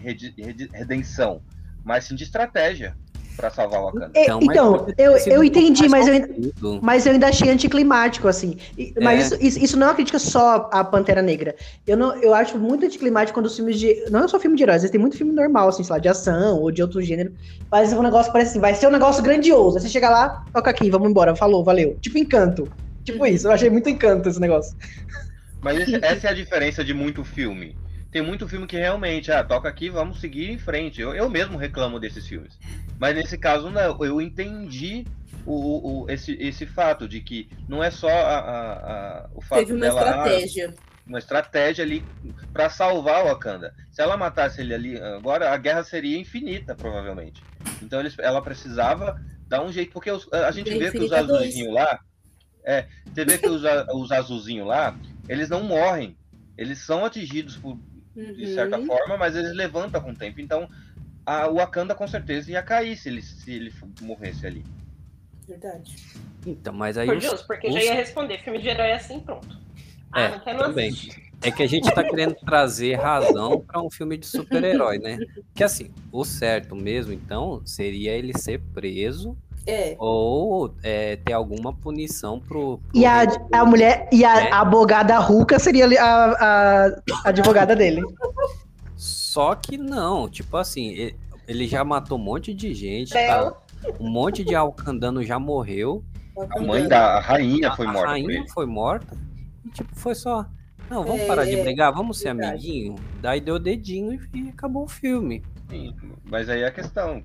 redenção, 0.73 1.41
mas 1.85 2.05
sim 2.05 2.15
de 2.15 2.25
estratégia 2.25 2.97
para 3.37 3.51
salvar 3.51 3.81
o 3.81 3.87
Wakanda. 3.87 4.11
E- 4.17 4.23
Então, 4.23 4.41
mas 4.41 4.57
Então, 4.57 4.87
eu, 4.99 5.17
eu 5.17 5.45
entendi, 5.45 5.89
mas 5.89 6.09
eu, 6.09 6.15
mas 6.83 7.07
eu 7.07 7.13
ainda 7.13 7.29
achei 7.29 7.49
anticlimático, 7.51 8.27
assim. 8.27 8.57
E- 8.77 8.93
Mas 9.01 9.21
É. 9.21 9.37
isso, 9.37 9.47
isso, 9.47 9.65
isso 9.65 9.77
não 9.79 9.87
é 9.87 9.91
uma 9.91 9.95
crítica 9.95 10.19
só 10.19 10.69
à 10.73 10.83
Pantera 10.83 11.23
Negra. 11.23 11.55
Eu, 11.87 11.97
não, 11.97 12.15
eu 12.21 12.35
acho 12.35 12.59
muito 12.59 12.85
anticlimático 12.85 13.37
quando 13.39 13.47
os 13.47 13.55
filmes 13.55 13.79
de. 13.79 13.95
Não 14.11 14.25
é 14.25 14.29
só 14.29 14.41
filme 14.41 14.57
de 14.57 14.63
heróis, 14.65 14.77
às 14.77 14.83
vezes 14.83 14.91
tem 14.93 15.01
muito 15.01 15.17
filme 15.17 15.33
normal, 15.33 15.69
assim, 15.69 15.85
sei 15.85 15.93
lá, 15.93 15.99
de 16.01 16.09
ação 16.09 16.61
ou 16.61 16.73
de 16.73 16.83
outro 16.83 17.01
gênero. 17.01 17.33
Mas 17.71 17.93
um 17.93 18.03
negócio 18.03 18.33
parece 18.33 18.51
assim, 18.51 18.61
vai 18.61 18.75
ser 18.75 18.89
um 18.89 18.91
negócio 18.91 19.23
grandioso. 19.23 19.77
Aí 19.77 19.83
você 19.83 19.89
chega 19.89 20.11
lá, 20.11 20.31
toca 20.53 20.71
aqui, 20.71 20.91
vamos 20.91 21.09
embora, 21.09 21.37
falou, 21.37 21.63
valeu. 21.65 21.97
Tipo 22.01 22.19
encanto. 22.19 22.69
Tipo 23.13 23.27
isso, 23.27 23.47
eu 23.49 23.53
achei 23.53 23.71
muito 23.71 23.89
encanto 23.89 24.29
esse 24.29 24.41
negócio. 24.41 24.77
Mas 25.61 25.93
essa 26.03 26.29
é 26.29 26.31
a 26.31 26.35
diferença 26.35 26.85
de 26.85 26.95
muito 26.95 27.25
filme. 27.25 27.77
Tem 28.11 28.23
muito 28.23 28.49
filme 28.49 28.67
que 28.67 28.77
realmente, 28.77 29.31
ah, 29.31 29.45
toca 29.45 29.69
aqui, 29.69 29.91
vamos 29.91 30.21
seguir 30.21 30.51
em 30.51 30.59
frente. 30.59 31.01
Eu, 31.01 31.15
eu 31.15 31.29
mesmo 31.29 31.59
reclamo 31.59 32.01
desses 32.01 32.27
filmes. 32.27 32.59
Mas 32.99 33.15
nesse 33.15 33.37
caso, 33.37 33.69
não. 33.71 34.03
Eu 34.05 34.21
entendi 34.21 35.05
o, 35.45 35.53
o- 35.53 36.03
o- 36.05 36.11
esse, 36.11 36.33
esse 36.41 36.65
fato 36.65 37.07
de 37.09 37.21
que 37.21 37.49
não 37.69 37.83
é 37.85 37.91
só 37.91 38.09
a, 38.09 38.39
a- 38.39 38.73
a- 38.73 39.31
o 39.35 39.43
fato 39.43 39.59
Teve 39.59 39.73
uma 39.75 39.81
dela. 39.81 40.01
ah, 40.01 40.07
estratégia. 40.29 40.75
uma 41.07 41.19
estratégia 41.19 41.85
ali 41.85 42.03
para 42.53 42.71
salvar 42.71 43.25
o 43.25 43.29
Wakanda. 43.29 43.75
Se 43.91 44.01
ela 44.01 44.17
matasse 44.17 44.61
ele 44.63 44.73
ali 44.75 44.99
agora, 44.99 45.51
a 45.53 45.57
guerra 45.59 45.85
seria 45.85 46.19
infinita, 46.19 46.75
provavelmente. 46.75 47.43
Então 47.83 48.01
eles, 48.01 48.17
ela 48.19 48.41
precisava 48.41 49.21
dar 49.47 49.63
um 49.63 49.71
jeito, 49.73 49.93
porque 49.93 50.11
os- 50.11 50.29
a 50.33 50.51
gente 50.51 50.71
vê 50.79 50.91
que 50.91 50.99
os 50.99 51.13
azulzinhos 51.13 51.75
lá, 51.75 52.01
é, 52.69 52.87
você 53.13 53.25
vê 53.25 53.39
que 53.39 53.49
os, 53.49 53.63
os 53.95 54.13
azulzinhos 54.13 54.67
lá, 54.67 54.95
eles 55.29 55.49
não 55.49 55.63
morrem. 55.65 56.17
Eles 56.57 56.79
são 56.79 57.05
atingidos 57.05 57.57
por, 57.57 57.79
de 58.15 58.47
certa 58.55 58.79
Uhum. 58.79 58.87
forma, 58.87 59.17
mas 59.17 59.35
eles 59.35 59.55
levantam 59.55 60.01
com 60.03 60.11
o 60.11 60.15
tempo. 60.17 60.41
Então 60.41 60.69
a 61.25 61.47
o 61.49 61.55
Wakanda 61.55 61.95
com 61.95 62.07
certeza 62.07 62.51
ia 62.51 62.63
cair 62.63 62.97
se 62.97 63.09
ele, 63.09 63.23
se 63.23 63.51
ele 63.53 63.73
morresse 64.03 64.47
ali. 64.47 64.65
Verdade. 65.47 65.97
Então, 66.47 66.73
mas 66.75 66.99
aí 66.99 67.07
Por 67.07 67.17
os- 67.17 67.23
Deus, 67.23 67.43
porque 67.43 67.69
os- 67.69 67.75
já 67.75 67.83
ia 67.83 67.95
responder. 67.95 68.39
Filme 68.39 68.59
de 68.61 68.69
herói 68.69 68.89
é 68.89 68.95
assim, 68.97 69.21
pronto. 69.21 69.59
Ah, 70.13 70.23
É, 70.23 70.31
não 70.31 70.41
quero 70.41 70.59
também. 70.59 70.89
assistir. 70.91 71.29
É 71.41 71.51
que 71.53 71.63
a 71.63 71.67
gente 71.69 71.89
tá 71.95 72.03
querendo 72.03 72.35
trazer 72.35 72.95
razão 72.97 73.61
para 73.61 73.81
um 73.81 73.89
filme 73.89 74.17
de 74.19 74.27
super-herói, 74.27 74.99
né? 74.99 75.19
Que 75.55 75.63
assim, 75.63 75.91
o 76.11 76.25
certo 76.25 76.75
mesmo, 76.75 77.13
então, 77.13 77.65
seria 77.65 78.11
ele 78.13 78.37
ser 78.37 78.61
preso 78.75 79.37
É. 79.69 79.97
ou 79.99 80.75
é, 80.83 81.17
ter 81.17 81.33
alguma 81.35 81.73
punição 81.73 82.41
pro. 82.41 82.79
pro 82.79 82.91
E 82.95 83.05
a, 83.05 83.23
a 83.53 83.65
mulher, 83.65 84.09
e 84.11 84.25
a, 84.25 84.47
É. 84.47 84.51
a 84.51 84.61
abogada 84.61 85.19
Ruka 85.19 85.59
seria 85.59 85.85
ali 85.85 85.99
a, 85.99 86.05
a 86.05 87.29
advogada 87.29 87.77
dele. 87.77 88.03
Só 88.97 89.55
que 89.55 89.77
não, 89.79 90.29
tipo 90.29 90.57
assim, 90.57 91.13
ele 91.47 91.67
já 91.69 91.85
matou 91.85 92.19
um 92.19 92.23
monte 92.23 92.53
de 92.53 92.75
gente, 92.75 93.13
tá? 93.13 93.55
um 94.01 94.11
monte 94.11 94.43
de 94.43 94.55
alcandano 94.55 95.23
já 95.23 95.39
morreu, 95.39 96.03
A 96.57 96.61
mãe 96.61 96.89
da 96.89 97.19
a 97.19 97.21
rainha 97.21 97.71
foi 97.77 97.87
a 97.87 97.93
morta 97.93 98.07
por 98.07 98.11
rainha 98.13 98.45
foi 98.53 98.67
morta, 98.67 99.17
e 99.65 99.71
tipo, 99.71 99.95
foi 99.95 100.15
só. 100.15 100.47
Não, 100.91 101.05
vamos 101.05 101.21
É, 101.21 101.27
parar 101.27 101.45
de 101.45 101.55
brigar, 101.57 101.93
vamos 101.93 102.19
ser 102.19 102.33
verdade. 102.35 102.55
amiguinho. 102.55 102.95
Daí 103.21 103.41
deu 103.41 103.57
o 103.57 103.59
dedinho 103.59 104.15
e, 104.15 104.39
e 104.39 104.49
acabou 104.49 104.85
o 104.85 104.89
filme. 104.89 105.43
Sim, 105.69 105.95
mas 106.25 106.49
aí 106.49 106.63
é 106.63 106.67
a 106.67 106.71
questão. 106.71 107.23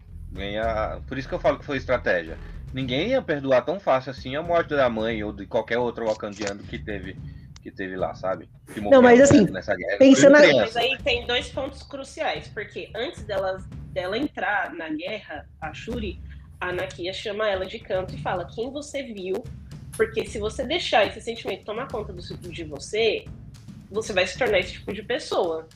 Por 1.07 1.17
isso 1.17 1.27
que 1.27 1.33
eu 1.35 1.39
falo 1.39 1.59
que 1.59 1.65
foi 1.65 1.77
estratégia. 1.77 2.37
Ninguém 2.73 3.09
ia 3.09 3.21
perdoar 3.21 3.61
tão 3.63 3.79
fácil 3.79 4.11
assim 4.11 4.35
a 4.35 4.41
morte 4.41 4.69
da 4.75 4.89
mãe 4.89 5.23
ou 5.23 5.31
de 5.31 5.45
qualquer 5.45 5.77
outro 5.77 6.05
wakandiano 6.05 6.63
que 6.63 6.79
teve, 6.79 7.15
que 7.61 7.69
teve 7.69 7.95
lá, 7.95 8.15
sabe? 8.15 8.49
Que 8.73 8.81
Não, 8.81 9.01
mas 9.01 9.21
assim, 9.21 9.45
nessa 9.51 9.75
guerra. 9.75 9.97
pensando- 9.99 10.35
Criança. 10.37 10.61
Mas 10.61 10.77
aí 10.77 10.97
tem 11.03 11.25
dois 11.27 11.49
pontos 11.49 11.83
cruciais, 11.83 12.47
porque 12.47 12.89
antes 12.95 13.23
dela, 13.23 13.63
dela 13.91 14.17
entrar 14.17 14.73
na 14.73 14.89
guerra, 14.89 15.47
a 15.61 15.71
Shuri, 15.71 16.19
a 16.59 16.71
Nakia 16.71 17.13
chama 17.13 17.47
ela 17.47 17.65
de 17.65 17.77
canto 17.77 18.15
e 18.15 18.21
fala: 18.21 18.45
quem 18.45 18.71
você 18.71 19.03
viu? 19.03 19.43
Porque 19.95 20.25
se 20.25 20.39
você 20.39 20.65
deixar 20.65 21.05
esse 21.05 21.21
sentimento 21.21 21.63
tomar 21.63 21.87
conta 21.87 22.11
do 22.11 22.21
de 22.21 22.63
você, 22.63 23.25
você 23.91 24.11
vai 24.11 24.25
se 24.25 24.35
tornar 24.39 24.57
esse 24.57 24.73
tipo 24.73 24.91
de 24.91 25.03
pessoa. 25.03 25.67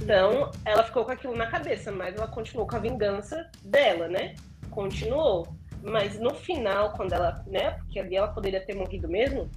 Então, 0.00 0.50
ela 0.64 0.84
ficou 0.84 1.04
com 1.04 1.12
aquilo 1.12 1.34
na 1.34 1.46
cabeça, 1.46 1.90
mas 1.90 2.16
ela 2.16 2.28
continuou 2.28 2.66
com 2.66 2.76
a 2.76 2.80
vingança 2.80 3.50
dela, 3.64 4.08
né? 4.08 4.34
Continuou. 4.70 5.46
Mas 5.82 6.18
no 6.18 6.34
final, 6.34 6.92
quando 6.92 7.12
ela, 7.12 7.42
né? 7.46 7.72
Porque 7.72 7.98
ali 7.98 8.16
ela 8.16 8.28
poderia 8.28 8.64
ter 8.64 8.74
morrido 8.74 9.08
mesmo. 9.08 9.50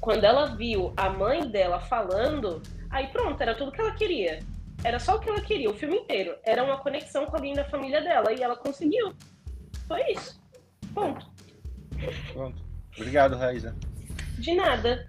Quando 0.00 0.24
ela 0.24 0.56
viu 0.56 0.92
a 0.96 1.10
mãe 1.10 1.48
dela 1.48 1.80
falando, 1.80 2.62
aí 2.90 3.08
pronto, 3.08 3.40
era 3.40 3.54
tudo 3.54 3.72
que 3.72 3.80
ela 3.80 3.94
queria. 3.94 4.40
Era 4.84 4.98
só 4.98 5.16
o 5.16 5.20
que 5.20 5.28
ela 5.28 5.40
queria, 5.40 5.70
o 5.70 5.74
filme 5.74 5.96
inteiro. 5.96 6.36
Era 6.44 6.64
uma 6.64 6.78
conexão 6.78 7.26
com 7.26 7.36
alguém 7.36 7.54
da 7.54 7.64
família 7.64 8.00
dela 8.00 8.32
e 8.32 8.42
ela 8.42 8.56
conseguiu. 8.56 9.12
Foi 9.86 10.00
isso. 10.12 10.40
Ponto. 10.94 11.30
Pronto. 12.32 12.62
Obrigado, 12.96 13.36
Raíza. 13.36 13.76
De 14.38 14.54
nada. 14.54 15.06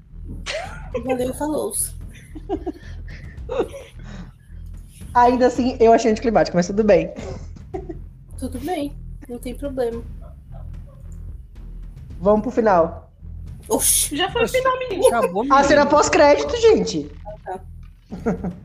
Valeu, 1.04 1.34
falou. 1.34 1.74
Ainda 5.14 5.48
assim, 5.48 5.78
eu 5.80 5.94
achei 5.94 6.12
anticlimático, 6.12 6.58
mas 6.58 6.68
tudo 6.68 6.84
bem. 6.84 7.14
Tudo 8.38 8.60
bem. 8.60 8.96
Não 9.30 9.38
tem 9.40 9.56
problema. 9.56 10.02
Vamos 12.20 12.42
pro 12.42 12.52
final. 12.52 13.12
Oxi. 13.70 14.16
Já 14.18 14.30
foi 14.32 14.44
o 14.44 14.48
final, 14.48 14.78
menino. 14.80 15.08
Acabou 15.08 15.44
A 15.44 15.46
mesmo. 15.46 15.64
cena 15.66 15.86
pós-crédito, 15.86 16.56
gente. 16.58 17.12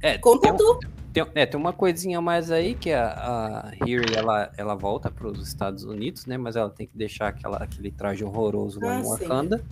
É, 0.00 0.12
tem, 0.12 0.20
Conta 0.20 0.52
um- 0.52 0.56
tu. 0.56 0.78
tem, 1.12 1.26
é, 1.34 1.44
tem 1.44 1.58
uma 1.58 1.72
coisinha 1.72 2.20
mais 2.20 2.52
aí 2.52 2.76
que 2.76 2.92
a, 2.92 3.08
a 3.08 3.72
ela, 4.16 4.52
ela 4.56 4.74
volta 4.76 5.10
para 5.10 5.26
os 5.26 5.44
Estados 5.48 5.82
Unidos, 5.82 6.24
né? 6.24 6.38
Mas 6.38 6.54
ela 6.54 6.70
tem 6.70 6.86
que 6.86 6.96
deixar 6.96 7.26
aquela, 7.28 7.56
aquele 7.56 7.90
traje 7.90 8.22
horroroso 8.24 8.78
lá 8.80 8.92
Ah, 8.92 9.00
em 9.00 9.02
sim. 9.02 9.10
Wakanda. 9.10 9.64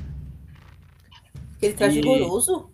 Aquele 1.56 1.74
traje 1.74 2.00
E- 2.00 2.08
horroroso? 2.08 2.70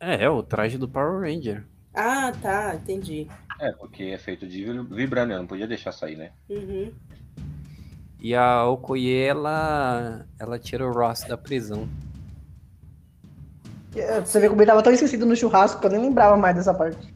É, 0.00 0.24
é 0.24 0.28
o 0.28 0.42
traje 0.42 0.76
do 0.76 0.88
Power 0.88 1.20
Ranger. 1.20 1.64
Ah, 1.94 2.32
tá. 2.42 2.74
Entendi. 2.74 3.28
É, 3.60 3.70
porque 3.72 4.02
é 4.04 4.18
feito 4.18 4.46
de 4.46 4.64
vibrânio, 4.90 5.38
não 5.38 5.46
podia 5.46 5.66
deixar 5.66 5.92
sair, 5.92 6.16
né? 6.16 6.32
Uhum. 6.50 6.92
E 8.20 8.34
a 8.34 8.64
Okoye, 8.64 9.14
ela, 9.22 10.26
ela 10.38 10.58
tira 10.58 10.86
o 10.86 10.92
Ross 10.92 11.24
da 11.24 11.36
prisão. 11.36 11.88
É, 13.94 14.20
Você 14.20 14.40
vê 14.40 14.48
como 14.48 14.60
ele 14.60 14.66
tava 14.70 14.82
tão 14.82 14.92
esquecido 14.92 15.24
no 15.26 15.36
churrasco 15.36 15.80
que 15.80 15.86
eu 15.86 15.90
nem 15.90 16.00
lembrava 16.00 16.36
mais 16.36 16.56
dessa 16.56 16.74
parte. 16.74 17.14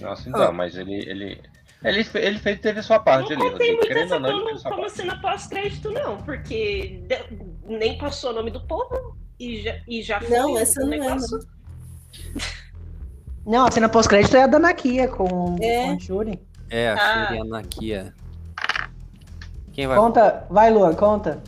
Nossa, 0.00 0.28
então, 0.28 0.52
mas 0.52 0.76
ele. 0.76 0.94
Ele, 1.08 1.40
ele, 1.84 2.08
ele 2.14 2.38
fez, 2.38 2.58
teve 2.60 2.80
a 2.80 2.82
sua 2.82 2.98
parte 2.98 3.34
Não 3.34 3.42
ali, 3.42 3.50
Rodrigo. 3.50 3.76
muito 3.76 3.92
essa 3.92 4.18
não, 4.18 4.30
como, 4.44 4.62
como 4.62 4.88
cena 4.88 5.20
pós-crédito, 5.20 5.90
não, 5.90 6.16
porque 6.22 7.02
de- 7.06 7.76
nem 7.76 7.98
passou 7.98 8.30
o 8.30 8.34
nome 8.34 8.50
do 8.50 8.60
povo 8.66 9.16
e 9.38 9.60
já, 9.62 9.76
e 9.86 10.00
já 10.02 10.20
foi 10.20 10.30
Não, 10.30 10.56
essa 10.58 10.80
não 10.80 10.92
é, 10.94 10.98
negócio. 10.98 11.38
Não, 13.46 13.66
a 13.66 13.70
cena 13.70 13.88
pós-crédito 13.88 14.36
é 14.36 14.42
a 14.44 14.46
da 14.46 14.58
Nakia 14.58 15.06
com, 15.08 15.56
É. 15.60 15.84
com 15.86 15.92
a 15.94 15.98
Shuri. 15.98 16.40
É, 16.70 16.90
a 16.90 16.94
Ah. 16.94 17.26
Shuri 17.26 17.38
e 17.38 17.40
a 17.40 17.44
Nakia. 17.44 18.14
Quem 19.72 19.86
vai 19.86 19.96
Conta, 19.98 20.46
vai 20.50 20.70
Luan, 20.70 20.94
conta. 20.94 21.42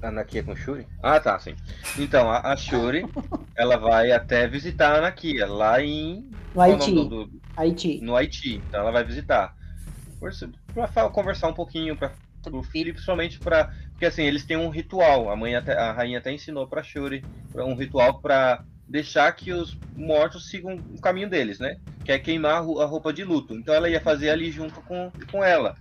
A 0.00 0.10
Nakia 0.12 0.44
com 0.44 0.54
Shuri? 0.54 0.86
Ah, 1.02 1.18
tá, 1.18 1.38
sim. 1.40 1.56
Então, 1.98 2.30
a, 2.30 2.52
a 2.52 2.56
Shuri, 2.56 3.04
ela 3.56 3.76
vai 3.76 4.12
até 4.12 4.46
visitar 4.46 4.94
a 4.96 5.00
Nakia, 5.00 5.46
lá 5.46 5.82
em. 5.82 6.30
No 6.54 6.62
é 6.62 6.66
Haiti. 6.72 6.92
do- 6.94 7.04
do- 7.08 7.40
Haiti. 7.56 8.00
no 8.00 8.14
Haiti. 8.16 8.62
Então 8.68 8.80
ela 8.80 8.92
vai 8.92 9.02
visitar. 9.04 9.56
Pra 10.72 11.10
conversar 11.10 11.48
um 11.48 11.52
pouquinho 11.54 11.96
pra, 11.96 12.12
pro 12.42 12.62
filho, 12.62 12.92
principalmente 12.92 13.38
pra. 13.40 13.72
Porque 13.90 14.06
assim, 14.06 14.22
eles 14.22 14.44
têm 14.44 14.56
um 14.56 14.68
ritual. 14.70 15.30
A 15.30 15.34
mãe 15.36 15.56
até, 15.56 15.76
a 15.76 15.90
rainha 15.92 16.18
até 16.18 16.30
ensinou 16.32 16.68
pra 16.68 16.82
Shuri 16.82 17.24
um 17.56 17.74
ritual 17.74 18.20
pra 18.20 18.62
deixar 18.88 19.30
que 19.32 19.52
os 19.52 19.76
mortos 19.94 20.48
sigam 20.48 20.76
o 20.96 21.00
caminho 21.00 21.28
deles, 21.28 21.58
né? 21.58 21.76
Que 22.04 22.12
é 22.12 22.18
queimar 22.18 22.54
a 22.56 22.60
ro- 22.60 22.80
a 22.80 22.86
roupa 22.86 23.12
de 23.12 23.22
luto. 23.24 23.54
Então 23.54 23.74
ela 23.74 23.88
ia 23.88 24.00
fazer 24.00 24.30
ali 24.30 24.50
junto 24.50 24.80
com, 24.82 25.12
com 25.30 25.44
ela. 25.44 25.76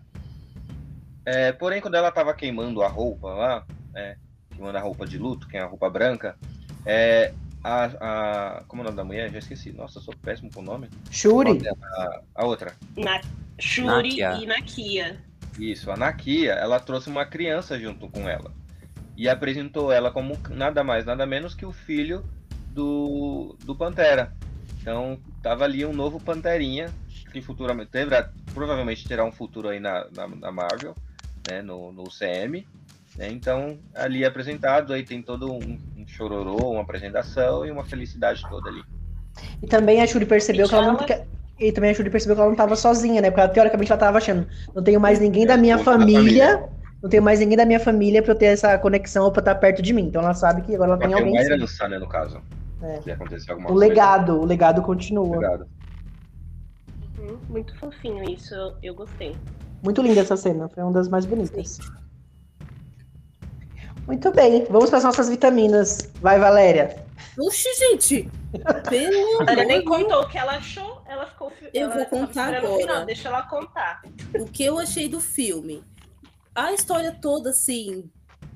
É, 1.26 1.52
porém, 1.52 1.82
quando 1.82 1.96
ela 1.96 2.12
tava 2.12 2.34
queimando 2.34 2.82
a 2.82 2.88
roupa 2.88 3.30
lá, 3.34 3.66
é, 3.94 4.16
queimando 4.50 4.78
a 4.78 4.82
roupa 4.82 5.06
de 5.06 5.18
luto, 5.18 5.48
que 5.48 5.58
é 5.58 5.62
a 5.62 5.66
roupa 5.66 5.90
branca, 5.90 6.38
é, 6.86 7.34
a, 7.64 7.86
a. 8.60 8.64
Como 8.68 8.82
é 8.82 8.84
o 8.84 8.86
nome 8.86 8.98
da 8.98 9.04
mulher? 9.04 9.32
Já 9.32 9.40
esqueci. 9.40 9.72
Nossa, 9.72 10.00
sou 10.00 10.14
péssimo 10.24 10.50
com 10.54 10.62
o 10.62 10.64
nome. 10.64 10.90
Shuri. 11.12 11.60
A, 11.94 12.22
a 12.36 12.46
outra. 12.46 12.74
Na 12.96 13.22
Shuri 13.60 14.18
Nakia. 14.18 14.34
e 14.42 14.46
Nakia. 14.46 15.18
Isso, 15.60 15.90
a 15.92 15.98
Nakia, 15.98 16.54
ela 16.54 16.80
trouxe 16.80 17.10
uma 17.10 17.26
criança 17.26 17.80
junto 17.80 18.08
com 18.10 18.30
ela. 18.30 18.52
E 19.18 19.28
apresentou 19.28 19.92
ela 19.92 20.12
como 20.12 20.38
nada 20.52 20.84
mais, 20.84 21.04
nada 21.06 21.26
menos 21.26 21.56
que 21.56 21.66
o 21.66 21.72
filho 21.74 22.24
do, 22.78 23.56
do 23.66 23.76
Pantera. 23.76 24.32
Então, 24.80 25.20
tava 25.42 25.64
ali 25.64 25.84
um 25.84 25.92
novo 25.92 26.20
Panterinha, 26.20 26.90
que 27.32 27.42
futuramente 27.42 27.90
terá, 27.90 28.30
provavelmente 28.54 29.08
terá 29.08 29.26
um 29.26 29.32
futuro 29.32 29.68
aí 29.68 29.80
na, 29.80 30.06
na, 30.16 30.28
na 30.28 30.52
Marvel, 30.52 30.96
né, 31.50 31.64
no, 31.64 31.92
no 31.92 32.04
UCM. 32.04 32.66
né? 33.18 33.30
Então, 33.32 33.80
ali 33.96 34.24
apresentado, 34.24 34.94
aí 34.94 35.04
tem 35.04 35.24
todo 35.24 35.52
um, 35.52 35.78
um 35.98 36.08
chororô, 36.08 36.72
uma 36.72 36.84
apresentação 36.84 37.66
e 37.66 37.72
uma 37.72 37.84
felicidade 37.84 38.44
toda 38.48 38.70
ali. 38.70 38.84
E 39.62 39.68
também 39.68 40.02
a 40.02 40.08
Shuri 40.08 40.26
percebeu 40.26 40.70
que 40.70 40.76
ela 40.76 40.94
não. 40.94 41.00
E 41.60 41.72
também 41.72 41.90
a 41.90 41.94
Shuri 41.96 42.12
percebeu 42.12 42.36
que 42.36 42.42
ela 42.42 42.50
não 42.52 42.56
tava 42.56 42.76
sozinha, 42.76 43.20
né? 43.20 43.32
Porque 43.32 43.42
ela, 43.42 43.50
teoricamente 43.50 43.92
ela 43.92 44.00
tava 44.00 44.20
achando, 44.20 44.48
não 44.76 44.84
tenho 44.84 45.00
mais 45.00 45.20
ninguém 45.20 45.48
da 45.48 45.58
minha 45.58 45.78
Outra 45.78 45.94
família, 45.94 46.64
não 47.02 47.10
tenho 47.10 47.24
mais 47.24 47.40
ninguém 47.40 47.58
da 47.58 47.66
minha 47.66 47.80
família 47.80 48.22
pra 48.22 48.34
eu 48.34 48.38
ter 48.38 48.46
essa 48.46 48.78
conexão 48.78 49.26
ou 49.26 49.32
pra 49.32 49.42
estar 49.42 49.56
perto 49.56 49.82
de 49.82 49.92
mim. 49.92 50.04
Então 50.04 50.22
ela 50.22 50.36
sabe 50.36 50.62
que 50.62 50.76
agora 50.76 50.92
ela 50.92 51.00
tem 51.00 51.14
alguém. 51.14 51.34
uma 51.34 51.42
herança, 51.42 51.88
né, 51.88 51.98
no 51.98 52.08
caso. 52.08 52.42
É. 52.82 53.02
Se 53.02 53.12
acontecer 53.12 53.52
alguma 53.52 53.70
O 53.70 53.74
coisa. 53.74 53.88
legado, 53.90 54.40
o 54.40 54.46
legado 54.46 54.82
continua. 54.82 55.36
Legado. 55.38 55.68
Uhum, 57.20 57.38
Muito 57.50 57.76
fofinho 57.80 58.24
isso, 58.30 58.54
eu, 58.54 58.76
eu 58.84 58.96
gostei. 58.96 59.36
Muito 59.84 60.02
linda 60.02 60.22
essa 60.22 60.38
cena, 60.38 60.68
foi 60.70 60.84
uma 60.84 60.92
das 60.92 61.08
mais 61.08 61.26
bonitas. 61.26 61.80
Muito 64.06 64.32
bem, 64.32 64.66
vamos 64.70 64.90
para 64.90 65.00
as 65.00 65.04
nossas 65.04 65.28
vitaminas. 65.28 66.10
Vai, 66.22 66.40
Valéria. 66.40 67.06
Oxi, 67.38 67.68
gente! 67.78 68.30
Pelo 68.90 69.42
Ela 69.50 69.66
nem 69.66 69.84
contou 69.84 70.22
o 70.22 70.30
que 70.30 70.38
ela 70.38 70.54
achou, 70.54 71.02
ela 71.06 71.28
ficou. 71.28 71.52
Eu 71.74 71.92
ela 71.92 71.94
vou 71.96 72.06
tava 72.06 72.28
contar 72.28 72.54
o 72.54 72.58
agora. 72.58 72.78
final, 72.82 73.06
deixa 73.06 73.28
ela 73.28 73.42
contar. 73.44 74.02
o 74.40 74.46
que 74.46 74.64
eu 74.64 74.80
achei 74.80 75.10
do 75.10 75.20
filme. 75.20 75.84
A 76.56 76.72
história 76.74 77.12
toda, 77.22 77.50
assim, 77.52 78.10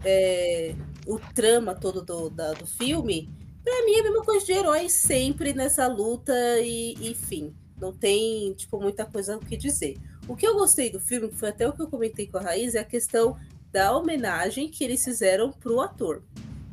é, 0.05 0.73
o 1.05 1.19
trama 1.35 1.75
todo 1.75 2.01
do, 2.01 2.29
da- 2.29 2.53
do 2.53 2.65
filme, 2.65 3.29
pra 3.63 3.85
mim 3.85 3.93
é 3.93 3.99
a 3.99 4.03
mesma 4.03 4.23
coisa 4.23 4.45
de 4.45 4.51
herói 4.51 4.89
sempre 4.89 5.53
nessa 5.53 5.87
luta 5.87 6.33
e, 6.59 6.93
enfim, 7.01 7.53
não 7.79 7.93
tem, 7.93 8.53
tipo, 8.53 8.79
muita 8.79 9.05
coisa 9.05 9.37
o 9.37 9.39
que 9.39 9.57
dizer. 9.57 9.97
O 10.27 10.35
que 10.35 10.47
eu 10.47 10.53
gostei 10.53 10.89
do 10.89 10.99
filme, 10.99 11.29
que 11.29 11.35
foi 11.35 11.49
até 11.49 11.67
o 11.67 11.73
que 11.73 11.81
eu 11.81 11.87
comentei 11.87 12.27
com 12.27 12.37
a 12.37 12.41
Raiz, 12.41 12.75
é 12.75 12.79
a 12.79 12.85
questão 12.85 13.37
da 13.71 13.95
homenagem 13.97 14.69
que 14.69 14.83
eles 14.83 15.03
fizeram 15.03 15.51
pro 15.51 15.81
ator. 15.81 16.21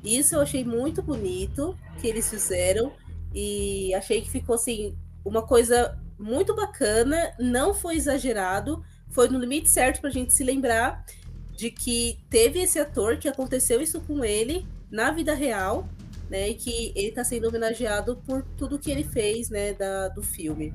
Isso 0.05 0.35
eu 0.35 0.41
achei 0.41 0.65
muito 0.65 1.03
bonito 1.03 1.77
que 2.01 2.07
eles 2.07 2.29
fizeram 2.29 2.93
e 3.35 3.93
achei 3.95 4.21
que 4.21 4.31
ficou, 4.31 4.55
assim, 4.55 4.97
uma 5.25 5.43
coisa 5.43 5.99
muito 6.19 6.55
bacana, 6.55 7.35
não 7.39 7.73
foi 7.73 7.97
exagerado, 7.97 8.83
foi 9.11 9.29
no 9.29 9.39
limite 9.39 9.71
certo 9.71 10.01
pra 10.01 10.11
gente 10.11 10.33
se 10.33 10.43
lembrar 10.43 11.05
de 11.53 11.71
que 11.71 12.19
teve 12.31 12.61
esse 12.61 12.79
ator, 12.79 13.19
que 13.19 13.29
aconteceu 13.29 13.81
isso 13.81 14.01
com 14.01 14.25
ele 14.25 14.67
na 14.91 15.11
vida 15.11 15.35
real, 15.35 15.89
né? 16.29 16.51
E 16.51 16.55
que 16.55 16.93
ele 16.95 17.13
tá 17.13 17.25
sendo 17.25 17.49
homenageado 17.49 18.17
por 18.27 18.43
tudo 18.57 18.79
que 18.79 18.91
ele 18.91 19.05
fez, 19.05 19.51
né, 19.51 19.73
da, 19.75 20.09
do 20.09 20.23
filme. 20.23 20.75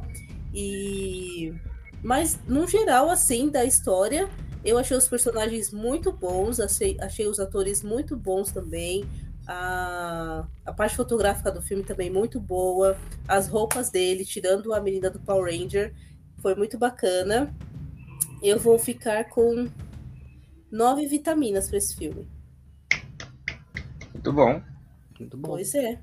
E 0.54 1.54
mas 2.04 2.38
no 2.45 2.68
geral 2.68 3.10
assim 3.10 3.49
da 3.49 3.64
história, 3.64 4.30
eu 4.64 4.78
achei 4.78 4.95
os 4.95 5.08
personagens 5.08 5.72
muito 5.72 6.12
bons, 6.12 6.60
achei, 6.60 6.97
achei 6.99 7.28
os 7.28 7.39
atores 7.39 7.82
muito 7.82 8.16
bons 8.16 8.51
também. 8.51 9.06
A, 9.47 10.45
a 10.66 10.74
parte 10.74 10.95
fotográfica 10.95 11.51
do 11.51 11.62
filme 11.62 11.84
também 11.84 12.10
muito 12.10 12.39
boa. 12.39 12.97
As 13.28 13.47
roupas 13.47 13.89
dele, 13.89 14.26
tirando 14.26 14.74
a 14.74 14.82
menina 14.82 15.10
do 15.10 15.20
Power 15.20 15.51
Ranger, 15.51 15.93
foi 16.41 16.56
muito 16.56 16.78
bacana. 16.78 17.54
Eu 18.41 18.60
vou 18.60 18.78
ficar 18.78 19.30
com 19.30 19.70
nove 20.70 21.06
vitaminas 21.08 21.70
para 21.70 21.78
esse 21.78 21.95
filme. 21.95 22.28
Muito 24.14 24.32
bom. 24.32 24.62
Muito 25.20 25.38
bom. 25.38 25.49
Pois 25.49 25.74
é. 25.76 25.99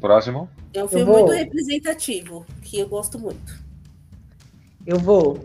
Próximo. 0.00 0.48
É 0.72 0.82
um 0.82 0.88
filme 0.88 1.04
vou- 1.04 1.26
muito 1.26 1.32
representativo, 1.32 2.46
que 2.62 2.78
eu 2.78 2.88
gosto 2.88 3.18
muito. 3.18 3.60
Eu 4.86 4.98
vou. 4.98 5.44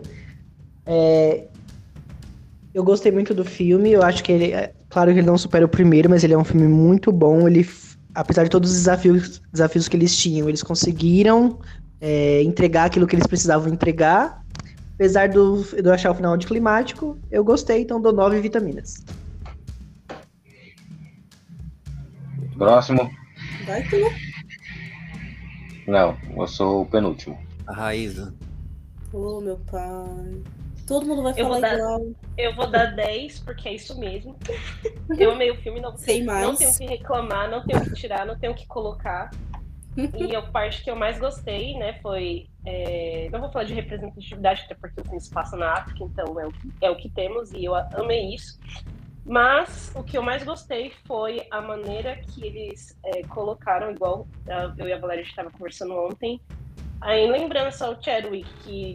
É, 0.84 1.48
Eu 2.72 2.84
gostei 2.84 3.10
muito 3.10 3.32
do 3.34 3.44
filme. 3.44 3.90
Eu 3.90 4.02
acho 4.02 4.22
que 4.22 4.30
ele. 4.32 4.52
é 4.52 4.72
Claro 4.88 5.12
que 5.12 5.18
ele 5.18 5.26
não 5.26 5.36
supera 5.38 5.64
o 5.64 5.68
primeiro, 5.68 6.08
mas 6.08 6.22
ele 6.24 6.32
é 6.34 6.38
um 6.38 6.44
filme 6.44 6.68
muito 6.68 7.10
bom. 7.10 7.46
Ele, 7.48 7.68
apesar 8.14 8.44
de 8.44 8.50
todos 8.50 8.70
os 8.70 8.76
desafios, 8.76 9.42
desafios 9.52 9.88
que 9.88 9.96
eles 9.96 10.16
tinham, 10.16 10.48
eles 10.48 10.62
conseguiram 10.62 11.58
é, 12.00 12.42
entregar 12.42 12.84
aquilo 12.84 13.06
que 13.06 13.14
eles 13.16 13.26
precisavam 13.26 13.72
entregar. 13.72 14.42
Apesar 14.94 15.28
do, 15.28 15.62
de 15.62 15.86
eu 15.86 15.92
achar 15.92 16.10
o 16.10 16.14
final 16.14 16.32
anticlimático, 16.34 17.18
eu 17.30 17.42
gostei, 17.44 17.82
então 17.82 18.00
dou 18.00 18.12
nove 18.12 18.40
vitaminas. 18.40 19.04
Próximo. 22.58 23.10
Vai 23.66 23.82
tu. 23.84 23.96
Não, 25.86 26.16
eu 26.36 26.46
sou 26.46 26.82
o 26.82 26.86
penúltimo. 26.86 27.38
A 27.66 27.72
Raíza. 27.74 28.34
Ô, 29.12 29.40
meu 29.40 29.58
pai. 29.70 30.42
Todo 30.86 31.06
mundo 31.06 31.22
vai 31.22 31.32
Eu 31.36 31.46
falar 31.46 31.60
dar- 31.60 31.74
igual. 31.74 32.00
Eu 32.38 32.54
vou 32.54 32.70
dar 32.70 32.86
10, 32.94 33.40
porque 33.40 33.68
é 33.68 33.74
isso 33.74 33.98
mesmo. 33.98 34.36
Eu 35.18 35.32
amei 35.32 35.50
o 35.50 35.56
filme, 35.62 35.80
não, 35.80 35.96
Sem 35.98 36.24
mais. 36.24 36.46
não 36.46 36.54
tenho 36.56 36.70
o 36.70 36.78
que 36.78 36.86
reclamar, 36.86 37.50
não 37.50 37.64
tenho 37.64 37.80
o 37.80 37.84
que 37.84 37.94
tirar, 37.94 38.24
não 38.24 38.38
tenho 38.38 38.52
o 38.52 38.56
que 38.56 38.66
colocar. 38.66 39.30
E 39.96 40.36
a 40.36 40.42
parte 40.42 40.84
que 40.84 40.90
eu 40.90 40.94
mais 40.96 41.18
gostei, 41.18 41.74
né, 41.78 41.98
foi. 42.02 42.46
é, 42.66 43.28
não 43.32 43.40
vou 43.40 43.50
falar 43.50 43.64
de 43.64 43.72
representatividade, 43.74 44.62
até 44.66 44.74
porque 44.74 45.00
o 45.00 45.04
filme 45.04 45.20
se 45.20 45.30
passa 45.30 45.56
na 45.56 45.72
África, 45.72 46.04
então 46.04 46.38
é 46.38 46.46
o, 46.46 46.52
que- 46.52 46.70
é 46.82 46.90
o 46.90 46.96
que 46.96 47.08
temos, 47.10 47.50
e 47.52 47.64
eu 47.64 47.74
amei 47.74 48.34
isso. 48.34 48.58
Mas 49.26 49.92
o 49.94 50.04
que 50.04 50.16
eu 50.16 50.22
mais 50.22 50.44
gostei 50.44 50.92
foi 51.06 51.46
a 51.50 51.60
maneira 51.60 52.14
que 52.16 52.44
eles 52.46 52.96
é, 53.04 53.22
colocaram, 53.24 53.90
igual 53.90 54.26
eu 54.78 54.86
e 54.86 54.92
a 54.92 54.98
Valéria 54.98 55.22
estava 55.22 55.50
conversando 55.50 55.94
ontem, 55.94 56.40
aí, 57.00 57.24
em 57.24 57.30
lembrança 57.30 57.86
ao 57.86 58.00
Chadwick, 58.00 58.48
que 58.62 58.94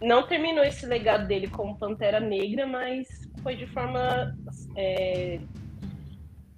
não 0.00 0.26
terminou 0.28 0.62
esse 0.62 0.86
legado 0.86 1.26
dele 1.26 1.48
como 1.48 1.76
Pantera 1.76 2.20
Negra, 2.20 2.66
mas 2.68 3.08
foi 3.42 3.56
de 3.56 3.66
forma 3.66 4.32
é, 4.76 5.40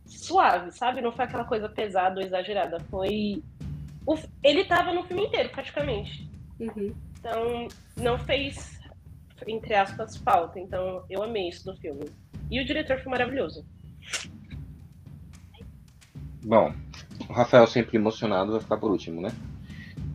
suave, 0.04 0.70
sabe? 0.72 1.00
Não 1.00 1.12
foi 1.12 1.24
aquela 1.24 1.44
coisa 1.44 1.68
pesada 1.70 2.20
ou 2.20 2.26
exagerada. 2.26 2.78
Foi. 2.90 3.42
o- 4.06 4.18
Ele 4.42 4.64
tava 4.64 4.92
no 4.92 5.04
filme 5.04 5.24
inteiro, 5.24 5.48
praticamente. 5.50 6.28
Uhum. 6.58 6.92
Então, 7.18 7.68
não 7.96 8.18
fez, 8.18 8.78
entre 9.46 9.74
aspas, 9.74 10.16
falta. 10.18 10.58
Então, 10.60 11.02
eu 11.08 11.22
amei 11.22 11.48
isso 11.48 11.64
do 11.64 11.76
filme. 11.78 12.04
E 12.50 12.60
o 12.60 12.64
diretor 12.64 12.98
foi 12.98 13.10
maravilhoso. 13.10 13.64
Bom, 16.42 16.72
o 17.28 17.32
Rafael 17.32 17.66
sempre 17.66 17.96
emocionado 17.96 18.52
vai 18.52 18.60
ficar 18.60 18.76
por 18.76 18.90
último, 18.90 19.20
né? 19.20 19.30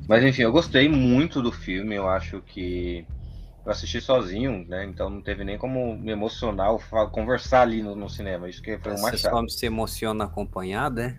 Mas 0.07 0.23
enfim, 0.23 0.41
eu 0.41 0.51
gostei 0.51 0.89
muito 0.89 1.41
do 1.41 1.51
filme. 1.51 1.95
Eu 1.95 2.07
acho 2.09 2.41
que 2.41 3.05
eu 3.65 3.71
assisti 3.71 4.01
sozinho, 4.01 4.65
né? 4.67 4.85
Então 4.85 5.09
não 5.09 5.21
teve 5.21 5.43
nem 5.43 5.57
como 5.57 5.97
me 5.97 6.11
emocionar 6.11 6.71
ou 6.71 6.79
conversar 7.09 7.61
ali 7.61 7.81
no, 7.81 7.95
no 7.95 8.09
cinema. 8.09 8.49
Isso 8.49 8.61
que 8.61 8.77
foi 8.77 8.93
o 8.93 9.01
mais 9.01 9.15
Você 9.15 9.23
chato. 9.23 9.31
só 9.31 9.47
se 9.47 9.65
emociona 9.65 10.25
acompanhado, 10.25 11.01
é? 11.01 11.17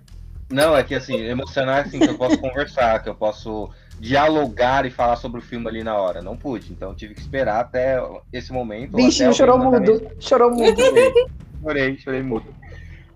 Não, 0.50 0.76
é 0.76 0.84
que 0.84 0.94
assim, 0.94 1.16
emocionar 1.16 1.86
assim, 1.86 1.98
que 1.98 2.08
eu 2.08 2.16
posso 2.18 2.38
conversar, 2.40 3.02
que 3.02 3.08
eu 3.08 3.14
posso 3.14 3.70
dialogar 3.98 4.84
e 4.86 4.90
falar 4.90 5.16
sobre 5.16 5.40
o 5.40 5.42
filme 5.42 5.68
ali 5.68 5.82
na 5.82 5.96
hora. 5.96 6.22
Não 6.22 6.36
pude, 6.36 6.72
então 6.72 6.94
tive 6.94 7.14
que 7.14 7.20
esperar 7.20 7.60
até 7.60 7.98
esse 8.32 8.52
momento. 8.52 8.96
Bichinho, 8.96 9.28
até 9.30 9.38
chorou 9.38 9.58
mudo. 9.58 10.10
Chorou 10.20 10.50
mudo. 10.50 10.80
Chorei, 11.62 11.98
chorei, 11.98 12.22
muito. 12.22 12.46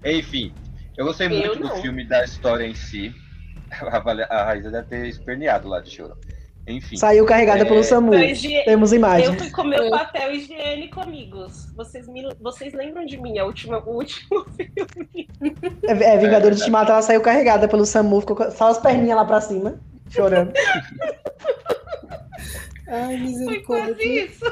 Enfim, 0.04 0.52
eu 0.96 1.04
gostei 1.04 1.26
Eu 1.26 1.30
muito 1.30 1.58
do 1.58 1.68
não. 1.68 1.76
filme, 1.82 2.04
da 2.04 2.24
história 2.24 2.64
em 2.66 2.74
si. 2.74 3.14
A, 4.28 4.44
Raíssa 4.44 4.70
deve 4.70 4.88
ter 4.88 5.06
esperneado 5.06 5.68
lá 5.68 5.80
de 5.80 5.90
choro. 5.90 6.16
Enfim. 6.66 6.96
Saiu 6.96 7.24
carregada 7.24 7.60
É, 7.60 7.64
pelo 7.64 7.82
SAMU. 7.84 8.10
Temos 8.64 8.92
Eu 8.92 8.98
imagens. 8.98 9.36
fui 9.40 9.50
com 9.50 9.64
meu 9.64 9.82
Eu- 9.84 9.90
papel 9.90 10.32
higiênico, 10.32 11.00
amigos. 11.00 11.72
Vocês, 11.76 12.08
me, 12.08 12.28
vocês 12.40 12.72
lembram 12.74 13.04
de 13.06 13.16
mim, 13.16 13.38
a 13.38 13.44
última, 13.44 13.78
o 13.78 13.96
último 13.96 14.44
filme? 14.56 15.28
É, 15.84 15.92
é 15.92 16.18
Vingadores 16.18 16.56
de 16.56 16.62
Ultimato, 16.62 16.90
ela 16.92 17.02
saiu 17.02 17.20
carregada 17.20 17.68
pelo 17.68 17.86
SAMU, 17.86 18.20
ficou 18.20 18.50
só 18.50 18.68
as 18.68 18.78
perninhas 18.78 19.16
lá 19.16 19.24
pra 19.24 19.40
cima, 19.40 19.80
chorando. 20.10 20.52
Ai, 22.86 23.06
Foi 23.06 23.16
misericórdia. 23.18 23.94
quase 23.94 24.24
isso. 24.24 24.44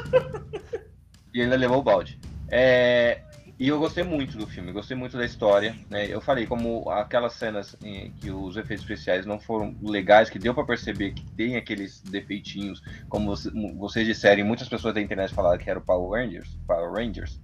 E 1.33 1.41
ainda 1.41 1.55
levou 1.55 1.79
o 1.79 1.83
balde. 1.83 2.19
É, 2.49 3.21
E 3.59 3.67
eu 3.67 3.77
gostei 3.77 4.03
muito 4.05 4.37
do 4.37 4.47
filme, 4.47 4.71
gostei 4.71 4.95
muito 4.95 5.17
da 5.17 5.25
história. 5.25 5.75
Né? 5.89 6.07
Eu 6.07 6.21
falei, 6.21 6.47
como 6.47 6.89
aquelas 6.89 7.33
cenas 7.33 7.75
em 7.83 8.11
que 8.13 8.31
os 8.31 8.55
efeitos 8.55 8.85
especiais 8.85 9.25
não 9.25 9.37
foram 9.39 9.75
legais, 9.81 10.29
que 10.29 10.39
deu 10.39 10.53
pra 10.53 10.63
perceber 10.63 11.11
que 11.11 11.25
tem 11.31 11.57
aqueles 11.57 11.99
defeitinhos, 12.01 12.81
como 13.09 13.35
você- 13.35 13.51
vocês 13.77 14.07
disseram, 14.07 14.39
e 14.39 14.43
muitas 14.45 14.69
pessoas 14.69 14.93
da 14.93 15.01
internet 15.01 15.33
falaram 15.33 15.57
que 15.57 15.69
era 15.69 15.77
o 15.77 15.81
Power 15.81 16.09
Rangers, 16.23 16.57
Power 16.65 16.91
Rangers 16.93 17.37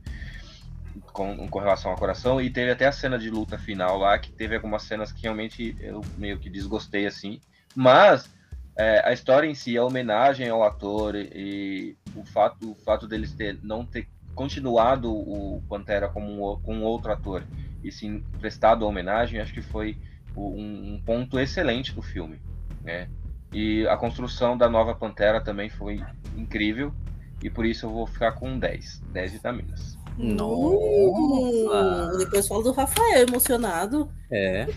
com, 1.12 1.48
com 1.50 1.60
relação 1.60 1.92
ao 1.92 1.98
coração, 1.98 2.40
e 2.40 2.50
teve 2.50 2.72
até 2.72 2.86
a 2.88 2.92
cena 2.94 3.20
de 3.20 3.30
luta 3.30 3.58
final 3.58 3.98
lá, 3.98 4.18
que 4.18 4.32
teve 4.32 4.56
algumas 4.56 4.84
cenas 4.84 5.12
que 5.12 5.24
realmente 5.24 5.76
eu 5.82 6.00
meio 6.18 6.40
que 6.40 6.50
desgostei 6.50 7.06
assim. 7.06 7.42
Mas 7.76 8.30
é, 8.78 9.02
a 9.08 9.14
história 9.14 9.48
em 9.48 9.56
si, 9.56 9.78
a 9.78 9.84
homenagem 9.84 10.50
ao 10.50 10.64
ator 10.64 11.16
e, 11.16 11.30
e 11.34 11.98
o 12.16 12.26
fato, 12.26 12.72
o 12.72 12.76
fato 12.76 13.08
deles 13.08 13.34
ter, 13.34 13.60
não 13.62 13.86
ter 13.86 14.08
continuado 14.34 15.12
o 15.12 15.64
Pantera 15.70 16.10
como 16.10 16.54
um, 16.54 16.60
com 16.60 16.82
outro 16.82 17.12
ator 17.12 17.44
e 17.84 17.92
sim 17.92 18.24
prestado 18.40 18.84
a 18.84 18.88
homenagem, 18.88 19.40
acho 19.40 19.54
que 19.54 19.62
foi 19.62 19.98
um, 20.36 20.96
um 20.96 21.02
ponto 21.06 21.40
excelente 21.40 21.94
do 21.94 22.02
filme, 22.02 22.42
né? 22.84 23.08
E 23.54 23.88
a 23.88 23.96
construção 23.96 24.58
da 24.58 24.68
nova 24.68 24.94
Pantera 24.94 25.40
também 25.40 25.70
foi 25.70 26.04
incrível 26.36 26.94
e 27.42 27.50
por 27.50 27.66
isso 27.66 27.86
eu 27.86 27.92
vou 27.92 28.06
ficar 28.06 28.34
com 28.34 28.60
10, 28.60 29.04
10 29.14 29.32
vitaminas. 29.32 29.98
Hum, 30.20 30.34
Nossa. 30.36 32.18
depois 32.18 32.48
fala 32.48 32.64
do 32.64 32.72
Rafael 32.74 33.28
emocionado. 33.28 34.10
É. 34.30 34.68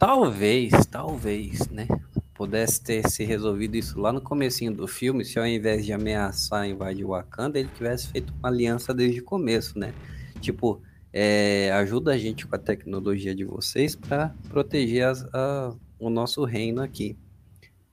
Talvez, 0.09 0.85
talvez, 0.91 1.67
né? 1.71 1.89
Pudesse 2.35 2.79
ter 2.83 3.09
se 3.09 3.25
resolvido 3.25 3.75
isso 3.75 3.99
lá 3.99 4.13
no 4.13 4.21
comecinho 4.21 4.71
do 4.71 4.87
filme, 4.87 5.25
se 5.25 5.39
ao 5.39 5.47
invés 5.47 5.83
de 5.87 5.95
ameaçar 5.95 6.69
invadir 6.69 7.07
Wakanda, 7.07 7.59
ele 7.59 7.71
tivesse 7.75 8.09
feito 8.09 8.31
uma 8.39 8.51
aliança 8.51 8.93
desde 8.93 9.21
o 9.21 9.25
começo, 9.25 9.79
né? 9.79 9.95
Tipo, 10.43 10.83
é, 11.11 11.73
ajuda 11.73 12.13
a 12.13 12.19
gente 12.19 12.47
com 12.47 12.55
a 12.55 12.59
tecnologia 12.59 13.35
de 13.35 13.47
vocês 13.47 13.97
para 13.97 14.35
proteger 14.51 15.07
as- 15.07 15.25
a- 15.33 15.75
o 15.99 16.11
nosso 16.11 16.45
reino 16.45 16.83
aqui. 16.83 17.17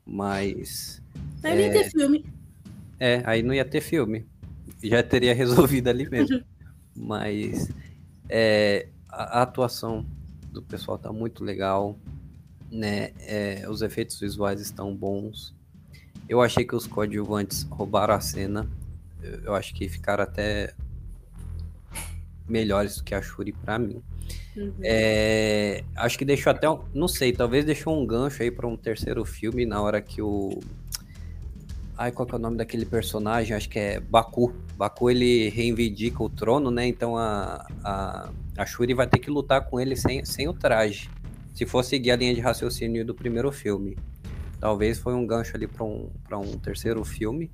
Mas 0.06 1.02
Aí 1.42 1.56
nem 1.56 1.72
ter 1.72 1.90
filme. 1.92 2.26
é, 3.00 3.22
aí 3.26 3.42
não 3.42 3.54
ia 3.54 3.64
ter 3.64 3.80
filme. 3.80 4.28
Já 4.84 5.02
teria 5.02 5.34
resolvido 5.80 5.88
ali 5.88 6.10
mesmo. 6.10 6.44
Mas 6.94 7.70
é, 8.28 8.90
a, 9.08 9.40
a 9.40 9.42
atuação 9.44 10.06
do 10.52 10.62
pessoal 10.62 10.98
tá 10.98 11.12
muito 11.12 11.44
legal, 11.44 11.98
né? 12.72 13.12
É, 13.20 13.66
os 13.70 13.82
efeitos 13.82 14.20
visuais 14.20 14.60
estão 14.62 14.96
bons. 14.96 15.54
Eu 16.28 16.42
achei 16.42 16.64
que 16.66 16.76
os 16.76 16.86
coadjuvantes 16.88 17.64
roubaram 17.64 18.14
a 18.14 18.22
cena. 18.22 18.70
Eu, 19.22 19.40
eu 19.46 19.56
acho 19.56 19.74
que 19.74 19.88
ficaram 19.90 20.24
até 20.24 20.74
melhores 22.48 22.98
do 22.98 23.04
que 23.04 23.16
a 23.16 23.22
Shuri 23.22 23.52
pra 23.54 23.80
mim. 23.80 24.02
Uhum. 24.56 24.74
É, 24.84 25.84
acho 25.96 26.18
que 26.18 26.26
deixou 26.26 26.52
até, 26.52 26.70
um- 26.70 26.84
não 26.94 27.08
sei, 27.08 27.32
talvez 27.32 27.64
deixou 27.66 27.98
um 28.02 28.06
gancho 28.06 28.44
aí 28.44 28.52
para 28.52 28.68
um 28.68 28.76
terceiro 28.76 29.24
filme 29.24 29.66
na 29.66 29.82
hora 29.82 30.02
que 30.02 30.22
o 30.22 30.60
Ai, 31.98 32.12
qual 32.12 32.26
que 32.26 32.34
é 32.34 32.38
o 32.38 32.42
nome 32.42 32.58
daquele 32.58 32.86
personagem? 32.86 33.56
Acho 33.56 33.70
que 33.70 33.78
é 33.78 34.00
Baku. 34.00 34.54
Baku 34.78 35.10
ele 35.10 35.50
reivindica 35.50 36.24
o 36.24 36.30
trono, 36.30 36.72
né? 36.72 36.88
Então 36.88 37.18
a, 37.18 37.68
a, 37.84 38.30
a 38.58 38.66
Shuri 38.66 38.94
vai 38.94 39.08
ter 39.08 39.20
que 39.20 39.30
lutar 39.30 39.66
com 39.70 39.80
ele 39.80 39.96
sem, 39.96 40.26
sem 40.26 40.48
o 40.48 40.54
traje. 40.54 41.10
Se 41.54 41.66
for 41.66 41.84
seguir 41.84 42.12
a 42.12 42.16
linha 42.16 42.34
de 42.34 42.42
raciocínio 42.42 43.06
do 43.06 43.14
primeiro 43.14 43.52
filme. 43.52 43.98
Talvez 44.60 45.00
foi 45.00 45.14
um 45.14 45.26
gancho 45.26 45.56
ali 45.56 45.68
para 45.68 45.84
um, 45.84 46.10
um 46.32 46.58
terceiro 46.58 47.04
filme. 47.04 47.52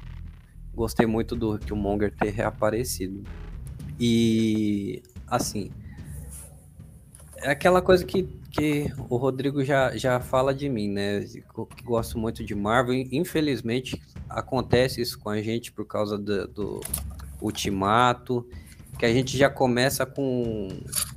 Gostei 0.74 1.06
muito 1.06 1.36
do 1.36 1.58
que 1.58 1.74
o 1.74 1.76
Monger 1.76 2.14
ter 2.14 2.30
reaparecido. 2.30 3.24
E 4.00 5.02
assim, 5.28 5.72
é 7.48 7.52
aquela 7.52 7.82
coisa 7.82 8.04
que, 8.04 8.24
que 8.52 8.92
o 9.10 9.16
Rodrigo 9.16 9.64
já, 9.64 9.96
já 9.96 10.20
fala 10.20 10.54
de 10.54 10.68
mim, 10.68 10.90
né? 10.90 11.22
Que 11.22 11.84
gosto 11.84 12.20
muito 12.20 12.44
de 12.44 12.54
Marvel. 12.54 12.94
Infelizmente, 13.12 14.02
acontece 14.30 15.00
isso 15.02 15.18
com 15.18 15.30
a 15.30 15.42
gente 15.42 15.72
por 15.72 15.86
causa 15.86 16.18
do, 16.18 16.46
do 16.48 16.82
Ultimato, 17.42 18.46
que 19.00 19.06
a 19.06 19.14
gente 19.14 19.38
já 19.38 19.50
começa 19.50 20.06
com, 20.06 20.68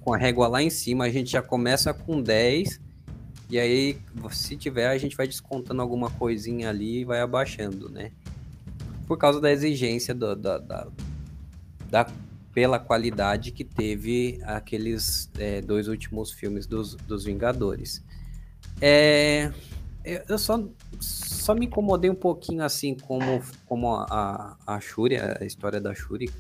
com 0.02 0.14
a 0.14 0.16
régua 0.16 0.46
lá 0.46 0.62
em 0.62 0.70
cima, 0.70 1.04
a 1.04 1.10
gente 1.10 1.32
já 1.32 1.42
começa 1.42 1.92
com 1.92 2.22
10, 2.22 2.80
e 3.48 3.58
aí, 3.58 3.98
se 4.30 4.56
tiver, 4.56 4.86
a 4.86 4.98
gente 4.98 5.16
vai 5.16 5.26
descontando 5.26 5.82
alguma 5.82 6.10
coisinha 6.10 6.68
ali 6.68 7.00
e 7.00 7.04
vai 7.04 7.20
abaixando, 7.20 7.88
né? 7.88 8.12
Por 9.08 9.18
causa 9.18 9.40
da 9.40 9.50
exigência 9.50 10.14
do- 10.14 10.36
da, 10.36 10.58
da, 10.58 10.86
da 11.90 12.06
pela 12.52 12.78
qualidade 12.78 13.52
que 13.52 13.64
teve 13.64 14.40
aqueles 14.44 15.30
é, 15.38 15.60
dois 15.60 15.88
últimos 15.88 16.32
filmes 16.32 16.66
dos, 16.66 16.94
dos 16.94 17.24
Vingadores. 17.24 18.04
É, 18.80 19.52
eu 20.28 20.38
só, 20.38 20.62
só 20.98 21.54
me 21.54 21.66
incomodei 21.66 22.10
um 22.10 22.14
pouquinho 22.14 22.64
assim 22.64 22.94
como, 22.94 23.42
como 23.66 23.94
a, 23.94 24.56
a, 24.66 24.80
Shuri, 24.80 25.16
a 25.16 25.44
história 25.44 25.80
da 25.80 25.94
Shuri, 25.94 26.30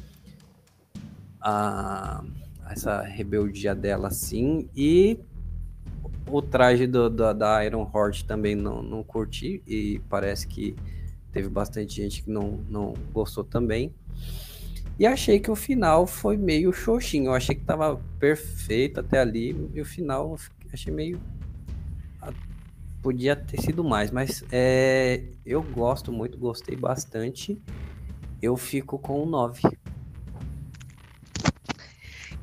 a, 1.40 2.24
essa 2.70 3.02
rebeldia 3.02 3.74
dela 3.74 4.08
assim, 4.08 4.68
e 4.74 5.18
o 6.26 6.40
traje 6.40 6.86
do, 6.86 7.10
da, 7.10 7.32
da 7.32 7.64
Iron 7.64 7.90
Heart 7.94 8.24
também 8.24 8.54
não, 8.54 8.82
não 8.82 9.02
curti, 9.02 9.62
e 9.66 10.00
parece 10.08 10.46
que 10.46 10.74
teve 11.32 11.48
bastante 11.48 11.94
gente 11.94 12.22
que 12.22 12.30
não, 12.30 12.64
não 12.68 12.94
gostou 13.12 13.44
também. 13.44 13.94
E 15.00 15.06
achei 15.06 15.40
que 15.40 15.50
o 15.50 15.56
final 15.56 16.06
foi 16.06 16.36
meio 16.36 16.74
xoxinho. 16.74 17.30
Eu 17.30 17.34
achei 17.34 17.54
que 17.54 17.62
tava 17.62 17.98
perfeito 18.18 19.00
até 19.00 19.18
ali. 19.18 19.56
E 19.72 19.80
o 19.80 19.84
final 19.86 20.36
achei 20.70 20.92
meio. 20.92 21.18
Podia 23.00 23.34
ter 23.34 23.62
sido 23.62 23.82
mais, 23.82 24.10
mas 24.10 24.44
é, 24.52 25.22
eu 25.46 25.62
gosto 25.62 26.12
muito, 26.12 26.36
gostei 26.36 26.76
bastante. 26.76 27.58
Eu 28.42 28.58
fico 28.58 28.98
com 28.98 29.22
um 29.22 29.24
9. 29.24 29.62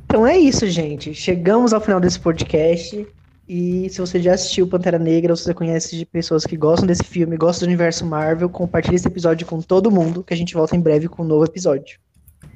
Então 0.06 0.26
é 0.26 0.36
isso, 0.36 0.66
gente. 0.66 1.14
Chegamos 1.14 1.74
ao 1.74 1.80
final 1.80 2.00
desse 2.00 2.20
podcast. 2.20 3.06
E 3.48 3.88
se 3.92 4.02
você 4.02 4.20
já 4.20 4.34
assistiu 4.34 4.68
Pantera 4.68 4.98
Negra, 4.98 5.32
ou 5.32 5.38
se 5.38 5.44
você 5.44 5.54
conhece 5.54 5.96
de 5.96 6.08
pessoas 6.08 6.44
que 6.44 6.58
gostam 6.58 6.88
desse 6.88 7.04
filme, 7.04 7.38
gostam 7.38 7.68
do 7.68 7.70
universo 7.70 8.04
Marvel, 8.04 8.50
compartilhe 8.50 8.96
esse 8.96 9.08
episódio 9.08 9.46
com 9.46 9.62
todo 9.62 9.92
mundo, 9.92 10.24
que 10.24 10.34
a 10.34 10.38
gente 10.38 10.56
volta 10.56 10.76
em 10.76 10.82
breve 10.82 11.08
com 11.08 11.22
um 11.22 11.28
novo 11.28 11.46
episódio. 11.46 12.00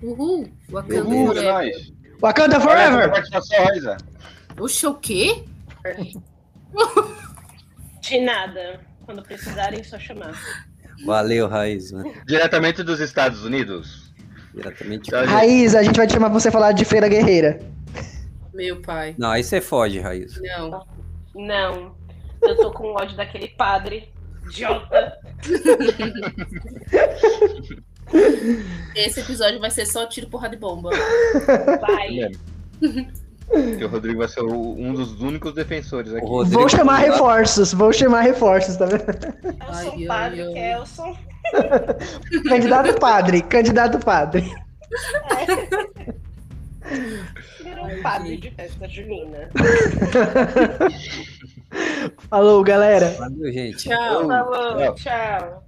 Uhul. 0.01 0.49
Wakanda. 0.69 0.99
É 0.99 1.03
Forever. 1.03 1.43
nóis. 1.43 1.93
Wakanda 2.21 2.59
Forever! 2.59 3.11
Oxe, 4.59 4.87
o 4.87 4.95
quê? 4.95 5.43
De 8.01 8.19
nada. 8.21 8.79
Quando 9.05 9.23
precisarem, 9.23 9.79
é 9.79 9.83
só 9.83 9.99
chamar. 9.99 10.33
Valeu, 11.05 11.47
Raiz, 11.47 11.91
né? 11.91 12.03
Diretamente 12.27 12.83
dos 12.83 12.99
Estados 12.99 13.43
Unidos. 13.43 14.13
Diretamente. 14.53 15.09
Raiz, 15.13 15.73
a 15.75 15.83
gente 15.83 15.97
vai 15.97 16.05
te 16.05 16.13
chamar 16.13 16.29
pra 16.29 16.39
você 16.39 16.51
falar 16.51 16.71
de 16.73 16.85
Freira 16.85 17.07
Guerreira. 17.07 17.59
Meu 18.53 18.81
pai. 18.81 19.15
Não, 19.17 19.31
aí 19.31 19.43
você 19.43 19.61
foge, 19.61 19.99
Raiz. 19.99 20.39
Não. 20.41 20.85
Não. 21.33 21.95
Eu 22.41 22.57
tô 22.57 22.71
com 22.71 22.93
ódio 22.93 23.15
daquele 23.15 23.47
padre. 23.49 24.11
Idiota. 24.45 25.17
Esse 28.95 29.19
episódio 29.21 29.59
vai 29.59 29.71
ser 29.71 29.85
só 29.85 30.05
tiro, 30.05 30.27
porrada 30.27 30.55
e 30.55 30.57
bomba. 30.57 30.89
Vai. 31.79 32.31
Que 33.77 33.83
o 33.83 33.87
Rodrigo 33.89 34.19
vai 34.19 34.27
ser 34.27 34.41
o- 34.41 34.73
um 34.77 34.93
dos 34.93 35.19
únicos 35.21 35.53
defensores 35.53 36.13
aqui. 36.13 36.25
O 36.25 36.29
Rodrigo 36.29 36.59
Vou 36.59 36.69
chamar 36.69 36.97
reforços, 36.99 37.73
vou 37.73 37.91
chamar 37.91 38.21
reforços, 38.21 38.77
tá 38.77 38.85
vendo? 38.85 39.03
Ai, 39.59 39.85
Elson 39.87 39.95
ai, 39.97 40.05
Padre 40.05 40.41
ai. 40.43 40.53
Kelson. 40.53 41.17
Candidato 42.47 42.99
padre, 42.99 43.41
candidato 43.41 43.99
padre. 43.99 44.53
Virou 47.63 47.85
Ai, 47.85 47.99
um 47.99 48.01
padre 48.03 48.37
de 48.37 48.51
festa 48.51 48.87
junina. 48.87 49.49
Falou, 52.29 52.63
galera. 52.63 53.15
Valeu, 53.17 53.51
gente. 53.51 53.89
Tchau. 53.89 54.27
Falou, 54.27 54.77
Tchau. 54.77 54.95
tchau. 54.95 55.63